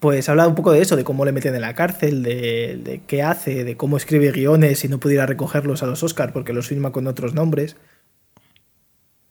pues 0.00 0.28
habla 0.28 0.46
un 0.46 0.54
poco 0.54 0.70
de 0.70 0.82
eso, 0.82 0.96
de 0.96 1.04
cómo 1.04 1.24
le 1.24 1.32
meten 1.32 1.54
en 1.54 1.62
la 1.62 1.74
cárcel, 1.74 2.22
de, 2.22 2.78
de 2.84 3.00
qué 3.06 3.22
hace, 3.22 3.64
de 3.64 3.78
cómo 3.78 3.96
escribe 3.96 4.32
guiones 4.32 4.84
y 4.84 4.88
no 4.88 5.00
pudiera 5.00 5.24
recogerlos 5.24 5.82
a 5.82 5.86
los 5.86 6.02
Oscars 6.02 6.30
porque 6.30 6.52
los 6.52 6.68
firma 6.68 6.92
con 6.92 7.06
otros 7.06 7.32
nombres. 7.32 7.76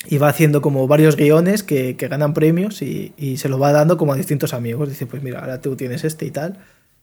Y 0.08 0.18
va 0.18 0.30
haciendo 0.30 0.62
como 0.62 0.88
varios 0.88 1.16
guiones 1.16 1.62
que, 1.62 1.96
que 1.96 2.08
ganan 2.08 2.34
premios 2.34 2.82
y, 2.82 3.14
y 3.18 3.38
se 3.38 3.50
lo 3.50 3.60
va 3.60 3.72
dando 3.72 3.98
como 3.98 4.14
a 4.14 4.16
distintos 4.16 4.54
amigos. 4.56 4.90
Dice, 4.90 5.06
pues 5.06 5.22
mira, 5.22 5.42
ahora 5.42 5.62
tú 5.62 5.76
tienes 5.76 6.04
este 6.04 6.26
y 6.26 6.32
tal. 6.32 6.58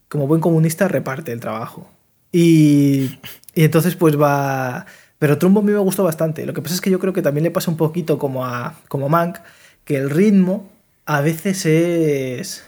Como 0.09 0.27
buen 0.27 0.41
comunista 0.41 0.89
reparte 0.89 1.31
el 1.31 1.39
trabajo. 1.39 1.89
Y, 2.33 3.19
y 3.53 3.63
entonces 3.63 3.95
pues 3.95 4.19
va... 4.19 4.85
Pero 5.19 5.37
Trumbo 5.37 5.61
a 5.61 5.63
mí 5.63 5.71
me 5.71 5.77
gustó 5.77 6.03
bastante. 6.03 6.45
Lo 6.45 6.53
que 6.53 6.61
pasa 6.61 6.75
es 6.75 6.81
que 6.81 6.89
yo 6.89 6.99
creo 6.99 7.13
que 7.13 7.21
también 7.21 7.45
le 7.45 7.51
pasa 7.51 7.71
un 7.71 7.77
poquito 7.77 8.17
como 8.17 8.45
a 8.45 8.75
como 8.89 9.07
Mank, 9.09 9.37
que 9.85 9.95
el 9.97 10.09
ritmo 10.09 10.69
a 11.05 11.21
veces 11.21 11.65
es... 11.65 12.63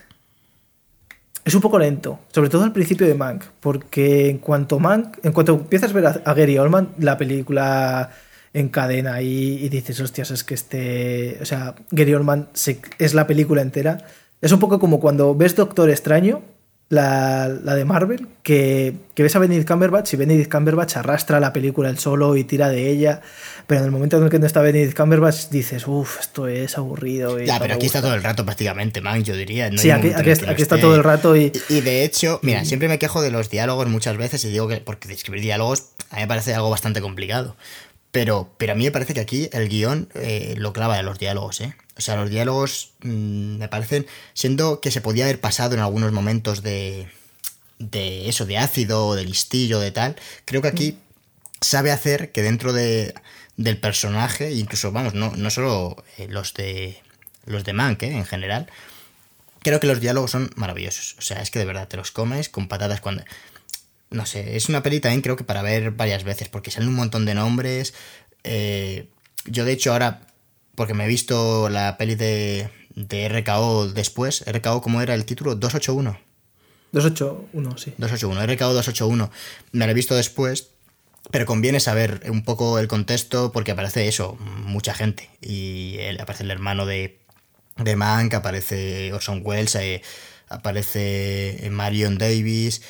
Es 1.43 1.53
un 1.53 1.61
poco 1.61 1.77
lento, 1.77 2.19
sobre 2.29 2.49
todo 2.49 2.63
al 2.63 2.71
principio 2.71 3.05
de 3.05 3.13
Mank, 3.13 3.43
porque 3.59 4.29
en 4.29 4.39
cuanto 4.39 4.79
Mank, 4.79 5.23
en 5.23 5.31
cuanto 5.31 5.53
empiezas 5.53 5.91
a 5.91 5.93
ver 5.93 6.07
a, 6.07 6.33
Gary 6.33 6.57
Oldman, 6.57 6.89
la 6.97 7.19
película 7.19 8.09
encadena 8.51 9.21
y, 9.21 9.63
y 9.63 9.69
dices, 9.69 9.99
hostias, 9.99 10.31
es 10.31 10.43
que 10.43 10.55
este, 10.55 11.37
o 11.39 11.45
sea, 11.45 11.75
Gary 11.91 12.15
Oldman 12.15 12.49
es 12.97 13.13
la 13.13 13.27
película 13.27 13.61
entera. 13.61 14.07
Es 14.41 14.51
un 14.53 14.59
poco 14.59 14.79
como 14.79 14.99
cuando 14.99 15.35
ves 15.35 15.55
Doctor 15.55 15.89
Extraño, 15.91 16.41
la, 16.89 17.47
la 17.49 17.73
de 17.75 17.83
Marvel, 17.83 18.27
que, 18.43 18.93
que 19.15 19.23
ves 19.23 19.35
a 19.35 19.39
Benedict 19.39 19.67
Cumberbatch 19.67 20.13
y 20.13 20.17
Benedict 20.17 20.51
Cumberbatch 20.51 20.97
arrastra 20.97 21.39
la 21.39 21.51
película 21.51 21.89
él 21.89 21.97
solo 21.97 22.35
y 22.35 22.43
tira 22.43 22.69
de 22.69 22.89
ella, 22.91 23.21
pero 23.65 23.79
en 23.79 23.85
el 23.85 23.91
momento 23.91 24.17
en 24.17 24.23
el 24.23 24.29
que 24.29 24.37
no 24.37 24.45
está 24.45 24.61
Benedict 24.61 24.95
Cumberbatch 24.95 25.49
dices, 25.49 25.87
uff, 25.87 26.19
esto 26.19 26.47
es 26.47 26.77
aburrido. 26.77 27.41
y 27.41 27.47
Ya, 27.47 27.55
no 27.55 27.61
pero 27.61 27.73
aquí 27.75 27.87
está 27.87 27.99
gusta". 27.99 28.07
todo 28.09 28.15
el 28.15 28.23
rato 28.23 28.45
prácticamente, 28.45 29.01
man, 29.01 29.23
yo 29.23 29.35
diría. 29.35 29.69
no 29.71 29.79
Sí, 29.79 29.89
aquí, 29.89 30.07
el 30.07 30.13
está, 30.13 30.23
que 30.23 30.45
no 30.45 30.51
aquí 30.51 30.61
está 30.61 30.75
esté. 30.75 30.81
todo 30.87 30.95
el 30.95 31.03
rato 31.03 31.35
y... 31.35 31.51
Y, 31.69 31.73
y 31.77 31.81
de 31.81 32.03
hecho, 32.03 32.39
mira, 32.43 32.63
siempre 32.65 32.87
me 32.87 32.99
quejo 32.99 33.21
de 33.21 33.31
los 33.31 33.49
diálogos 33.49 33.87
muchas 33.87 34.15
veces 34.17 34.45
y 34.45 34.49
digo 34.49 34.67
que, 34.67 34.77
porque 34.77 35.11
escribir 35.11 35.41
diálogos 35.41 35.85
a 36.11 36.17
mí 36.17 36.21
me 36.21 36.27
parece 36.27 36.53
algo 36.53 36.69
bastante 36.69 37.01
complicado. 37.01 37.55
Pero, 38.11 38.49
pero 38.57 38.73
a 38.73 38.75
mí 38.75 38.85
me 38.85 38.91
parece 38.91 39.13
que 39.13 39.19
aquí 39.19 39.49
el 39.51 39.67
guion 39.67 40.07
eh, 40.13 40.53
lo 40.57 40.71
clava 40.71 40.95
de 40.95 41.03
los 41.03 41.19
diálogos, 41.19 41.59
¿eh? 41.61 41.75
O 41.97 42.01
sea, 42.01 42.15
los 42.15 42.29
diálogos 42.29 42.91
mm, 43.01 43.57
me 43.57 43.67
parecen, 43.67 44.05
siendo 44.33 44.81
que 44.81 44.91
se 44.91 45.01
podía 45.01 45.25
haber 45.25 45.39
pasado 45.39 45.75
en 45.75 45.81
algunos 45.81 46.11
momentos 46.11 46.61
de, 46.61 47.07
de 47.79 48.29
eso, 48.29 48.45
de 48.45 48.57
ácido, 48.57 49.15
de 49.15 49.25
listillo, 49.25 49.79
de 49.79 49.91
tal, 49.91 50.15
creo 50.45 50.61
que 50.61 50.67
aquí 50.67 50.97
sabe 51.61 51.91
hacer 51.91 52.31
que 52.31 52.41
dentro 52.43 52.73
de, 52.73 53.13
del 53.57 53.77
personaje, 53.79 54.51
incluso, 54.53 54.91
vamos, 54.91 55.13
no, 55.13 55.31
no 55.35 55.49
solo 55.49 56.03
eh, 56.17 56.27
los 56.27 56.53
de 56.53 57.01
los 57.45 57.63
de 57.63 57.73
Mank, 57.73 58.03
¿eh? 58.03 58.11
en 58.11 58.25
general, 58.25 58.67
creo 59.61 59.79
que 59.79 59.87
los 59.87 60.01
diálogos 60.01 60.31
son 60.31 60.49
maravillosos. 60.55 61.15
O 61.17 61.21
sea, 61.21 61.41
es 61.41 61.51
que 61.51 61.59
de 61.59 61.65
verdad 61.65 61.87
te 61.87 61.97
los 61.97 62.11
comes 62.11 62.49
con 62.49 62.67
patadas 62.67 63.01
cuando... 63.01 63.23
No 64.09 64.25
sé, 64.25 64.55
es 64.55 64.69
una 64.69 64.83
peli 64.83 64.99
también 64.99 65.21
creo 65.21 65.35
que 65.35 65.43
para 65.43 65.61
ver 65.61 65.91
varias 65.91 66.23
veces, 66.23 66.49
porque 66.49 66.71
salen 66.71 66.89
un 66.89 66.95
montón 66.95 67.25
de 67.25 67.35
nombres. 67.35 67.93
eh, 68.43 69.09
yo 69.45 69.65
de 69.65 69.73
hecho 69.73 69.91
ahora, 69.93 70.21
porque 70.75 70.93
me 70.93 71.05
he 71.05 71.07
visto 71.07 71.69
la 71.69 71.97
peli 71.97 72.15
de, 72.15 72.69
de 72.95 73.29
RKO 73.29 73.89
después, 73.89 74.43
RKO, 74.45 74.81
¿cómo 74.81 75.01
era 75.01 75.13
el 75.15 75.25
título? 75.25 75.55
281. 75.55 76.17
281, 76.91 77.77
sí. 77.77 77.93
281, 77.97 78.45
RKO 78.53 78.73
281. 78.73 79.31
Me 79.71 79.85
lo 79.85 79.91
he 79.91 79.93
visto 79.93 80.15
después, 80.15 80.69
pero 81.31 81.45
conviene 81.45 81.79
saber 81.79 82.23
un 82.29 82.43
poco 82.43 82.79
el 82.79 82.87
contexto 82.87 83.51
porque 83.51 83.71
aparece 83.71 84.07
eso, 84.07 84.37
mucha 84.39 84.93
gente. 84.93 85.29
Y 85.41 85.97
él, 85.99 86.19
aparece 86.21 86.43
el 86.43 86.51
hermano 86.51 86.85
de, 86.85 87.19
de 87.77 87.95
Mank, 87.95 88.33
aparece 88.33 89.11
Orson 89.13 89.41
Welles, 89.43 89.75
eh, 89.75 90.01
aparece 90.47 91.67
Marion 91.71 92.17
Davis. 92.17 92.81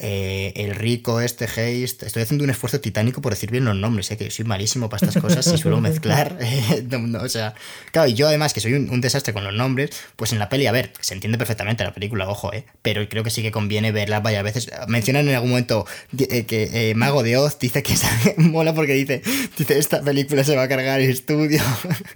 Eh, 0.00 0.52
el 0.56 0.74
rico 0.74 1.20
este 1.20 1.46
Heist 1.46 2.02
estoy 2.02 2.22
haciendo 2.22 2.44
un 2.44 2.50
esfuerzo 2.50 2.80
titánico 2.80 3.20
por 3.20 3.32
decir 3.32 3.50
bien 3.50 3.64
los 3.64 3.76
nombres 3.76 4.10
eh, 4.10 4.16
que 4.16 4.30
soy 4.30 4.44
malísimo 4.44 4.88
para 4.88 5.06
estas 5.06 5.22
cosas 5.22 5.46
y 5.46 5.58
suelo 5.58 5.80
mezclar 5.80 6.38
eh, 6.40 6.84
no, 6.88 6.98
no, 6.98 7.20
o 7.20 7.28
sea 7.28 7.54
claro 7.92 8.08
y 8.08 8.14
yo 8.14 8.28
además 8.28 8.52
que 8.52 8.60
soy 8.60 8.74
un, 8.74 8.90
un 8.90 9.00
desastre 9.00 9.32
con 9.32 9.44
los 9.44 9.54
nombres 9.54 9.90
pues 10.16 10.32
en 10.32 10.38
la 10.38 10.48
peli 10.48 10.66
a 10.66 10.72
ver 10.72 10.92
se 11.00 11.14
entiende 11.14 11.38
perfectamente 11.38 11.84
la 11.84 11.92
película 11.92 12.28
ojo 12.28 12.52
eh 12.52 12.64
pero 12.82 13.08
creo 13.08 13.24
que 13.24 13.30
sí 13.30 13.42
que 13.42 13.50
conviene 13.50 13.92
verla 13.92 14.20
varias 14.20 14.42
veces. 14.44 14.70
Mencionan 14.86 15.28
en 15.28 15.34
algún 15.34 15.50
momento 15.50 15.86
eh, 16.18 16.44
que 16.44 16.92
Mago 16.96 17.22
de 17.22 17.36
Oz 17.36 17.58
dice 17.58 17.82
que 17.82 17.92
está, 17.92 18.10
mola 18.36 18.74
porque 18.74 18.94
dice 18.94 19.22
dice 19.56 19.78
esta 19.78 20.02
película 20.02 20.44
se 20.44 20.56
va 20.56 20.62
a 20.62 20.68
cargar 20.68 21.00
el 21.00 21.10
estudio 21.10 21.60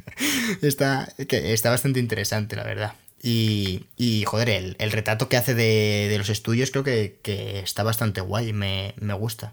está 0.62 1.12
que 1.28 1.52
está 1.52 1.70
bastante 1.70 2.00
interesante 2.00 2.56
la 2.56 2.64
verdad 2.64 2.94
y, 3.22 3.86
y, 3.96 4.24
joder, 4.24 4.50
el, 4.50 4.76
el 4.78 4.90
retrato 4.92 5.28
que 5.28 5.36
hace 5.36 5.54
de, 5.54 6.08
de 6.10 6.18
los 6.18 6.28
estudios 6.28 6.70
creo 6.70 6.82
que, 6.84 7.18
que 7.22 7.60
está 7.60 7.82
bastante 7.84 8.20
guay, 8.20 8.52
me, 8.52 8.94
me 9.00 9.14
gusta. 9.14 9.52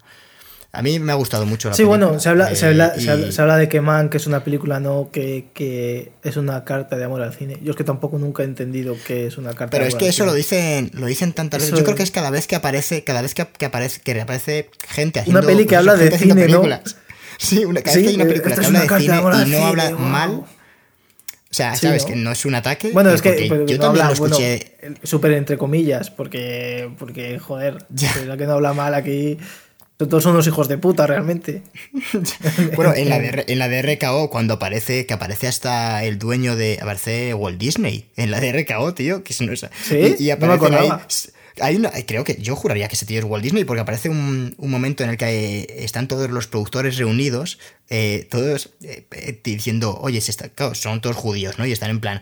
A 0.71 0.83
mí 0.83 0.99
me 0.99 1.11
ha 1.11 1.15
gustado 1.15 1.47
mucho 1.47 1.67
la 1.69 1.75
Sí, 1.75 1.81
película, 1.83 2.05
bueno, 2.07 2.19
se 2.19 2.29
habla, 2.29 2.53
se, 2.55 2.65
eh, 2.65 2.69
habla, 2.69 2.93
y- 2.95 3.01
se, 3.01 3.09
habla, 3.11 3.31
se 3.31 3.41
habla 3.41 3.57
de 3.57 3.69
que 3.69 3.81
Man, 3.81 4.09
que 4.09 4.17
es 4.17 4.27
una 4.27 4.43
película, 4.43 4.79
no, 4.79 5.09
que, 5.11 5.47
que 5.55 6.11
es 6.23 6.37
una 6.37 6.63
carta 6.63 6.95
de 6.95 7.03
amor 7.05 7.23
al 7.23 7.33
cine. 7.33 7.57
Yo 7.63 7.71
es 7.71 7.75
que 7.77 7.83
tampoco 7.83 8.19
nunca 8.19 8.43
he 8.43 8.45
entendido 8.45 8.95
que 9.07 9.25
es 9.25 9.37
una 9.39 9.55
carta 9.55 9.71
Pero 9.71 9.83
de 9.83 9.87
es 9.87 9.93
amor 9.95 9.99
que 9.99 10.05
al 10.05 10.09
eso 10.09 10.25
lo 10.25 10.33
dicen, 10.35 10.91
lo 10.93 11.07
dicen 11.07 11.33
tantas 11.33 11.61
veces. 11.61 11.75
Yo 11.77 11.83
creo 11.83 11.93
es- 11.93 11.97
que 11.97 12.03
es 12.03 12.11
cada 12.11 12.29
vez 12.29 12.45
que 12.45 12.55
aparece, 12.55 13.03
cada 13.03 13.23
vez 13.23 13.33
que, 13.33 13.47
que 13.47 13.65
aparece, 13.65 14.01
que 14.01 14.13
reaparece 14.13 14.69
gente 14.87 15.19
haciendo. 15.19 15.39
Una 15.39 15.47
peli 15.47 15.65
que 15.65 15.75
habla 15.75 15.95
de 15.95 16.15
cine, 16.17 16.47
¿no? 16.47 16.63
Sí, 17.39 17.63
una, 17.65 17.81
cada 17.81 17.95
Sí, 17.95 18.01
vez 18.01 18.03
que 18.03 18.09
hay 18.09 18.15
una 18.15 18.23
eh, 18.25 18.27
película 18.27 18.55
que 18.55 18.61
es 18.61 18.67
habla 18.67 18.81
de 18.81 18.89
cine 18.89 19.15
y 19.47 19.49
no 19.51 19.65
habla 19.65 19.89
wow. 19.91 19.99
mal. 19.99 20.43
O 21.51 21.53
sea, 21.53 21.73
Sí, 21.75 21.87
sabes 21.87 22.03
¿no? 22.03 22.09
que 22.09 22.15
no 22.15 22.31
es 22.31 22.45
un 22.45 22.53
ataque. 22.55 22.91
Bueno, 22.91 23.09
es 23.11 23.21
que 23.21 23.47
yo 23.47 23.55
no 23.55 23.65
también 23.65 23.81
habla, 23.83 24.05
lo 24.07 24.13
escuché. 24.13 24.73
bueno, 24.81 24.97
súper 25.03 25.31
entre 25.31 25.57
comillas, 25.57 26.11
porque, 26.11 26.89
porque 26.99 27.39
joder, 27.39 27.77
Ya. 27.89 28.13
la 28.27 28.37
que 28.37 28.45
no 28.45 28.53
habla 28.53 28.73
mal 28.73 28.93
aquí, 28.93 29.37
todos 29.97 30.21
son 30.23 30.33
unos 30.33 30.45
hijos 30.47 30.67
de 30.67 30.77
puta 30.77 31.07
realmente. 31.07 31.63
Bueno, 32.75 32.93
en 32.95 33.09
la, 33.09 33.19
de, 33.19 33.45
en 33.47 33.59
la 33.59 33.67
de 33.67 33.81
RKO, 33.81 34.29
cuando 34.29 34.53
aparece, 34.55 35.05
que 35.05 35.13
aparece 35.13 35.47
hasta 35.47 36.03
el 36.03 36.19
dueño 36.19 36.55
de. 36.55 36.77
Aparece 36.81 37.33
Walt 37.33 37.57
Disney. 37.59 38.09
En 38.15 38.31
la 38.31 38.39
de 38.39 38.51
RKO, 38.53 38.93
tío. 38.93 39.23
Que 39.23 39.33
no 39.45 39.51
es- 39.53 39.65
¿Sí? 39.83 40.15
Y, 40.19 40.25
y 40.25 40.27
No 40.29 40.33
aparecen 40.53 40.73
ahí. 40.75 40.89
Acordaba. 41.59 41.67
Hay 41.67 41.75
una, 41.75 41.91
creo 42.05 42.23
que 42.23 42.41
yo 42.41 42.55
juraría 42.55 42.87
que 42.87 42.95
ese 42.95 43.05
tío 43.05 43.19
es 43.19 43.25
Walt 43.25 43.43
Disney 43.43 43.63
porque 43.63 43.81
aparece 43.81 44.09
un, 44.09 44.55
un 44.57 44.71
momento 44.71 45.03
en 45.03 45.11
el 45.11 45.17
que 45.17 45.25
eh, 45.25 45.83
están 45.83 46.07
todos 46.07 46.29
los 46.29 46.47
productores 46.47 46.97
reunidos, 46.97 47.59
eh, 47.89 48.27
todos 48.29 48.69
eh, 48.83 49.41
diciendo, 49.43 49.97
oye, 50.01 50.21
se 50.21 50.31
está, 50.31 50.49
claro, 50.49 50.75
son 50.75 51.01
todos 51.01 51.15
judíos, 51.15 51.57
¿no? 51.57 51.65
Y 51.65 51.71
están 51.71 51.89
en 51.89 51.99
plan, 51.99 52.21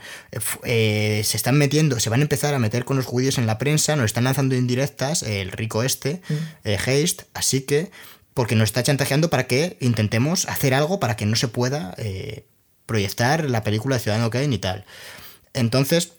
eh, 0.63 1.21
se 1.23 1.38
están 1.38 1.57
metiendo, 1.57 1.99
se 1.99 2.09
van 2.09 2.21
a 2.21 2.23
empezar 2.23 2.53
a 2.53 2.59
meter 2.59 2.85
con 2.85 2.97
los 2.97 3.05
judíos 3.05 3.38
en 3.38 3.47
la 3.47 3.57
prensa, 3.57 3.95
nos 3.95 4.05
están 4.05 4.23
lanzando 4.23 4.55
indirectas, 4.55 5.23
el 5.23 5.51
rico 5.51 5.83
este, 5.83 6.21
Heist, 6.63 7.23
así 7.33 7.61
que, 7.61 7.91
porque 8.33 8.55
nos 8.55 8.69
está 8.69 8.83
chantajeando 8.83 9.29
para 9.29 9.47
que 9.47 9.77
intentemos 9.81 10.45
hacer 10.47 10.73
algo 10.73 10.99
para 10.99 11.15
que 11.15 11.25
no 11.25 11.35
se 11.35 11.47
pueda 11.47 11.95
proyectar 12.85 13.49
la 13.49 13.63
película 13.63 13.95
de 13.95 14.03
Ciudadano 14.03 14.29
Kane 14.29 14.55
y 14.55 14.59
tal. 14.59 14.85
Entonces, 15.53 16.13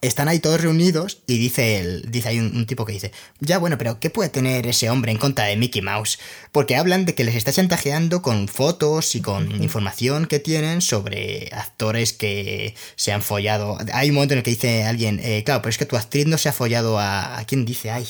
están 0.00 0.28
ahí 0.28 0.38
todos 0.38 0.60
reunidos 0.60 1.18
y 1.26 1.38
dice 1.38 1.80
el, 1.80 2.10
dice 2.10 2.28
hay 2.28 2.38
un, 2.38 2.56
un 2.56 2.66
tipo 2.66 2.84
que 2.84 2.92
dice, 2.92 3.12
ya 3.40 3.58
bueno, 3.58 3.78
pero 3.78 4.00
¿qué 4.00 4.10
puede 4.10 4.28
tener 4.28 4.66
ese 4.66 4.90
hombre 4.90 5.12
en 5.12 5.18
contra 5.18 5.46
de 5.46 5.56
Mickey 5.56 5.82
Mouse? 5.82 6.18
Porque 6.52 6.76
hablan 6.76 7.04
de 7.04 7.14
que 7.14 7.24
les 7.24 7.34
está 7.34 7.52
chantajeando 7.52 8.22
con 8.22 8.48
fotos 8.48 9.14
y 9.14 9.20
con 9.20 9.62
información 9.62 10.26
que 10.26 10.38
tienen 10.38 10.80
sobre 10.80 11.50
actores 11.52 12.12
que 12.12 12.74
se 12.96 13.12
han 13.12 13.22
follado. 13.22 13.78
Hay 13.92 14.10
un 14.10 14.14
momento 14.14 14.34
en 14.34 14.38
el 14.38 14.44
que 14.44 14.50
dice 14.50 14.84
alguien, 14.84 15.20
eh, 15.22 15.42
claro, 15.44 15.62
pero 15.62 15.70
es 15.70 15.78
que 15.78 15.86
tu 15.86 15.96
actriz 15.96 16.26
no 16.26 16.38
se 16.38 16.48
ha 16.48 16.52
follado 16.52 16.98
a... 16.98 17.38
¿A 17.38 17.44
quién 17.44 17.64
dice? 17.64 17.90
Ay. 17.90 18.06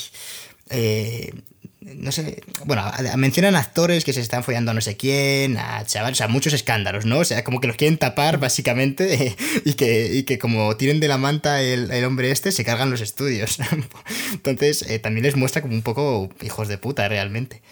Eh, 0.71 1.33
no 1.81 2.11
sé, 2.11 2.43
bueno, 2.65 2.85
mencionan 3.17 3.55
actores 3.55 4.05
que 4.05 4.13
se 4.13 4.21
están 4.21 4.43
follando 4.43 4.73
a 4.73 4.75
no 4.75 4.81
sé 4.81 4.97
quién, 4.97 5.57
a 5.57 5.85
chavales, 5.87 6.17
o 6.17 6.19
sea, 6.19 6.29
muchos 6.29 6.53
escándalos, 6.53 7.07
¿no? 7.07 7.19
O 7.19 7.25
sea, 7.25 7.45
como 7.45 7.61
que 7.61 7.69
los 7.69 7.77
quieren 7.77 7.99
tapar, 7.99 8.39
básicamente, 8.39 9.37
y, 9.65 9.75
que, 9.75 10.13
y 10.13 10.25
que 10.25 10.39
como 10.39 10.77
tienen 10.77 10.99
de 10.99 11.07
la 11.09 11.19
manta 11.19 11.63
el, 11.63 11.91
el 11.93 12.05
hombre 12.05 12.31
este, 12.33 12.51
se 12.51 12.65
cargan 12.65 12.91
los 12.91 13.01
estudios. 13.01 13.59
Entonces, 14.33 14.83
eh, 14.83 14.99
también 14.99 15.25
les 15.25 15.37
muestra 15.37 15.63
como 15.63 15.75
un 15.75 15.83
poco 15.83 16.31
hijos 16.43 16.67
de 16.69 16.79
puta, 16.79 17.09
realmente. 17.09 17.63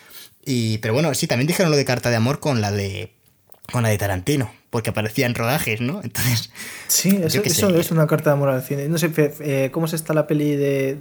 Y, 0.45 0.79
pero 0.79 0.95
bueno, 0.95 1.13
sí, 1.15 1.27
también 1.27 1.49
dijeron 1.49 1.73
lo 1.73 1.77
de 1.77 1.85
Carta 1.85 2.09
de 2.11 2.17
Amor 2.17 2.39
con 2.39 2.61
la 2.61 2.71
de, 2.71 3.13
con 3.73 3.83
la 3.83 3.89
de 3.89 3.99
Tarantino, 3.99 4.53
porque 4.71 4.91
aparecía 4.91 5.27
en 5.27 5.35
rodajes, 5.35 5.81
¿no? 5.81 6.01
Entonces, 6.05 6.51
Sí, 6.87 7.19
eso, 7.25 7.43
qué 7.43 7.49
eso 7.49 7.71
sé. 7.71 7.81
es 7.81 7.91
una 7.91 8.07
carta 8.07 8.31
de 8.31 8.35
amor 8.35 8.51
al 8.51 8.63
cine. 8.63 8.89
No 8.89 8.99
sé, 8.99 9.11
eh, 9.17 9.71
¿cómo 9.73 9.89
se 9.89 9.97
está 9.97 10.15
la 10.15 10.29
peli 10.29 10.55
de, 10.55 10.99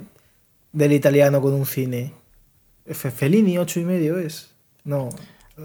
del 0.72 0.92
italiano 0.92 1.40
con 1.40 1.54
un 1.54 1.66
cine? 1.66 2.12
Fe- 2.94 3.10
Fellini, 3.10 3.58
ocho 3.58 3.80
y 3.80 3.84
medio 3.84 4.18
es. 4.18 4.50
No. 4.84 5.08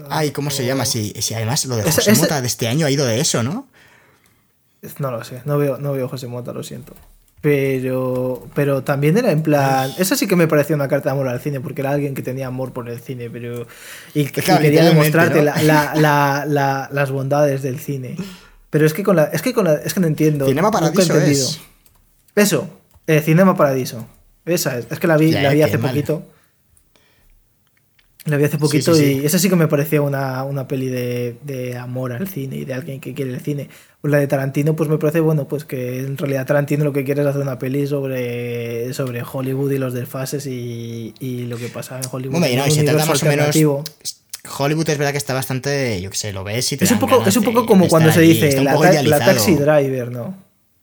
Ay, 0.08 0.30
¿cómo 0.30 0.50
se 0.50 0.64
llama? 0.64 0.84
Si, 0.86 1.10
si 1.20 1.34
además 1.34 1.64
lo 1.66 1.76
de 1.76 1.82
José 1.84 2.12
Mota 2.14 2.40
de 2.40 2.46
este 2.46 2.66
año 2.68 2.86
ha 2.86 2.90
ido 2.90 3.04
de 3.04 3.20
eso, 3.20 3.42
¿no? 3.42 3.66
No 4.98 5.10
lo 5.10 5.22
sé, 5.22 5.42
no 5.44 5.58
veo, 5.58 5.78
no 5.78 5.92
veo 5.92 6.08
José 6.08 6.26
Mota, 6.26 6.52
lo 6.52 6.62
siento. 6.62 6.94
Pero, 7.42 8.48
pero 8.54 8.82
también 8.84 9.18
era 9.18 9.30
en 9.32 9.42
plan. 9.42 9.90
Eso 9.98 10.14
sí 10.16 10.26
que 10.26 10.36
me 10.36 10.46
parecía 10.46 10.76
una 10.76 10.88
carta 10.88 11.10
de 11.10 11.12
amor 11.14 11.28
al 11.28 11.40
cine, 11.40 11.60
porque 11.60 11.80
era 11.82 11.90
alguien 11.90 12.14
que 12.14 12.22
tenía 12.22 12.46
amor 12.46 12.72
por 12.72 12.88
el 12.88 13.00
cine, 13.00 13.28
pero. 13.30 13.66
Y, 14.14 14.24
que 14.26 14.42
Claro, 14.42 14.62
quería 14.62 14.84
demostrarte 14.84 15.38
¿no? 15.38 15.44
la- 15.44 15.62
la- 15.62 15.94
la- 15.96 16.44
la- 16.46 16.88
las 16.92 17.10
bondades 17.10 17.62
del 17.62 17.78
cine. 17.80 18.16
Pero 18.70 18.86
es 18.86 18.94
que 18.94 19.02
con 19.02 19.16
la. 19.16 19.24
Es 19.24 19.42
que 19.42 19.52
con 19.52 19.64
la. 19.64 19.74
Es 19.74 19.92
que 19.92 20.00
no 20.00 20.06
entiendo. 20.06 20.46
Cinema 20.46 20.70
Paradiso 20.70 21.18
es. 21.18 21.60
Eso, 22.36 22.68
eh, 23.06 23.20
Cinema 23.20 23.56
Paradiso. 23.56 24.06
Esa 24.46 24.78
es. 24.78 24.86
Es 24.90 24.98
que 25.00 25.06
la 25.08 25.16
vi, 25.16 25.32
Ya, 25.32 25.42
la 25.42 25.50
vi 25.52 25.62
hace 25.62 25.78
mal. 25.78 25.90
poquito. 25.90 26.24
La 28.24 28.36
vi 28.36 28.44
hace 28.44 28.56
poquito 28.56 28.94
sí, 28.94 29.04
sí. 29.04 29.20
y 29.22 29.26
esa 29.26 29.38
sí 29.40 29.48
que 29.48 29.56
me 29.56 29.66
parecía 29.66 30.00
una, 30.00 30.44
una 30.44 30.68
peli 30.68 30.86
de, 30.88 31.34
de 31.42 31.76
amor 31.76 32.12
al 32.12 32.28
cine 32.28 32.56
y 32.58 32.64
de 32.64 32.72
alguien 32.74 33.00
que 33.00 33.14
quiere 33.14 33.32
el 33.34 33.40
cine. 33.40 33.68
Pues 34.00 34.12
la 34.12 34.18
de 34.18 34.28
Tarantino, 34.28 34.76
pues 34.76 34.88
me 34.88 34.96
parece, 34.98 35.18
bueno, 35.20 35.48
pues 35.48 35.64
que 35.64 35.98
en 36.00 36.16
realidad 36.16 36.46
Tarantino 36.46 36.84
lo 36.84 36.92
que 36.92 37.02
quiere 37.04 37.22
es 37.22 37.26
hacer 37.26 37.40
una 37.42 37.58
peli 37.58 37.86
sobre, 37.88 38.92
sobre 38.94 39.22
Hollywood 39.24 39.72
y 39.72 39.78
los 39.78 39.92
desfases 39.92 40.46
y, 40.46 41.14
y 41.18 41.46
lo 41.46 41.56
que 41.56 41.68
pasa 41.68 41.98
en 41.98 42.04
Hollywood. 42.10 42.32
Bueno, 42.38 42.46
y 42.48 42.54
no, 42.56 42.64
y 42.66 42.70
se 42.70 42.84
trata 42.84 43.02
universo 43.04 43.10
más 43.10 43.22
o 43.22 43.26
menos. 43.26 44.14
Hollywood 44.58 44.88
es 44.90 44.98
verdad 44.98 45.12
que 45.12 45.18
está 45.18 45.34
bastante, 45.34 46.00
yo 46.00 46.10
qué 46.10 46.16
sé, 46.16 46.32
lo 46.32 46.42
ves 46.44 46.70
y 46.72 46.76
te 46.76 46.84
Es 46.84 46.90
un 46.90 46.98
poco, 46.98 47.12
ganas 47.18 47.28
es 47.28 47.36
un 47.36 47.44
de- 47.44 47.50
poco 47.52 47.66
como 47.66 47.88
cuando 47.88 48.10
se 48.12 48.20
dice 48.22 48.60
la, 48.62 48.74
ta- 48.78 49.18
taxi 49.24 49.54
driver, 49.54 50.10
¿no? 50.10 50.34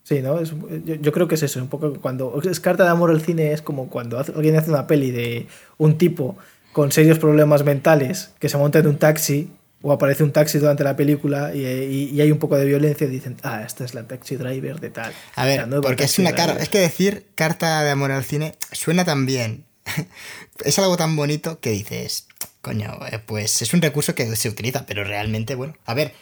Sí, 0.03 0.21
¿no? 0.21 0.39
Es- 0.39 0.51
yo, 0.85 0.95
yo 0.95 1.11
creo 1.11 1.27
que 1.27 1.35
es 1.35 1.43
eso, 1.43 1.59
un 1.61 1.67
poco 1.67 1.93
cuando 2.01 2.41
es 2.49 2.59
carta 2.59 2.83
de 2.83 2.89
amor 2.89 3.11
al 3.11 3.21
cine 3.21 3.51
es 3.51 3.61
como 3.61 3.89
cuando 3.89 4.17
hace- 4.17 4.31
alguien 4.33 4.55
hace 4.55 4.69
una 4.71 4.87
peli 4.87 5.11
de 5.11 5.47
un 5.77 5.97
tipo 5.97 6.37
con 6.79 6.93
serios 6.93 7.19
problemas 7.19 7.65
mentales 7.65 8.31
que 8.39 8.47
se 8.47 8.57
monta 8.57 8.79
en 8.79 8.87
un 8.87 8.97
taxi 8.97 9.49
o 9.81 9.91
aparece 9.91 10.23
un 10.23 10.31
taxi 10.31 10.59
durante 10.59 10.85
la 10.85 10.95
película 10.95 11.53
y, 11.53 11.65
y- 11.65 12.09
y 12.13 12.21
hay 12.21 12.31
un 12.31 12.37
poco 12.39 12.55
de 12.55 12.63
violencia 12.63 13.05
y 13.05 13.09
dicen, 13.09 13.35
ah, 13.43 13.63
esta 13.65 13.83
es 13.83 13.93
la 13.93 14.07
taxi 14.07 14.37
driver 14.37 14.79
de 14.79 14.89
tal. 14.89 15.11
A 15.35 15.45
ver, 15.45 15.67
porque 15.81 16.05
es 16.05 16.17
una 16.19 16.31
cara. 16.31 16.53
driver. 16.53 16.63
Es 16.63 16.69
que 16.69 16.79
decir 16.79 17.25
carta 17.35 17.83
de 17.83 17.89
amor 17.89 18.11
al 18.11 18.23
cine 18.23 18.55
suena 18.71 19.03
tan 19.03 19.25
bien. 19.25 19.65
es 20.63 20.79
algo 20.79 20.95
tan 20.95 21.17
bonito 21.17 21.59
que 21.59 21.71
dices, 21.71 22.27
coño, 22.61 22.97
eh, 23.11 23.19
pues 23.25 23.61
es 23.61 23.73
un 23.73 23.81
recurso 23.81 24.15
que 24.15 24.33
se 24.37 24.47
utiliza, 24.47 24.85
pero 24.85 25.03
realmente, 25.03 25.55
bueno, 25.55 25.75
a 25.85 25.93
ver. 25.93 26.13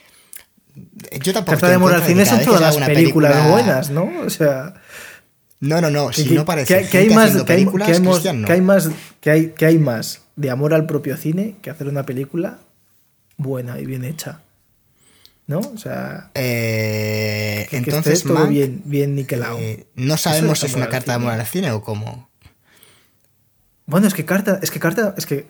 Yo 1.24 1.34
tampoco. 1.34 1.52
Carta 1.54 1.70
de 1.70 1.76
amor 1.76 1.94
al 1.94 2.04
cine 2.04 2.26
son 2.26 2.44
todas 2.44 2.62
las 2.62 2.78
películas 2.78 3.32
película- 3.34 3.52
buenas, 3.52 3.90
¿no? 3.92 4.10
O 4.26 4.30
sea... 4.32 4.74
No, 5.60 5.82
no, 5.82 5.90
no, 5.90 6.14
si 6.14 6.26
que, 6.28 6.36
no 6.36 6.46
parece. 6.46 6.84
que, 6.84 6.88
que 6.88 6.98
hay 7.00 7.10
más 7.10 7.32
que 7.44 7.54
hay, 7.54 7.66
que 7.66 8.00
no. 8.00 8.46
que 8.46 8.54
hay 8.54 8.62
más 8.62 8.90
que 9.20 9.32
hay 9.32 9.48
que 9.58 9.66
hay 9.66 9.80
más 9.80 10.22
de 10.38 10.50
amor 10.50 10.74
al 10.74 10.86
propio 10.86 11.18
cine 11.18 11.58
que 11.62 11.70
hacer 11.70 11.88
una 11.90 12.04
película 12.04 12.60
buena 13.36 13.80
y 13.80 13.86
bien 13.86 14.06
hecha 14.06 14.42
¿no? 15.48 15.60
o 15.60 15.78
sea 15.78 16.32
Eh, 16.36 17.68
que, 17.70 17.84
que 17.84 17.90
entonces, 17.90 18.14
esté 18.20 18.30
todo 18.30 18.48
bien 18.48 18.82
bien 18.86 19.16
niquelado 19.16 19.58
eh, 19.60 19.88
no 19.96 20.16
sabemos 20.16 20.60
si 20.60 20.68
es 20.68 20.72
es 20.72 20.78
una 20.78 20.88
carta 20.88 21.12
de 21.12 21.16
amor 21.18 21.34
al 21.34 21.46
cine 21.46 21.72
o 21.72 21.82
cómo. 21.82 22.30
bueno 23.86 24.08
es 24.08 24.14
que 24.14 24.24
carta 24.26 24.60
es 24.62 24.72
que 24.72 24.80
carta 24.80 25.14
es 25.18 25.26
que 25.26 25.48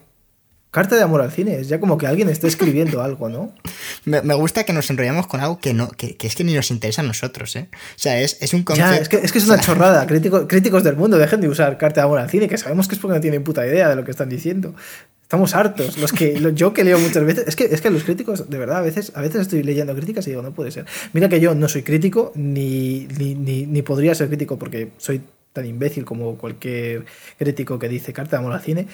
carta 0.77 0.95
de 0.95 1.01
amor 1.01 1.21
al 1.21 1.31
cine 1.31 1.59
es 1.59 1.67
ya 1.69 1.79
como 1.79 1.97
que 1.97 2.05
alguien 2.05 2.29
está 2.29 2.45
escribiendo 2.45 3.01
algo 3.01 3.29
¿no? 3.29 3.51
Me, 4.05 4.21
me 4.21 4.35
gusta 4.35 4.63
que 4.63 4.73
nos 4.73 4.89
enrollamos 4.91 5.25
con 5.25 5.41
algo 5.41 5.57
que 5.57 5.73
no 5.73 5.89
que, 5.89 6.15
que 6.15 6.27
es 6.27 6.35
que 6.35 6.43
ni 6.43 6.53
nos 6.53 6.69
interesa 6.69 7.01
a 7.01 7.05
nosotros, 7.05 7.55
¿eh? 7.55 7.67
O 7.71 7.99
sea, 7.99 8.21
es, 8.21 8.37
es 8.41 8.53
un 8.53 8.63
concepto. 8.63 8.91
Ya, 8.91 8.97
es 8.97 9.09
que, 9.09 9.17
es 9.17 9.31
que 9.31 9.39
es 9.39 9.47
una 9.47 9.59
chorrada. 9.59 10.05
Críticos, 10.05 10.45
críticos 10.47 10.83
del 10.83 10.95
mundo, 10.95 11.17
dejen 11.17 11.41
de 11.41 11.49
usar 11.49 11.77
carta 11.77 12.01
de 12.01 12.05
amor 12.05 12.19
al 12.19 12.29
cine, 12.29 12.47
que 12.47 12.57
sabemos 12.57 12.87
que 12.87 12.95
es 12.95 13.01
porque 13.01 13.15
no 13.15 13.21
tienen 13.21 13.43
puta 13.43 13.65
idea 13.65 13.89
de 13.89 13.95
lo 13.95 14.05
que 14.05 14.11
están 14.11 14.29
diciendo. 14.29 14.75
Estamos 15.23 15.55
hartos. 15.55 15.97
Los 15.97 16.13
que, 16.13 16.39
yo 16.53 16.73
que 16.73 16.83
leo 16.83 16.99
muchas 16.99 17.25
veces. 17.25 17.47
Es 17.47 17.55
que, 17.55 17.65
es 17.65 17.81
que 17.81 17.89
los 17.89 18.03
críticos, 18.03 18.49
de 18.49 18.57
verdad, 18.57 18.77
a 18.77 18.81
veces, 18.81 19.11
a 19.15 19.21
veces 19.21 19.41
estoy 19.41 19.63
leyendo 19.63 19.93
críticas 19.95 20.25
y 20.27 20.29
digo, 20.29 20.41
no 20.41 20.53
puede 20.53 20.71
ser. 20.71 20.85
Mira 21.11 21.27
que 21.27 21.39
yo 21.39 21.53
no 21.55 21.67
soy 21.67 21.83
crítico, 21.83 22.31
ni, 22.35 23.07
ni, 23.17 23.35
ni, 23.35 23.65
ni 23.65 23.81
podría 23.81 24.15
ser 24.15 24.27
crítico 24.27 24.57
porque 24.57 24.91
soy 24.97 25.21
tan 25.51 25.65
imbécil 25.65 26.05
como 26.05 26.37
cualquier 26.37 27.05
crítico 27.37 27.79
que 27.79 27.89
dice 27.89 28.13
carta 28.13 28.37
de 28.37 28.41
amor 28.41 28.53
al 28.53 28.61
cine. 28.61 28.87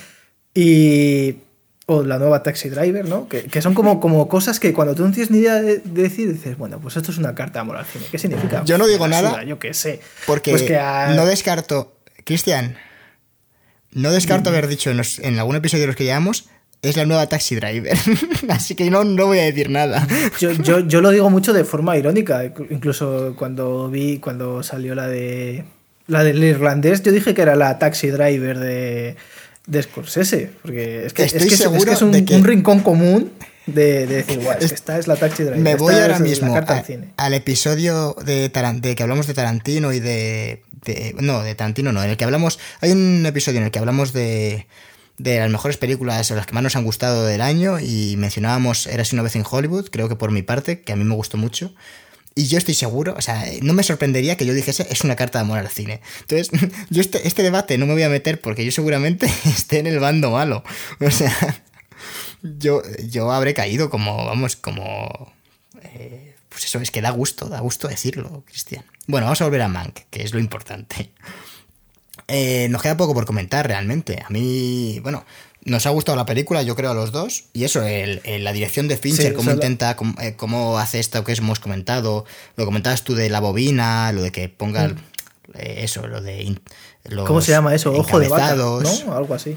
Y. 0.53 1.35
O 1.85 2.01
la 2.03 2.17
nueva 2.17 2.43
Taxi 2.43 2.69
Driver, 2.69 3.05
¿no? 3.07 3.27
Que, 3.27 3.43
que 3.43 3.61
son 3.61 3.73
como, 3.73 3.99
como 3.99 4.29
cosas 4.29 4.59
que 4.59 4.71
cuando 4.71 4.95
tú 4.95 5.05
no 5.05 5.11
tienes 5.11 5.31
ni 5.31 5.39
idea 5.39 5.55
de, 5.61 5.79
de 5.79 6.01
decir, 6.03 6.31
dices, 6.31 6.57
bueno, 6.57 6.79
pues 6.79 6.95
esto 6.95 7.11
es 7.11 7.17
una 7.17 7.35
carta 7.35 7.59
de 7.59 7.59
amor 7.59 7.75
al 7.77 7.85
cine. 7.85 8.05
¿Qué 8.09 8.17
significa? 8.17 8.63
Yo 8.63 8.77
no 8.77 8.87
digo 8.87 9.03
Me 9.03 9.09
la 9.11 9.21
nada, 9.21 9.43
Yo 9.43 9.59
qué 9.59 9.73
sé. 9.73 9.99
Porque 10.25 10.51
Pues 10.51 10.63
que 10.63 10.79
no 11.15 11.25
descarto. 11.25 11.97
Cristian, 12.25 12.77
no 13.91 14.11
descarto 14.11 14.49
haber 14.49 14.67
dicho 14.67 14.89
en, 14.91 14.97
los- 14.97 15.19
en 15.19 15.37
algún 15.39 15.55
episodio 15.57 15.81
de 15.83 15.87
los 15.87 15.95
que 15.95 16.05
llevamos. 16.05 16.47
Es 16.81 16.97
la 16.97 17.05
nueva 17.05 17.27
Taxi 17.27 17.55
Driver. 17.55 17.97
Así 18.49 18.75
que 18.75 18.89
no, 18.89 19.03
no 19.03 19.25
voy 19.27 19.39
a 19.39 19.43
decir 19.43 19.69
nada. 19.69 20.05
Yo, 20.39 20.51
yo, 20.51 20.79
yo 20.87 21.01
lo 21.01 21.11
digo 21.11 21.29
mucho 21.29 21.53
de 21.53 21.63
forma 21.65 21.97
irónica. 21.97 22.43
Incluso 22.69 23.35
cuando 23.37 23.89
vi, 23.89 24.19
cuando 24.19 24.63
salió 24.63 24.93
la 24.95 25.07
de. 25.07 25.65
La 26.07 26.23
del 26.25 26.43
irlandés, 26.43 27.01
yo 27.01 27.13
dije 27.13 27.33
que 27.33 27.41
era 27.41 27.55
la 27.55 27.79
taxi 27.79 28.07
driver 28.09 28.59
de, 28.59 29.15
de 29.65 29.83
Scorsese. 29.83 30.51
Porque 30.61 31.05
es 31.05 31.13
que, 31.13 31.23
es, 31.23 31.33
Estoy 31.33 31.47
que 31.49 31.53
es- 31.55 31.59
es 31.61 31.63
seguro 31.65 31.85
que 31.85 31.91
es 31.93 32.01
un, 32.01 32.25
que- 32.25 32.37
rincón 32.39 32.79
común 32.81 33.31
de, 33.65 34.05
de 34.07 34.15
decir, 34.17 34.39
"Guau, 34.41 34.57
es 34.59 34.69
que 34.69 34.75
esta 34.75 34.99
es 34.99 35.07
la 35.07 35.15
taxi 35.15 35.43
driver. 35.43 35.59
Me 35.61 35.75
voy 35.75 35.93
es 35.95 36.01
ahora 36.01 36.19
mismo 36.19 36.55
a- 36.55 36.83
al 37.17 37.33
episodio 37.33 38.15
de, 38.25 38.51
Taran- 38.51 38.81
de 38.81 38.95
que 38.95 39.03
hablamos 39.03 39.25
de 39.27 39.33
Tarantino 39.33 39.93
y 39.93 39.99
de, 39.99 40.63
de- 40.85 41.15
No, 41.19 41.41
de 41.43 41.55
Tarantino 41.55 41.91
no. 41.93 42.03
En 42.03 42.09
el 42.09 42.17
que 42.17 42.25
hablamos. 42.25 42.59
Hay 42.81 42.91
un 42.91 43.25
episodio 43.25 43.59
en 43.59 43.65
el 43.65 43.71
que 43.71 43.79
hablamos 43.79 44.11
de. 44.13 44.67
De 45.19 45.37
las 45.37 45.49
mejores 45.51 45.77
películas 45.77 46.31
o 46.31 46.35
las 46.35 46.47
que 46.47 46.53
más 46.53 46.63
nos 46.63 46.75
han 46.75 46.83
gustado 46.83 47.23
del 47.27 47.41
año 47.41 47.79
y 47.79 48.15
mencionábamos 48.17 48.87
Eras 48.87 49.13
una 49.13 49.21
vez 49.21 49.35
en 49.35 49.43
Hollywood, 49.47 49.89
creo 49.91 50.09
que 50.09 50.15
por 50.15 50.31
mi 50.31 50.41
parte, 50.41 50.81
que 50.81 50.91
a 50.91 50.95
mí 50.95 51.03
me 51.03 51.13
gustó 51.13 51.37
mucho. 51.37 51.71
Y 52.35 52.47
yo 52.47 52.57
estoy 52.57 52.73
seguro, 52.73 53.13
o 53.15 53.21
sea, 53.21 53.45
no 53.61 53.73
me 53.73 53.83
sorprendería 53.83 54.37
que 54.37 54.45
yo 54.45 54.53
dijese 54.53 54.87
es 54.89 55.03
una 55.03 55.15
carta 55.15 55.37
de 55.39 55.43
amor 55.43 55.59
al 55.59 55.69
cine. 55.69 56.01
Entonces, 56.21 56.49
yo 56.89 57.01
este, 57.01 57.27
este 57.27 57.43
debate 57.43 57.77
no 57.77 57.85
me 57.85 57.93
voy 57.93 58.03
a 58.03 58.09
meter 58.09 58.41
porque 58.41 58.65
yo 58.65 58.71
seguramente 58.71 59.27
esté 59.45 59.79
en 59.79 59.87
el 59.87 59.99
bando 59.99 60.31
malo. 60.31 60.63
O 60.99 61.11
sea, 61.11 61.63
yo, 62.41 62.81
yo 63.07 63.31
habré 63.31 63.53
caído 63.53 63.89
como, 63.89 64.25
vamos, 64.25 64.55
como... 64.55 65.31
eh, 65.83 66.35
pues 66.49 66.65
eso, 66.65 66.79
es 66.79 66.91
que 66.91 67.01
da 67.01 67.09
gusto, 67.11 67.49
da 67.49 67.59
gusto 67.59 67.87
decirlo, 67.87 68.43
Cristian. 68.45 68.85
Bueno, 69.07 69.25
vamos 69.25 69.41
a 69.41 69.45
volver 69.45 69.61
a 69.61 69.67
Mank, 69.67 70.01
que 70.09 70.23
es 70.23 70.33
lo 70.33 70.39
importante. 70.39 71.11
Eh, 72.29 72.67
nos 72.69 72.81
queda 72.81 72.95
poco 72.95 73.13
por 73.13 73.25
comentar 73.25 73.67
realmente. 73.67 74.23
A 74.25 74.29
mí, 74.29 74.99
bueno, 75.03 75.25
nos 75.65 75.85
ha 75.85 75.89
gustado 75.91 76.15
la 76.17 76.25
película, 76.25 76.61
yo 76.63 76.75
creo 76.75 76.91
a 76.91 76.93
los 76.93 77.11
dos. 77.11 77.45
Y 77.53 77.63
eso, 77.63 77.81
el, 77.83 78.21
el- 78.25 78.43
la 78.43 78.51
dirección 78.53 78.87
de 78.87 78.97
Fincher, 78.97 79.29
Sí, 79.31 79.33
cómo 79.33 79.51
intenta, 79.51 79.95
cómo, 79.95 80.13
eh, 80.21 80.35
cómo 80.35 80.77
hace 80.79 80.99
esto 80.99 81.23
que 81.23 81.33
hemos 81.33 81.59
comentado. 81.59 82.25
Lo 82.57 82.65
comentabas 82.65 83.03
tú 83.03 83.15
de 83.15 83.29
la 83.29 83.39
bobina, 83.39 84.11
lo 84.11 84.21
de 84.21 84.31
que 84.31 84.49
ponga 84.49 84.85
el- 84.85 84.95
eh, 85.55 85.81
eso, 85.83 86.07
lo 86.07 86.21
de... 86.21 86.55
los 87.05 87.23
Mm. 87.23 87.27
¿Cómo 87.27 87.41
se 87.41 87.51
llama 87.51 87.75
eso? 87.75 87.91
Ojo 87.93 88.19
de 88.19 88.27
vaca. 88.29 88.55
¿no? 88.55 88.79
Algo 89.15 89.33
así. 89.33 89.55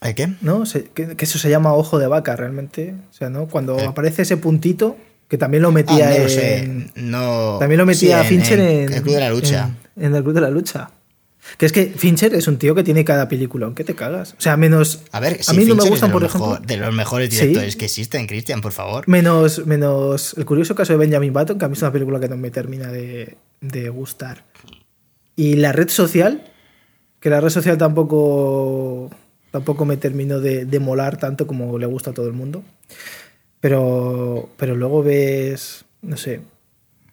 ¿El 0.00 0.14
qué? 0.14 0.28
¿No? 0.40 0.66
Se- 0.66 0.84
que, 0.86 1.16
que 1.16 1.24
eso 1.24 1.38
se 1.38 1.48
llama 1.48 1.74
ojo 1.74 1.98
de 1.98 2.06
vaca 2.08 2.34
realmente. 2.36 2.94
O 3.10 3.12
sea, 3.14 3.30
¿no? 3.30 3.46
Cuando 3.46 3.78
Eh. 3.78 3.86
aparece 3.86 4.22
ese 4.22 4.36
puntito, 4.36 4.96
que 5.28 5.38
también 5.38 5.62
lo 5.62 5.68
Ah, 5.68 5.72
metía 5.72 6.10
no 6.10 6.16
lo 6.16 6.22
en- 6.22 6.28
sé. 6.28 6.90
No. 6.96 7.56
También 7.60 7.78
lo 7.78 7.86
metía 7.86 8.22
sí, 8.22 8.28
Fincher 8.28 8.58
en, 8.60 8.92
El 8.92 9.02
Club 9.02 9.14
de 9.14 9.20
la 9.20 9.30
Lucha. 9.30 9.70
En, 9.96 10.04
en 10.06 10.14
el 10.16 10.22
Club 10.22 10.34
de 10.34 10.40
la 10.40 10.50
Lucha. 10.50 10.90
Que 11.58 11.66
es 11.66 11.72
que 11.72 11.86
Fincher 11.86 12.34
es 12.34 12.48
un 12.48 12.56
tío 12.58 12.74
que 12.74 12.82
tiene 12.82 13.04
cada 13.04 13.28
película, 13.28 13.66
aunque 13.66 13.84
te 13.84 13.94
cagas. 13.94 14.32
O 14.38 14.40
sea, 14.40 14.56
menos. 14.56 15.02
A 15.12 15.20
ver, 15.20 15.38
a 15.40 15.42
si 15.42 15.56
mí 15.56 15.64
no 15.64 15.74
me 15.74 15.82
Fincher 15.82 15.90
gustan, 15.90 16.12
por 16.12 16.22
los 16.22 16.30
ejemplo. 16.30 16.50
mejor- 16.52 16.66
de 16.66 16.76
los 16.76 16.94
mejores 16.94 17.30
Sí. 17.34 17.40
directores 17.40 17.76
que 17.76 17.84
existen, 17.86 18.26
Cristian, 18.26 18.60
por 18.60 18.72
favor. 18.72 19.08
Menos, 19.08 19.66
menos 19.66 20.34
el 20.36 20.44
curioso 20.44 20.74
caso 20.74 20.92
de 20.92 20.98
Benjamin 20.98 21.32
Button, 21.32 21.58
que 21.58 21.64
a 21.64 21.68
mí 21.68 21.74
es 21.74 21.82
una 21.82 21.92
película 21.92 22.18
que 22.20 22.28
no 22.28 22.36
me 22.36 22.50
termina 22.50 22.90
de, 22.90 23.36
de 23.60 23.88
gustar. 23.90 24.44
Y 25.36 25.54
la 25.56 25.72
red 25.72 25.88
social, 25.88 26.50
que 27.20 27.30
la 27.30 27.40
red 27.40 27.50
social 27.50 27.76
tampoco, 27.78 29.10
tampoco 29.50 29.84
me 29.84 29.96
terminó 29.96 30.40
de, 30.40 30.64
de 30.64 30.78
molar 30.80 31.16
tanto 31.18 31.46
como 31.46 31.78
le 31.78 31.86
gusta 31.86 32.10
a 32.10 32.14
todo 32.14 32.26
el 32.26 32.32
mundo. 32.34 32.62
Pero, 33.60 34.48
pero 34.56 34.74
luego 34.74 35.02
ves, 35.02 35.84
no 36.02 36.16
sé, 36.16 36.40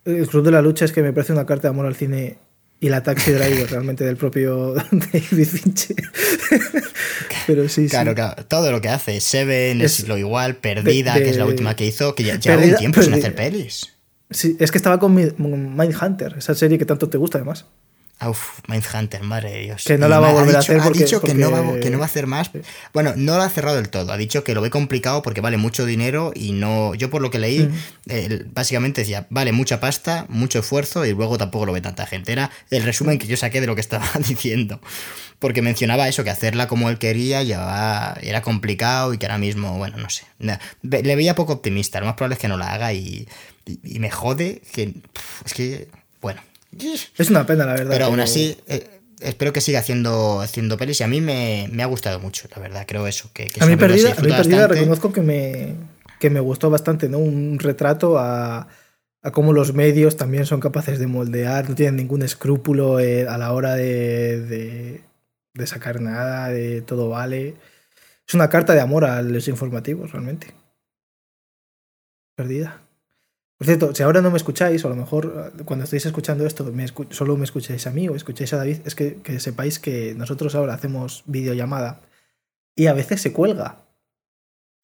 el 0.06 0.28
Club 0.28 0.44
de 0.45 0.52
la 0.52 0.61
Lucha 0.61 0.86
es 0.86 0.91
que 0.91 1.03
me 1.03 1.14
parece 1.14 1.32
una 1.34 1.45
carta 1.45 1.64
de 1.68 1.70
amor 1.70 1.86
al 1.86 1.95
cine 1.95 2.38
y 2.81 2.89
la 2.89 3.03
Taxi 3.03 3.31
Driver 3.31 3.69
realmente 3.69 4.03
del 4.06 4.15
propio 4.18 4.73
David 4.91 5.45
Fincher. 5.47 5.95
pero 7.47 7.68
sí, 7.69 7.84
sí. 7.84 7.89
Claro, 7.89 8.15
claro, 8.15 8.45
todo 8.45 8.72
lo 8.72 8.81
que 8.81 8.89
hace. 8.89 9.19
Seven 9.22 9.81
es, 9.81 9.99
Es- 10.01 10.07
lo 10.07 10.18
igual, 10.18 10.56
Perdida, 10.56 11.15
de- 11.15 11.23
que 11.23 11.30
es 11.31 11.38
la 11.38 11.45
última 11.45 11.76
que 11.76 11.85
hizo, 11.85 12.15
que 12.15 12.23
ya 12.23 12.39
lleva 12.39 12.56
un 12.57 12.61
Perdida- 12.64 12.77
tiempo 12.77 13.01
sin 13.01 13.14
hacer 13.14 13.35
pelis. 13.35 13.93
Sí, 14.31 14.56
es 14.60 14.72
que 14.72 14.77
estaba 14.77 14.99
con 14.99 15.14
Mi- 15.15 15.31
Mindhunter, 15.38 16.35
esa 16.38 16.53
serie 16.56 16.77
que 16.77 16.85
tanto 16.85 17.10
te 17.10 17.18
gusta 17.18 17.39
además. 17.39 17.65
Uf, 18.27 18.59
Mindhunter, 18.67 19.23
madre 19.23 19.51
de 19.51 19.59
Dios. 19.61 19.83
Que 19.85 19.97
no 19.97 20.07
Y 20.07 20.09
la 20.09 20.19
va 20.19 20.29
a 20.29 20.33
volver 20.33 20.55
a 20.55 20.59
hacer 20.59 20.79
Ha 20.79 20.83
porque- 20.83 20.99
dicho 21.05 21.21
que, 21.21 21.33
no 21.33 21.51
va, 21.51 21.63
porque- 21.63 21.79
que 21.79 21.89
no 21.89 21.99
va 21.99 22.03
a 22.03 22.07
hacer 22.07 22.27
más. 22.27 22.51
Bueno, 22.93 23.13
no 23.15 23.37
lo 23.37 23.43
ha 23.43 23.49
cerrado 23.49 23.77
del 23.77 23.87
todo. 23.89 24.11
Ha 24.11 24.17
dicho 24.17 24.43
que 24.43 24.53
lo 24.53 24.61
ve 24.61 24.69
complicado 24.69 25.21
porque 25.21 25.39
vale 25.39 25.55
mucho 25.55 25.85
dinero 25.85 26.33
y 26.35 26.51
no. 26.51 26.93
Yo, 26.95 27.09
por 27.09 27.21
lo 27.21 27.31
que 27.31 27.39
leí, 27.39 27.59
Mm. 27.59 27.73
eh, 28.09 28.45
básicamente 28.53 29.01
decía, 29.01 29.25
vale 29.29 29.53
mucha 29.53 29.79
pasta, 29.79 30.25
mucho 30.27 30.59
esfuerzo 30.59 31.05
y 31.05 31.13
luego 31.13 31.37
tampoco 31.37 31.65
lo 31.65 31.71
ve 31.71 31.79
tanta 31.81 32.05
gente. 32.05 32.33
Era 32.33 32.51
el 32.71 32.83
resumen 32.83 33.19
que 33.19 33.27
yo 33.27 33.37
saqué 33.37 33.61
de 33.61 33.67
lo 33.67 33.75
que 33.75 33.81
estaba 33.87 34.07
diciendo. 34.27 34.81
porque 35.39 35.61
mencionaba 35.61 36.09
eso, 36.09 36.25
que 36.25 36.31
hacerla 36.31 36.67
como 36.67 36.89
él 36.89 36.97
quería 36.97 37.41
ya 37.43 38.17
era 38.21 38.41
complicado 38.41 39.13
y 39.13 39.17
que 39.17 39.25
ahora 39.25 39.37
mismo, 39.37 39.77
bueno, 39.77 39.95
no 39.95 40.09
sé. 40.09 40.25
Le 40.81 41.15
veía 41.15 41.33
poco 41.33 41.53
optimista, 41.53 42.01
lo 42.01 42.07
más 42.07 42.15
probable 42.15 42.33
es 42.33 42.41
que 42.41 42.49
no 42.49 42.57
la 42.57 42.73
haga 42.73 42.91
y, 42.91 43.25
me 43.83 44.11
jode 44.11 44.61
que... 44.73 44.95
Es 45.45 45.53
que, 45.53 45.87
bueno. 46.19 46.41
Es 46.77 47.29
una 47.29 47.45
pena, 47.45 47.65
la 47.65 47.73
verdad. 47.73 47.91
Pero 47.91 48.05
aún 48.05 48.19
así... 48.19 48.57
Eh, 48.67 48.99
espero 49.21 49.51
que 49.53 49.61
siga 49.61 49.79
haciendo, 49.79 50.39
haciendo 50.41 50.77
pelis 50.77 51.01
y 51.01 51.03
a 51.03 51.07
mí 51.07 51.21
me, 51.21 51.67
ha 51.81 51.85
gustado 51.85 52.19
mucho, 52.19 52.47
la 52.55 52.61
verdad, 52.61 52.85
creo 52.87 53.05
eso. 53.07 53.29
Que, 53.33 53.51
a 53.59 53.65
mí 53.65 53.75
perdida, 53.75 54.13
a 54.17 54.21
mí 54.21 54.31
perdida 54.31 54.67
reconozco 54.67 55.11
que 55.11 55.21
me, 55.21 55.75
que 56.19 56.29
me 56.29 56.39
gustó 56.39 56.69
bastante, 56.69 57.09
¿no? 57.09 57.17
Un 57.17 57.59
retrato 57.59 58.17
a, 58.17 58.67
a 59.21 59.31
cómo 59.31 59.53
los 59.53 59.73
medios 59.73 60.17
también 60.17 60.45
son 60.45 60.59
capaces 60.59 60.99
de 60.99 61.07
moldear, 61.07 61.69
no 61.69 61.75
tienen 61.75 61.97
ningún 61.97 62.21
escrúpulo 62.21 62.99
eh, 62.99 63.27
a 63.27 63.37
la 63.37 63.53
hora 63.53 63.75
de, 63.75 65.03
de, 65.53 65.67
sacar 65.67 66.01
nada, 66.01 66.49
de 66.49 66.81
todo 66.81 67.09
vale. 67.09 67.55
Es 68.27 68.33
una 68.33 68.49
carta 68.49 68.73
de 68.73 68.81
amor 68.81 69.05
a 69.05 69.21
los 69.21 69.47
informativos, 69.47 70.11
realmente. 70.11 70.53
Perdida. 72.35 72.81
Por 73.60 73.68
cierto, 73.68 73.94
si 73.94 74.03
ahora 74.03 74.22
no 74.22 74.31
me 74.31 74.38
escucháis, 74.38 74.86
o 74.86 74.88
a 74.88 74.91
lo 74.91 74.95
mejor 74.95 75.52
eh, 75.57 75.64
cuando 75.65 75.84
estáis 75.84 76.06
escuchando 76.06 76.45
esto 76.45 76.72
solo 77.10 77.36
me 77.36 77.44
escucháis 77.44 77.86
a 77.88 77.91
mí 77.91 78.07
o 78.07 78.15
escucháis 78.15 78.53
a 78.53 78.57
David, 78.57 78.77
es 78.86 78.95
que, 78.95 79.18
que, 79.18 79.41
sepáis 79.41 79.80
que 79.80 80.15
nosotros 80.15 80.56
ahora 80.56 80.73
hacemos 80.73 81.23
videollamada 81.26 81.99
y 82.73 82.88
a 82.88 82.94
veces 82.94 83.22
se 83.22 83.34
cuelga. 83.34 83.80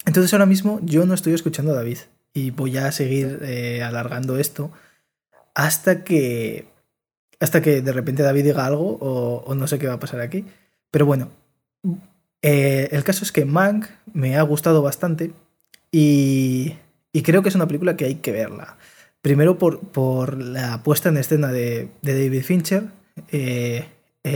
Entonces 0.05 0.33
ahora 0.33 0.45
mismo 0.45 0.81
yo 0.83 1.05
no 1.05 1.13
estoy 1.13 1.33
escuchando 1.33 1.71
a 1.71 1.75
David 1.75 1.99
y 2.33 2.51
voy 2.51 2.77
a 2.77 2.91
seguir 2.91 3.39
eh, 3.43 3.81
alargando 3.81 4.37
esto 4.37 4.71
hasta 5.53 6.03
que 6.03 6.67
hasta 7.39 7.61
que 7.61 7.81
de 7.81 7.93
repente 7.93 8.23
David 8.23 8.43
diga 8.43 8.65
algo 8.65 8.97
o, 8.99 9.55
no 9.55 9.67
sé 9.67 9.79
qué 9.79 9.87
va 9.87 9.93
a 9.93 9.99
pasar 9.99 10.19
aquí. 10.19 10.45
Pero 10.91 11.05
bueno, 11.05 11.29
eh, 12.41 12.89
el 12.91 13.05
caso 13.05 13.23
es 13.23 13.31
que 13.31 13.45
Mank 13.45 13.87
me 14.13 14.35
ha 14.35 14.41
gustado 14.41 14.81
bastante 14.81 15.31
y, 15.91 16.75
y, 17.17 17.21
creo 17.23 17.41
que 17.41 17.49
es 17.49 17.55
una 17.55 17.67
película 17.67 17.97
que 17.97 18.05
hay 18.05 18.15
que 18.15 18.31
verla. 18.31 18.77
Primero 19.21 19.57
por, 19.57 19.79
por 19.79 20.37
la 20.41 20.83
puesta 20.83 21.09
en 21.09 21.17
escena 21.17 21.51
de, 21.51 21.89
David 22.01 22.43
Fincher, 22.43 22.83
eh, 23.31 23.85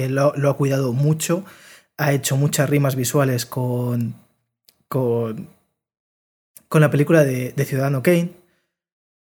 lo, 0.09 0.33
lo, 0.35 0.49
ha 0.49 0.57
cuidado 0.57 0.93
mucho, 0.93 1.43
ha 1.97 2.13
hecho 2.13 2.37
muchas 2.37 2.69
rimas 2.69 2.95
visuales 2.95 3.45
con, 3.45 4.15
con 4.87 5.49
con 6.69 6.81
la 6.81 6.91
película 6.91 7.25
de, 7.25 7.53
Ciudadano 7.65 8.01
Kane. 8.01 8.29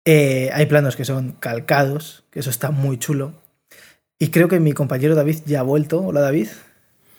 Eh, 0.05 0.51
hay 0.53 0.67
planos 0.67 0.97
que 0.97 1.05
son 1.05 1.33
calcados, 1.33 2.25
que 2.31 2.41
eso 2.41 2.51
está 2.51 2.71
muy 2.71 2.99
chulo. 2.99 3.33
Y 4.19 4.29
creo 4.29 4.49
que 4.49 4.61
mi 4.61 4.73
compañero 4.73 5.15
David 5.15 5.39
ya 5.47 5.61
ha 5.61 5.63
vuelto. 5.63 6.01
Hola 6.01 6.21
David. 6.21 6.49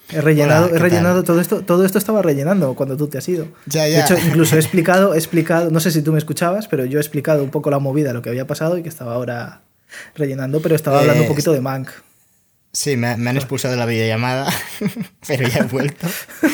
He 0.09 0.21
rellenado, 0.21 0.73
he 0.73 0.79
rellenado 0.79 1.23
todo 1.23 1.41
esto. 1.41 1.61
Todo 1.61 1.85
esto 1.85 1.97
estaba 1.97 2.21
rellenando 2.21 2.73
cuando 2.75 2.95
tú 2.95 3.07
te 3.07 3.17
has 3.17 3.27
ido. 3.27 3.47
De 3.65 3.99
hecho, 3.99 4.15
incluso 4.17 4.55
he 4.55 4.59
explicado, 4.59 5.13
he 5.13 5.17
explicado, 5.17 5.69
no 5.69 5.79
sé 5.79 5.91
si 5.91 6.01
tú 6.01 6.13
me 6.13 6.17
escuchabas, 6.17 6.67
pero 6.67 6.85
yo 6.85 6.99
he 6.99 7.01
explicado 7.01 7.43
un 7.43 7.51
poco 7.51 7.69
la 7.69 7.79
movida, 7.79 8.13
lo 8.13 8.21
que 8.21 8.29
había 8.29 8.47
pasado 8.47 8.77
y 8.77 8.83
que 8.83 8.89
estaba 8.89 9.13
ahora 9.13 9.61
rellenando, 10.15 10.61
pero 10.61 10.75
estaba 10.75 10.99
hablando 10.99 11.23
un 11.23 11.29
poquito 11.29 11.51
de 11.51 11.61
Mank. 11.61 11.89
Sí, 12.71 12.95
me, 12.95 13.07
han 13.07 13.37
expulsado 13.37 13.73
de 13.73 13.79
la 13.79 13.85
videollamada, 13.85 14.53
pero 15.27 15.47
ya 15.47 15.59
he 15.59 15.63
vuelto. 15.63 16.07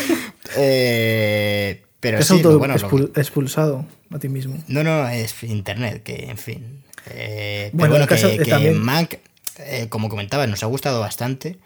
eh, 0.58 1.84
pero 2.00 2.18
es 2.18 2.32
auto 2.32 2.58
bueno, 2.58 2.76
expulsado 3.16 3.86
a 4.10 4.20
ti 4.20 4.30
mismo. 4.30 4.64
No, 4.68 4.84
no, 4.84 5.08
es 5.10 5.44
internet, 5.44 6.04
que 6.04 6.30
en 6.30 6.38
fin. 6.38 6.84
Eh, 7.10 7.70
bueno, 7.74 7.96
bueno 7.96 8.08
que, 8.08 8.38
que 8.40 8.72
Mac, 8.72 9.20
eh, 9.60 9.88
como 9.90 10.10
comentaba, 10.10 10.48
nos 10.48 10.64
ha 10.64 10.68
gustado 10.68 11.00
bastante. 11.00 11.58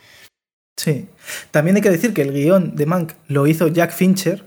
Sí. 0.77 1.07
También 1.51 1.75
hay 1.75 1.81
que 1.81 1.89
decir 1.89 2.13
que 2.13 2.21
el 2.21 2.31
guion 2.31 2.75
de 2.75 2.85
Mank 2.85 3.13
lo 3.27 3.47
hizo 3.47 3.67
Jack 3.67 3.93
Fincher. 3.93 4.45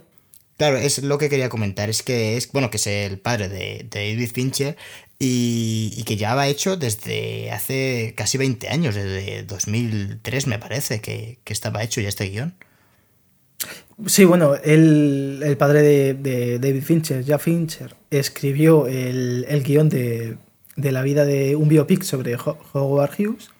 Claro, 0.56 0.76
es 0.76 1.02
lo 1.02 1.18
que 1.18 1.28
quería 1.28 1.48
comentar. 1.48 1.90
Es 1.90 2.02
que 2.02 2.36
es, 2.36 2.50
bueno, 2.52 2.70
que 2.70 2.76
es 2.76 2.86
el 2.86 3.18
padre 3.18 3.48
de, 3.48 3.86
David 3.90 4.30
Fincher 4.32 4.76
y, 5.18 6.02
que 6.04 6.16
ya 6.16 6.38
ha 6.38 6.48
hecho 6.48 6.76
desde 6.76 7.50
hace 7.50 8.14
casi 8.16 8.38
20 8.38 8.68
años, 8.68 8.94
desde 8.94 9.42
2003 9.42 10.46
me 10.46 10.58
parece, 10.58 11.00
que, 11.00 11.38
que 11.44 11.52
estaba 11.52 11.82
hecho 11.82 12.00
ya 12.00 12.08
este 12.08 12.30
guion. 12.30 12.54
Sí, 14.06 14.24
bueno, 14.24 14.54
el, 14.54 15.42
el 15.44 15.56
padre 15.56 15.82
de, 15.82 16.58
David 16.58 16.82
Fincher, 16.82 17.24
Jack 17.24 17.40
Fincher, 17.40 17.96
escribió 18.10 18.86
el, 18.86 19.44
el 19.48 19.62
guion 19.62 19.88
de, 19.88 20.38
de, 20.76 20.92
la 20.92 21.02
vida 21.02 21.24
de 21.24 21.56
un 21.56 21.68
biopic 21.68 22.02
sobre 22.02 22.36
Howard 22.36 23.10
Hughes, 23.18 23.50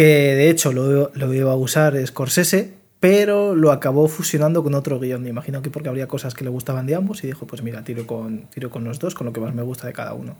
que 0.00 0.34
de 0.34 0.48
hecho 0.48 0.72
lo, 0.72 1.34
iba 1.34 1.52
a 1.52 1.56
usar 1.56 1.94
Scorsese, 2.06 2.72
pero 3.00 3.54
lo 3.54 3.70
acabó 3.70 4.08
fusionando 4.08 4.62
con 4.62 4.72
otro 4.74 4.98
guion. 4.98 5.22
Me 5.22 5.28
imagino 5.28 5.60
que 5.60 5.68
porque 5.68 5.90
habría 5.90 6.08
cosas 6.08 6.32
que 6.32 6.42
le 6.42 6.48
gustaban 6.48 6.86
de 6.86 6.94
ambos 6.94 7.22
y 7.22 7.26
dijo, 7.26 7.46
pues 7.46 7.62
mira, 7.62 7.84
tiro 7.84 8.06
con, 8.06 8.46
tiro 8.46 8.70
con 8.70 8.82
los 8.82 8.98
dos, 8.98 9.14
con 9.14 9.26
lo 9.26 9.34
que 9.34 9.40
más 9.40 9.54
me 9.54 9.60
gusta 9.60 9.86
de 9.86 9.92
cada 9.92 10.14
uno. 10.14 10.38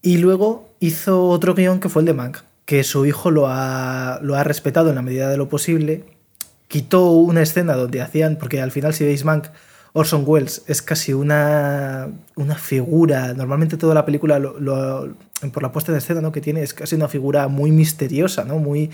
Y 0.00 0.16
luego 0.16 0.70
hizo 0.80 1.28
otro 1.28 1.54
guion 1.54 1.78
que 1.78 1.90
fue 1.90 2.00
el 2.00 2.06
de 2.06 2.14
Mank, 2.14 2.38
que 2.64 2.84
su 2.84 3.04
hijo 3.04 3.30
lo 3.30 3.48
ha, 3.48 4.18
lo 4.22 4.34
ha 4.34 4.44
respetado 4.44 4.88
en 4.88 4.94
la 4.94 5.02
medida 5.02 5.28
de 5.28 5.36
lo 5.36 5.50
posible 5.50 6.04
quitó 6.66 7.10
una 7.10 7.42
escena 7.42 7.74
donde 7.74 8.00
hacían, 8.00 8.36
porque 8.36 8.62
al 8.62 8.72
final 8.72 8.94
si 8.94 9.04
veis 9.04 9.24
Mank, 9.24 9.48
Orson 9.96 10.24
Welles 10.26 10.64
es 10.66 10.82
casi 10.82 11.12
una, 11.12 12.10
una 12.34 12.56
figura, 12.56 13.32
normalmente 13.32 13.76
toda 13.76 13.94
la 13.94 14.04
película 14.04 14.40
por 14.40 15.62
la 15.62 15.70
puesta 15.70 15.92
en 15.92 15.98
escena 15.98 16.20
¿no? 16.20 16.32
que 16.32 16.40
tiene 16.40 16.62
es 16.62 16.74
casi 16.74 16.96
una 16.96 17.06
figura 17.06 17.46
muy 17.46 17.70
misteriosa, 17.70 18.44
¿no? 18.44 18.58
muy, 18.58 18.90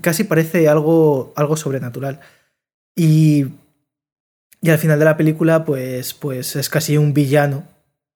casi 0.00 0.24
parece 0.24 0.68
algo, 0.68 1.32
algo 1.36 1.56
sobrenatural. 1.56 2.18
Y, 2.96 3.46
y 4.60 4.70
al 4.70 4.78
final 4.78 4.98
de 4.98 5.04
la 5.04 5.16
película 5.16 5.64
pues, 5.64 6.14
pues 6.14 6.56
es 6.56 6.68
casi 6.68 6.96
un 6.96 7.14
villano 7.14 7.62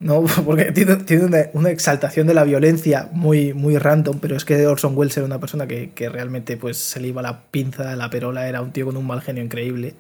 ¿no? 0.01 0.25
Porque 0.45 0.73
tiene, 0.73 1.51
una, 1.53 1.71
exaltación 1.71 2.27
de 2.27 2.35
la 2.35 2.43
violencia 2.43 3.11
muy, 3.13 3.55
muy 3.55 3.79
random, 3.79 4.19
pero 4.19 4.37
es 4.37 4.45
que 4.45 4.67
Orson 4.67 4.99
Welles 4.99 5.17
era 5.17 5.27
una 5.27 5.39
persona 5.39 5.69
que, 5.69 5.93
realmente 6.11 6.57
pues, 6.57 6.79
se 6.79 6.99
le 6.99 7.07
iba 7.07 7.23
la 7.23 7.45
pinza, 7.53 7.95
la 7.95 8.11
perola, 8.11 8.49
era 8.49 8.61
un 8.61 8.73
tío 8.73 8.87
con 8.87 8.97
un 8.97 9.07
mal 9.07 9.21
genio 9.21 9.45
increíble 9.45 9.95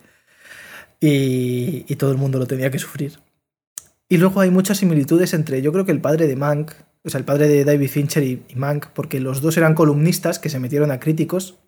y, 1.03 1.85
y, 1.89 1.97
todo 1.97 2.12
el 2.12 2.16
mundo 2.16 2.39
lo 2.39 2.47
tenía 2.47 2.70
que 2.70 2.79
sufrir. 2.79 3.19
Y 4.09 4.19
luego 4.19 4.41
hay 4.41 4.51
muchas 4.51 4.79
similitudes 4.79 5.35
entre, 5.35 5.61
yo 5.61 5.73
creo 5.73 5.85
que 5.85 5.93
el 5.93 6.01
padre 6.01 6.29
de 6.29 6.37
Mank, 6.37 6.73
o 7.05 7.11
sea, 7.11 7.19
el 7.19 7.24
padre 7.24 7.49
de 7.49 7.65
David 7.65 7.89
Fincher 7.89 8.23
y 8.23 8.41
Mank, 8.55 8.87
porque 8.95 9.19
los 9.19 9.41
dos 9.41 9.57
eran 9.57 9.74
columnistas 9.74 10.39
que 10.39 10.49
se 10.49 10.61
metieron 10.61 10.93
a 10.93 11.01
críticos 11.01 11.59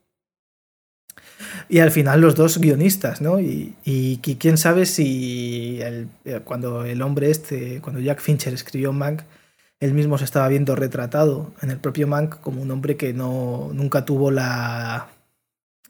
y 1.69 1.81
al 1.81 1.91
final 1.91 2.21
los 2.21 2.37
dos 2.37 2.59
guionistas, 2.59 3.21
¿no? 3.21 3.41
Y, 3.41 3.75
y, 3.85 4.19
quién 4.19 4.57
sabe 4.59 4.87
si 4.87 5.81
el, 5.83 6.09
eh, 6.25 6.41
cuando 6.45 6.85
el 6.85 7.03
hombre 7.03 7.31
este, 7.31 7.81
cuando 7.81 8.01
Jack 8.01 8.21
Fincher 8.21 8.55
escribió 8.55 8.93
Mank, 8.93 9.23
él 9.81 9.95
mismo 9.95 10.19
se 10.19 10.25
estaba 10.25 10.49
viendo 10.49 10.77
retratado 10.77 11.53
en 11.63 11.71
el 11.71 11.79
propio 11.79 12.07
Mank 12.07 12.41
como 12.41 12.63
un 12.63 12.71
hombre 12.71 12.97
que 12.97 13.13
no, 13.13 13.71
nunca 13.73 14.05
tuvo 14.05 14.31
la 14.31 15.09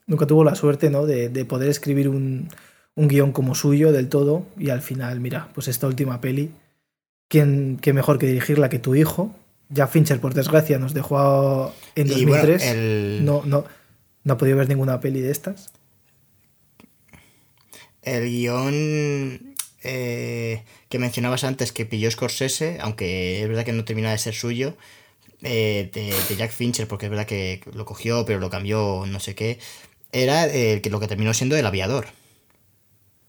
nunca 0.07 0.25
tuvo 0.25 0.43
la 0.43 0.55
suerte, 0.55 0.89
¿no? 0.89 1.05
De, 1.05 1.29
de 1.29 1.45
poder 1.45 1.69
escribir 1.69 2.09
un, 2.09 2.49
un 2.95 3.07
guion 3.07 3.31
como 3.31 3.55
suyo 3.55 3.91
del 3.91 4.09
todo 4.09 4.45
y 4.57 4.69
al 4.69 4.81
final, 4.81 5.19
mira, 5.19 5.49
pues 5.53 5.67
esta 5.67 5.87
última 5.87 6.21
peli, 6.21 6.51
¿quién 7.27 7.77
qué 7.81 7.93
mejor 7.93 8.17
que 8.17 8.27
dirigirla 8.27 8.69
que 8.69 8.79
tu 8.79 8.95
hijo? 8.95 9.35
Jack 9.69 9.89
Fincher, 9.89 10.19
por 10.19 10.33
desgracia, 10.33 10.77
nos 10.79 10.93
dejó 10.93 11.73
en 11.95 12.07
2003. 12.07 13.21
no, 13.23 13.43
no, 13.45 13.65
no 14.23 14.33
ha 14.33 14.37
podido 14.37 14.57
ver 14.57 14.69
ninguna 14.69 14.99
peli 14.99 15.21
de 15.21 15.31
estas. 15.31 15.71
El 18.01 18.29
guion 18.29 19.55
eh, 19.83 20.63
que 20.89 20.99
mencionabas 20.99 21.43
antes 21.43 21.71
que 21.71 21.85
pilló 21.85 22.09
Scorsese, 22.09 22.77
aunque 22.79 23.41
es 23.41 23.47
verdad 23.47 23.65
que 23.65 23.73
no 23.73 23.85
termina 23.85 24.11
de 24.11 24.17
ser 24.19 24.35
suyo, 24.35 24.77
eh, 25.41 25.89
de, 25.93 26.35
Jack 26.35 26.51
Fincher, 26.51 26.87
porque 26.87 27.07
es 27.07 27.09
verdad 27.09 27.25
que 27.25 27.61
lo 27.73 27.85
cogió, 27.85 28.25
pero 28.25 28.39
lo 28.39 28.49
cambió, 28.49 29.05
no 29.07 29.19
sé 29.19 29.35
qué, 29.35 29.59
era 30.11 30.45
el 30.45 30.81
que 30.81 30.89
lo 30.89 30.99
que 30.99 31.07
terminó 31.07 31.33
siendo 31.33 31.57
el 31.57 31.65
aviador. 31.65 32.07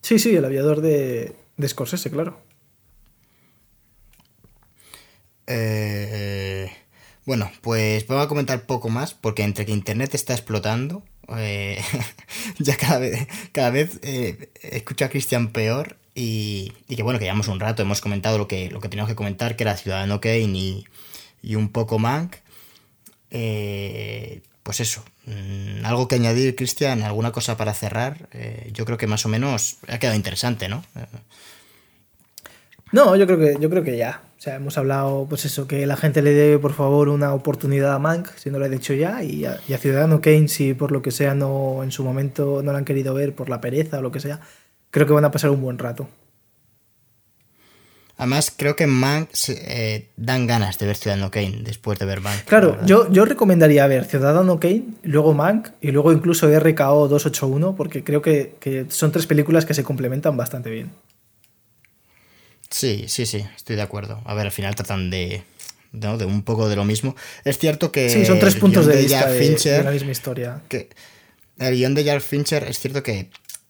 Sí, 0.07 0.21
sí, 0.21 0.37
el 0.37 0.45
aviador 0.45 0.83
de, 0.83 1.35
de 1.57 1.69
Scorsese, 1.69 2.13
claro. 2.13 2.41
Eh, 5.49 6.71
bueno, 7.25 7.51
pues 7.61 8.07
vamos 8.07 8.25
a 8.25 8.29
comentar 8.29 8.67
poco 8.67 8.89
más, 8.89 9.15
porque 9.15 9.43
entre 9.43 9.67
que 9.67 9.73
Internet 9.73 10.15
está 10.15 10.33
explotando, 10.33 11.03
eh, 11.37 11.83
ya 12.61 12.77
cada 12.77 13.01
vez, 13.01 13.27
cada 13.51 13.71
vez 13.71 13.99
eh, 14.05 14.53
escucho 14.63 15.07
a 15.07 15.09
Cristian 15.09 15.49
peor 15.49 15.97
y, 16.15 16.73
que 16.87 17.03
bueno, 17.03 17.19
que 17.19 17.25
llevamos 17.25 17.49
un 17.49 17.59
rato, 17.59 17.83
hemos 17.83 18.01
comentado 18.01 18.39
lo 18.39 18.47
que, 18.47 18.71
lo 18.71 18.79
que 18.81 18.89
teníamos 18.89 19.11
que 19.11 19.17
comentar, 19.17 19.57
que 19.57 19.65
era 19.65 19.77
Ciudadano 19.77 20.21
Kane 20.21 20.57
y, 20.57 20.85
y 21.43 21.57
un 21.57 21.71
poco 21.71 21.99
Mank. 21.99 22.37
Eh, 23.33 24.41
pues 24.67 24.81
eso, 24.81 25.05
mm, 25.27 25.87
algo 25.87 26.09
que 26.09 26.17
añadir, 26.17 26.57
Cristian, 26.57 27.03
alguna 27.03 27.31
cosa 27.31 27.57
para 27.57 27.73
cerrar. 27.73 28.29
yo 28.73 28.85
creo 28.85 28.99
que 28.99 29.07
más 29.07 29.25
o 29.25 29.29
menos 29.29 29.77
ha 29.87 29.99
quedado 30.01 30.17
interesante, 30.17 30.69
¿no? 30.69 30.83
No, 32.91 33.15
yo 33.15 33.27
creo 33.27 33.39
que, 33.39 33.57
yo 33.61 33.71
creo 33.71 33.85
que 33.85 33.97
ya. 33.97 34.23
O 34.39 34.41
sea, 34.41 34.57
hemos 34.57 34.77
hablado, 34.77 35.27
pues 35.29 35.45
eso, 35.45 35.69
que 35.69 35.87
la 35.87 35.97
gente 35.97 36.21
le 36.21 36.33
debe 36.33 36.59
por 36.59 36.73
favor 36.73 37.09
una 37.09 37.33
oportunidad 37.33 37.95
a 37.95 38.01
Mank, 38.01 38.29
si 38.37 38.51
no 38.51 38.59
lo 38.59 38.65
ha 38.65 38.69
dicho 38.69 38.93
ya, 38.93 39.23
y 39.23 39.45
a, 39.45 39.61
y 39.69 39.73
a 39.75 39.79
Ciudadano 39.79 40.21
Kane, 40.21 40.49
si 40.49 40.75
por 40.75 40.91
lo 40.91 41.01
que 41.01 41.13
sea 41.13 41.35
no 41.35 41.85
en 41.85 41.93
su 41.93 42.03
momento 42.03 42.61
no 42.65 42.73
lo 42.73 42.79
han 42.79 42.85
querido 42.85 43.15
ver 43.15 43.37
por 43.37 43.49
la 43.49 43.61
pereza 43.61 44.01
o 44.01 44.03
lo 44.03 44.11
que 44.11 44.19
sea, 44.19 44.41
creo 44.91 45.07
que 45.07 45.13
van 45.13 45.25
a 45.25 45.31
pasar 45.31 45.51
un 45.51 45.63
buen 45.63 45.79
rato. 45.79 46.09
Además, 48.19 48.51
creo 48.57 48.77
que 48.77 48.87
Mank 48.87 49.29
eh, 49.49 50.09
dan 50.17 50.47
ganas 50.47 50.79
de 50.79 50.87
ver 50.87 50.97
Ciudadano 50.97 51.31
Kane 51.31 51.59
después 51.61 51.99
de 51.99 52.07
ver 52.07 52.21
Mank. 52.23 52.45
Claro, 52.45 52.79
yo, 52.87 53.13
yo 53.13 53.27
recomendaría 53.27 53.87
ver 53.87 54.07
Ciudadano 54.07 54.59
Kane, 54.59 54.85
luego 55.03 55.35
Mank 55.35 55.69
y 55.83 55.91
luego 55.91 56.13
incluso 56.13 56.49
RKO 56.49 57.09
281, 57.09 57.77
porque 57.77 58.03
creo 58.03 58.23
que, 58.23 58.55
que 58.59 58.87
son 58.89 59.13
tres 59.13 59.27
películas 59.27 59.67
que 59.67 59.75
se 59.75 59.85
complementan 59.85 60.35
bastante 60.37 60.71
bien. 60.71 60.93
Sí, 62.71 63.05
sí, 63.09 63.27
sí, 63.27 63.45
estoy 63.55 63.77
de 63.77 63.83
acuerdo. 63.83 64.23
A 64.25 64.35
ver, 64.35 64.47
al 64.47 64.53
final 64.53 64.75
tratan 64.75 65.11
de, 65.11 65.43
¿no? 65.93 66.17
de 66.17 66.25
un 66.25 66.43
poco 66.43 66.71
de 66.71 66.77
lo 66.77 66.87
mismo. 66.87 67.15
Es 67.45 67.59
cierto 67.59 67.93
que. 67.93 68.09
Sí, 68.09 68.25
son 68.25 68.39
tres 68.39 68.57
puntos 68.57 68.87
de 68.87 68.97
vista 68.97 69.31
de, 69.31 69.39
Fincher, 69.39 69.79
de 69.79 69.85
la 69.85 69.91
misma 69.91 70.13
historia. 70.13 70.63
que 70.69 70.89
el 71.59 71.75
guion 71.75 71.95
de 71.95 72.05
Jack 72.05 72.21
Fincher 72.23 72.65
es 72.65 72.79
cierto 72.79 73.03
que, 73.03 73.29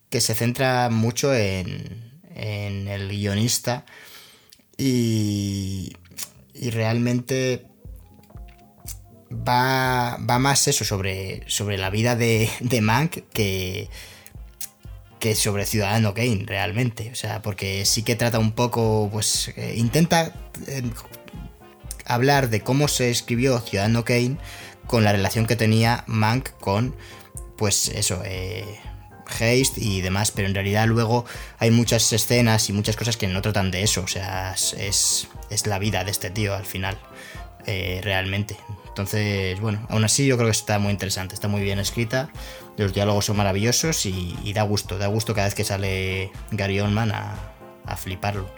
que 0.08 0.20
se 0.20 0.34
centra 0.34 0.88
mucho 0.88 1.34
en, 1.34 2.12
en 2.36 2.86
el 2.86 3.08
guionista 3.08 3.84
y, 4.76 5.92
y 6.54 6.70
realmente 6.70 7.66
va, 9.30 10.18
va 10.18 10.38
más 10.38 10.68
eso 10.68 10.84
sobre, 10.84 11.42
sobre 11.46 11.78
la 11.78 11.90
vida 11.90 12.16
de, 12.16 12.48
de 12.60 12.80
Mank 12.80 13.18
que, 13.32 13.88
que 15.18 15.34
sobre 15.34 15.66
Ciudadano 15.66 16.14
Kane 16.14 16.44
realmente. 16.46 17.10
O 17.12 17.14
sea, 17.14 17.42
porque 17.42 17.84
sí 17.84 18.02
que 18.02 18.16
trata 18.16 18.38
un 18.38 18.52
poco, 18.52 19.08
pues 19.12 19.52
eh, 19.56 19.74
intenta 19.76 20.34
eh, 20.66 20.82
hablar 22.04 22.50
de 22.50 22.60
cómo 22.60 22.88
se 22.88 23.10
escribió 23.10 23.60
Ciudadano 23.60 24.04
Kane 24.04 24.36
con 24.86 25.04
la 25.04 25.12
relación 25.12 25.46
que 25.46 25.56
tenía 25.56 26.04
Mank 26.06 26.50
con, 26.60 26.94
pues 27.56 27.88
eso, 27.88 28.22
eh, 28.24 28.64
Haste 29.28 29.80
y 29.80 30.00
demás, 30.00 30.30
pero 30.30 30.48
en 30.48 30.54
realidad 30.54 30.86
luego 30.86 31.24
hay 31.58 31.70
muchas 31.70 32.12
escenas 32.12 32.68
y 32.68 32.72
muchas 32.72 32.96
cosas 32.96 33.16
que 33.16 33.26
no 33.26 33.42
tratan 33.42 33.70
de 33.70 33.82
eso, 33.82 34.02
o 34.02 34.08
sea, 34.08 34.52
es, 34.52 35.28
es, 35.50 35.66
la 35.66 35.78
vida 35.78 36.04
de 36.04 36.10
este 36.10 36.30
tío 36.30 36.54
al 36.54 36.64
final, 36.64 36.98
eh, 37.66 38.00
realmente. 38.02 38.56
Entonces, 38.88 39.60
bueno, 39.60 39.84
aún 39.90 40.04
así 40.04 40.26
yo 40.26 40.36
creo 40.36 40.48
que 40.48 40.52
está 40.52 40.78
muy 40.78 40.92
interesante, 40.92 41.34
está 41.34 41.48
muy 41.48 41.62
bien 41.62 41.78
escrita, 41.78 42.30
los 42.76 42.94
diálogos 42.94 43.26
son 43.26 43.36
maravillosos 43.36 44.06
y, 44.06 44.36
y 44.42 44.52
da 44.52 44.62
gusto, 44.62 44.98
da 44.98 45.06
gusto 45.08 45.34
cada 45.34 45.46
vez 45.46 45.54
que 45.54 45.64
sale 45.64 46.30
Gary 46.50 46.80
Oldman 46.80 47.12
a, 47.12 47.34
a 47.86 47.96
fliparlo. 47.96 48.48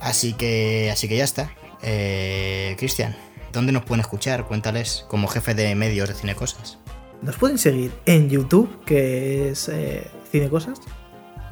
Así 0.00 0.32
que, 0.34 0.90
así 0.92 1.08
que 1.08 1.16
ya 1.16 1.24
está. 1.24 1.50
Eh, 1.82 2.76
Cristian, 2.78 3.16
¿dónde 3.52 3.72
nos 3.72 3.84
pueden 3.84 4.00
escuchar? 4.00 4.46
Cuéntales, 4.46 5.04
como 5.08 5.28
jefe 5.28 5.54
de 5.54 5.74
medios 5.74 6.08
de 6.08 6.14
Cinecosas. 6.14 6.78
Nos 7.22 7.36
pueden 7.36 7.58
seguir 7.58 7.92
en 8.06 8.28
YouTube, 8.28 8.84
que 8.84 9.50
es 9.50 9.68
eh, 9.68 10.06
Cine 10.30 10.48
Cosas. 10.48 10.80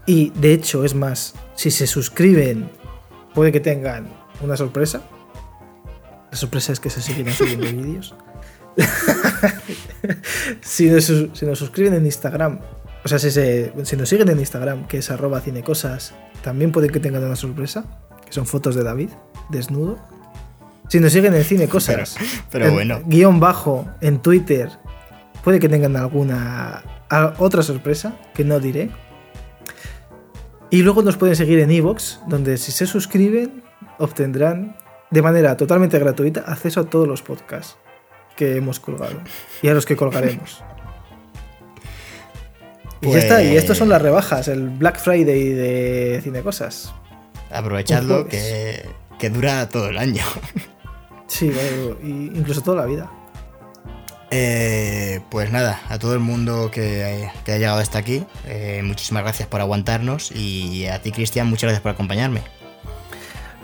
Y 0.07 0.31
de 0.31 0.53
hecho, 0.53 0.85
es 0.85 0.95
más, 0.95 1.35
si 1.57 1.71
se 1.71 1.87
suscriben, 1.87 2.71
puede 3.35 3.51
que 3.53 3.61
tengan 3.61 4.07
una 4.43 4.57
sorpresa. 4.57 5.03
La 6.31 6.37
sorpresa 6.37 6.73
es 6.73 6.81
que 6.81 6.91
se 6.91 7.01
siguen 7.03 7.31
subiendo 7.33 7.67
vídeos. 7.83 8.15
si, 10.61 10.91
nos, 10.91 11.05
si 11.05 11.47
nos 11.47 11.59
suscriben 11.59 11.95
en 11.95 12.07
Instagram, 12.07 12.61
o 13.05 13.09
sea, 13.09 13.19
si, 13.19 13.31
se- 13.31 13.73
si 13.85 13.97
nos 13.97 14.09
siguen 14.09 14.29
en 14.29 14.39
Instagram, 14.39 14.87
que 14.87 14.99
es 14.99 15.11
arroba 15.11 15.41
cinecosas, 15.41 16.15
también 16.43 16.73
puede 16.73 16.89
que 16.89 17.01
tengan 17.01 17.25
una 17.25 17.37
sorpresa, 17.37 17.85
que 18.25 18.33
son 18.33 18.47
fotos 18.47 18.75
de 18.75 18.83
David, 18.85 19.11
desnudo. 19.51 19.99
Si 20.89 21.01
nos 21.01 21.13
siguen 21.13 21.35
en 21.35 21.43
Cine 21.45 21.69
Cosas, 21.69 22.17
Pero- 22.19 22.31
pero 22.51 22.67
en 22.67 22.75
bueno. 22.75 23.01
guion 23.07 23.41
bajo 23.41 23.87
en 24.01 24.21
Twitter, 24.21 24.71
puede 25.47 25.61
que 25.61 25.69
tengan 25.69 25.95
alguna 25.95 26.83
otra 27.39 27.63
sorpresa 27.63 28.17
que 28.35 28.43
no 28.43 28.59
diré. 28.59 28.91
Y 30.71 30.83
luego 30.83 31.03
nos 31.03 31.17
pueden 31.17 31.37
seguir 31.37 31.61
en 31.61 31.71
Evox, 31.71 32.19
donde 32.27 32.59
si 32.59 32.73
se 32.73 32.85
suscriben 32.85 33.63
obtendrán 34.01 34.77
de 35.13 35.23
manera 35.23 35.57
totalmente 35.57 36.01
gratuita 36.01 36.41
acceso 36.41 36.81
a 36.81 36.91
todos 36.91 37.07
los 37.07 37.23
podcasts 37.23 37.77
que 38.35 38.57
hemos 38.57 38.81
colgado 38.81 39.21
y 39.63 39.69
a 39.69 39.75
los 39.75 39.87
que 39.87 39.95
colgaremos. 39.95 40.65
Y 43.01 43.13
ya 43.13 43.19
está, 43.19 43.41
y 43.41 43.57
estas 43.57 43.79
son 43.79 43.89
las 43.89 44.03
rebajas, 44.03 44.49
el 44.49 44.69
Black 44.71 44.99
Friday 44.99 45.51
de 45.51 46.21
Cinecosas. 46.25 46.93
Aprovechadlo 47.53 48.23
Un 48.23 48.29
que, 48.29 48.85
que 49.21 49.31
dura 49.31 49.69
todo 49.69 49.91
el 49.91 49.99
año. 49.99 50.25
Sí, 51.29 51.53
incluso 52.03 52.63
toda 52.63 52.79
la 52.79 52.87
vida. 52.87 53.11
Eh, 54.31 55.21
pues 55.31 55.53
nada, 55.53 55.81
a 55.89 55.99
todo 55.99 56.15
el 56.15 56.21
mundo 56.21 56.71
que, 56.73 57.31
que 57.45 57.53
ha 57.53 57.59
llegado 57.59 57.79
hasta 57.79 57.99
aquí, 57.99 58.25
eh, 58.45 58.83
muchísimas 58.85 59.23
gracias 59.23 59.49
por 59.49 59.61
aguantarnos 59.61 60.33
y 60.33 60.87
a 60.87 61.01
ti 61.01 61.13
Cristian, 61.13 61.47
muchas 61.47 61.69
gracias 61.69 61.83
por 61.83 61.93
acompañarme. 61.93 62.43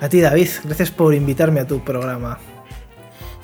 A 0.01 0.09
ti, 0.09 0.21
David, 0.21 0.49
gracias 0.65 0.91
por 0.91 1.15
invitarme 1.15 1.61
a 1.61 1.67
tu 1.67 1.83
programa. 1.85 2.39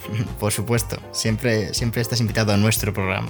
Por 0.41 0.53
supuesto, 0.53 0.99
siempre, 1.13 1.75
siempre 1.75 2.01
estás 2.01 2.21
invitado 2.21 2.53
a 2.53 2.57
nuestro 2.57 2.93
programa. 2.95 3.29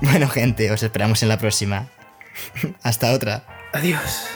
Bueno 0.00 0.28
gente, 0.28 0.70
os 0.70 0.82
esperamos 0.82 1.22
en 1.22 1.28
la 1.28 1.38
próxima. 1.38 1.88
Hasta 2.82 3.12
otra. 3.12 3.44
Adiós. 3.72 4.26